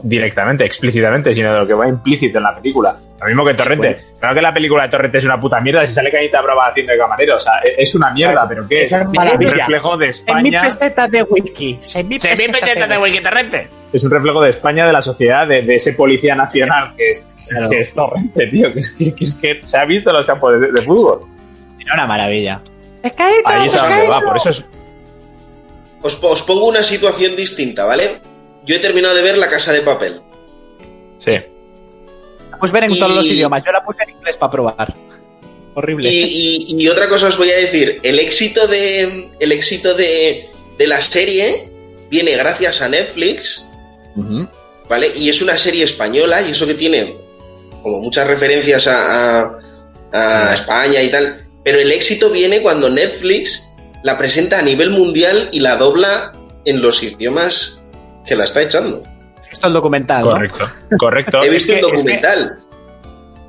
directamente, 0.03 0.65
explícitamente, 0.65 1.33
sino 1.33 1.53
de 1.53 1.59
lo 1.59 1.67
que 1.67 1.73
va 1.73 1.87
implícito 1.87 2.37
en 2.37 2.43
la 2.43 2.55
película. 2.55 2.97
Lo 3.21 3.27
mismo 3.27 3.43
que 3.45 3.53
Torrente. 3.53 3.97
Claro 4.19 4.35
que 4.35 4.41
la 4.41 4.53
película 4.53 4.83
de 4.83 4.89
Torrente 4.89 5.17
es 5.17 5.25
una 5.25 5.39
puta 5.39 5.59
mierda 5.59 5.85
si 5.85 5.93
sale 5.93 6.09
Cañita 6.11 6.41
Brava 6.41 6.67
haciendo 6.67 6.93
de 6.93 6.97
camarero. 6.99 7.35
O 7.35 7.39
sea, 7.39 7.53
e- 7.63 7.75
es 7.81 7.93
una 7.95 8.11
mierda, 8.11 8.47
pero 8.47 8.67
¿qué 8.67 8.83
es? 8.83 8.91
Es 8.93 8.99
Un 9.05 9.13
reflejo 9.15 9.97
de 9.97 10.05
En 10.05 10.11
mi 10.11 10.49
España. 10.49 10.61
peseta 10.63 11.07
de 11.07 11.23
wiki. 11.23 11.79
En 11.95 12.07
mi 12.07 12.19
Se 12.19 12.29
peseta 12.29 12.87
de 12.87 12.93
de 12.93 12.97
Wiki 12.97 13.21
Torrente. 13.21 13.67
Es 13.91 14.03
un 14.03 14.11
reflejo 14.11 14.41
de 14.41 14.49
España, 14.51 14.87
de 14.87 14.93
la 14.93 15.01
sociedad, 15.01 15.47
de, 15.47 15.63
de 15.63 15.75
ese 15.75 15.93
policía 15.93 16.35
nacional 16.35 16.93
que 16.95 17.09
es, 17.09 17.27
Claro. 17.49 17.69
que 17.69 17.79
es 17.81 17.93
Torrente, 17.93 18.47
tío. 18.47 18.71
Que 18.73 18.79
es 18.79 18.91
que, 18.91 19.13
que 19.13 19.23
es 19.25 19.35
que 19.35 19.59
se 19.63 19.77
ha 19.77 19.85
visto 19.85 20.11
en 20.11 20.15
los 20.17 20.25
campos 20.25 20.59
de, 20.61 20.71
de 20.71 20.81
fútbol. 20.83 21.21
Era 21.79 21.93
una 21.95 22.07
maravilla. 22.07 22.61
Ahí 23.45 23.65
es 23.67 23.75
a 23.75 23.87
donde 23.89 24.07
va, 24.07 24.21
por 24.21 24.37
eso 24.37 24.49
es. 24.49 24.65
Os, 26.01 26.17
os 26.21 26.41
pongo 26.43 26.67
una 26.67 26.83
situación 26.83 27.35
distinta, 27.35 27.85
¿vale? 27.85 28.21
Yo 28.69 28.75
he 28.75 28.79
terminado 28.79 29.15
de 29.15 29.23
ver 29.23 29.35
La 29.35 29.49
Casa 29.49 29.73
de 29.73 29.81
Papel. 29.81 30.21
Sí. 31.17 31.31
Pues 32.59 32.71
ver 32.71 32.83
en 32.83 32.91
Y- 32.91 32.99
todos 32.99 33.15
los 33.15 33.25
idiomas. 33.31 33.63
Yo 33.65 33.71
la 33.71 33.83
puse 33.83 34.03
en 34.03 34.11
inglés 34.11 34.37
para 34.37 34.51
probar. 34.51 34.93
Horrible. 35.73 36.07
Y, 36.07 36.65
y- 36.69 36.83
y 36.83 36.87
otra 36.87 37.09
cosa 37.09 37.29
os 37.29 37.37
voy 37.37 37.49
a 37.49 37.57
decir, 37.57 37.99
el 38.03 38.19
éxito 38.19 38.67
de 38.67 39.27
el 39.39 39.51
éxito 39.51 39.95
de, 39.95 40.49
de 40.77 40.87
la 40.87 41.01
serie 41.01 41.71
viene 42.11 42.35
gracias 42.37 42.81
a 42.83 42.89
Netflix. 42.89 43.65
¿vale? 44.87 45.11
Y 45.15 45.29
es 45.29 45.41
una 45.41 45.57
serie 45.57 45.85
española 45.85 46.41
y 46.43 46.51
eso 46.51 46.67
que 46.67 46.73
tiene 46.75 47.13
como 47.81 47.99
muchas 48.01 48.27
referencias 48.27 48.85
a, 48.85 49.41
a- 49.45 49.59
a 50.11 50.53
España 50.53 51.01
y 51.01 51.09
tal, 51.09 51.43
pero 51.63 51.79
el 51.79 51.91
éxito 51.91 52.29
viene 52.29 52.61
cuando 52.61 52.87
Netflix 52.89 53.65
la 54.03 54.15
presenta 54.17 54.59
a 54.59 54.61
nivel 54.61 54.89
mundial 54.91 55.49
y 55.51 55.59
la 55.59 55.75
dobla 55.77 56.33
en 56.65 56.81
los 56.81 57.01
idiomas 57.01 57.78
que 58.29 58.35
la 58.35 58.45
está 58.45 58.61
echando. 58.61 59.03
Esto 59.41 59.51
es 59.51 59.63
el 59.63 59.73
documental, 59.73 60.23
¿no? 60.23 60.31
Correcto, 60.31 60.65
correcto. 60.97 61.37
He 61.43 61.47
Es 61.47 61.51
visto 61.53 61.73
que- 61.73 61.79
un 61.79 61.85
es 61.85 61.91
que- 61.91 61.97
documental. 61.97 62.59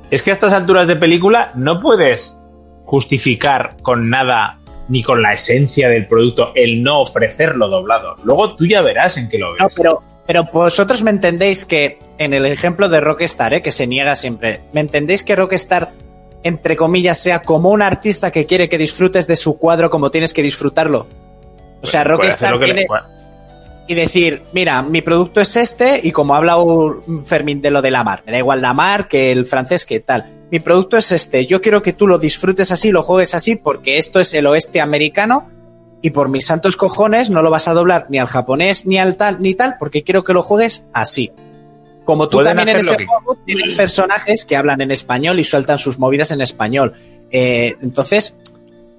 Es 0.09 0.23
que 0.23 0.31
a 0.31 0.33
estas 0.33 0.51
alturas 0.51 0.87
de 0.87 0.97
película 0.97 1.51
no 1.55 1.79
puedes 1.79 2.37
justificar 2.85 3.77
con 3.81 4.09
nada 4.09 4.57
ni 4.89 5.01
con 5.03 5.21
la 5.21 5.33
esencia 5.33 5.87
del 5.87 6.05
producto 6.07 6.51
el 6.55 6.83
no 6.83 6.99
ofrecerlo 6.99 7.69
doblado. 7.69 8.15
Luego 8.25 8.55
tú 8.55 8.65
ya 8.65 8.81
verás 8.81 9.15
en 9.17 9.29
qué 9.29 9.37
lo 9.37 9.53
ves. 9.53 9.61
No, 9.61 9.69
pero, 9.77 10.03
pero 10.27 10.43
vosotros 10.51 11.01
me 11.03 11.11
entendéis 11.11 11.63
que 11.65 11.99
en 12.17 12.33
el 12.33 12.45
ejemplo 12.45 12.89
de 12.89 12.99
Rockstar, 12.99 13.53
¿eh? 13.53 13.61
que 13.61 13.71
se 13.71 13.87
niega 13.87 14.15
siempre, 14.15 14.59
¿me 14.73 14.81
entendéis 14.81 15.23
que 15.23 15.35
Rockstar, 15.35 15.91
entre 16.43 16.75
comillas, 16.75 17.17
sea 17.17 17.41
como 17.41 17.69
un 17.69 17.81
artista 17.81 18.31
que 18.31 18.45
quiere 18.45 18.67
que 18.67 18.77
disfrutes 18.77 19.27
de 19.27 19.37
su 19.37 19.57
cuadro 19.57 19.89
como 19.89 20.11
tienes 20.11 20.33
que 20.33 20.41
disfrutarlo? 20.43 21.07
O 21.81 21.87
sea, 21.87 22.03
Puede 22.03 22.27
hacer 22.27 22.27
Rockstar 22.27 22.51
lo 22.51 22.59
que 22.59 22.67
le- 22.67 22.73
tiene, 22.73 22.87
y 23.87 23.95
decir, 23.95 24.43
mira, 24.53 24.81
mi 24.83 25.01
producto 25.01 25.41
es 25.41 25.55
este, 25.57 25.99
y 26.03 26.11
como 26.11 26.33
ha 26.33 26.37
hablado 26.37 27.01
Fermín 27.25 27.61
de 27.61 27.71
lo 27.71 27.81
de 27.81 27.91
la 27.91 28.03
mar, 28.03 28.23
me 28.25 28.31
da 28.31 28.37
igual 28.37 28.61
la 28.61 28.73
mar 28.73 29.07
que 29.07 29.31
el 29.31 29.45
francés 29.45 29.85
que 29.85 29.99
tal. 29.99 30.25
Mi 30.51 30.59
producto 30.59 30.97
es 30.97 31.11
este, 31.11 31.45
yo 31.45 31.61
quiero 31.61 31.81
que 31.81 31.93
tú 31.93 32.07
lo 32.07 32.17
disfrutes 32.17 32.71
así, 32.71 32.91
lo 32.91 33.03
juegues 33.03 33.35
así, 33.35 33.55
porque 33.55 33.97
esto 33.97 34.19
es 34.19 34.33
el 34.33 34.47
oeste 34.47 34.81
americano, 34.81 35.49
y 36.01 36.09
por 36.11 36.29
mis 36.29 36.45
santos 36.45 36.77
cojones 36.77 37.29
no 37.29 37.41
lo 37.41 37.49
vas 37.51 37.67
a 37.67 37.73
doblar 37.73 38.07
ni 38.09 38.17
al 38.17 38.27
japonés 38.27 38.85
ni 38.85 38.97
al 38.97 39.17
tal 39.17 39.41
ni 39.41 39.53
tal, 39.53 39.75
porque 39.77 40.03
quiero 40.03 40.23
que 40.23 40.33
lo 40.33 40.41
juegues 40.41 40.85
así. 40.93 41.31
Como 42.05 42.27
tú 42.27 42.43
también 42.43 42.69
en 42.69 42.77
ese 42.77 42.97
que- 42.97 43.05
juego 43.05 43.37
tienes 43.45 43.75
personajes 43.77 44.43
que 44.45 44.55
hablan 44.57 44.81
en 44.81 44.89
español 44.91 45.39
y 45.39 45.43
sueltan 45.43 45.77
sus 45.77 45.99
movidas 45.99 46.31
en 46.31 46.41
español. 46.41 46.93
Eh, 47.29 47.75
entonces, 47.81 48.35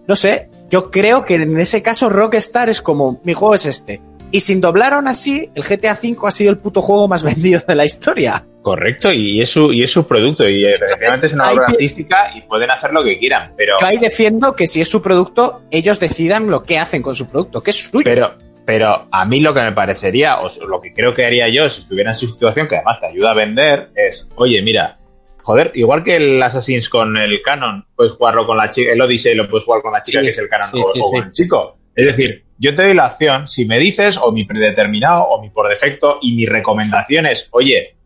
no 0.06 0.14
sé, 0.14 0.48
yo 0.70 0.90
creo 0.92 1.24
que 1.24 1.34
en 1.34 1.58
ese 1.58 1.82
caso 1.82 2.08
Rockstar 2.08 2.68
es 2.68 2.80
como, 2.80 3.20
mi 3.24 3.34
juego 3.34 3.54
es 3.56 3.66
este. 3.66 4.00
Y 4.32 4.40
sin 4.40 4.62
doblar 4.62 4.94
aún 4.94 5.08
así, 5.08 5.50
el 5.54 5.62
GTA 5.62 5.92
V 5.92 6.16
ha 6.26 6.30
sido 6.30 6.50
el 6.50 6.58
puto 6.58 6.80
juego 6.80 7.06
más 7.06 7.22
vendido 7.22 7.60
de 7.68 7.74
la 7.74 7.84
historia. 7.84 8.46
Correcto, 8.62 9.12
y 9.12 9.40
es 9.40 9.50
su, 9.50 9.72
y 9.72 9.82
es 9.82 9.90
su 9.90 10.06
producto, 10.06 10.48
y 10.48 10.64
efectivamente 10.64 11.26
es 11.26 11.34
una 11.34 11.50
obra 11.50 11.66
artística 11.66 12.30
y 12.34 12.42
pueden 12.42 12.70
hacer 12.70 12.92
lo 12.92 13.02
que 13.02 13.18
quieran, 13.18 13.52
pero, 13.56 13.74
Yo 13.80 13.86
ahí 13.86 13.98
defiendo 13.98 14.54
que 14.54 14.68
si 14.68 14.80
es 14.80 14.88
su 14.88 15.02
producto, 15.02 15.62
ellos 15.72 15.98
decidan 15.98 16.48
lo 16.48 16.62
que 16.62 16.78
hacen 16.78 17.02
con 17.02 17.16
su 17.16 17.28
producto, 17.28 17.60
que 17.60 17.72
es 17.72 17.90
suyo. 17.90 18.04
pero, 18.04 18.36
pero 18.64 19.08
a 19.10 19.24
mí 19.24 19.40
lo 19.40 19.52
que 19.52 19.62
me 19.62 19.72
parecería, 19.72 20.40
o 20.40 20.48
lo 20.64 20.80
que 20.80 20.94
creo 20.94 21.12
que 21.12 21.26
haría 21.26 21.48
yo 21.48 21.68
si 21.68 21.80
estuviera 21.80 22.12
en 22.12 22.14
su 22.14 22.28
situación, 22.28 22.68
que 22.68 22.76
además 22.76 23.00
te 23.00 23.06
ayuda 23.06 23.32
a 23.32 23.34
vender, 23.34 23.90
es, 23.96 24.28
oye, 24.36 24.62
mira, 24.62 25.00
joder, 25.42 25.72
igual 25.74 26.04
que 26.04 26.16
el 26.16 26.40
Assassin's 26.40 26.88
con 26.88 27.16
el 27.16 27.42
canon, 27.42 27.84
puedes 27.96 28.12
jugarlo 28.12 28.46
con 28.46 28.56
la 28.56 28.70
chica, 28.70 28.92
el 28.92 29.00
Odyssey 29.00 29.34
lo 29.34 29.48
puedes 29.50 29.64
jugar 29.64 29.82
con 29.82 29.92
la 29.92 30.02
chica 30.02 30.20
Sí, 30.20 30.24
que 30.26 30.30
es 30.30 30.38
el 30.38 30.48
canon 30.48 30.68
sí, 30.68 30.78
o, 30.78 30.92
sí, 30.92 31.00
o 31.00 31.02
sí. 31.02 31.10
con 31.10 31.22
el 31.24 31.32
chico. 31.32 31.78
Es 31.94 32.06
decir, 32.06 32.44
yo 32.62 32.74
te 32.74 32.82
doy 32.84 32.94
la 32.94 33.06
opción, 33.06 33.48
si 33.48 33.64
me 33.66 33.78
dices, 33.78 34.16
o 34.16 34.30
mi 34.32 34.44
predeterminado, 34.44 35.24
o 35.24 35.42
mi 35.42 35.50
por 35.50 35.68
defecto, 35.68 36.18
y 36.22 36.34
mi 36.34 36.46
recomendación 36.46 37.26
es, 37.26 37.48
oye, 37.50 37.96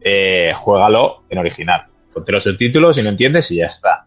eh, 0.00 0.52
juégalo 0.54 1.24
en 1.28 1.38
original. 1.38 1.86
Ponte 2.14 2.32
los 2.32 2.44
subtítulos 2.44 2.96
y 2.98 3.02
no 3.02 3.08
entiendes 3.10 3.50
y 3.50 3.56
ya 3.56 3.66
está. 3.66 4.06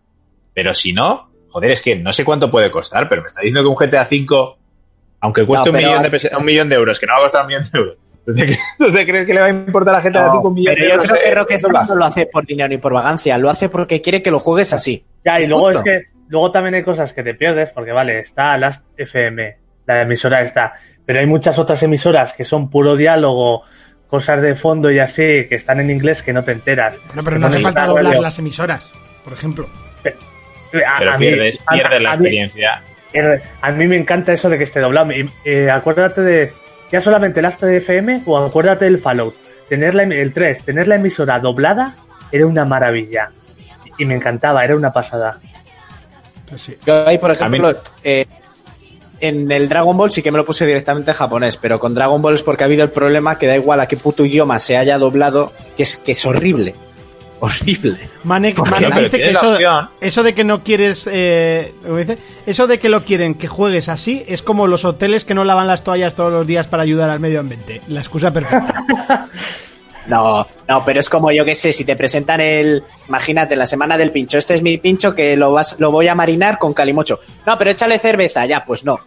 Pero 0.54 0.74
si 0.74 0.94
no, 0.94 1.30
joder, 1.50 1.72
es 1.72 1.82
que 1.82 1.96
no 1.96 2.12
sé 2.14 2.24
cuánto 2.26 2.50
puede 2.50 2.72
costar, 2.72 3.08
pero 3.10 3.22
me 3.22 3.28
está 3.28 3.42
diciendo 3.42 3.62
que 3.62 3.68
un 3.68 3.76
GTA 3.76 4.08
V, 4.10 4.56
aunque 5.20 5.46
cueste 5.46 5.70
No, 5.72 5.78
un, 5.78 5.84
millón 5.84 6.02
de 6.02 6.32
un 6.38 6.46
millón 6.46 6.70
de 6.70 6.76
euros, 6.76 7.00
que 7.00 7.06
no 7.06 7.14
va 7.14 7.20
a 7.20 7.22
costar 7.24 7.42
un 7.42 7.48
millón 7.48 7.64
de 7.64 7.78
euros, 7.80 7.98
¿tú 8.26 8.34
te, 8.92 9.06
crees- 9.06 9.26
que 9.28 9.34
le 9.34 9.40
va 9.42 9.48
a 9.48 9.50
importar 9.50 9.96
a 9.96 10.02
GTA 10.02 10.28
No, 10.28 10.40
V 10.40 10.48
un 10.48 10.54
millón 10.54 10.76
pero 10.76 10.86
de 10.86 10.92
yo 10.92 11.02
creo 11.04 11.16
que 11.18 11.30
de- 11.30 11.36
Rockstar 11.36 11.72
de 11.72 11.88
no 11.88 11.96
lo 11.96 12.06
hace 12.06 12.26
por 12.28 12.46
dinero 12.46 12.70
ni 12.70 12.78
por 12.78 12.94
vagancia, 12.94 13.38
lo 13.38 13.50
hace 13.50 13.68
porque 13.70 14.02
quiere 14.02 14.22
que 14.24 14.32
lo 14.32 14.40
juegues 14.40 14.72
así. 14.74 15.04
Ya, 15.26 15.40
y 15.42 15.48
luego 15.48 15.66
Punto. 15.66 15.80
es 15.80 15.84
que 15.84 16.02
luego 16.30 16.52
también 16.52 16.76
hay 16.76 16.84
cosas 16.84 17.12
que 17.14 17.22
te 17.24 17.34
pierdes, 17.34 17.72
porque 17.72 17.92
vale, 17.92 18.20
está 18.20 18.58
Last 18.58 18.84
FM, 18.98 19.56
la 19.96 20.02
emisora 20.04 20.42
está, 20.42 20.74
pero 21.06 21.20
hay 21.20 21.26
muchas 21.26 21.58
otras 21.60 21.82
emisoras 21.84 22.34
que 22.34 22.44
son 22.46 22.70
puro 22.70 22.96
diálogo, 22.96 23.64
cosas 24.08 24.42
de 24.42 24.56
fondo 24.56 24.90
y 24.92 25.00
así, 25.00 25.46
que 25.48 25.56
están 25.56 25.80
en 25.80 25.90
inglés 25.92 26.24
que 26.24 26.34
no 26.34 26.44
te 26.44 26.52
enteras. 26.54 27.00
No, 27.14 27.24
pero 27.24 27.38
no 27.38 27.48
hace 27.48 27.60
falta 27.60 27.86
doblar 27.86 28.06
radio. 28.06 28.22
las 28.22 28.40
emisoras, 28.40 28.90
por 29.24 29.34
ejemplo. 29.34 29.68
A- 30.86 31.00
Pero 31.00 31.12
a 31.14 31.18
mí- 31.18 31.26
pierdes, 31.28 31.60
a- 31.66 31.74
pierdes 31.74 32.02
la 32.02 32.12
a 32.12 32.16
mí- 32.18 32.26
experiencia. 32.26 32.82
Er, 33.12 33.42
A 33.62 33.72
mí 33.72 33.88
me 33.88 33.96
encanta 33.98 34.34
eso 34.34 34.50
de 34.50 34.58
que 34.60 34.64
esté 34.66 34.80
doblado. 34.80 35.10
Eh, 35.44 35.70
acuérdate 35.72 36.22
de. 36.22 36.54
Ya 36.92 37.02
solamente 37.02 37.40
el 37.40 37.48
de 37.60 37.78
FM 37.78 38.22
o 38.28 38.38
acuérdate 38.38 38.86
del 38.86 39.00
Fallout. 39.00 39.36
Tener 39.68 39.96
la, 39.96 40.04
em- 40.04 40.12
el 40.12 40.32
3, 40.32 40.64
tener 40.64 40.88
la 40.88 40.96
emisora 40.96 41.40
doblada 41.40 41.96
era 42.32 42.46
una 42.46 42.66
maravilla. 42.66 43.30
Y 43.98 44.06
me 44.06 44.14
encantaba, 44.16 44.64
era 44.64 44.76
una 44.76 44.94
pasada. 44.94 45.40
Pues 46.48 46.62
sí. 46.62 46.78
Yo 46.86 47.08
ahí, 47.08 47.18
por 47.18 47.32
A 47.32 47.50
mí- 47.50 47.58
ejemplo, 47.58 47.82
eh, 48.04 48.26
en 49.22 49.52
el 49.52 49.70
Dragon 49.70 49.96
Ball 49.96 50.12
sí 50.12 50.22
que 50.22 50.32
me 50.32 50.38
lo 50.38 50.46
puse 50.46 50.66
directamente 50.66 51.12
en 51.12 51.18
japonés, 51.18 51.58
pero 51.58 51.80
con 51.80 51.94
Dragon 51.94 52.22
Ball 52.22 52.36
es 52.36 52.44
porque 52.44 52.64
ha 52.64 52.66
habido 52.66 52.84
el 52.84 52.92
problema 52.92 53.38
que 53.38 53.48
da 53.48 53.56
igual 53.56 53.80
a 53.80 53.88
qué 53.88 53.98
puto 53.98 54.26
idioma 54.26 54.60
se 54.60 54.78
haya 54.78 54.98
doblado, 54.98 55.54
que 55.76 55.84
es, 55.84 55.98
que 55.98 56.14
es 56.14 56.26
horrible. 56.26 56.76
Horrible. 57.42 57.98
Manek, 58.26 58.58
Manek 58.58 58.94
no, 58.94 59.00
dice 59.00 59.18
que 59.18 59.30
eso, 59.30 59.58
eso 60.02 60.24
de 60.24 60.34
que 60.34 60.44
no 60.44 60.62
quieres, 60.62 61.08
eh, 61.10 61.74
¿cómo 61.84 61.96
dice? 61.96 62.18
eso 62.46 62.68
de 62.68 62.80
que 62.80 62.90
lo 62.90 63.02
quieren 63.06 63.34
que 63.34 63.48
juegues 63.48 63.88
así 63.88 64.26
es 64.28 64.44
como 64.44 64.68
los 64.68 64.84
hoteles 64.84 65.24
que 65.24 65.34
no 65.34 65.46
lavan 65.46 65.68
las 65.68 65.86
toallas 65.86 66.16
todos 66.16 66.34
los 66.34 66.46
días 66.46 66.68
para 66.68 66.84
ayudar 66.84 67.10
al 67.10 67.22
medio 67.22 67.40
ambiente. 67.40 67.82
La 67.88 68.02
excusa 68.02 68.34
perfecta. 68.34 69.30
No, 70.10 70.48
no, 70.68 70.84
pero 70.84 71.00
es 71.00 71.10
como 71.10 71.32
yo 71.32 71.46
que 71.46 71.54
sé, 71.54 71.72
si 71.72 71.86
te 71.86 71.96
presentan 71.96 72.42
el, 72.42 72.84
imagínate, 73.08 73.56
la 73.56 73.68
semana 73.68 73.96
del 73.96 74.12
pincho, 74.12 74.40
este 74.40 74.56
es 74.56 74.64
mi 74.64 74.80
pincho 74.80 75.14
que 75.14 75.38
lo 75.38 75.52
vas, 75.52 75.76
lo 75.80 75.92
voy 75.92 76.08
a 76.08 76.16
marinar 76.16 76.58
con 76.58 76.74
calimocho. 76.74 77.20
No, 77.46 77.58
pero 77.60 77.70
échale 77.70 78.00
cerveza, 78.00 78.46
ya, 78.48 78.66
pues 78.66 78.84
no. 78.84 79.00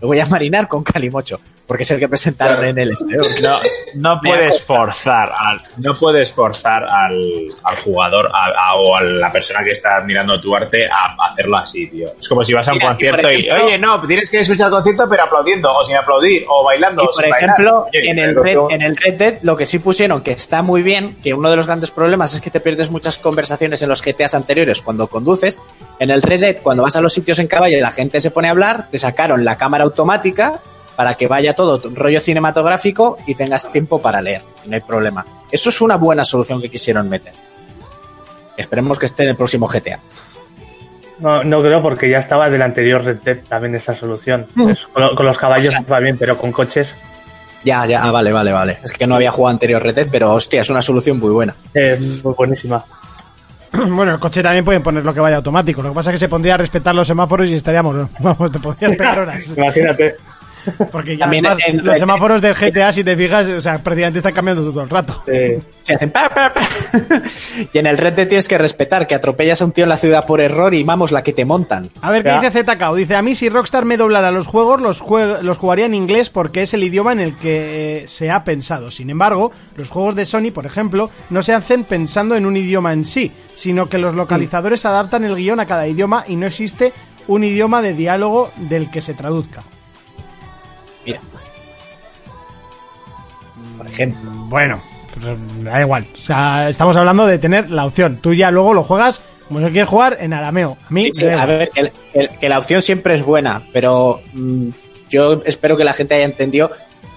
Lo 0.00 0.06
voy 0.08 0.20
a 0.20 0.26
marinar 0.26 0.68
con 0.68 0.84
calimocho, 0.84 1.40
porque 1.66 1.82
es 1.82 1.90
el 1.90 1.98
que 1.98 2.08
presentaron 2.08 2.64
en 2.64 2.78
el 2.78 2.90
este. 2.92 3.42
No, 3.42 3.58
no 3.94 4.20
puedes 4.20 4.62
forzar 4.62 5.32
al, 5.36 5.60
no 5.78 5.94
puedes 5.94 6.32
forzar 6.32 6.84
al, 6.84 7.48
al 7.62 7.76
jugador 7.76 8.30
a- 8.32 8.70
a- 8.70 8.74
o 8.76 8.94
a 8.96 9.02
la 9.02 9.32
persona 9.32 9.62
que 9.64 9.70
está 9.72 9.96
admirando 9.96 10.40
tu 10.40 10.54
arte 10.54 10.86
a 10.88 11.16
hacerlo 11.30 11.56
así, 11.56 11.86
tío. 11.88 12.12
Es 12.18 12.28
como 12.28 12.44
si 12.44 12.52
vas 12.52 12.68
a 12.68 12.72
un 12.72 12.78
Mira, 12.78 12.90
concierto 12.90 13.30
y, 13.32 13.46
ejemplo- 13.48 13.64
oye, 13.66 13.78
no, 13.78 14.00
tienes 14.06 14.30
que 14.30 14.40
escuchar 14.40 14.66
el 14.66 14.72
concierto 14.72 15.06
pero 15.08 15.24
aplaudiendo, 15.24 15.72
o 15.74 15.82
sin 15.84 15.96
aplaudir, 15.96 16.44
o 16.48 16.64
bailando. 16.64 17.02
Y 17.02 17.06
o 17.06 17.10
por 17.10 17.24
ejemplo, 17.24 17.86
Oye, 17.92 18.10
en, 18.10 18.18
el 18.18 18.34
Red, 18.36 18.58
en 18.70 18.82
el 18.82 18.96
Red 18.96 19.14
Dead 19.14 19.34
lo 19.42 19.56
que 19.56 19.66
sí 19.66 19.78
pusieron, 19.78 20.20
que 20.22 20.32
está 20.32 20.62
muy 20.62 20.82
bien, 20.82 21.16
que 21.22 21.34
uno 21.34 21.50
de 21.50 21.56
los 21.56 21.66
grandes 21.66 21.90
problemas 21.90 22.34
es 22.34 22.40
que 22.40 22.50
te 22.50 22.60
pierdes 22.60 22.90
muchas 22.90 23.18
conversaciones 23.18 23.82
en 23.82 23.88
los 23.88 24.02
GTAs 24.02 24.34
anteriores 24.34 24.82
cuando 24.82 25.08
conduces. 25.08 25.58
En 25.98 26.10
el 26.10 26.22
Red 26.22 26.40
Dead, 26.40 26.56
cuando 26.62 26.82
vas 26.82 26.96
a 26.96 27.00
los 27.00 27.12
sitios 27.12 27.38
en 27.38 27.46
caballo 27.48 27.76
y 27.76 27.80
la 27.80 27.90
gente 27.92 28.20
se 28.20 28.30
pone 28.30 28.48
a 28.48 28.50
hablar, 28.52 28.88
te 28.90 28.98
sacaron 28.98 29.44
la 29.44 29.56
cámara 29.56 29.84
automática 29.84 30.60
para 30.96 31.14
que 31.14 31.26
vaya 31.28 31.54
todo 31.54 31.80
rollo 31.94 32.20
cinematográfico 32.20 33.18
y 33.26 33.34
tengas 33.34 33.70
tiempo 33.70 34.00
para 34.00 34.20
leer. 34.22 34.42
No 34.66 34.74
hay 34.74 34.80
problema. 34.80 35.24
Eso 35.50 35.68
es 35.70 35.80
una 35.80 35.96
buena 35.96 36.24
solución 36.24 36.60
que 36.60 36.70
quisieron 36.70 37.08
meter. 37.08 37.32
Esperemos 38.56 38.98
que 38.98 39.06
esté 39.06 39.24
en 39.24 39.30
el 39.30 39.36
próximo 39.36 39.66
GTA. 39.66 40.00
No, 41.18 41.42
no 41.44 41.60
creo 41.62 41.80
porque 41.82 42.08
ya 42.10 42.18
estaba 42.18 42.50
del 42.50 42.62
anterior 42.62 43.02
Red 43.04 43.18
Dead 43.24 43.38
también 43.48 43.74
esa 43.74 43.94
solución. 43.94 44.46
Mm. 44.54 44.68
Es- 44.70 44.86
con, 44.86 45.02
lo- 45.02 45.14
con 45.14 45.26
los 45.26 45.38
caballos 45.38 45.68
O 45.68 45.72
sea- 45.72 45.82
va 45.90 45.98
bien, 45.98 46.18
pero 46.18 46.36
con 46.38 46.52
coches 46.52 46.94
Ya, 47.64 47.84
ya, 47.86 48.02
ah, 48.04 48.10
vale, 48.12 48.32
vale, 48.32 48.52
vale. 48.52 48.78
Es 48.84 48.92
que 48.92 49.06
no 49.06 49.14
había 49.16 49.30
jugado 49.32 49.52
anterior 49.52 49.82
Red 49.82 49.94
Dead, 49.94 50.08
pero 50.10 50.32
hostia, 50.34 50.60
es 50.60 50.70
una 50.70 50.82
solución 50.82 51.18
muy 51.18 51.30
buena. 51.30 51.54
es 51.74 52.24
muy 52.24 52.34
buenísima. 52.34 52.84
bueno, 53.72 54.12
el 54.12 54.18
coche 54.18 54.42
también 54.42 54.64
pueden 54.64 54.82
poner 54.82 55.04
lo 55.04 55.12
que 55.12 55.20
vaya 55.20 55.36
automático. 55.36 55.82
Lo 55.82 55.90
que 55.90 55.94
pasa 55.94 56.10
es 56.10 56.14
que 56.14 56.18
se 56.20 56.28
pondría 56.28 56.54
a 56.54 56.58
respetar 56.58 56.94
los 56.94 57.06
semáforos 57.06 57.48
y 57.50 57.54
estaríamos, 57.54 58.08
vamos, 58.20 58.52
te 58.52 58.58
podrías 58.58 58.96
pegar 58.96 59.18
horas. 59.20 59.46
Imagínate. 59.56 60.16
Porque 60.92 61.16
ya 61.16 61.24
También 61.26 61.46
además, 61.46 61.64
en- 61.68 61.84
los 61.84 61.98
semáforos 61.98 62.40
del 62.40 62.54
GTA, 62.54 62.92
si 62.92 63.04
te 63.04 63.16
fijas, 63.16 63.48
o 63.48 63.60
sea, 63.60 63.78
prácticamente 63.82 64.18
están 64.18 64.32
cambiando 64.34 64.62
todo 64.70 64.82
el 64.82 64.90
rato. 64.90 65.22
Se 65.82 65.94
hacen 65.94 66.10
pa, 66.10 66.28
pa, 66.28 66.52
pa. 66.52 66.60
y 67.72 67.78
en 67.78 67.86
el 67.86 67.96
Red 67.96 68.14
Dead 68.14 68.26
tienes 68.28 68.48
que 68.48 68.58
respetar 68.58 69.06
que 69.06 69.14
atropellas 69.14 69.62
a 69.62 69.64
un 69.64 69.72
tío 69.72 69.84
en 69.84 69.88
la 69.90 69.96
ciudad 69.96 70.26
por 70.26 70.40
error 70.40 70.74
y 70.74 70.82
vamos 70.82 71.12
la 71.12 71.22
que 71.22 71.32
te 71.32 71.44
montan. 71.44 71.90
A 72.00 72.10
ver, 72.10 72.24
¿qué 72.24 72.32
dice 72.40 72.64
ZKO? 72.64 72.94
Dice, 72.96 73.14
a 73.16 73.22
mí 73.22 73.34
si 73.34 73.48
Rockstar 73.48 73.84
me 73.84 73.96
doblara 73.96 74.30
los 74.32 74.46
juegos, 74.46 74.80
los, 74.82 75.00
jue- 75.02 75.40
los 75.42 75.58
jugaría 75.58 75.86
en 75.86 75.94
inglés 75.94 76.30
porque 76.30 76.62
es 76.62 76.74
el 76.74 76.82
idioma 76.82 77.12
en 77.12 77.20
el 77.20 77.36
que 77.36 78.02
eh, 78.02 78.08
se 78.08 78.30
ha 78.30 78.42
pensado. 78.42 78.90
Sin 78.90 79.10
embargo, 79.10 79.52
los 79.76 79.88
juegos 79.90 80.16
de 80.16 80.24
Sony, 80.24 80.50
por 80.52 80.66
ejemplo, 80.66 81.10
no 81.30 81.42
se 81.42 81.52
hacen 81.54 81.84
pensando 81.84 82.34
en 82.34 82.46
un 82.46 82.56
idioma 82.56 82.92
en 82.92 83.04
sí, 83.04 83.30
sino 83.54 83.88
que 83.88 83.98
los 83.98 84.14
localizadores 84.14 84.84
adaptan 84.86 85.24
el 85.24 85.36
guion 85.36 85.60
a 85.60 85.66
cada 85.66 85.86
idioma 85.86 86.24
y 86.26 86.34
no 86.36 86.46
existe 86.46 86.92
un 87.28 87.44
idioma 87.44 87.82
de 87.82 87.94
diálogo 87.94 88.50
del 88.56 88.90
que 88.90 89.00
se 89.00 89.14
traduzca. 89.14 89.62
Mira. 91.06 91.20
Por 93.78 93.86
ejemplo. 93.86 94.30
Bueno, 94.48 94.82
pues, 95.14 95.26
da 95.64 95.80
igual. 95.80 96.06
O 96.14 96.18
sea, 96.18 96.68
estamos 96.68 96.96
hablando 96.96 97.26
de 97.26 97.38
tener 97.38 97.70
la 97.70 97.86
opción. 97.86 98.18
Tú 98.20 98.34
ya 98.34 98.50
luego 98.50 98.74
lo 98.74 98.82
juegas 98.82 99.22
como 99.48 99.60
si 99.60 99.72
quieres 99.72 99.88
jugar 99.88 100.16
en 100.20 100.32
arameo. 100.32 100.76
A 100.88 100.92
mí 100.92 101.04
Sí, 101.04 101.10
sí, 101.12 101.26
a 101.26 101.46
ver, 101.46 101.70
que, 102.40 102.48
la 102.48 102.58
opción 102.58 102.82
siempre 102.82 103.14
es 103.14 103.22
buena, 103.22 103.62
pero 103.72 104.20
mm, 104.32 104.68
yo 105.08 105.40
espero 105.44 105.76
que 105.76 105.84
la 105.84 105.92
gente 105.92 106.14
haya 106.16 106.24
entendido 106.24 106.70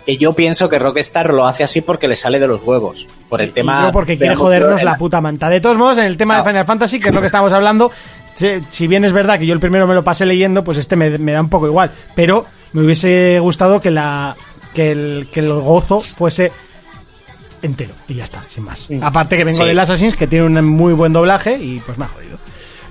que 0.05 0.17
yo 0.17 0.33
pienso 0.33 0.69
que 0.69 0.79
Rockstar 0.79 1.33
lo 1.33 1.45
hace 1.45 1.63
así 1.63 1.81
porque 1.81 2.07
le 2.07 2.15
sale 2.15 2.39
de 2.39 2.47
los 2.47 2.61
huevos. 2.61 3.07
Por 3.29 3.41
el 3.41 3.51
tema. 3.51 3.83
no 3.83 3.91
porque 3.91 4.17
quiere 4.17 4.35
jodernos 4.35 4.81
la 4.83 4.97
puta 4.97 5.21
manta. 5.21 5.49
De 5.49 5.59
todos 5.61 5.77
modos, 5.77 5.97
en 5.97 6.05
el 6.05 6.17
tema 6.17 6.37
de. 6.37 6.43
Final 6.43 6.65
Fantasy, 6.65 6.99
que 6.99 7.09
es 7.09 7.15
lo 7.15 7.21
que 7.21 7.27
estamos 7.27 7.51
hablando, 7.51 7.91
si, 8.33 8.47
si 8.69 8.87
bien 8.87 9.05
es 9.05 9.11
verdad 9.11 9.37
que 9.37 9.45
yo 9.45 9.53
el 9.53 9.59
primero 9.59 9.87
me 9.87 9.93
lo 9.93 10.03
pasé 10.03 10.25
leyendo, 10.25 10.63
pues 10.63 10.77
este 10.77 10.95
me, 10.95 11.17
me 11.17 11.31
da 11.31 11.41
un 11.41 11.49
poco 11.49 11.67
igual. 11.67 11.91
Pero 12.15 12.45
me 12.73 12.81
hubiese 12.83 13.39
gustado 13.39 13.81
que 13.81 13.91
la 13.91 14.35
que 14.73 14.91
el, 14.91 15.29
que 15.31 15.39
el 15.39 15.51
gozo 15.53 15.99
fuese 15.99 16.51
entero. 17.61 17.93
Y 18.07 18.13
ya 18.15 18.23
está, 18.23 18.43
sin 18.47 18.63
más. 18.63 18.89
Aparte 19.01 19.35
que 19.37 19.43
vengo 19.43 19.57
Sí. 19.57 19.65
del 19.65 19.79
Assassin's, 19.79 20.15
que 20.15 20.27
tiene 20.27 20.45
un 20.45 20.63
muy 20.65 20.93
buen 20.93 21.11
doblaje 21.13 21.57
y 21.57 21.79
pues 21.79 21.97
me 21.97 22.05
ha 22.05 22.07
jodido. 22.07 22.37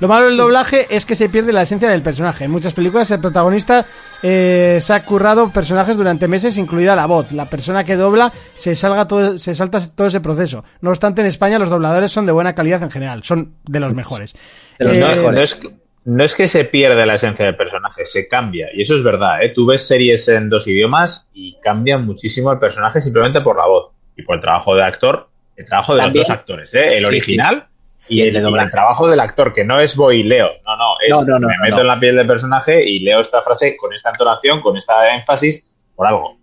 Lo 0.00 0.06
malo 0.06 0.26
del 0.26 0.36
doblaje 0.36 0.86
es 0.94 1.04
que 1.04 1.16
se 1.16 1.28
pierde 1.28 1.52
la 1.52 1.62
esencia 1.62 1.88
del 1.88 2.02
personaje. 2.02 2.44
En 2.44 2.52
muchas 2.52 2.72
películas 2.72 3.10
el 3.10 3.18
protagonista 3.20 3.84
eh, 4.22 4.78
se 4.80 4.92
ha 4.92 5.04
currado 5.04 5.50
personajes 5.52 5.96
durante 5.96 6.28
meses, 6.28 6.56
incluida 6.56 6.94
la 6.94 7.06
voz. 7.06 7.32
La 7.32 7.50
persona 7.50 7.82
que 7.82 7.96
dobla 7.96 8.32
se, 8.54 8.76
salga 8.76 9.08
todo, 9.08 9.36
se 9.38 9.56
salta 9.56 9.80
todo 9.94 10.06
ese 10.06 10.20
proceso. 10.20 10.62
No 10.82 10.90
obstante, 10.90 11.22
en 11.22 11.26
España 11.26 11.58
los 11.58 11.68
dobladores 11.68 12.12
son 12.12 12.26
de 12.26 12.32
buena 12.32 12.54
calidad 12.54 12.80
en 12.84 12.92
general. 12.92 13.24
Son 13.24 13.54
de 13.64 13.80
los 13.80 13.92
mejores. 13.92 14.34
De 14.78 14.84
los 14.84 14.96
Eh, 14.98 15.00
No, 15.00 15.08
mejores. 15.08 15.60
No 16.04 16.24
es, 16.24 16.34
que- 16.34 16.48
se 16.48 16.64
pierda 16.64 17.04
la 17.06 17.14
esencia 17.14 17.44
del 17.44 17.56
personaje, 17.56 18.04
se 18.04 18.26
cambia. 18.28 18.68
Y 18.72 18.82
eso 18.82 18.94
es 18.94 19.02
verdad, 19.02 19.42
¿eh? 19.42 19.50
Tú 19.54 19.66
ves 19.66 19.86
series 19.86 20.26
en 20.28 20.48
dos 20.48 20.66
idiomas 20.66 21.28
y 21.34 21.54
cambian 21.60 22.04
muchísimo 22.06 22.50
el 22.52 22.58
personaje 22.58 23.00
simplemente 23.00 23.40
por 23.40 23.56
la 23.56 23.66
voz 23.66 23.90
y 24.16 24.22
por 24.22 24.36
el 24.36 24.40
trabajo 24.40 24.74
de 24.74 24.82
actor, 24.84 25.28
el 25.56 25.64
trabajo 25.64 25.94
de 25.94 26.00
También- 26.02 26.20
los 26.22 26.28
dos 26.28 26.36
actores, 26.36 26.74
¿eh? 26.74 26.88
El 26.96 26.98
Sí, 27.00 27.04
original 27.04 27.66
Y 28.08 28.20
y, 28.22 28.26
el 28.28 28.32
de 28.32 28.40
doblaje. 28.40 28.66
el 28.66 28.70
trabajo 28.70 29.08
del 29.08 29.20
actor, 29.20 29.52
que 29.52 29.64
no 29.64 29.80
es 29.80 29.96
voy 29.96 30.20
y 30.20 30.22
leo. 30.22 30.48
No, 30.64 30.76
no, 30.76 30.84
es 31.04 31.10
No, 31.10 31.24
no, 31.24 31.38
no, 31.40 31.48
me 31.48 31.54
meto 31.68 31.80
en 31.82 31.86
la 31.88 31.98
piel 32.00 32.16
del 32.16 32.26
personaje 32.26 32.82
y 32.88 33.00
leo 33.00 33.20
esta 33.20 33.42
frase 33.42 33.76
con 33.76 33.92
esta 33.92 34.10
entonación, 34.10 34.60
con 34.62 34.76
esta 34.76 35.14
énfasis, 35.14 35.64
por 35.94 36.06
algo. 36.06 36.37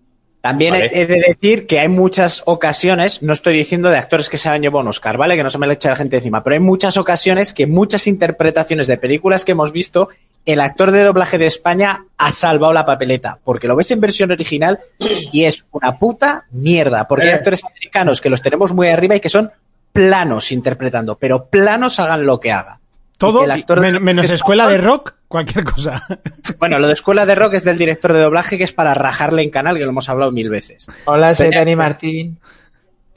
También 0.45 0.73
Vale. 0.73 0.91
he 0.93 1.07
de 1.07 1.23
decir 1.27 1.65
que 1.65 1.79
hay 1.79 1.87
muchas 1.87 2.43
ocasiones, 2.45 3.23
no 3.23 3.33
estoy 3.33 3.55
diciendo 3.55 3.89
de 3.89 3.97
actores 3.97 4.29
que 4.29 4.37
se 4.37 4.47
han 4.47 4.61
llevado 4.61 4.81
un 4.81 4.89
Oscar, 4.89 5.17
¿vale? 5.17 5.35
Que 5.35 5.41
no 5.41 5.49
se 5.49 5.57
me 5.57 5.65
le 5.65 5.73
eche 5.73 5.89
la 5.89 5.95
gente 5.95 6.17
encima, 6.17 6.43
pero 6.43 6.53
hay 6.53 6.59
muchas 6.59 6.97
ocasiones 6.97 7.51
que 7.51 7.65
muchas 7.65 8.05
interpretaciones 8.05 8.85
de 8.85 8.97
películas 8.97 9.43
que 9.43 9.53
hemos 9.53 9.71
visto, 9.71 10.09
el 10.45 10.61
actor 10.61 10.91
de 10.91 11.03
doblaje 11.03 11.39
de 11.39 11.47
España 11.47 12.05
ha 12.19 12.29
salvado 12.29 12.73
la 12.73 12.85
papeleta, 12.85 13.39
porque 13.43 13.67
lo 13.67 13.75
ves 13.75 13.89
en 13.89 14.01
versión 14.01 14.29
original 14.29 14.79
y 14.99 15.45
es 15.45 15.65
una 15.71 15.95
puta 15.97 16.45
mierda, 16.51 17.07
porque 17.07 17.25
hay 17.25 17.31
Eh. 17.31 17.37
actores 17.37 17.63
americanos 17.63 18.21
que 18.21 18.29
los 18.29 18.43
tenemos 18.43 18.71
muy 18.71 18.89
arriba 18.89 19.15
y 19.15 19.19
que 19.21 19.29
son 19.29 19.49
planos 19.91 20.51
interpretando, 20.51 21.17
pero 21.17 21.45
planos 21.47 21.99
hagan 21.99 22.23
lo 22.23 22.39
que 22.39 22.51
haga. 22.51 22.79
Y 23.15 23.17
Todo, 23.17 23.39
que 23.39 23.45
el 23.45 23.51
actor 23.51 23.79
de 23.79 23.91
men- 23.93 24.03
menos 24.03 24.29
escuela 24.31 24.67
de 24.67 24.77
rock, 24.77 25.13
cualquier 25.27 25.63
cosa. 25.63 26.05
Bueno, 26.59 26.79
lo 26.79 26.87
de 26.87 26.93
escuela 26.93 27.25
de 27.25 27.33
rock 27.35 27.53
es 27.55 27.63
del 27.63 27.77
director 27.77 28.11
de 28.13 28.19
doblaje 28.19 28.57
que 28.57 28.63
es 28.65 28.73
para 28.73 28.93
rajarle 28.93 29.41
en 29.41 29.49
canal, 29.49 29.77
que 29.77 29.83
lo 29.83 29.89
hemos 29.89 30.09
hablado 30.09 30.31
mil 30.31 30.49
veces. 30.49 30.87
Hola, 31.05 31.33
soy 31.33 31.49
Dani 31.51 31.75
Martín. 31.75 32.39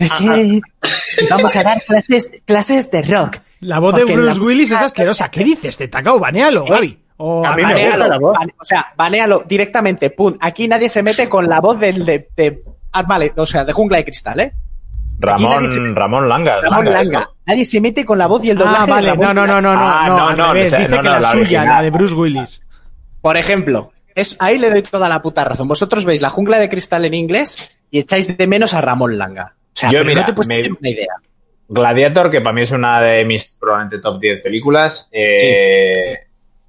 Sí, 0.00 0.60
vamos 1.28 1.56
a 1.56 1.62
dar 1.64 1.82
clases, 1.84 2.30
clases 2.44 2.88
de 2.92 3.02
rock. 3.02 3.38
La 3.60 3.80
voz 3.80 3.96
de 3.96 4.04
Bruce 4.04 4.38
Willis 4.38 4.70
es 4.70 4.78
asquerosa. 4.80 5.28
¿Qué 5.28 5.42
dices? 5.42 5.76
Te 5.76 5.88
tacao, 5.88 6.20
banealo, 6.20 6.64
Gaby. 6.66 6.96
O 7.16 7.44
A 7.44 7.50
mí 7.56 7.62
me 7.62 7.72
banealo. 7.74 7.90
gusta 7.96 8.08
la 8.08 8.18
voz. 8.18 8.36
bane- 8.38 8.54
o 8.60 8.64
sea, 8.64 8.92
banealo 8.96 9.42
directamente, 9.48 10.10
pum. 10.10 10.36
Aquí 10.40 10.68
nadie 10.68 10.88
se 10.88 11.02
mete 11.02 11.28
con 11.28 11.48
la 11.48 11.60
voz 11.60 11.80
del 11.80 12.04
de, 12.06 12.28
de 12.36 12.62
ah, 12.92 13.02
vale, 13.02 13.32
o 13.36 13.44
sea, 13.44 13.64
de 13.64 13.72
jungla 13.72 13.96
de 13.98 14.04
cristal, 14.04 14.38
¿eh? 14.38 14.52
Ramón, 15.20 15.96
Ramón 15.96 16.28
Langa. 16.28 16.60
Ramón 16.60 16.84
Langa. 16.92 17.28
Nadie 17.46 17.64
se 17.64 17.80
mete 17.80 18.04
con 18.04 18.18
la 18.18 18.26
voz 18.26 18.44
y 18.44 18.50
el 18.50 18.58
doblaje 18.58 18.82
Ah, 18.82 18.86
de 18.86 18.92
vale. 18.92 19.08
Ramón 19.10 19.34
No, 19.34 19.34
no, 19.34 19.46
no, 19.46 19.60
no, 19.60 19.74
no, 19.74 19.80
Ah, 19.82 20.06
no, 20.36 20.36
no, 20.36 20.54
Dice 20.54 20.78
no, 20.88 20.96
que 20.96 21.02
no, 21.02 21.02
la, 21.10 21.20
la 21.20 21.32
suya, 21.32 21.64
la 21.64 21.82
de 21.82 21.90
Bruce 21.90 22.14
Willis. 22.14 22.60
Por 23.20 23.36
ejemplo, 23.36 23.92
es, 24.14 24.36
ahí 24.38 24.58
le 24.58 24.70
doy 24.70 24.82
toda 24.82 25.08
la 25.08 25.20
puta 25.22 25.44
razón. 25.44 25.66
Vosotros 25.66 26.04
veis 26.04 26.22
la 26.22 26.30
jungla 26.30 26.58
de 26.58 26.68
cristal 26.68 27.04
en 27.04 27.14
inglés 27.14 27.56
y 27.90 27.98
echáis 27.98 28.36
de 28.36 28.46
menos 28.46 28.74
a 28.74 28.80
Ramón 28.80 29.18
Langa. 29.18 29.54
O 29.56 29.70
sea, 29.74 29.90
Yo, 29.90 29.98
pero 29.98 30.04
mira, 30.08 30.20
no 30.22 30.26
te 30.26 30.32
puedes 30.34 30.48
me- 30.48 30.76
una 30.78 30.88
idea. 30.90 31.14
Gladiator, 31.68 32.30
que 32.30 32.40
para 32.40 32.54
mí 32.54 32.62
es 32.62 32.70
una 32.70 33.00
de 33.00 33.24
mis 33.24 33.56
probablemente 33.60 33.98
top 33.98 34.20
10 34.20 34.40
películas. 34.42 35.08
eh, 35.12 36.18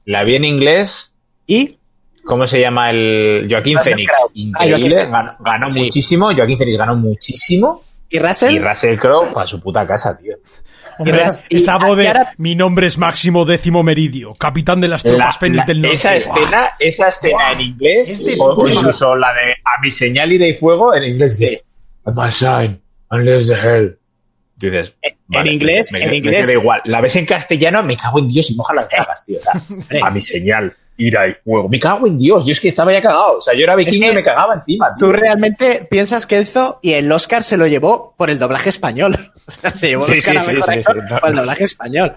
La 0.06 0.24
vi 0.24 0.36
en 0.36 0.46
inglés. 0.46 1.14
Y 1.46 1.78
¿Cómo 2.26 2.46
se 2.46 2.60
llama 2.60 2.90
el 2.92 3.48
Joaquín? 3.50 3.78
Crowe. 3.78 4.06
Ah, 4.08 4.28
Increíble. 4.34 4.96
Joaquín 5.08 5.12
ganó 5.12 5.32
ganó 5.40 5.70
Sí. 5.70 5.80
muchísimo. 5.82 6.26
Joaquín 6.36 6.58
Phoenix 6.58 6.78
ganó 6.78 6.96
muchísimo. 6.96 7.84
¿Y 8.10 8.20
Russell? 8.20 8.56
Y 8.56 8.60
Russell 8.60 8.98
Crowe 8.98 9.28
a 9.36 9.46
su 9.48 9.60
puta 9.62 9.86
casa, 9.86 10.18
tío. 10.18 10.36
Hombre, 10.98 11.18
ras- 11.18 11.44
y- 11.48 11.58
esa 11.58 11.78
voz 11.78 11.96
de 11.98 12.08
ahora- 12.08 12.34
mi 12.38 12.56
nombre 12.56 12.88
es 12.88 12.98
Máximo 12.98 13.46
Décimo 13.46 13.84
Meridio, 13.84 14.34
capitán 14.34 14.82
de 14.82 14.88
las 14.90 15.02
tropas 15.04 15.18
La- 15.36 15.40
Fénix 15.40 15.58
la- 15.60 15.66
del 15.66 15.82
Norte. 15.82 15.96
esa 15.96 16.16
escena, 16.16 16.70
esa 16.80 17.08
escena 17.08 17.52
en 17.54 17.62
inglés, 17.62 18.22
o, 18.40 18.68
incluso 18.68 19.16
la 19.16 19.34
de 19.34 19.54
a 19.64 19.82
mi 19.82 19.92
señal 19.92 20.32
iré 20.34 20.50
y 20.50 20.54
fuego 20.56 20.94
en 20.94 21.04
inglés 21.04 21.38
de 21.40 21.64
"At 22.06 22.14
my 22.14 22.32
sign, 22.32 22.82
unless 23.12 23.48
the 23.48 23.54
hell. 23.56 23.96
Dices, 24.58 24.94
En- 25.02 25.16
en 25.40 25.48
inglés, 25.48 25.94
me, 25.94 26.04
en 26.04 26.10
me 26.10 26.18
inglés. 26.18 26.46
queda 26.48 26.60
igual. 26.60 26.82
La 26.84 27.00
ves 27.00 27.16
en 27.16 27.26
castellano, 27.26 27.82
me 27.84 27.96
cago 27.96 28.20
en 28.20 28.28
Dios 28.28 28.52
y 28.52 28.56
moja 28.56 28.74
las 28.74 28.90
bragas, 28.90 29.26
tío. 29.26 29.40
O 29.40 29.42
sea, 29.42 29.54
a 30.06 30.10
mi 30.10 30.20
señal, 30.20 30.76
ira 31.00 31.28
y 31.28 31.34
fuego. 31.44 31.68
Me 31.68 31.80
cago 31.80 32.06
en 32.06 32.18
Dios. 32.18 32.46
Yo 32.46 32.52
es 32.52 32.60
que 32.60 32.68
estaba 32.68 32.94
ya 32.94 33.02
cagado. 33.02 33.38
O 33.38 33.42
sea, 33.42 33.54
yo 33.56 33.64
era 33.64 33.76
vikingo 33.76 34.06
que 34.08 34.12
y 34.12 34.16
me 34.16 34.24
cagaba 34.24 34.54
encima, 34.54 34.88
tío. 34.96 35.08
Tú 35.08 35.12
realmente 35.14 35.88
piensas 35.90 36.28
que 36.28 36.38
Enzo 36.38 36.80
y 36.84 36.94
el 36.94 37.12
Oscar 37.12 37.42
se 37.44 37.58
lo 37.58 37.66
llevó 37.68 38.14
por 38.18 38.30
el 38.30 38.38
doblaje 38.40 38.70
español. 38.70 39.16
O 39.50 39.52
sea, 39.52 39.72
se 39.72 39.88
llevó 39.88 40.06
el 40.06 40.14
Sí, 40.14 40.20
Oscar 40.20 40.32
sí, 40.34 40.38
a 40.38 40.42
sí, 40.44 40.48
mejor 40.54 40.64
sí, 40.64 40.80
actor 40.80 40.96
sí, 40.96 41.14
no, 41.14 41.20
por 41.20 41.30
el 41.30 41.36
doblaje 41.36 41.64
español. 41.64 42.16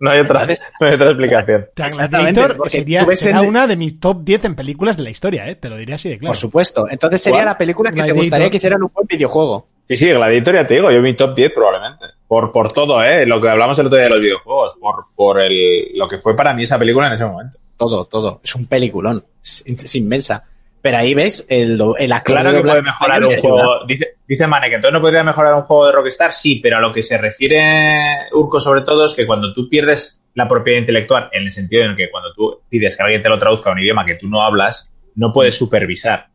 No 0.00 0.10
hay 0.10 0.18
otra, 0.18 0.40
Entonces- 0.40 0.66
no 0.80 0.86
hay 0.88 0.94
otra 0.94 1.06
explicación. 1.10 1.66
Te 1.74 1.82
Exactamente, 1.84 2.32
Gladiator 2.32 2.56
porque 2.56 2.70
sería, 2.70 3.06
será 3.12 3.40
en- 3.42 3.48
una 3.48 3.66
de 3.68 3.76
mis 3.76 4.00
top 4.00 4.24
10 4.24 4.44
en 4.46 4.54
películas 4.56 4.96
de 4.96 5.04
la 5.04 5.10
historia, 5.10 5.46
¿eh? 5.48 5.54
Te 5.54 5.68
lo 5.68 5.76
diré 5.76 5.94
así 5.94 6.08
de 6.08 6.18
claro. 6.18 6.30
Por 6.30 6.36
supuesto. 6.36 6.88
Entonces 6.90 7.22
sería 7.22 7.36
¿Cuál? 7.38 7.46
la 7.46 7.58
película 7.58 7.92
que 7.92 8.02
te 8.02 8.10
gustaría 8.10 8.50
que 8.50 8.56
hicieran 8.56 8.82
un 8.82 8.90
buen 8.92 9.06
videojuego. 9.06 9.68
Sí, 9.86 9.94
sí, 9.94 10.08
Gladiator 10.10 10.54
ya 10.56 10.66
te 10.66 10.74
digo, 10.74 10.90
yo 10.90 11.00
mi 11.02 11.14
top 11.14 11.36
10 11.36 11.52
probablemente. 11.52 12.06
Por, 12.26 12.50
por 12.50 12.72
todo, 12.72 13.00
¿eh? 13.04 13.26
Lo 13.26 13.40
que 13.40 13.48
hablamos 13.48 13.78
el 13.78 13.86
otro 13.86 13.96
día 13.98 14.04
de 14.06 14.10
los 14.10 14.20
videojuegos. 14.20 14.74
Por, 14.80 15.04
por 15.14 15.40
el, 15.40 15.92
lo 15.94 16.08
que 16.08 16.18
fue 16.18 16.34
para 16.34 16.52
mí 16.52 16.64
esa 16.64 16.80
película 16.80 17.06
en 17.06 17.12
ese 17.12 17.26
momento. 17.26 17.58
Todo, 17.84 18.04
todo. 18.06 18.40
Es 18.44 18.54
un 18.54 18.66
peliculón. 18.66 19.24
Es, 19.42 19.64
es 19.66 19.94
inmensa. 19.96 20.44
Pero 20.80 20.98
ahí 20.98 21.14
ves 21.14 21.46
el, 21.48 21.80
el 21.98 22.12
actor 22.12 22.34
Claro 22.34 22.50
que 22.52 22.62
puede 22.62 22.82
mejorar 22.82 23.24
un 23.24 23.36
juego. 23.40 23.84
Dice, 23.86 24.16
dice 24.26 24.46
Mane 24.48 24.68
que 24.68 24.74
entonces 24.76 24.92
no 24.92 25.00
podría 25.00 25.22
mejorar 25.22 25.54
un 25.54 25.62
juego 25.62 25.86
de 25.86 25.92
Rockstar, 25.92 26.32
sí, 26.32 26.58
pero 26.60 26.78
a 26.78 26.80
lo 26.80 26.92
que 26.92 27.04
se 27.04 27.18
refiere 27.18 28.28
Urco 28.32 28.60
sobre 28.60 28.80
todo 28.82 29.04
es 29.04 29.14
que 29.14 29.24
cuando 29.26 29.54
tú 29.54 29.68
pierdes 29.68 30.20
la 30.34 30.48
propiedad 30.48 30.80
intelectual, 30.80 31.28
en 31.32 31.44
el 31.44 31.52
sentido 31.52 31.84
en 31.84 31.94
que 31.94 32.10
cuando 32.10 32.32
tú 32.34 32.62
pides 32.68 32.96
que 32.96 33.02
alguien 33.04 33.22
te 33.22 33.28
lo 33.28 33.38
traduzca 33.38 33.70
a 33.70 33.74
un 33.74 33.78
idioma 33.78 34.04
que 34.04 34.16
tú 34.16 34.28
no 34.28 34.42
hablas, 34.42 34.90
no 35.14 35.30
puedes 35.30 35.56
supervisar. 35.56 36.28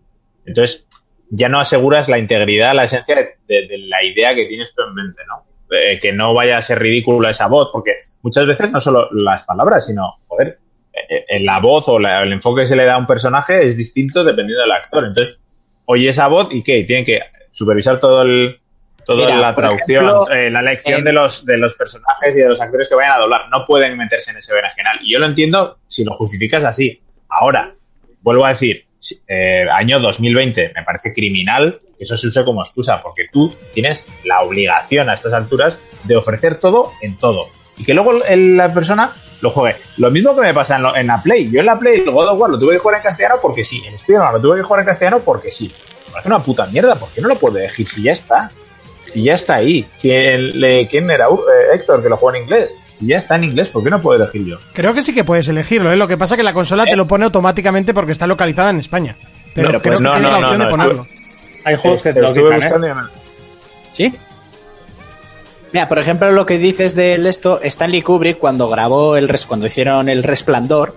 Entonces, 0.46 0.88
ya 1.30 1.50
no 1.50 1.60
aseguras 1.60 2.08
la 2.08 2.18
integridad, 2.20 2.74
la 2.74 2.86
esencia 2.86 3.16
de, 3.16 3.22
de- 3.48 3.68
de 3.68 3.78
la 3.80 4.02
idea 4.06 4.34
que 4.34 4.46
tienes 4.46 4.74
tú 4.74 4.82
en 4.88 4.94
mente, 4.94 5.22
¿no? 5.28 5.44
Eh, 5.76 6.00
que 6.00 6.14
no 6.14 6.34
vaya 6.34 6.58
a 6.58 6.62
ser 6.62 6.80
ridículo 6.80 7.28
esa 7.28 7.48
voz, 7.48 7.70
porque 7.74 7.92
muchas 8.22 8.46
veces 8.46 8.72
no 8.72 8.80
solo 8.80 9.10
las 9.12 9.44
palabras, 9.44 9.86
sino, 9.88 10.20
joder, 10.28 10.60
la 11.42 11.60
voz 11.60 11.88
o 11.88 12.00
la- 12.00 12.24
el 12.24 12.34
enfoque 12.34 12.62
que 12.62 12.68
se 12.68 12.76
le 12.76 12.84
da 12.86 12.96
a 12.96 12.98
un 12.98 13.06
personaje 13.08 13.66
es 13.66 13.78
distinto 13.78 14.24
dependiendo 14.24 14.62
del 14.62 14.72
actor. 14.72 15.06
Entonces, 15.06 15.40
oye 15.86 16.10
esa 16.10 16.28
voz 16.28 16.50
y 16.54 16.64
qué, 16.64 16.84
tienen 16.84 17.06
que 17.06 17.22
supervisar 17.52 18.00
todo 18.00 18.22
el 18.24 18.60
toda 19.06 19.26
Mira, 19.26 19.38
la 19.40 19.56
traducción, 19.56 20.04
ejemplo, 20.06 20.32
eh, 20.32 20.50
la 20.50 20.60
elección 20.60 21.00
en- 21.00 21.06
de 21.06 21.14
los 21.14 21.46
de 21.46 21.58
los 21.58 21.74
personajes 21.76 22.36
y 22.36 22.42
de 22.42 22.50
los 22.50 22.60
actores 22.60 22.90
que 22.90 22.96
vayan 22.96 23.14
a 23.14 23.18
doblar. 23.20 23.42
No 23.50 23.64
pueden 23.66 23.98
meterse 23.98 24.32
en 24.32 24.38
ese 24.38 24.54
berenjenal. 24.54 25.00
Y 25.02 25.14
yo 25.14 25.20
lo 25.20 25.26
entiendo 25.28 25.80
si 25.88 26.04
lo 26.04 26.12
justificas 26.18 26.66
así. 26.66 27.02
Ahora, 27.30 27.74
vuelvo 28.22 28.46
a 28.46 28.50
decir, 28.50 28.86
eh, 29.30 29.64
año 29.72 30.02
2020, 30.02 30.74
me 30.76 30.84
parece 30.84 31.14
criminal 31.14 31.80
que 31.98 32.04
eso 32.04 32.18
se 32.18 32.28
use 32.28 32.44
como 32.44 32.62
excusa, 32.62 33.02
porque 33.02 33.28
tú 33.32 33.56
tienes 33.74 34.06
la 34.26 34.42
obligación 34.42 35.10
a 35.10 35.14
estas 35.14 35.32
alturas 35.32 35.80
de 36.04 36.18
ofrecer 36.18 36.60
todo 36.60 36.92
en 37.02 37.16
todo. 37.18 37.48
Y 37.78 37.86
que 37.86 37.94
luego 37.94 38.26
el- 38.26 38.58
la 38.58 38.74
persona 38.74 39.14
lo 39.42 39.50
juegue. 39.50 39.78
Lo 39.98 40.10
mismo 40.12 40.36
que 40.36 40.42
me 40.42 40.54
pasa 40.54 40.76
en, 40.78 40.84
lo- 40.84 40.96
en 40.96 41.08
la 41.08 41.22
Play. 41.22 41.50
Yo 41.52 41.60
en 41.60 41.66
la 41.68 41.78
Play 41.78 42.00
el 42.06 42.12
God 42.12 42.28
of 42.30 42.40
War 42.40 42.50
lo 42.50 42.60
tuve 42.60 42.74
que 42.74 42.80
jugar 42.80 42.98
en 42.98 43.04
castellano 43.04 43.36
porque 43.42 43.64
sí. 43.64 43.84
En 43.86 43.94
Spider-Man 43.94 44.34
lo 44.34 44.42
tuve 44.42 44.58
que 44.58 44.64
jugar 44.64 44.80
en 44.82 44.86
castellano 44.88 45.20
porque 45.20 45.52
sí. 45.52 45.72
Me 46.08 46.12
parece 46.14 46.30
una 46.30 46.42
puta 46.42 46.66
mierda. 46.68 46.96
¿Por 46.96 47.10
qué 47.10 47.22
no 47.22 47.28
lo 47.28 47.36
puedo 47.36 47.58
elegir 47.58 47.88
si 47.88 48.02
ya 48.04 48.12
está? 48.12 48.52
Si 49.06 49.22
ya 49.24 49.34
está 49.36 49.56
ahí. 49.56 49.88
Si 49.98 50.12
el, 50.12 50.64
eh, 50.64 50.88
¿Quién 50.90 51.10
era? 51.10 51.30
Uh, 51.30 51.38
eh, 51.40 51.76
Héctor, 51.76 52.02
que 52.04 52.10
lo 52.10 52.18
juega 52.18 52.38
en 52.40 52.44
inglés. 52.46 52.76
Si 52.96 53.06
ya 53.06 53.18
está 53.18 53.36
en 53.36 53.44
inglés, 53.46 53.70
¿por 53.70 53.84
qué 53.84 53.90
no 53.92 54.02
puedo 54.02 54.22
elegir 54.22 54.44
yo? 54.46 54.58
Creo 54.74 54.94
que 54.94 55.02
sí 55.04 55.14
que 55.14 55.24
puedes 55.24 55.48
elegirlo, 55.48 55.92
¿eh? 55.92 55.96
Lo 55.96 56.08
que 56.08 56.18
pasa 56.18 56.34
es 56.34 56.38
que 56.38 56.44
la 56.44 56.54
consola 56.54 56.84
te 56.86 56.96
lo 56.96 57.08
pone 57.08 57.26
automáticamente 57.26 57.94
porque 57.94 58.12
está 58.12 58.26
localizada 58.26 58.72
en 58.72 58.80
España. 58.80 59.16
Pero, 59.54 59.68
Pero, 59.70 59.82
creo 59.82 59.82
pues, 59.82 59.98
que 60.00 60.04
no, 60.04 60.12
tienes 60.14 60.32
no, 60.32 60.40
la 60.40 60.46
opción 60.48 60.60
no, 60.60 60.66
de 60.66 60.72
ponerlo. 60.72 61.08
Hay 61.64 61.76
juegos 61.76 62.02
que 62.04 62.14
te 62.14 62.22
Lo 62.22 62.28
estuve 62.28 62.50
¿eh? 62.52 62.56
buscando 62.56 62.88
y 62.88 62.90
no- 62.90 63.10
¿Sí? 63.92 64.16
Mira, 65.78 65.90
por 65.90 66.00
ejemplo, 66.00 66.32
lo 66.32 66.48
que 66.48 66.58
dices 66.58 66.96
de 66.96 67.14
esto, 67.30 67.60
Stanley 67.62 68.02
Kubrick 68.02 68.40
cuando 68.40 68.68
grabó 68.68 69.16
el 69.16 69.30
res- 69.30 69.46
cuando 69.46 69.68
hicieron 69.68 70.10
el 70.10 70.24
Resplandor, 70.24 70.96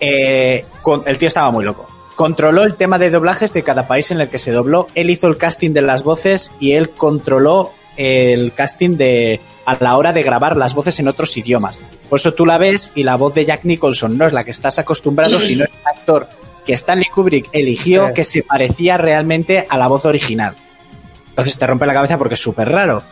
eh, 0.00 0.66
con- 0.82 1.02
el 1.06 1.16
tío 1.16 1.28
estaba 1.28 1.50
muy 1.50 1.64
loco. 1.64 1.86
Controló 2.14 2.62
el 2.62 2.74
tema 2.74 2.98
de 2.98 3.08
doblajes 3.08 3.54
de 3.54 3.62
cada 3.62 3.86
país 3.88 4.10
en 4.10 4.20
el 4.20 4.28
que 4.28 4.38
se 4.38 4.52
dobló. 4.52 4.86
Él 4.94 5.08
hizo 5.08 5.28
el 5.28 5.38
casting 5.38 5.70
de 5.70 5.80
las 5.80 6.02
voces 6.04 6.52
y 6.60 6.72
él 6.72 6.90
controló 6.90 7.72
el 7.96 8.52
casting 8.52 8.98
de 8.98 9.40
a 9.64 9.78
la 9.80 9.96
hora 9.96 10.12
de 10.12 10.22
grabar 10.22 10.58
las 10.58 10.74
voces 10.74 11.00
en 11.00 11.08
otros 11.08 11.34
idiomas. 11.38 11.80
Por 12.10 12.18
eso 12.20 12.34
tú 12.34 12.44
la 12.44 12.58
ves 12.58 12.92
y 12.94 13.04
la 13.04 13.16
voz 13.16 13.32
de 13.32 13.46
Jack 13.46 13.64
Nicholson 13.64 14.18
no 14.18 14.26
es 14.26 14.34
la 14.34 14.44
que 14.44 14.50
estás 14.50 14.78
acostumbrado, 14.78 15.40
sino 15.40 15.64
es 15.64 15.70
un 15.70 15.88
actor 15.88 16.28
que 16.66 16.74
Stanley 16.74 17.06
Kubrick 17.08 17.48
eligió 17.52 18.08
Sí. 18.08 18.12
que 18.12 18.24
se 18.24 18.42
parecía 18.42 18.98
realmente 18.98 19.66
a 19.70 19.78
la 19.78 19.88
voz 19.88 20.04
original. 20.04 20.54
Entonces 21.30 21.58
te 21.58 21.66
rompe 21.66 21.86
la 21.86 21.94
cabeza 21.94 22.18
porque 22.18 22.34
es 22.34 22.40
súper 22.40 22.68
raro. 22.70 23.02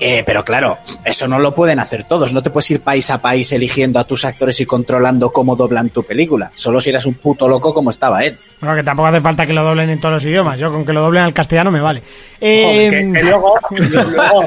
Eh, 0.00 0.22
pero 0.24 0.44
claro, 0.44 0.78
eso 1.04 1.26
no 1.26 1.38
lo 1.40 1.54
pueden 1.54 1.80
hacer 1.80 2.04
todos. 2.04 2.32
No 2.32 2.42
te 2.42 2.50
puedes 2.50 2.70
ir 2.70 2.80
país 2.82 3.10
a 3.10 3.20
país 3.20 3.50
eligiendo 3.52 3.98
a 3.98 4.04
tus 4.04 4.24
actores 4.24 4.60
y 4.60 4.66
controlando 4.66 5.32
cómo 5.32 5.56
doblan 5.56 5.90
tu 5.90 6.04
película. 6.04 6.50
Solo 6.54 6.80
si 6.80 6.90
eres 6.90 7.04
un 7.06 7.14
puto 7.14 7.48
loco 7.48 7.74
como 7.74 7.90
estaba 7.90 8.22
él. 8.24 8.38
Bueno, 8.60 8.76
que 8.76 8.82
tampoco 8.84 9.08
hace 9.08 9.20
falta 9.20 9.44
que 9.44 9.52
lo 9.52 9.64
doblen 9.64 9.90
en 9.90 10.00
todos 10.00 10.14
los 10.14 10.24
idiomas. 10.24 10.58
Yo 10.58 10.70
con 10.72 10.84
que 10.86 10.92
lo 10.92 11.00
doblen 11.00 11.22
al 11.24 11.32
castellano 11.32 11.70
me 11.72 11.80
vale. 11.80 12.00
Joder, 12.40 12.94
Eh, 12.94 13.12
que, 13.12 13.12
que 13.12 13.22
luego, 13.24 13.54
luego, 13.70 14.44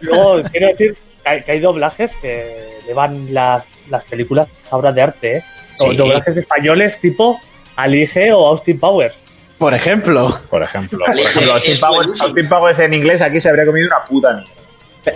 luego 0.00 0.42
quiero 0.50 0.66
decir 0.68 0.94
que 1.22 1.28
hay, 1.30 1.42
que 1.42 1.52
hay 1.52 1.60
doblajes 1.60 2.16
que 2.16 2.78
llevan 2.86 3.32
las, 3.32 3.66
las 3.88 4.04
películas 4.04 4.48
a 4.70 4.76
obras 4.76 4.94
de 4.94 5.02
arte, 5.02 5.36
¿eh? 5.38 5.44
O 5.80 5.90
Sí. 5.90 5.96
doblajes 5.96 6.36
españoles 6.36 6.98
tipo 7.00 7.40
Alige 7.76 8.32
o 8.32 8.46
Austin 8.46 8.78
Powers. 8.78 9.16
Por 9.60 9.74
ejemplo, 9.74 10.34
Por 10.48 10.62
ejemplo. 10.62 11.04
Por 11.06 11.10
Austin 11.10 11.78
Powers, 11.78 11.94
buenísimo. 12.06 12.26
Austin 12.26 12.48
Powers 12.48 12.78
en 12.80 12.94
inglés 12.94 13.20
aquí 13.22 13.40
se 13.40 13.48
habría 13.50 13.66
comido 13.66 13.86
una 13.86 14.04
puta 14.06 14.32
mierda. 14.32 14.50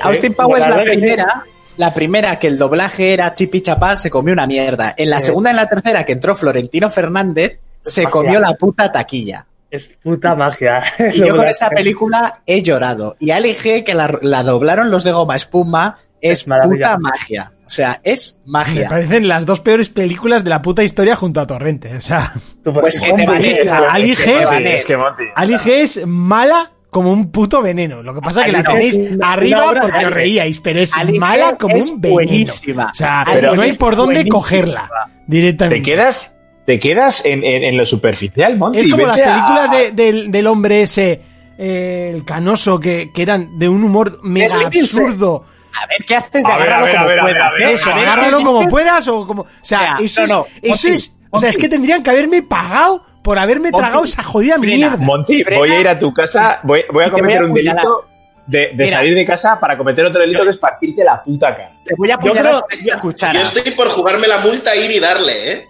Austin 0.03 0.35
Powers, 0.35 0.69
la 0.69 0.75
sí. 0.75 0.81
primera, 0.85 1.45
la 1.79 1.95
primera 1.95 2.39
que 2.39 2.47
el 2.49 2.59
doblaje 2.59 3.15
era 3.15 3.33
chipi 3.33 3.63
chapá, 3.63 3.97
se 3.97 4.11
comió 4.11 4.33
una 4.35 4.47
mierda. 4.47 4.95
En 4.97 5.09
la 5.11 5.19
Sí. 5.21 5.27
segunda 5.27 5.49
y 5.51 5.53
en 5.53 5.57
la 5.57 5.69
tercera 5.69 6.05
que 6.05 6.13
entró 6.13 6.35
Florentino 6.35 6.91
Fernández, 6.91 7.59
se 7.81 8.03
magia. 8.03 8.11
comió 8.11 8.39
la 8.39 8.53
puta 8.55 8.93
taquilla. 8.93 9.47
Es 9.71 9.93
puta 10.03 10.35
magia. 10.35 10.83
Y 11.13 11.19
yo 11.21 11.35
con 11.37 11.49
esa 11.49 11.71
película 11.71 12.43
he 12.47 12.63
llorado. 12.63 13.17
Y 13.19 13.31
Alige, 13.31 13.83
que 13.83 13.95
la, 13.95 14.19
la 14.23 14.43
doblaron 14.43 14.91
los 14.91 15.05
de 15.05 15.13
Goma 15.13 15.37
Espuma, 15.37 15.97
es, 16.21 16.45
puta 16.45 16.99
magia. 16.99 17.51
O 17.67 17.71
sea, 17.71 18.01
es 18.05 18.37
me 18.45 18.53
magia. 18.53 18.89
parecen 18.89 19.27
las 19.27 19.47
dos 19.47 19.61
peores 19.61 19.89
películas 19.89 20.45
de 20.45 20.51
la 20.51 20.61
puta 20.63 20.83
historia 20.85 21.17
junto 21.17 21.41
a 21.41 21.47
Torrente. 21.47 21.95
O 21.97 22.01
sea, 22.01 22.33
Pues 22.63 23.01
que 23.01 23.13
te. 23.13 23.69
Ali 23.89 24.13
Es 24.13 24.19
que 24.21 24.99
G. 24.99 25.69
Es 25.71 26.07
mala 26.07 26.71
como 26.91 27.11
un 27.13 27.31
puto 27.33 27.61
veneno. 27.63 28.03
Lo 28.03 28.15
que 28.15 28.21
pasa 28.21 28.41
es 28.43 28.47
que 28.47 28.53
la 28.53 28.63
tenéis 28.63 29.01
arriba 29.23 29.75
porque 29.81 30.07
os 30.07 30.13
reíais, 30.13 30.61
pero 30.61 30.81
es 30.81 30.91
mala 31.19 31.57
como 31.57 31.75
es 31.75 31.89
un 31.89 32.01
veneno. 32.01 32.15
buenísima. 32.15 32.91
O 32.93 32.95
sea, 32.95 33.25
no 33.55 33.63
hay 33.63 33.73
por 33.73 33.97
dónde 33.97 34.15
buenísima. 34.17 34.35
cogerla 34.39 34.91
directamente. 35.27 35.83
Te 35.83 35.91
quedas, 35.91 36.39
te 36.67 36.79
quedas 36.79 37.25
en, 37.25 37.43
en, 37.45 37.65
en 37.65 37.77
lo 37.77 37.87
superficial, 37.87 38.57
Monty. 38.59 38.79
Es 38.81 38.89
como 38.89 39.07
las 39.07 39.19
películas 39.19 39.71
de- 39.73 39.91
del, 39.93 40.31
del 40.31 40.47
hombre 40.47 40.83
ese, 40.83 41.21
eh, 41.59 42.13
el 42.15 42.25
canoso, 42.25 42.79
que, 42.79 43.11
que 43.13 43.23
eran 43.23 43.59
de 43.59 43.69
un 43.69 43.83
humor 43.85 44.21
mega 44.23 44.55
absurdo. 44.67 45.45
A 45.75 45.87
ver, 45.87 46.05
¿qué 46.07 46.17
haces 46.17 46.45
de 46.45 46.53
A 46.53 46.59
ver, 46.59 46.73
agarrarlo 46.73 46.87
a 46.87 47.07
ver, 47.07 47.19
como 47.19 47.29
a 47.29 47.33
ver, 47.33 47.39
a 47.39 47.51
puedas? 47.51 47.53
a 47.53 47.71
eh? 47.71 47.73
Eso, 47.75 47.91
A 47.91 47.95
agárralo 47.95 48.39
¿qué 48.39 48.45
como 48.45 48.69
puedas 48.69 49.09
o 49.09 49.27
como... 49.27 49.43
O 49.43 49.49
sea, 49.63 49.97
eso, 50.01 50.27
no, 50.27 50.47
es, 50.63 50.63
no, 50.63 50.75
eso 50.75 50.89
es... 50.89 51.17
O 51.31 51.41
sea, 51.41 51.51
es 51.51 51.57
que 51.57 51.69
tendrían 51.69 52.03
que 52.03 52.11
haberme 52.11 52.43
pagado 52.43 53.05
por 53.23 53.39
haberme 53.39 53.71
Monty, 53.71 53.83
tragado 53.83 54.05
esa 54.05 54.23
jodida 54.23 54.59
frena. 54.59 54.77
mierda. 54.77 54.97
Monty, 54.99 55.43
Frena. 55.43 55.59
voy 55.59 55.71
a 55.71 55.81
ir 55.81 55.89
a 55.89 55.99
tu 55.99 56.13
casa, 56.13 56.61
voy, 56.63 56.85
voy 56.93 57.05
a 57.05 57.09
voy 57.09 57.21
cometer 57.21 57.43
a 57.43 57.45
un 57.47 57.55
delito 57.55 58.07
de, 58.47 58.87
salir 58.87 59.15
de 59.15 59.25
casa 59.25 59.59
para 59.59 59.77
cometer 59.77 60.05
otro 60.05 60.21
delito 60.21 60.45
que 60.45 60.51
es 60.51 60.59
partirte 60.59 61.03
la 61.03 61.23
puta 61.23 61.55
cara. 61.55 61.73
Te 61.85 61.95
voy 61.97 62.11
a 62.11 62.13
Yo 62.13 62.19
apuñalar 62.19 62.65
cuchara. 63.01 63.33
Yo 63.33 63.43
estoy 63.43 63.73
por 63.73 63.89
jugarme 63.89 64.29
la 64.29 64.39
multa, 64.39 64.77
ir 64.77 64.91
y 64.91 65.01
darle, 65.01 65.53
¿eh? 65.53 65.69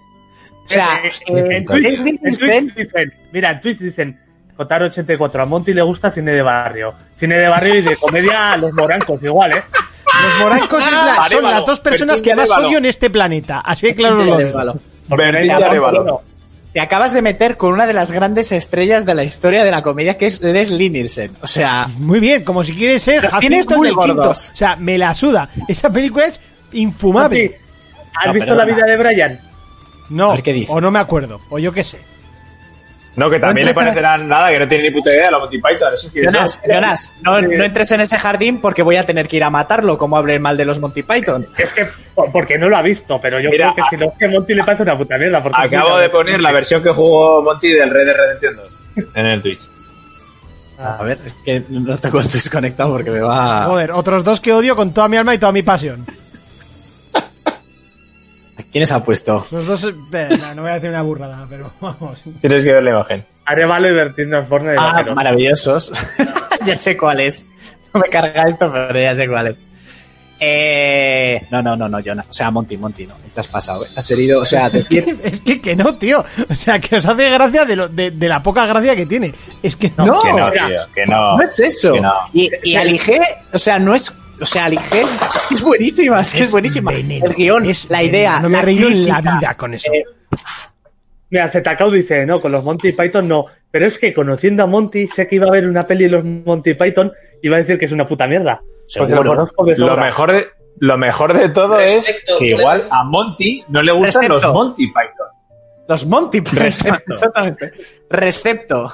O 0.65 0.69
sea, 0.69 1.01
En 1.27 1.53
eh, 1.53 1.65
Twitch, 1.65 1.83
Leslie 1.83 2.21
en 2.23 2.37
Twitch 2.37 2.75
dicen, 2.75 3.15
mira, 3.33 3.51
en 3.53 3.61
Twitch 3.61 3.79
dicen, 3.79 4.21
Jotaro84, 4.57 5.43
a 5.43 5.47
Monty 5.47 5.75
le 5.75 5.83
gusta 5.83 6.11
cine 6.11 6.33
de 6.33 6.43
barrio. 6.43 6.95
Cine 7.17 7.37
de 7.37 7.49
barrio 7.49 7.75
y 7.77 7.83
de 7.83 7.97
comedia 7.97 8.57
los 8.57 8.73
morancos 8.73 9.23
igual, 9.23 9.53
¿eh? 9.59 9.65
Los 10.23 10.39
morancos 10.41 10.85
es 10.87 10.93
la- 10.93 11.29
son 11.31 11.43
las 11.45 11.67
dos 11.67 11.81
personas 11.81 12.21
que 12.21 12.35
más 12.35 12.51
odio 12.51 12.79
en 12.79 12.87
este 12.87 13.11
planeta. 13.11 13.61
Así 13.61 13.87
que 13.89 13.95
claro 13.95 14.17
lo 14.17 14.37
digo. 14.39 14.53
Bueno. 15.09 16.21
te 16.73 16.81
acabas 16.81 17.13
de 17.13 17.23
meter 17.23 17.57
con 17.57 17.73
una 17.73 17.87
de 17.87 17.93
las 17.93 18.11
grandes 18.11 18.51
estrellas 18.53 19.07
de 19.07 19.15
la 19.15 19.23
historia 19.25 19.65
de 19.65 19.71
la 19.71 19.83
comedia, 19.83 20.17
que 20.19 20.27
es 20.27 20.41
Leslie 20.41 20.91
Nielsen. 20.91 21.33
O 21.41 21.47
sea, 21.47 21.89
Muy 21.99 22.19
bien, 22.21 22.43
como 22.45 22.65
si 22.65 22.75
quieres 22.75 23.03
ser 23.03 23.29
tienes 23.39 23.67
del 23.67 23.79
Quinto. 23.97 24.31
O 24.31 24.35
sea, 24.35 24.77
me 24.77 24.99
la 24.99 25.15
suda. 25.15 25.49
Esa 25.69 25.91
película 25.91 26.27
es 26.27 26.41
infumable. 26.73 27.61
¿Has 28.17 28.27
No, 28.27 28.33
visto 28.33 28.55
la 28.55 28.65
vida 28.65 28.85
de 28.87 28.97
Brian? 28.97 29.41
No, 30.11 30.35
qué 30.43 30.53
dice. 30.53 30.73
o 30.73 30.81
no 30.81 30.91
me 30.91 30.99
acuerdo, 30.99 31.41
o 31.51 31.59
yo 31.59 31.73
qué 31.73 31.83
sé. 31.85 31.99
No, 33.17 33.31
que 33.31 33.39
también 33.39 33.67
No 33.67 33.71
le 33.71 33.75
parecerán 33.75 34.27
nada, 34.27 34.51
que 34.51 34.59
no 34.59 34.67
tiene 34.67 34.85
ni 34.85 34.91
puta 34.91 35.11
idea 35.11 35.27
de 35.27 35.31
la 35.31 35.39
Monty 35.39 35.59
Python. 35.59 35.95
Eso 35.95 36.11
Jonas, 36.13 36.61
Jonas, 36.67 37.15
no, 37.23 37.41
no 37.41 37.65
entres 37.65 37.93
en 37.93 38.01
ese 38.01 38.19
jardín 38.19 38.61
porque 38.61 38.83
voy 38.83 38.97
a 38.97 39.07
tener 39.07 39.29
que 39.29 39.37
ir 39.37 39.45
a 39.45 39.51
matarlo, 39.51 39.97
como 39.99 40.17
hable 40.17 40.39
mal 40.39 40.57
de 40.57 40.65
los 40.65 40.81
Monty 40.81 41.03
Python. 41.05 41.47
Es 41.57 41.73
que, 41.73 41.87
por- 42.15 42.33
porque 42.33 42.59
no 42.59 42.69
lo 42.69 42.77
ha 42.77 42.83
visto, 42.83 43.19
pero 43.21 43.39
yo 43.39 43.51
Mira, 43.51 43.73
creo 43.73 43.85
que 43.89 43.97
si 43.97 44.03
no, 44.05 44.11
es 44.11 44.19
que 44.19 44.29
Monty 44.29 44.55
le 44.55 44.65
parece 44.65 44.83
una 44.83 44.99
puta 44.99 45.17
mierda. 45.17 45.43
Porque 45.43 45.61
Acabo 45.61 45.97
de 45.99 46.09
poner 46.11 46.41
la 46.41 46.51
versión 46.53 46.83
que 46.83 46.91
jugó 46.91 47.41
Monty 47.43 47.69
del 47.71 47.91
Red 47.91 48.07
Dead 48.07 48.17
Redemption 48.17 48.57
2 48.57 48.83
en 49.15 49.27
el 49.27 49.43
Twitch. 49.43 49.69
A 50.77 51.03
ver, 51.05 51.19
es 51.25 51.35
que 51.45 51.63
no 51.71 51.97
tengo 51.97 52.19
el 52.21 52.29
Twitch 52.29 52.51
conectado 52.51 52.91
porque 52.93 53.11
me 53.11 53.21
va... 53.21 53.67
Joder, 53.67 53.93
otros 53.93 54.25
dos 54.25 54.41
que 54.41 54.53
odio 54.53 54.75
con 54.75 54.93
toda 54.93 55.07
mi 55.09 55.17
alma 55.17 55.33
y 55.35 55.39
toda 55.39 55.53
mi 55.53 55.63
pasión. 55.63 56.05
¿Quiénes 58.71 58.93
ha 58.93 59.05
puesto? 59.05 59.47
Los 59.51 59.67
dos, 59.67 59.85
eh, 59.85 60.29
no, 60.39 60.55
no 60.55 60.63
voy 60.63 60.71
a 60.71 60.75
decir 60.75 60.91
una 60.91 61.03
burrada, 61.03 61.47
pero 61.49 61.73
vamos. 61.81 62.23
Tienes 62.41 62.63
que 62.65 62.73
ver 62.73 62.83
la 62.83 62.91
imagen. 62.91 63.25
Arevalo 63.45 63.89
y 63.89 63.93
Bertín 63.93 64.33
Osborne 64.35 64.71
de 64.73 64.77
Ah, 64.79 64.93
vaqueros. 64.93 65.17
maravillosos. 65.17 65.93
ya 66.65 66.77
sé 66.77 66.97
cuál 66.97 67.21
es. 67.21 67.47
No 67.93 68.01
me 68.01 68.09
carga 68.09 68.43
esto, 68.45 68.71
pero 68.73 68.99
ya 69.01 69.15
sé 69.15 69.29
cuál 69.29 69.49
es. 69.49 69.61
Eh, 70.41 71.47
no, 71.51 71.63
no, 71.63 71.77
no, 71.77 71.89
no, 71.89 72.01
Jonas. 72.01 72.27
O 72.29 72.33
sea, 72.33 72.51
Monty, 72.51 72.77
Monty, 72.77 73.07
no. 73.07 73.15
Te 73.35 73.41
has 73.41 73.49
pasado, 73.49 73.85
¿eh? 73.85 73.89
Has 73.97 74.11
herido, 74.11 74.41
o 74.41 74.45
sea, 74.45 74.69
decir... 74.71 75.19
Es 75.23 75.41
que, 75.41 75.61
que 75.61 75.75
no, 75.77 75.97
tío. 75.97 76.25
O 76.49 76.55
sea, 76.55 76.79
que 76.81 76.97
os 76.97 77.07
hace 77.07 77.31
gracia 77.31 77.65
de, 77.65 77.77
lo, 77.77 77.89
de, 77.89 78.11
de 78.11 78.29
la 78.29 78.43
poca 78.43 78.67
gracia 78.67 78.95
que 78.97 79.07
tiene. 79.07 79.33
Es 79.63 79.77
que 79.77 79.93
no. 79.97 80.07
No, 80.07 80.21
que 80.23 80.33
no, 80.33 80.51
tío, 80.51 80.81
que 80.95 81.07
no. 81.07 81.37
No 81.37 81.43
es 81.43 81.59
eso. 81.61 81.93
Que 81.95 82.01
no. 82.01 82.13
Y, 82.33 82.51
y 82.65 82.77
Alige, 82.77 83.21
o 83.53 83.59
sea, 83.59 83.79
no 83.79 83.95
es. 83.95 84.19
O 84.41 84.47
sea, 84.47 84.65
Alige 84.67 85.03
es 85.35 85.47
que 85.47 85.55
es 85.55 85.63
buenísima, 85.63 86.21
es 86.21 86.35
que 86.35 86.43
es, 86.45 86.51
buenísima. 86.51 86.91
veneno, 86.93 87.27
el 87.27 87.35
guion, 87.35 87.67
es 87.67 87.89
la 87.91 87.99
veneno. 87.99 88.17
idea. 88.17 88.41
No 88.41 88.49
me 88.49 88.55
he 88.59 88.61
la 88.61 88.65
reído 88.65 88.89
en 88.89 89.07
la 89.07 89.21
vida 89.21 89.55
con 89.57 89.75
eso. 89.75 89.93
Eh, 89.93 90.05
Mira, 91.31 91.49
Zetacao 91.49 91.91
dice, 91.91 92.25
no, 92.27 92.39
con 92.41 92.53
los 92.53 92.63
Monty 92.65 92.93
Python 92.93 93.27
no. 93.27 93.47
Pero 93.71 93.87
es 93.87 93.99
que 93.99 94.15
conociendo 94.15 94.63
a 94.63 94.67
Monty, 94.67 95.07
sé 95.09 95.27
que 95.27 95.35
iba 95.37 95.49
a 95.49 95.51
ver 95.51 95.67
una 95.67 95.85
peli 95.85 96.05
de 96.05 96.11
los 96.11 96.25
Monty 96.25 96.75
Python 96.75 97.13
y 97.43 97.47
iba 97.49 97.57
a 97.57 97.59
decir 97.59 97.77
que 97.79 97.87
es 97.87 97.93
una 97.93 98.07
puta 98.07 98.27
mierda. 98.27 98.63
Porque 98.97 99.15
lo 99.15 99.25
conozco 99.25 99.65
de 99.65 99.73
Lo 99.77 99.89
sobra. 99.89 100.05
mejor 100.05 100.33
de, 100.33 100.47
lo 100.79 100.97
mejor 100.99 101.33
de 101.33 101.49
todo 101.49 101.77
Respecto, 101.79 102.35
es 102.35 102.39
que 102.39 102.47
igual 102.47 102.87
a 102.91 103.03
Monty 103.05 103.65
no 103.69 103.83
le 103.83 103.91
gustan 103.93 104.23
Respecto. 104.23 104.47
los 104.47 104.55
Monty 104.55 104.87
Python. 104.87 105.27
los 105.89 106.07
Monty 106.07 106.41
Python, 106.43 106.99
exactamente. 107.09 107.73
Recepto. 108.09 108.93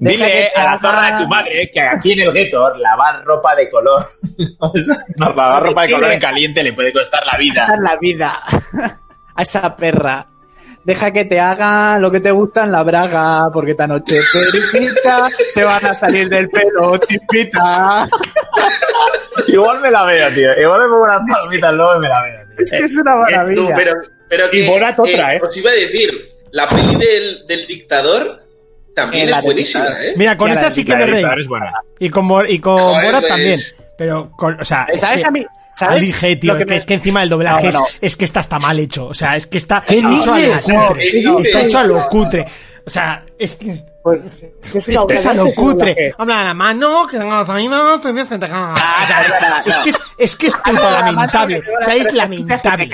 Dile 0.00 0.50
te 0.54 0.60
a 0.60 0.64
la 0.64 0.78
zorra 0.78 1.10
de 1.10 1.22
tu 1.24 1.28
madre 1.28 1.70
que 1.72 1.80
aquí 1.80 2.12
en 2.12 2.20
el 2.20 2.32
gueto 2.32 2.70
lavar 2.76 3.24
ropa 3.24 3.54
de 3.56 3.68
color. 3.68 4.00
no, 5.16 5.34
lavar 5.34 5.62
ropa 5.64 5.82
de 5.82 5.92
color 5.92 6.12
en 6.12 6.20
caliente 6.28 6.62
le 6.62 6.72
puede 6.72 6.92
costar 6.92 7.26
la 7.26 7.36
vida. 7.36 7.66
La 7.82 7.96
vida 7.96 8.32
a 9.34 9.42
esa 9.42 9.74
perra. 9.74 10.26
Deja 10.84 11.10
que 11.10 11.24
te 11.26 11.38
haga 11.40 11.98
lo 11.98 12.10
que 12.10 12.20
te 12.20 12.30
gusta 12.30 12.64
en 12.64 12.72
la 12.72 12.82
braga, 12.82 13.50
porque 13.52 13.72
esta 13.72 13.86
noche 13.86 14.20
te 15.54 15.64
van 15.64 15.84
a 15.84 15.94
salir 15.94 16.28
del 16.30 16.48
pelo, 16.48 16.96
chispita. 16.98 18.08
Igual 19.48 19.80
me 19.80 19.90
la 19.90 20.04
veo, 20.04 20.32
tío. 20.32 20.50
Igual 20.58 20.80
me 20.82 20.88
pongo 20.88 21.04
unas 21.04 21.20
palomitas 21.28 21.74
luego 21.74 21.96
y 21.96 21.98
me 22.00 22.08
la 22.08 22.22
veo, 22.22 22.40
tío. 22.48 22.56
Es 22.58 22.70
que 22.70 22.78
es 22.78 22.96
una 22.96 23.12
Tú, 23.12 23.18
maravilla. 23.18 23.76
pero, 23.76 23.92
pero 24.28 24.46
Y 24.46 24.50
que, 24.50 24.66
Borat 24.68 24.98
otra, 24.98 25.34
¿eh? 25.34 25.40
Os 25.42 25.56
iba 25.56 25.70
a 25.70 25.74
decir, 25.74 26.10
la 26.52 26.66
peli 26.68 26.96
del, 26.96 27.46
del 27.46 27.66
dictador 27.66 28.40
también 29.02 29.28
es 29.28 29.42
buenísima. 29.42 29.86
¿eh? 30.02 30.14
Mira, 30.16 30.36
con 30.36 30.50
esa 30.50 30.70
sí 30.70 30.84
que 30.84 30.94
me 30.96 31.06
reí. 31.06 31.24
Es. 31.24 31.48
Y 32.00 32.10
con, 32.10 32.28
y 32.48 32.58
con 32.58 32.78
Joder, 32.78 33.04
Borat 33.06 33.28
también. 33.28 33.60
Pero, 33.96 34.30
con, 34.36 34.60
o 34.60 34.64
sea, 34.64 34.86
es 34.92 35.00
¿Sabes 35.00 35.22
que- 35.22 35.26
a 35.28 35.30
mí? 35.30 35.46
¿Sabes? 35.74 36.06
Dije, 36.06 36.36
tío, 36.36 36.52
lo 36.54 36.58
que 36.58 36.64
que 36.64 36.70
me- 36.70 36.76
es 36.76 36.84
que 36.86 36.94
encima 36.94 37.22
el 37.22 37.28
doblaje 37.28 37.66
No, 37.70 37.80
no. 37.80 37.86
Es, 37.86 37.98
es 38.00 38.16
que 38.16 38.24
está, 38.24 38.40
está 38.40 38.58
mal 38.58 38.78
hecho. 38.80 39.06
O 39.06 39.14
sea, 39.14 39.36
es 39.36 39.46
que 39.46 39.58
está 39.58 39.80
¿Qué 39.86 39.98
hecho 39.98 40.34
a 40.34 40.38
lo 40.40 40.60
cutre. 40.60 41.08
Está 41.42 41.60
hecho 41.62 41.78
a 41.78 41.84
lo 41.84 42.08
cutre. 42.08 42.44
O 42.84 42.90
sea, 42.90 43.22
es 43.38 43.54
que. 43.54 43.84
Pues, 44.16 44.42
es 44.62 44.74
Es 44.74 44.84
que 45.06 45.14
es 45.14 45.26
a 45.26 45.34
lo 45.34 45.52
cutre. 45.54 46.14
Habla 46.18 46.38
de 46.38 46.44
la 46.44 46.54
mano, 46.54 47.06
que 47.06 47.18
tenga 47.18 47.38
los 47.38 47.50
tienes 48.00 48.28
que 48.28 48.38
te 48.38 48.46
sea, 49.06 49.62
es 49.66 49.76
que 49.78 49.90
es, 49.90 49.98
es 50.18 50.36
que 50.36 50.46
es 50.48 50.54
puto 50.54 50.90
lamentable. 50.90 51.60
O 51.80 51.84
sea, 51.84 51.94
es 51.94 52.12
lamentable. 52.12 52.90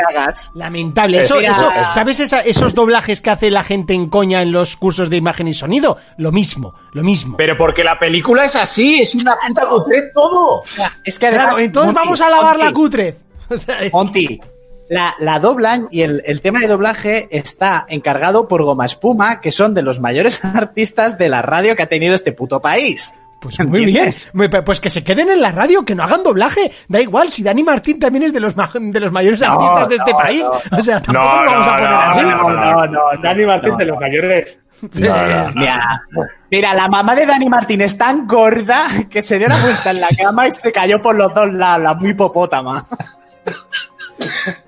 Lamentable. 0.55 1.21
Eso, 1.21 1.37
Mira. 1.37 1.53
eso, 1.53 1.71
¿sabes 1.93 2.21
esa- 2.21 2.41
esos 2.41 2.75
doblajes 2.75 3.21
que 3.21 3.31
hace 3.31 3.51
la 3.51 3.65
gente 3.65 3.95
en 3.95 4.09
coña 4.09 4.43
en 4.43 4.53
los 4.53 4.77
cursos 4.77 5.11
de 5.11 5.17
imagen 5.17 5.49
y 5.49 5.55
sonido? 5.55 5.97
Lo 6.19 6.33
mismo, 6.33 6.75
lo 6.93 7.03
mismo. 7.03 7.37
Pero 7.37 7.57
porque 7.57 7.85
la 7.85 7.99
película 7.99 8.45
es 8.45 8.57
así, 8.57 9.01
es 9.01 9.15
una 9.15 9.37
puta 9.47 9.67
cutre 9.67 10.11
todo. 10.13 10.63
Es 11.05 11.19
que 11.19 11.27
además. 11.27 11.47
Claro, 11.49 11.59
entonces 11.61 11.93
Monty, 11.95 12.07
vamos 12.07 12.21
a 12.21 12.29
lavar 12.31 12.59
la 12.59 12.73
cutrez. 12.73 13.17
O 13.51 13.57
sea, 13.59 13.79
es- 13.81 13.93
Monty, 13.93 14.41
la, 14.89 15.15
la 15.19 15.39
doblan 15.41 15.89
y 15.91 16.03
el, 16.03 16.23
el 16.27 16.41
tema 16.41 16.61
de 16.61 16.67
doblaje 16.67 17.29
está 17.31 17.87
encargado 17.89 18.49
por 18.49 18.63
Goma 18.63 18.85
Espuma, 18.87 19.41
que 19.41 19.51
son 19.53 19.75
de 19.75 19.83
los 19.83 20.01
mayores 20.01 20.45
artistas 20.45 21.19
de 21.19 21.29
la 21.29 21.43
radio 21.43 21.75
que 21.77 21.83
ha 21.83 21.89
tenido 21.89 22.15
este 22.15 22.33
puto 22.33 22.61
país. 22.61 23.13
Pues 23.41 23.59
muy 23.67 23.85
bien. 23.85 24.11
Pues 24.65 24.81
que 24.81 24.89
se 24.89 25.05
queden 25.05 25.29
en 25.29 25.43
la 25.43 25.53
radio, 25.53 25.85
que 25.85 25.95
no 25.95 26.03
hagan 26.03 26.23
doblaje. 26.23 26.73
Da 26.89 26.99
igual, 27.03 27.29
si 27.29 27.43
Dani 27.43 27.63
Martín 27.63 27.99
también 27.99 28.23
es 28.25 28.33
de 28.33 28.41
los, 28.41 28.57
ma- 28.57 28.71
de 28.73 29.01
los 29.01 29.13
mayores 29.13 29.43
artistas 29.43 29.89
de 29.91 29.97
este 29.97 30.13
no, 30.13 30.17
país. 30.17 30.45
O 30.73 30.81
sea, 30.83 31.03
tampoco 31.03 31.27
No, 31.27 31.45
lo 31.45 31.51
vamos 31.51 31.67
a 31.67 31.71
no, 31.71 31.77
poner 31.77 31.91
no, 31.91 32.01
así. 32.01 32.21
No, 32.23 32.51
no, 32.51 32.87
no, 32.87 33.01
Dani 33.23 33.45
Martín 33.45 33.77
de 33.77 33.85
los 33.85 34.01
mayores. 34.01 34.59
Mira, 34.95 36.03
mira, 36.51 36.75
la 36.75 36.89
mamá 36.89 37.15
de 37.15 37.27
Dani 37.27 37.49
Martín 37.51 37.83
es 37.83 37.99
tan 37.99 38.27
gorda 38.27 38.87
que 39.11 39.21
se 39.21 39.37
dio 39.39 39.47
una 39.47 39.59
vuelta 39.59 39.91
en 39.91 40.01
la 40.01 40.09
cama 40.17 40.47
y 40.49 40.51
se 40.53 40.73
cayó 40.73 41.03
por 41.03 41.15
los 41.15 41.33
dos 41.35 41.53
lados, 41.53 41.83
la 41.83 41.93
muy 41.95 42.11
hipopótama. 42.11 42.87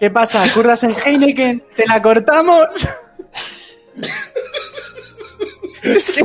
¿Qué 0.00 0.10
pasa? 0.10 0.44
¿Curras 0.52 0.82
en 0.84 0.94
Heineken? 0.94 1.62
¿Te 1.74 1.86
la 1.86 2.02
cortamos? 2.02 2.86
es 5.82 6.10
que 6.10 6.20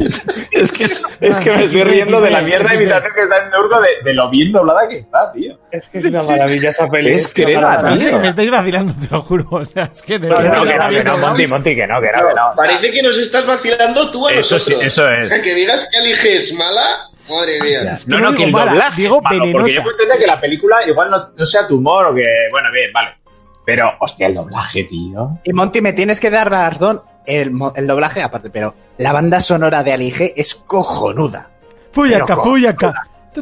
Es 0.51 0.71
que, 0.71 0.83
es, 0.85 1.03
es 1.19 1.37
que 1.37 1.51
me 1.51 1.65
estoy 1.65 1.83
riendo 1.83 2.19
de 2.19 2.31
la 2.31 2.41
mierda 2.41 2.69
de 2.69 2.75
imitación 2.83 3.13
que 3.13 3.21
está 3.21 3.47
en 3.47 3.53
Urgo 3.55 3.79
de, 3.79 3.89
de 4.03 4.13
lo 4.13 4.29
bien 4.29 4.51
doblada 4.51 4.87
que 4.89 4.97
está, 4.97 5.31
tío. 5.31 5.57
Es 5.71 5.87
que 5.87 5.99
es 5.99 6.05
una 6.05 6.23
maravilla 6.23 6.69
esa 6.71 6.89
peli. 6.89 7.11
Es 7.13 7.27
crema, 7.29 7.81
tío. 7.97 8.09
que 8.11 8.17
me 8.17 8.27
estáis 8.27 8.51
vacilando, 8.51 8.93
te 8.93 9.07
lo 9.09 9.21
juro. 9.21 9.47
O 9.51 9.63
sea, 9.65 9.83
es 9.93 10.01
que 10.01 10.19
de 10.19 10.27
No, 10.29 10.35
verdad 10.35 10.55
no, 10.57 10.63
que 10.63 10.69
que 10.71 10.77
no, 10.77 10.89
que 10.89 11.03
no. 11.03 11.17
Monty, 11.17 11.47
Monty, 11.47 11.75
que 11.75 11.87
no, 11.87 12.01
que 12.01 12.11
no, 12.11 12.27
que 12.27 12.33
no. 12.33 12.51
Parece 12.57 12.91
que 12.91 13.03
nos 13.03 13.17
estás 13.17 13.45
vacilando 13.45 14.11
tú 14.11 14.27
a 14.27 14.33
Eso 14.33 14.59
sí, 14.59 14.71
nosotros. 14.71 14.83
eso 14.93 15.09
es. 15.09 15.25
O 15.25 15.29
sea, 15.29 15.41
que 15.41 15.53
digas 15.55 15.87
que 15.91 15.97
Alige 15.97 16.37
es 16.37 16.53
mala, 16.53 17.09
madre 17.29 17.61
mía. 17.61 17.99
No, 18.07 18.19
no 18.19 18.31
no, 18.31 18.37
que 18.37 18.43
el 18.45 18.51
mala, 18.51 18.71
doblaje 18.71 19.01
digo 19.01 19.21
malo, 19.21 19.45
porque 19.51 19.73
yo 19.73 19.83
puedo 19.83 19.95
entender 19.95 20.19
que 20.19 20.27
la 20.27 20.41
película 20.41 20.79
igual 20.87 21.09
no, 21.11 21.29
no 21.37 21.45
sea 21.45 21.67
tu 21.67 21.77
humor 21.77 22.07
o 22.07 22.15
que, 22.15 22.25
bueno, 22.51 22.69
bien, 22.71 22.91
vale. 22.91 23.20
Pero, 23.65 23.91
hostia, 23.99 24.27
el 24.27 24.35
doblaje, 24.35 24.83
tío. 24.85 25.39
Y 25.43 25.53
Monty, 25.53 25.81
me 25.81 25.93
tienes 25.93 26.19
que 26.19 26.29
dar 26.29 26.51
la 26.51 26.69
razón. 26.69 27.01
El, 27.25 27.51
doblaje, 27.87 28.23
aparte, 28.23 28.49
pero 28.49 28.73
la 28.97 29.13
banda 29.13 29.39
sonora 29.39 29.83
de 29.83 29.93
Alige 29.93 30.33
es 30.35 30.55
cojonuda. 30.55 31.51
Fuyaca, 31.91 32.35
fuyaca. 32.35 32.93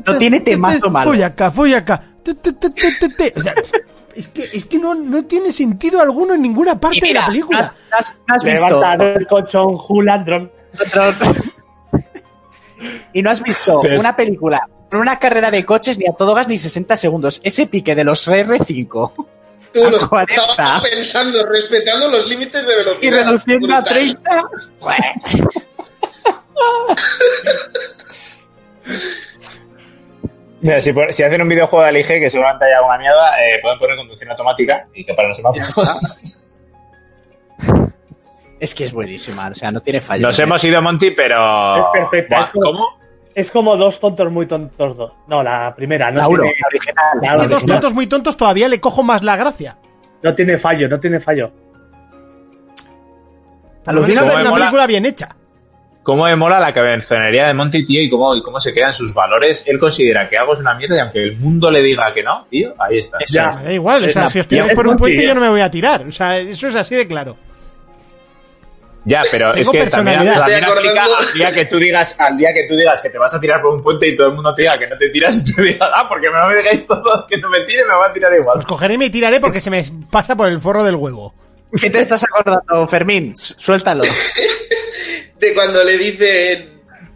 No 0.05 0.17
tiene 0.17 0.41
temazo 0.41 0.89
malo. 0.89 1.11
Fuyaca, 1.11 1.51
fuyaca. 1.51 2.03
O 2.27 3.41
sea, 3.41 3.53
es 4.13 4.27
que, 4.27 4.43
es 4.43 4.65
que 4.65 4.77
no, 4.77 4.93
no 4.95 5.23
tiene 5.23 5.51
sentido 5.51 6.01
alguno 6.01 6.33
en 6.33 6.41
ninguna 6.41 6.79
parte 6.79 6.99
de 7.01 7.13
la 7.13 7.27
película. 7.27 7.59
¿has, 7.59 7.73
has- 7.91 8.15
has 8.27 8.43
visto? 8.43 8.83
El 8.83 9.27
colchón, 9.27 9.77
Julandron. 9.77 10.51
y 13.13 13.21
no 13.21 13.29
has 13.29 13.41
visto 13.41 13.81
una 13.81 14.15
película 14.15 14.67
con 14.89 15.01
una 15.01 15.19
carrera 15.19 15.51
de 15.51 15.65
coches 15.65 15.97
ni 15.97 16.05
a 16.07 16.13
todo 16.13 16.33
gas 16.33 16.47
ni 16.47 16.57
60 16.57 16.97
segundos. 16.97 17.41
Ese 17.43 17.67
pique 17.67 17.95
de 17.95 18.03
los 18.03 18.27
R5 18.27 19.27
Tú 19.73 19.85
A 19.85 19.89
lo 19.91 20.09
40. 20.09 20.33
estabas 20.51 20.81
pensando, 20.81 21.45
respetando 21.45 22.07
los 22.09 22.27
límites 22.27 22.65
de 22.65 22.75
velocidad. 22.75 23.01
y 23.01 23.09
reduciendo 23.11 23.73
a 23.75 23.81
Brutal. 23.81 23.93
30. 23.93 24.43
Mira, 30.61 30.81
si, 30.81 30.91
por- 30.91 31.13
si 31.13 31.23
hacen 31.23 31.41
un 31.41 31.47
videojuego 31.47 31.83
de 31.83 31.89
Alige 31.89 32.19
que 32.19 32.29
seguramente 32.29 32.65
haya 32.65 32.77
alguna 32.79 32.97
mierda, 32.97 33.41
eh, 33.41 33.59
pueden 33.61 33.79
poner 33.79 33.95
conducción 33.97 34.29
automática 34.31 34.87
y 34.93 35.05
que 35.05 35.13
para 35.13 35.29
los 35.29 35.37
semáforos. 35.37 36.45
Es 38.59 38.75
que 38.75 38.83
es 38.83 38.91
buenísima, 38.91 39.47
o 39.47 39.55
sea, 39.55 39.71
no 39.71 39.79
tiene 39.81 40.01
fallo. 40.01 40.27
Nos 40.27 40.37
hemos 40.37 40.61
ido, 40.65 40.81
Monty, 40.81 41.11
pero. 41.11 41.77
Es 41.79 41.85
perfecta, 41.93 42.35
Buah, 42.35 42.45
es 42.45 42.51
como- 42.51 42.65
¿Cómo? 42.65 42.98
Es 43.35 43.51
como 43.51 43.77
dos 43.77 43.99
tontos 43.99 44.31
muy 44.31 44.47
tontos 44.47 44.97
dos. 44.97 45.11
No, 45.27 45.43
la 45.43 45.73
primera. 45.75 46.09
No, 46.11 46.17
La 46.21 46.27
uno, 46.27 46.43
tiene, 46.43 46.55
la 46.59 46.67
original. 46.67 47.05
la 47.21 47.27
Es 47.27 47.31
que 47.33 47.37
dos 47.47 47.53
original. 47.57 47.75
tontos 47.79 47.93
muy 47.93 48.07
tontos 48.07 48.37
todavía 48.37 48.67
le 48.67 48.79
cojo 48.81 49.03
más 49.03 49.23
la 49.23 49.35
gracia. 49.37 49.77
no 50.23 50.33
tiene 50.35 50.57
fallo, 50.57 50.89
no 50.89 50.99
tiene 50.99 51.19
fallo. 51.19 51.51
Alucina 53.85 54.21
es 54.25 54.33
una 54.35 54.43
mola. 54.49 54.55
película 54.65 54.87
bien 54.87 55.05
hecha. 55.05 55.35
¿Cómo 56.03 56.23
me 56.25 56.35
mola 56.35 56.59
la 56.59 56.73
cabezonería 56.73 57.47
de 57.47 57.53
Monty, 57.53 57.85
tío? 57.85 58.01
Y 58.01 58.09
cómo, 58.09 58.35
y 58.35 58.41
cómo 58.41 58.59
se 58.59 58.73
quedan 58.73 58.93
sus 58.93 59.13
valores. 59.13 59.63
Él 59.67 59.79
considera 59.79 60.27
que 60.27 60.37
algo 60.37 60.53
es 60.53 60.59
una 60.59 60.73
mierda 60.73 60.95
y 60.95 60.99
aunque 60.99 61.23
el 61.23 61.37
mundo 61.37 61.69
le 61.69 61.81
diga 61.83 62.11
que 62.13 62.23
no, 62.23 62.45
tío, 62.49 62.73
ahí 62.79 62.97
está. 62.97 63.17
Eso 63.19 63.33
Ya. 63.35 63.49
es. 63.49 63.57
Me 63.61 63.63
da 63.69 63.73
igual, 63.73 64.01
o 64.01 64.03
sea, 64.03 64.27
si 64.29 64.39
os 64.39 64.47
tiráis 64.47 64.71
es 64.71 64.75
por 64.75 64.87
un 64.87 64.97
puente 64.97 65.23
yo 65.25 65.35
no 65.35 65.41
me 65.41 65.49
voy 65.49 65.61
a 65.61 65.69
tirar. 65.69 66.05
O 66.07 66.11
sea, 66.11 66.37
eso 66.37 66.67
es 66.67 66.75
así 66.75 66.95
de 66.95 67.07
claro. 67.07 67.37
Ya, 69.09 69.23
pero 69.31 69.53
Tengo 69.53 69.61
es 69.61 69.69
que 69.69 69.89
también, 69.89 70.19
personalidad. 70.19 70.39
también 70.39 70.63
aplica 70.63 71.05
al 71.05 71.33
día 71.33 71.51
que 71.51 71.65
tú 71.65 71.77
digas, 71.77 72.15
al 72.19 72.37
día 72.37 72.53
que 72.53 72.67
tú 72.69 72.75
digas 72.75 73.01
que 73.01 73.09
te 73.09 73.17
vas 73.17 73.33
a 73.33 73.39
tirar 73.39 73.59
por 73.59 73.73
un 73.73 73.81
puente 73.81 74.07
y 74.07 74.15
todo 74.15 74.27
el 74.27 74.33
mundo 74.33 74.53
te 74.53 74.61
diga 74.61 74.77
que 74.77 74.85
no 74.87 74.97
te 74.99 75.09
tiras 75.09 75.39
y 75.39 75.53
tú 75.55 75.63
digas, 75.63 75.89
ah, 75.93 76.07
porque 76.07 76.27
me 76.29 76.55
digáis 76.55 76.85
todos 76.85 77.25
que 77.27 77.37
no 77.37 77.49
me 77.49 77.65
tire, 77.65 77.85
me 77.85 77.95
voy 77.95 78.07
a 78.07 78.13
tirar 78.13 78.31
igual. 78.35 78.59
Os 78.59 78.65
cogeré 78.67 78.93
y 78.93 78.97
me 78.99 79.09
tiraré 79.09 79.39
porque 79.39 79.59
se 79.59 79.71
me 79.71 79.83
pasa 80.11 80.35
por 80.35 80.47
el 80.47 80.61
forro 80.61 80.83
del 80.83 80.95
huevo. 80.95 81.33
¿Qué 81.81 81.89
te 81.89 81.99
estás 81.99 82.23
acordando, 82.23 82.87
Fermín? 82.87 83.35
Suéltalo. 83.35 84.03
De 85.39 85.53
cuando 85.55 85.83
le 85.83 85.97
dice, 85.97 86.69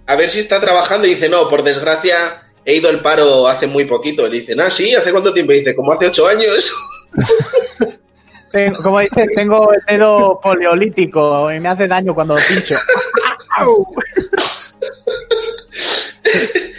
a 0.07 0.15
ver 0.15 0.29
si 0.29 0.39
está 0.39 0.59
trabajando, 0.59 1.05
y 1.05 1.15
dice, 1.15 1.29
no, 1.29 1.47
por 1.49 1.61
desgracia, 1.63 2.43
he 2.65 2.75
ido 2.75 2.89
al 2.89 3.01
paro 3.01 3.47
hace 3.47 3.67
muy 3.67 3.85
poquito. 3.85 4.27
Le 4.27 4.39
dicen, 4.39 4.59
ah, 4.61 4.69
sí, 4.69 4.95
¿hace 4.95 5.11
cuánto 5.11 5.33
tiempo? 5.33 5.51
Y 5.53 5.59
dice, 5.59 5.75
como 5.75 5.91
hace 5.91 6.07
ocho 6.07 6.27
años. 6.27 6.73
Tengo- 8.53 8.83
como 8.83 8.99
dice, 8.99 9.27
tengo 9.35 9.73
el 9.73 9.81
dedo 9.87 10.39
poliolítico 10.41 11.51
y 11.51 11.59
me 11.59 11.67
hace 11.69 11.87
daño 11.87 12.13
cuando 12.13 12.35
pincho. 12.47 12.75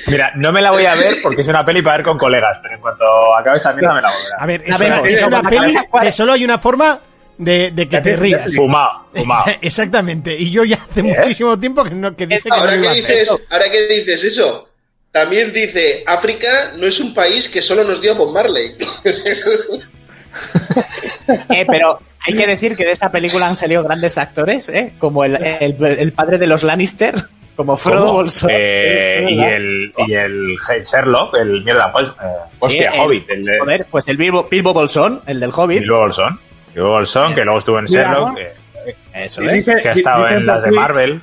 Mira, 0.07 0.33
no 0.37 0.53
me 0.53 0.63
la 0.63 0.71
voy 0.71 0.85
a 0.87 0.95
ver 0.95 1.17
porque 1.23 1.43
es 1.43 1.49
una 1.49 1.65
peli 1.65 1.83
para 1.83 1.97
ver 1.99 2.07
con 2.07 2.19
colegas, 2.19 2.59
pero 2.63 2.75
en 2.77 2.81
cuanto 2.81 3.05
acabe 3.37 3.57
esta 3.57 3.73
mierda 3.73 3.95
me 3.95 4.03
la 4.03 4.09
voy 4.11 4.19
a 4.19 4.25
ver. 4.25 4.35
A 4.41 4.47
ver, 4.47 4.61
A 4.63 4.75
es, 4.75 4.79
ver, 4.81 4.89
una, 5.27 5.43
no, 5.43 5.49
es 5.49 5.61
peli 5.61 5.77
que 6.03 6.13
solo 6.13 6.33
hay 6.33 6.45
una 6.45 6.59
forma 6.59 7.01
de, 7.39 7.71
de 7.73 7.89
que 7.89 8.01
te 8.01 8.17
rías. 8.17 8.55
Fumado, 8.55 9.07
fumado. 9.15 9.45
Exa- 9.47 9.59
Exactamente. 9.63 10.37
Y 10.39 10.51
yo 10.51 10.65
ya 10.65 10.79
hace 10.89 11.03
muchísimo 11.03 11.59
tiempo 11.59 11.83
que, 11.85 11.91
no, 11.91 12.15
que 12.15 12.27
dice 12.27 12.43
que 12.45 12.49
no 12.51 12.57
Ahora 12.57 12.81
que 12.81 12.87
a 12.89 12.91
hacer. 12.93 13.05
dices, 13.07 13.31
ahora 13.51 13.71
que 13.71 13.87
dices 13.89 14.25
eso, 14.25 14.69
también 15.11 15.53
dice, 15.53 16.05
África 16.07 16.73
no 16.77 16.87
es 16.87 17.01
un 17.01 17.13
país 17.15 17.49
que 17.49 17.61
solo 17.63 17.85
nos 17.85 18.01
dio 18.01 18.15
Bob 18.15 18.33
Marley. 18.33 18.77
Eh, 21.51 21.65
pero 21.67 21.99
hay 22.27 22.35
que 22.37 22.47
decir 22.47 22.77
que 22.77 22.85
de 22.85 22.93
esa 22.93 23.11
película 23.11 23.47
han 23.49 23.57
salido 23.57 23.83
grandes 23.83 24.19
actores, 24.19 24.69
¿eh? 24.69 24.93
Como 24.99 25.25
el, 25.25 25.37
el- 25.37 25.77
el 25.85 26.13
padre 26.13 26.39
de 26.39 26.47
los 26.47 26.63
Lannister, 26.63 27.15
como 27.57 27.77
Frodo. 27.77 28.13
Bolsón. 28.13 28.51
Eh, 28.53 29.27
y 29.31 29.41
el, 29.43 29.93
y 30.07 30.13
el 30.15 30.57
Sherlock, 30.83 31.35
el 31.37 31.65
mierda, 31.65 31.93
pues, 31.93 32.09
eh, 32.11 32.13
hostia, 32.59 32.91
Sí, 32.93 32.97
el- 32.97 33.01
Hobbit, 33.03 33.31
el 33.31 33.45
de 33.45 33.59
Joder, 33.59 33.87
pues 33.91 34.09
el 34.09 34.17
Bilbo, 34.17 34.47
Bilbo 34.51 34.73
Bolsón, 34.75 35.23
el 35.27 35.41
del 35.41 35.51
Hobbit. 35.55 35.81
Bilbo 35.81 36.01
Bolsón. 36.01 36.41
Bilbo 36.75 36.91
Bolsón, 36.91 37.35
que 37.35 37.45
luego 37.45 37.59
estuvo 37.59 37.79
en 37.79 37.87
Sherlock, 37.87 38.39
eh, 38.39 38.53
Eso 39.15 39.43
es. 39.43 39.53
dice- 39.53 39.77
que 39.83 39.89
ha 39.89 39.93
estado 39.93 40.29
en 40.29 40.45
las 40.47 40.63
de 40.63 40.71
Twitch- 40.71 40.75
Marvel. 40.81 41.23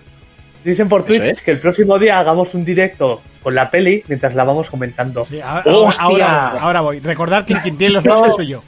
Dicen 0.63 0.87
por 0.89 1.03
Twitch 1.03 1.21
es. 1.23 1.41
que 1.41 1.51
el 1.51 1.59
próximo 1.59 1.97
día 1.97 2.19
hagamos 2.19 2.53
un 2.53 2.63
directo 2.63 3.21
con 3.41 3.55
la 3.55 3.69
peli 3.71 4.03
mientras 4.07 4.35
la 4.35 4.43
vamos 4.43 4.69
comentando. 4.69 5.25
Sí, 5.25 5.41
ahora, 5.41 5.63
¡Hostia! 5.65 6.03
ahora, 6.05 6.47
ahora 6.61 6.81
voy. 6.81 6.99
Recordad 6.99 7.45
que 7.45 7.55
quien 7.55 7.77
tiene 7.77 7.95
los 7.95 8.05
nombres 8.05 8.35
soy 8.35 8.47
yo. 8.47 8.63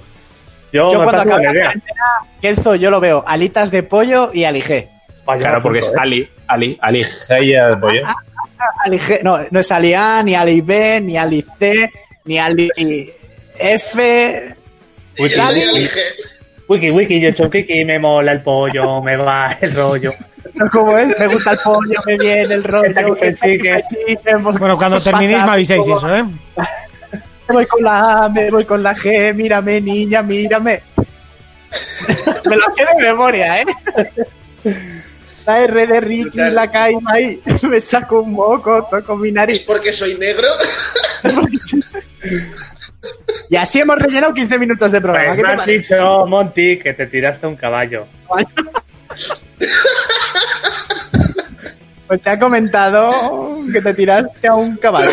Yo, 0.73 0.87
cuando 1.03 1.23
buena 1.23 1.53
la 1.53 1.73
Kelzo, 2.41 2.75
yo 2.75 2.89
lo 2.89 2.99
veo 2.99 3.23
alitas 3.25 3.69
de 3.71 3.83
pollo 3.83 4.29
y 4.33 4.43
alige. 4.43 4.89
Vaya, 5.25 5.39
Claro, 5.41 5.57
me 5.57 5.61
porque 5.61 5.79
es 5.79 5.87
¿eh? 5.89 5.91
Ali, 5.99 6.29
Ali, 6.47 6.77
Ali 6.81 7.03
de 7.53 7.77
pollo. 7.79 8.01
Alige, 8.85 9.19
no, 9.23 9.37
no 9.51 9.59
es 9.59 9.71
Ali 9.71 9.93
A, 9.93 10.23
ni 10.23 10.35
Ali 10.35 10.61
B, 10.61 10.99
ni 11.01 11.15
Ali 11.17 11.45
C, 11.59 11.89
ni 12.25 12.39
Ali 12.39 12.69
F. 13.59 14.55
Y 15.15 15.39
Ali- 15.39 15.79
dije, 15.79 15.99
Wiki, 16.67 16.91
wiki, 16.91 17.19
yo 17.19 17.49
Kiki, 17.49 17.85
me 17.85 17.99
mola 17.99 18.31
el 18.31 18.41
pollo, 18.41 19.01
me 19.01 19.15
va 19.17 19.55
el 19.61 19.75
rollo. 19.75 20.11
No 20.55 20.69
como 20.69 20.97
es, 20.97 21.07
me 21.19 21.27
gusta 21.27 21.51
el 21.51 21.59
pollo, 21.63 21.99
me 22.05 22.17
viene 22.17 22.53
el 22.55 22.63
rollo. 22.63 23.15
Chicken, 23.35 23.81
Bueno, 24.57 24.77
cuando 24.77 24.97
pasa, 24.97 25.11
terminéis 25.11 25.43
me 25.45 25.51
avisáis 25.51 25.87
eso, 25.87 26.15
¿eh? 26.15 26.23
Me 27.49 27.55
voy 27.55 27.65
con 27.65 27.83
la 27.83 28.23
A, 28.25 28.29
me 28.29 28.49
voy 28.49 28.65
con 28.65 28.81
la 28.83 28.95
G, 28.95 29.33
mírame, 29.33 29.81
niña, 29.81 30.21
mírame. 30.21 30.81
me 32.45 32.55
lo 32.55 32.63
sé 32.69 32.85
de 32.85 33.03
memoria, 33.03 33.61
¿eh? 33.61 33.65
La 35.45 35.59
R 35.63 35.87
de 35.87 35.99
Ricky, 36.01 36.39
la 36.39 36.71
K 36.71 36.91
y 36.91 36.95
ahí. 37.07 37.41
Me 37.63 37.81
saco 37.81 38.21
un 38.21 38.31
moco, 38.31 38.87
toco 38.89 39.17
mi 39.17 39.27
¿es 39.29 39.33
nariz. 39.33 39.59
porque 39.67 39.91
soy 39.91 40.17
negro? 40.17 40.47
Y 43.49 43.55
así 43.57 43.81
hemos 43.81 43.97
rellenado 43.99 44.33
15 44.33 44.57
minutos 44.57 44.91
de 44.93 45.01
programa. 45.01 45.35
Pues 45.35 45.37
¿Qué 45.37 45.43
me 45.43 45.47
te 45.49 45.53
has 45.55 45.61
parece? 45.65 45.95
dicho, 45.95 46.25
Monty, 46.27 46.79
que 46.79 46.93
te 46.93 47.07
tiraste 47.07 47.45
un 47.47 47.55
caballo. 47.57 48.07
Pues 52.07 52.21
te 52.21 52.29
ha 52.29 52.39
comentado 52.39 53.59
que 53.71 53.81
te 53.81 53.93
tiraste 53.93 54.47
a 54.47 54.55
un 54.55 54.77
caballo. 54.77 55.11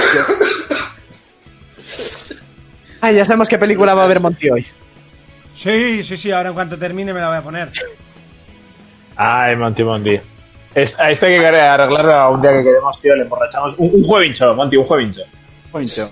Ay, 3.01 3.15
ya 3.17 3.25
sabemos 3.25 3.49
qué 3.49 3.59
película 3.59 3.95
va 3.95 4.05
a 4.05 4.07
ver 4.07 4.21
Monty 4.21 4.51
hoy. 4.51 4.67
Sí, 5.55 6.03
sí, 6.03 6.17
sí, 6.17 6.31
ahora 6.31 6.49
en 6.51 6.55
cuanto 6.55 6.79
termine 6.79 7.13
me 7.13 7.21
la 7.21 7.29
voy 7.29 7.39
a 7.39 7.43
poner. 7.43 7.71
Ay, 9.17 9.57
Monty, 9.57 9.85
Monty. 9.85 10.21
Es- 10.75 10.99
A 10.99 11.11
esto 11.11 11.27
hay 11.27 11.39
que 11.39 11.47
arreglarlo 11.47 12.15
a 12.15 12.31
un 12.31 12.41
día 12.41 12.53
que 12.53 12.63
queremos, 12.63 13.01
tío. 13.01 13.15
Le 13.17 13.23
emborrachamos. 13.23 13.75
Un, 13.79 13.91
un 13.95 14.05
juevincho, 14.05 14.55
Monty, 14.55 14.77
un. 15.73 16.11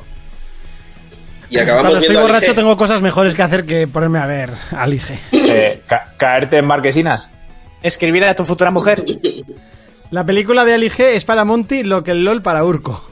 Y 1.51 1.59
acabamos 1.59 1.91
Cuando 1.93 2.07
estoy 2.07 2.17
borracho 2.23 2.55
tengo 2.55 2.77
cosas 2.77 3.01
mejores 3.01 3.35
que 3.35 3.43
hacer 3.43 3.65
que 3.65 3.89
ponerme 3.89 4.19
a 4.19 4.27
ver 4.27 4.51
Alige. 4.77 5.19
Eh, 5.33 5.83
ca- 5.87 6.13
caerte 6.19 6.59
en 6.59 6.67
marquesinas. 6.67 7.31
Escribir 7.83 8.25
a 8.25 8.35
tu 8.35 8.45
futura 8.45 8.71
mujer. 8.71 9.03
La 10.11 10.25
película 10.25 10.65
de 10.65 10.75
Alige 10.75 11.15
es 11.17 11.25
para 11.25 11.45
Monty 11.45 11.83
lo 11.85 12.03
que 12.03 12.11
el 12.13 12.25
LOL 12.25 12.43
para 12.43 12.65
Urco. 12.65 13.03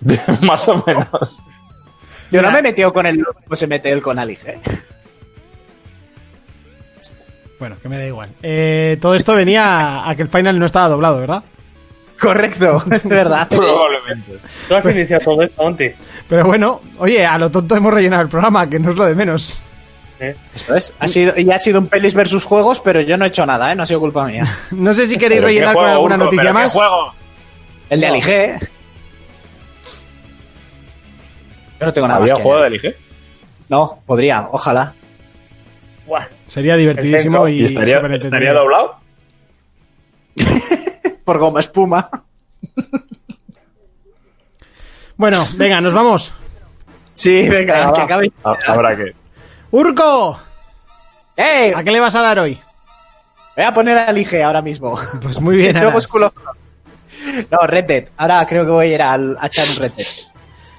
Más 0.42 0.68
o 0.68 0.82
menos. 0.86 1.38
Yo 2.30 2.42
no 2.42 2.50
me 2.50 2.58
he 2.58 2.62
metido 2.62 2.92
con 2.92 3.06
él, 3.06 3.24
pues 3.46 3.60
se 3.60 3.66
mete 3.66 3.90
él 3.90 4.02
con 4.02 4.18
Alige. 4.18 4.52
¿eh? 4.52 4.60
Bueno, 7.58 7.76
que 7.82 7.88
me 7.88 7.98
da 7.98 8.06
igual. 8.06 8.30
Eh, 8.42 8.98
todo 9.00 9.14
esto 9.14 9.34
venía 9.34 10.08
a 10.08 10.14
que 10.14 10.22
el 10.22 10.28
final 10.28 10.58
no 10.58 10.66
estaba 10.66 10.88
doblado, 10.88 11.18
¿verdad? 11.20 11.42
Correcto, 12.20 12.82
es 12.90 13.04
verdad. 13.04 13.48
Probablemente. 13.48 14.38
Tú 14.68 14.74
has 14.76 14.84
iniciado 14.86 15.24
todo 15.24 15.42
esto, 15.42 15.62
Monty. 15.62 15.90
Pero 16.28 16.44
bueno, 16.46 16.80
oye, 16.98 17.24
a 17.26 17.38
lo 17.38 17.50
tonto 17.50 17.74
hemos 17.76 17.92
rellenado 17.92 18.22
el 18.22 18.28
programa, 18.28 18.68
que 18.68 18.78
no 18.78 18.90
es 18.90 18.96
lo 18.96 19.06
de 19.06 19.14
menos. 19.14 19.58
¿eh? 20.20 20.36
Eso 20.54 20.76
es. 20.76 20.92
Ha 20.98 21.08
sido, 21.08 21.32
y 21.36 21.50
ha 21.50 21.58
sido 21.58 21.80
un 21.80 21.86
pelis 21.88 22.14
versus 22.14 22.44
juegos, 22.44 22.80
pero 22.80 23.00
yo 23.00 23.16
no 23.16 23.24
he 23.24 23.28
hecho 23.28 23.46
nada, 23.46 23.72
¿eh? 23.72 23.76
No 23.76 23.82
ha 23.84 23.86
sido 23.86 24.00
culpa 24.00 24.24
mía. 24.26 24.46
No 24.72 24.92
sé 24.94 25.06
si 25.08 25.16
queréis 25.16 25.42
rellenar 25.42 25.74
con 25.74 25.82
juego, 25.84 25.92
alguna 25.96 26.14
Urco, 26.16 26.24
noticia 26.26 26.42
pero 26.42 26.54
qué 26.58 26.62
más. 26.64 26.72
juego. 26.72 27.12
El 27.90 28.00
de 28.00 28.06
Alige. 28.06 28.58
Yo 31.80 31.86
no 31.86 31.92
tengo 31.92 32.08
nada 32.08 32.20
¿Había 32.20 32.34
más 32.34 32.42
juego 32.42 32.62
de. 32.62 32.70
Lige? 32.70 32.96
No, 33.68 34.02
podría, 34.06 34.48
ojalá. 34.50 34.94
Buah. 36.06 36.26
Sería 36.46 36.76
divertidísimo 36.76 37.46
y, 37.48 37.60
¿Y 37.60 37.64
estaría, 37.66 38.00
doblado? 38.52 38.96
Por 41.24 41.38
goma 41.38 41.60
espuma. 41.60 42.10
Bueno, 45.16 45.46
venga, 45.56 45.80
nos 45.80 45.92
vamos. 45.92 46.32
Sí, 47.12 47.48
venga, 47.48 47.92
que 47.92 48.00
acabéis. 48.00 48.32
Habrá 48.42 48.96
que. 48.96 49.14
¡Urco! 49.70 50.40
¡Eh! 51.36 51.72
¿A 51.74 51.84
qué 51.84 51.90
le 51.90 52.00
vas 52.00 52.14
a 52.14 52.22
dar 52.22 52.38
hoy? 52.38 52.58
Voy 53.56 53.64
a 53.64 53.72
poner 53.72 53.98
Alige 53.98 54.42
ahora 54.42 54.62
mismo. 54.62 54.98
Pues 55.22 55.40
muy 55.40 55.56
bien. 55.56 55.76
No, 57.50 57.66
Red 57.66 57.84
Dead. 57.84 58.04
Ahora 58.16 58.46
creo 58.46 58.64
que 58.64 58.70
voy 58.70 58.86
a 58.86 58.94
ir 58.94 59.02
al- 59.02 59.36
a 59.40 59.48
echar 59.48 59.68
un 59.68 59.76
Red 59.76 59.92
Dead. 59.92 60.06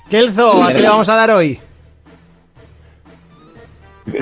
Kelzo, 0.10 0.64
¿a 0.64 0.74
qué 0.74 0.82
le 0.82 0.90
vamos 0.90 1.08
a 1.10 1.16
dar 1.16 1.32
hoy? 1.32 1.60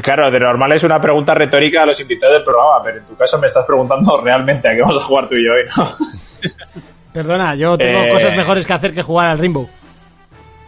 Claro, 0.01 0.29
de 0.29 0.39
normal 0.39 0.73
es 0.73 0.83
una 0.83 0.99
pregunta 0.99 1.33
retórica 1.33 1.83
a 1.83 1.85
los 1.85 1.99
invitados 2.01 2.35
del 2.35 2.43
programa, 2.43 2.83
pero 2.83 2.97
en 2.97 3.05
tu 3.05 3.15
caso 3.15 3.39
me 3.39 3.47
estás 3.47 3.65
preguntando 3.65 4.19
realmente 4.21 4.67
a 4.67 4.75
qué 4.75 4.81
vamos 4.81 5.01
a 5.01 5.05
jugar 5.05 5.29
tú 5.29 5.35
y 5.35 5.45
yo 5.45 5.51
hoy, 5.53 5.63
¿no? 5.77 6.81
Perdona, 7.13 7.55
yo 7.55 7.77
tengo 7.77 7.99
Eh. 8.03 8.09
cosas 8.11 8.35
mejores 8.35 8.65
que 8.65 8.73
hacer 8.73 8.93
que 8.93 9.01
jugar 9.01 9.29
al 9.29 9.37
Rainbow. 9.39 9.67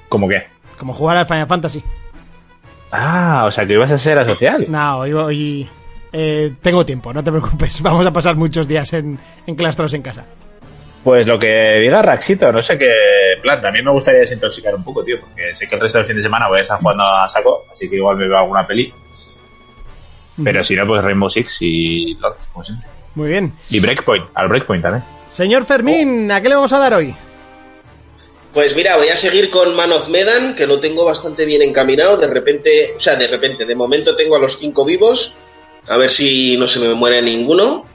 ¿Cómo 0.07 0.27
qué? 0.29 0.47
Como 0.77 0.93
jugar 0.93 1.17
al 1.17 1.25
Final 1.25 1.47
Fantasy. 1.47 1.83
Ah, 2.91 3.43
o 3.45 3.51
sea 3.51 3.65
que 3.65 3.73
ibas 3.73 3.91
a 3.91 3.97
ser 3.97 4.17
asocial. 4.17 4.65
No, 4.69 4.99
hoy, 4.99 5.13
hoy, 5.13 5.69
eh, 6.13 6.53
tengo 6.61 6.85
tiempo, 6.85 7.13
no 7.13 7.21
te 7.23 7.29
preocupes. 7.29 7.81
Vamos 7.83 8.05
a 8.07 8.11
pasar 8.11 8.35
muchos 8.37 8.67
días 8.69 8.91
en, 8.93 9.19
enclastrados 9.45 9.93
en 9.93 10.01
casa. 10.01 10.23
Pues 11.03 11.25
lo 11.25 11.39
que 11.39 11.75
diga 11.79 12.01
Raxito, 12.01 12.51
no 12.51 12.61
sé 12.61 12.77
qué 12.77 12.93
plan. 13.41 13.61
También 13.61 13.85
me 13.85 13.91
gustaría 13.91 14.21
desintoxicar 14.21 14.75
un 14.75 14.83
poco, 14.83 15.03
tío, 15.03 15.19
porque 15.19 15.55
sé 15.55 15.67
que 15.67 15.75
el 15.75 15.81
resto 15.81 15.99
del 15.99 16.07
fin 16.07 16.17
de 16.17 16.23
semana 16.23 16.47
voy 16.47 16.59
a 16.59 16.61
estar 16.61 16.79
jugando 16.79 17.03
a 17.03 17.29
saco, 17.29 17.65
así 17.71 17.89
que 17.89 17.95
igual 17.95 18.17
me 18.17 18.27
veo 18.27 18.37
alguna 18.37 18.67
peli. 18.67 18.93
Pero 20.43 20.63
si 20.63 20.75
no, 20.75 20.85
pues 20.85 21.03
Rainbow 21.03 21.29
Six 21.29 21.57
y 21.61 22.15
LOL, 22.15 22.35
como 22.53 22.63
siempre. 22.63 22.87
Muy 23.15 23.29
bien. 23.29 23.53
Y 23.69 23.79
Breakpoint, 23.79 24.27
al 24.33 24.47
Breakpoint 24.47 24.83
también. 24.83 25.03
Señor 25.29 25.65
Fermín, 25.65 26.31
¿a 26.31 26.41
qué 26.41 26.49
le 26.49 26.55
vamos 26.55 26.73
a 26.73 26.79
dar 26.79 26.93
hoy? 26.93 27.13
Pues 28.53 28.75
mira, 28.75 28.97
voy 28.97 29.09
a 29.09 29.15
seguir 29.15 29.51
con 29.51 29.75
Man 29.75 29.91
of 29.91 30.09
Medan, 30.09 30.55
que 30.55 30.65
lo 30.65 30.79
tengo 30.79 31.05
bastante 31.05 31.45
bien 31.45 31.61
encaminado. 31.61 32.17
De 32.17 32.27
repente, 32.27 32.93
o 32.95 32.99
sea, 32.99 33.15
de 33.15 33.27
repente, 33.27 33.65
de 33.65 33.75
momento 33.75 34.15
tengo 34.15 34.35
a 34.35 34.39
los 34.39 34.57
cinco 34.57 34.85
vivos. 34.85 35.35
A 35.87 35.97
ver 35.97 36.11
si 36.11 36.57
no 36.57 36.67
se 36.67 36.79
me 36.79 36.93
muere 36.93 37.21
ninguno. 37.21 37.85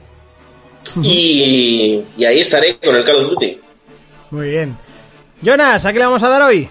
Y, 1.01 2.03
y 2.17 2.25
ahí 2.25 2.39
estaré 2.39 2.77
con 2.77 2.95
el 2.95 3.03
Call 3.03 3.17
of 3.25 3.31
Duty. 3.31 3.59
Muy 4.31 4.49
bien. 4.49 4.77
Jonas, 5.41 5.85
¿a 5.85 5.93
qué 5.93 5.99
le 5.99 6.05
vamos 6.05 6.23
a 6.23 6.29
dar 6.29 6.41
hoy? 6.43 6.67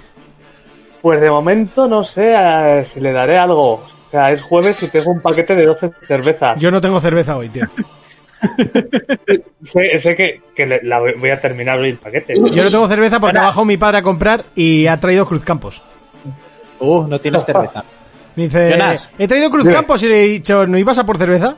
Pues 1.02 1.20
de 1.20 1.30
momento 1.30 1.86
no 1.86 2.02
sé 2.04 2.84
si 2.92 3.00
le 3.00 3.12
daré 3.12 3.36
algo. 3.38 3.72
O 3.74 4.10
sea, 4.10 4.32
es 4.32 4.42
jueves 4.42 4.82
y 4.82 4.90
tengo 4.90 5.10
un 5.10 5.20
paquete 5.20 5.54
de 5.54 5.66
12 5.66 5.90
cervezas. 6.06 6.60
Yo 6.60 6.70
no 6.70 6.80
tengo 6.80 6.98
cerveza 7.00 7.36
hoy, 7.36 7.48
tío. 7.48 7.64
Sé, 9.64 9.98
sé 9.98 10.14
que, 10.16 10.40
que 10.54 10.66
le- 10.66 10.80
la 10.82 11.00
voy 11.00 11.30
a 11.30 11.40
terminar 11.40 11.78
hoy 11.78 11.90
el 11.90 11.96
paquete. 11.96 12.34
Yo 12.36 12.64
no 12.64 12.70
tengo 12.70 12.86
cerveza 12.86 13.18
porque 13.18 13.38
ha 13.38 13.46
bajado 13.46 13.64
mi 13.64 13.76
padre 13.76 13.98
a 13.98 14.02
comprar 14.02 14.44
y 14.54 14.86
ha 14.86 14.98
traído 15.00 15.26
Cruz 15.26 15.42
Campos. 15.44 15.82
Uh, 16.78 17.06
no 17.08 17.18
tienes 17.20 17.44
cerveza. 17.44 17.84
Me 18.36 18.44
dice, 18.44 18.70
Jonas. 18.72 19.12
he 19.18 19.26
traído 19.28 19.48
Cruz 19.50 19.64
Dime. 19.64 19.74
Campos 19.76 20.02
y 20.02 20.08
le 20.08 20.24
he 20.24 20.28
dicho, 20.28 20.66
¿no 20.66 20.76
ibas 20.76 20.98
a 20.98 21.06
por 21.06 21.16
cerveza? 21.16 21.56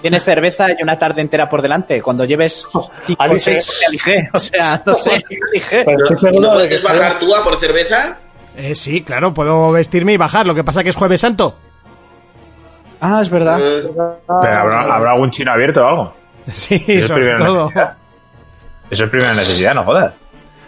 Tienes 0.00 0.24
cerveza 0.24 0.68
y 0.78 0.82
una 0.82 0.96
tarde 0.98 1.20
entera 1.22 1.48
por 1.48 1.60
delante. 1.60 2.00
Cuando 2.00 2.24
lleves 2.24 2.68
5 2.70 2.78
o 3.18 3.22
Alige. 3.22 3.54
6 3.54 3.66
porque 3.66 3.86
Alige. 3.86 4.28
O 4.32 4.38
sea, 4.38 4.82
no 4.86 4.94
sé, 4.94 5.10
Alige. 5.50 5.84
Pero 5.84 6.02
estoy 6.04 6.16
¿Y 6.16 6.20
seguro 6.20 6.48
no 6.48 6.54
puedes 6.54 6.82
bajar 6.82 7.18
tú 7.18 7.34
a 7.34 7.42
por 7.44 7.58
cerveza? 7.60 8.16
Eh, 8.56 8.74
sí, 8.74 9.02
claro, 9.02 9.34
puedo 9.34 9.72
vestirme 9.72 10.12
y 10.12 10.16
bajar. 10.16 10.46
Lo 10.46 10.54
que 10.54 10.64
pasa 10.64 10.82
que 10.82 10.90
es 10.90 10.96
Jueves 10.96 11.20
Santo. 11.20 11.54
Ah, 13.00 13.20
es 13.22 13.30
verdad. 13.30 13.60
Eh, 13.60 13.88
Pero 14.42 14.60
¿habrá, 14.60 14.82
habrá 14.94 15.10
algún 15.12 15.30
chino 15.30 15.52
abierto 15.52 15.82
o 15.84 15.86
algo? 15.88 16.14
Sí, 16.52 16.82
es 16.88 17.06
sobre 17.06 17.22
primera 17.34 17.44
todo. 17.46 17.64
necesidad. 17.66 17.96
Eso 18.90 19.04
es 19.04 19.10
primera 19.10 19.34
necesidad, 19.34 19.74
no 19.74 19.84
jodas. 19.84 20.14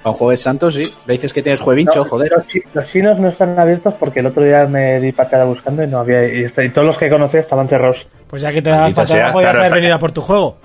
Con 0.02 0.14
Jueves 0.14 0.40
Santo, 0.42 0.72
sí. 0.72 0.92
Le 1.06 1.12
dices 1.12 1.32
que 1.34 1.42
tienes 1.42 1.60
juevincho, 1.60 2.04
joder. 2.06 2.30
Los, 2.34 2.46
chi- 2.46 2.62
los 2.72 2.88
chinos 2.90 3.18
no 3.18 3.28
están 3.28 3.58
abiertos 3.58 3.94
porque 3.94 4.20
el 4.20 4.26
otro 4.26 4.42
día 4.42 4.66
me 4.66 4.98
di 4.98 5.12
patada 5.12 5.44
buscando 5.44 5.82
y 5.82 5.86
no 5.86 5.98
había. 5.98 6.26
Y, 6.26 6.44
este- 6.44 6.64
y 6.64 6.70
todos 6.70 6.86
los 6.86 6.96
que 6.96 7.10
conocía 7.10 7.40
estaban 7.40 7.68
cerrados. 7.68 8.08
Pues 8.28 8.40
ya 8.42 8.50
que 8.52 8.62
te 8.62 8.70
Maldita 8.70 9.02
patada, 9.02 9.32
podías 9.32 9.50
claro, 9.50 9.66
haber 9.66 9.72
venido 9.80 9.94
a 9.96 9.98
por 9.98 10.12
tu 10.12 10.22
juego. 10.22 10.56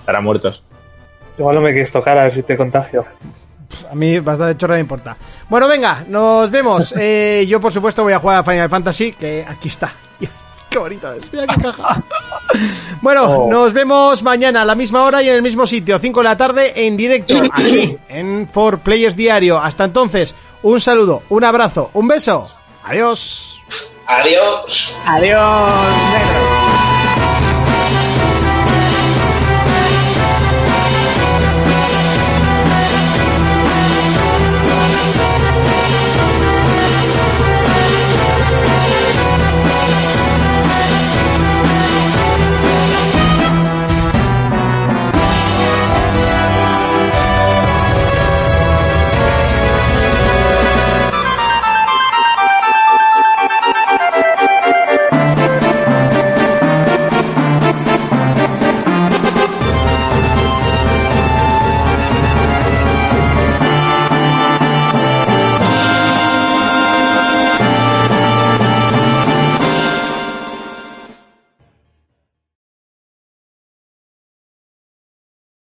Estarán 0.00 0.24
muertos. 0.24 0.64
Igual 1.38 1.54
no 1.54 1.60
me 1.60 1.70
quieres 1.70 1.92
tocar 1.92 2.18
a 2.18 2.24
ver 2.24 2.32
si 2.32 2.42
te 2.42 2.56
contagio. 2.56 3.04
A 3.90 3.94
mí 3.94 4.18
bastante 4.18 4.56
chorra 4.56 4.74
me 4.74 4.80
importa. 4.80 5.16
Bueno, 5.48 5.68
venga, 5.68 6.04
nos 6.08 6.50
vemos. 6.50 6.92
Eh, 6.98 7.46
yo, 7.48 7.60
por 7.60 7.70
supuesto, 7.72 8.02
voy 8.02 8.12
a 8.14 8.18
jugar 8.18 8.38
a 8.38 8.44
Final 8.44 8.68
Fantasy, 8.68 9.12
que 9.12 9.44
aquí 9.48 9.68
está. 9.68 9.92
Qué 10.70 10.78
bonito 10.78 11.12
es, 11.12 11.32
mira 11.32 11.46
qué 11.46 11.60
caja. 11.62 12.02
Bueno, 13.02 13.24
Oh. 13.24 13.50
nos 13.50 13.72
vemos 13.74 14.22
mañana 14.22 14.62
a 14.62 14.64
la 14.64 14.74
misma 14.74 15.04
hora 15.04 15.22
y 15.22 15.28
en 15.28 15.34
el 15.36 15.42
mismo 15.42 15.66
sitio, 15.66 15.98
5 15.98 16.20
de 16.20 16.24
la 16.24 16.36
tarde, 16.36 16.86
en 16.86 16.96
directo, 16.96 17.34
aquí, 17.52 17.96
en 18.08 18.50
4Players 18.50 19.14
Diario. 19.14 19.58
Hasta 19.62 19.84
entonces, 19.84 20.34
un 20.62 20.80
saludo, 20.80 21.22
un 21.28 21.44
abrazo, 21.44 21.90
un 21.92 22.08
beso. 22.08 22.48
Adiós. 22.84 23.60
Adiós. 24.06 24.94
Adiós, 25.06 25.70
negro. 26.12 26.67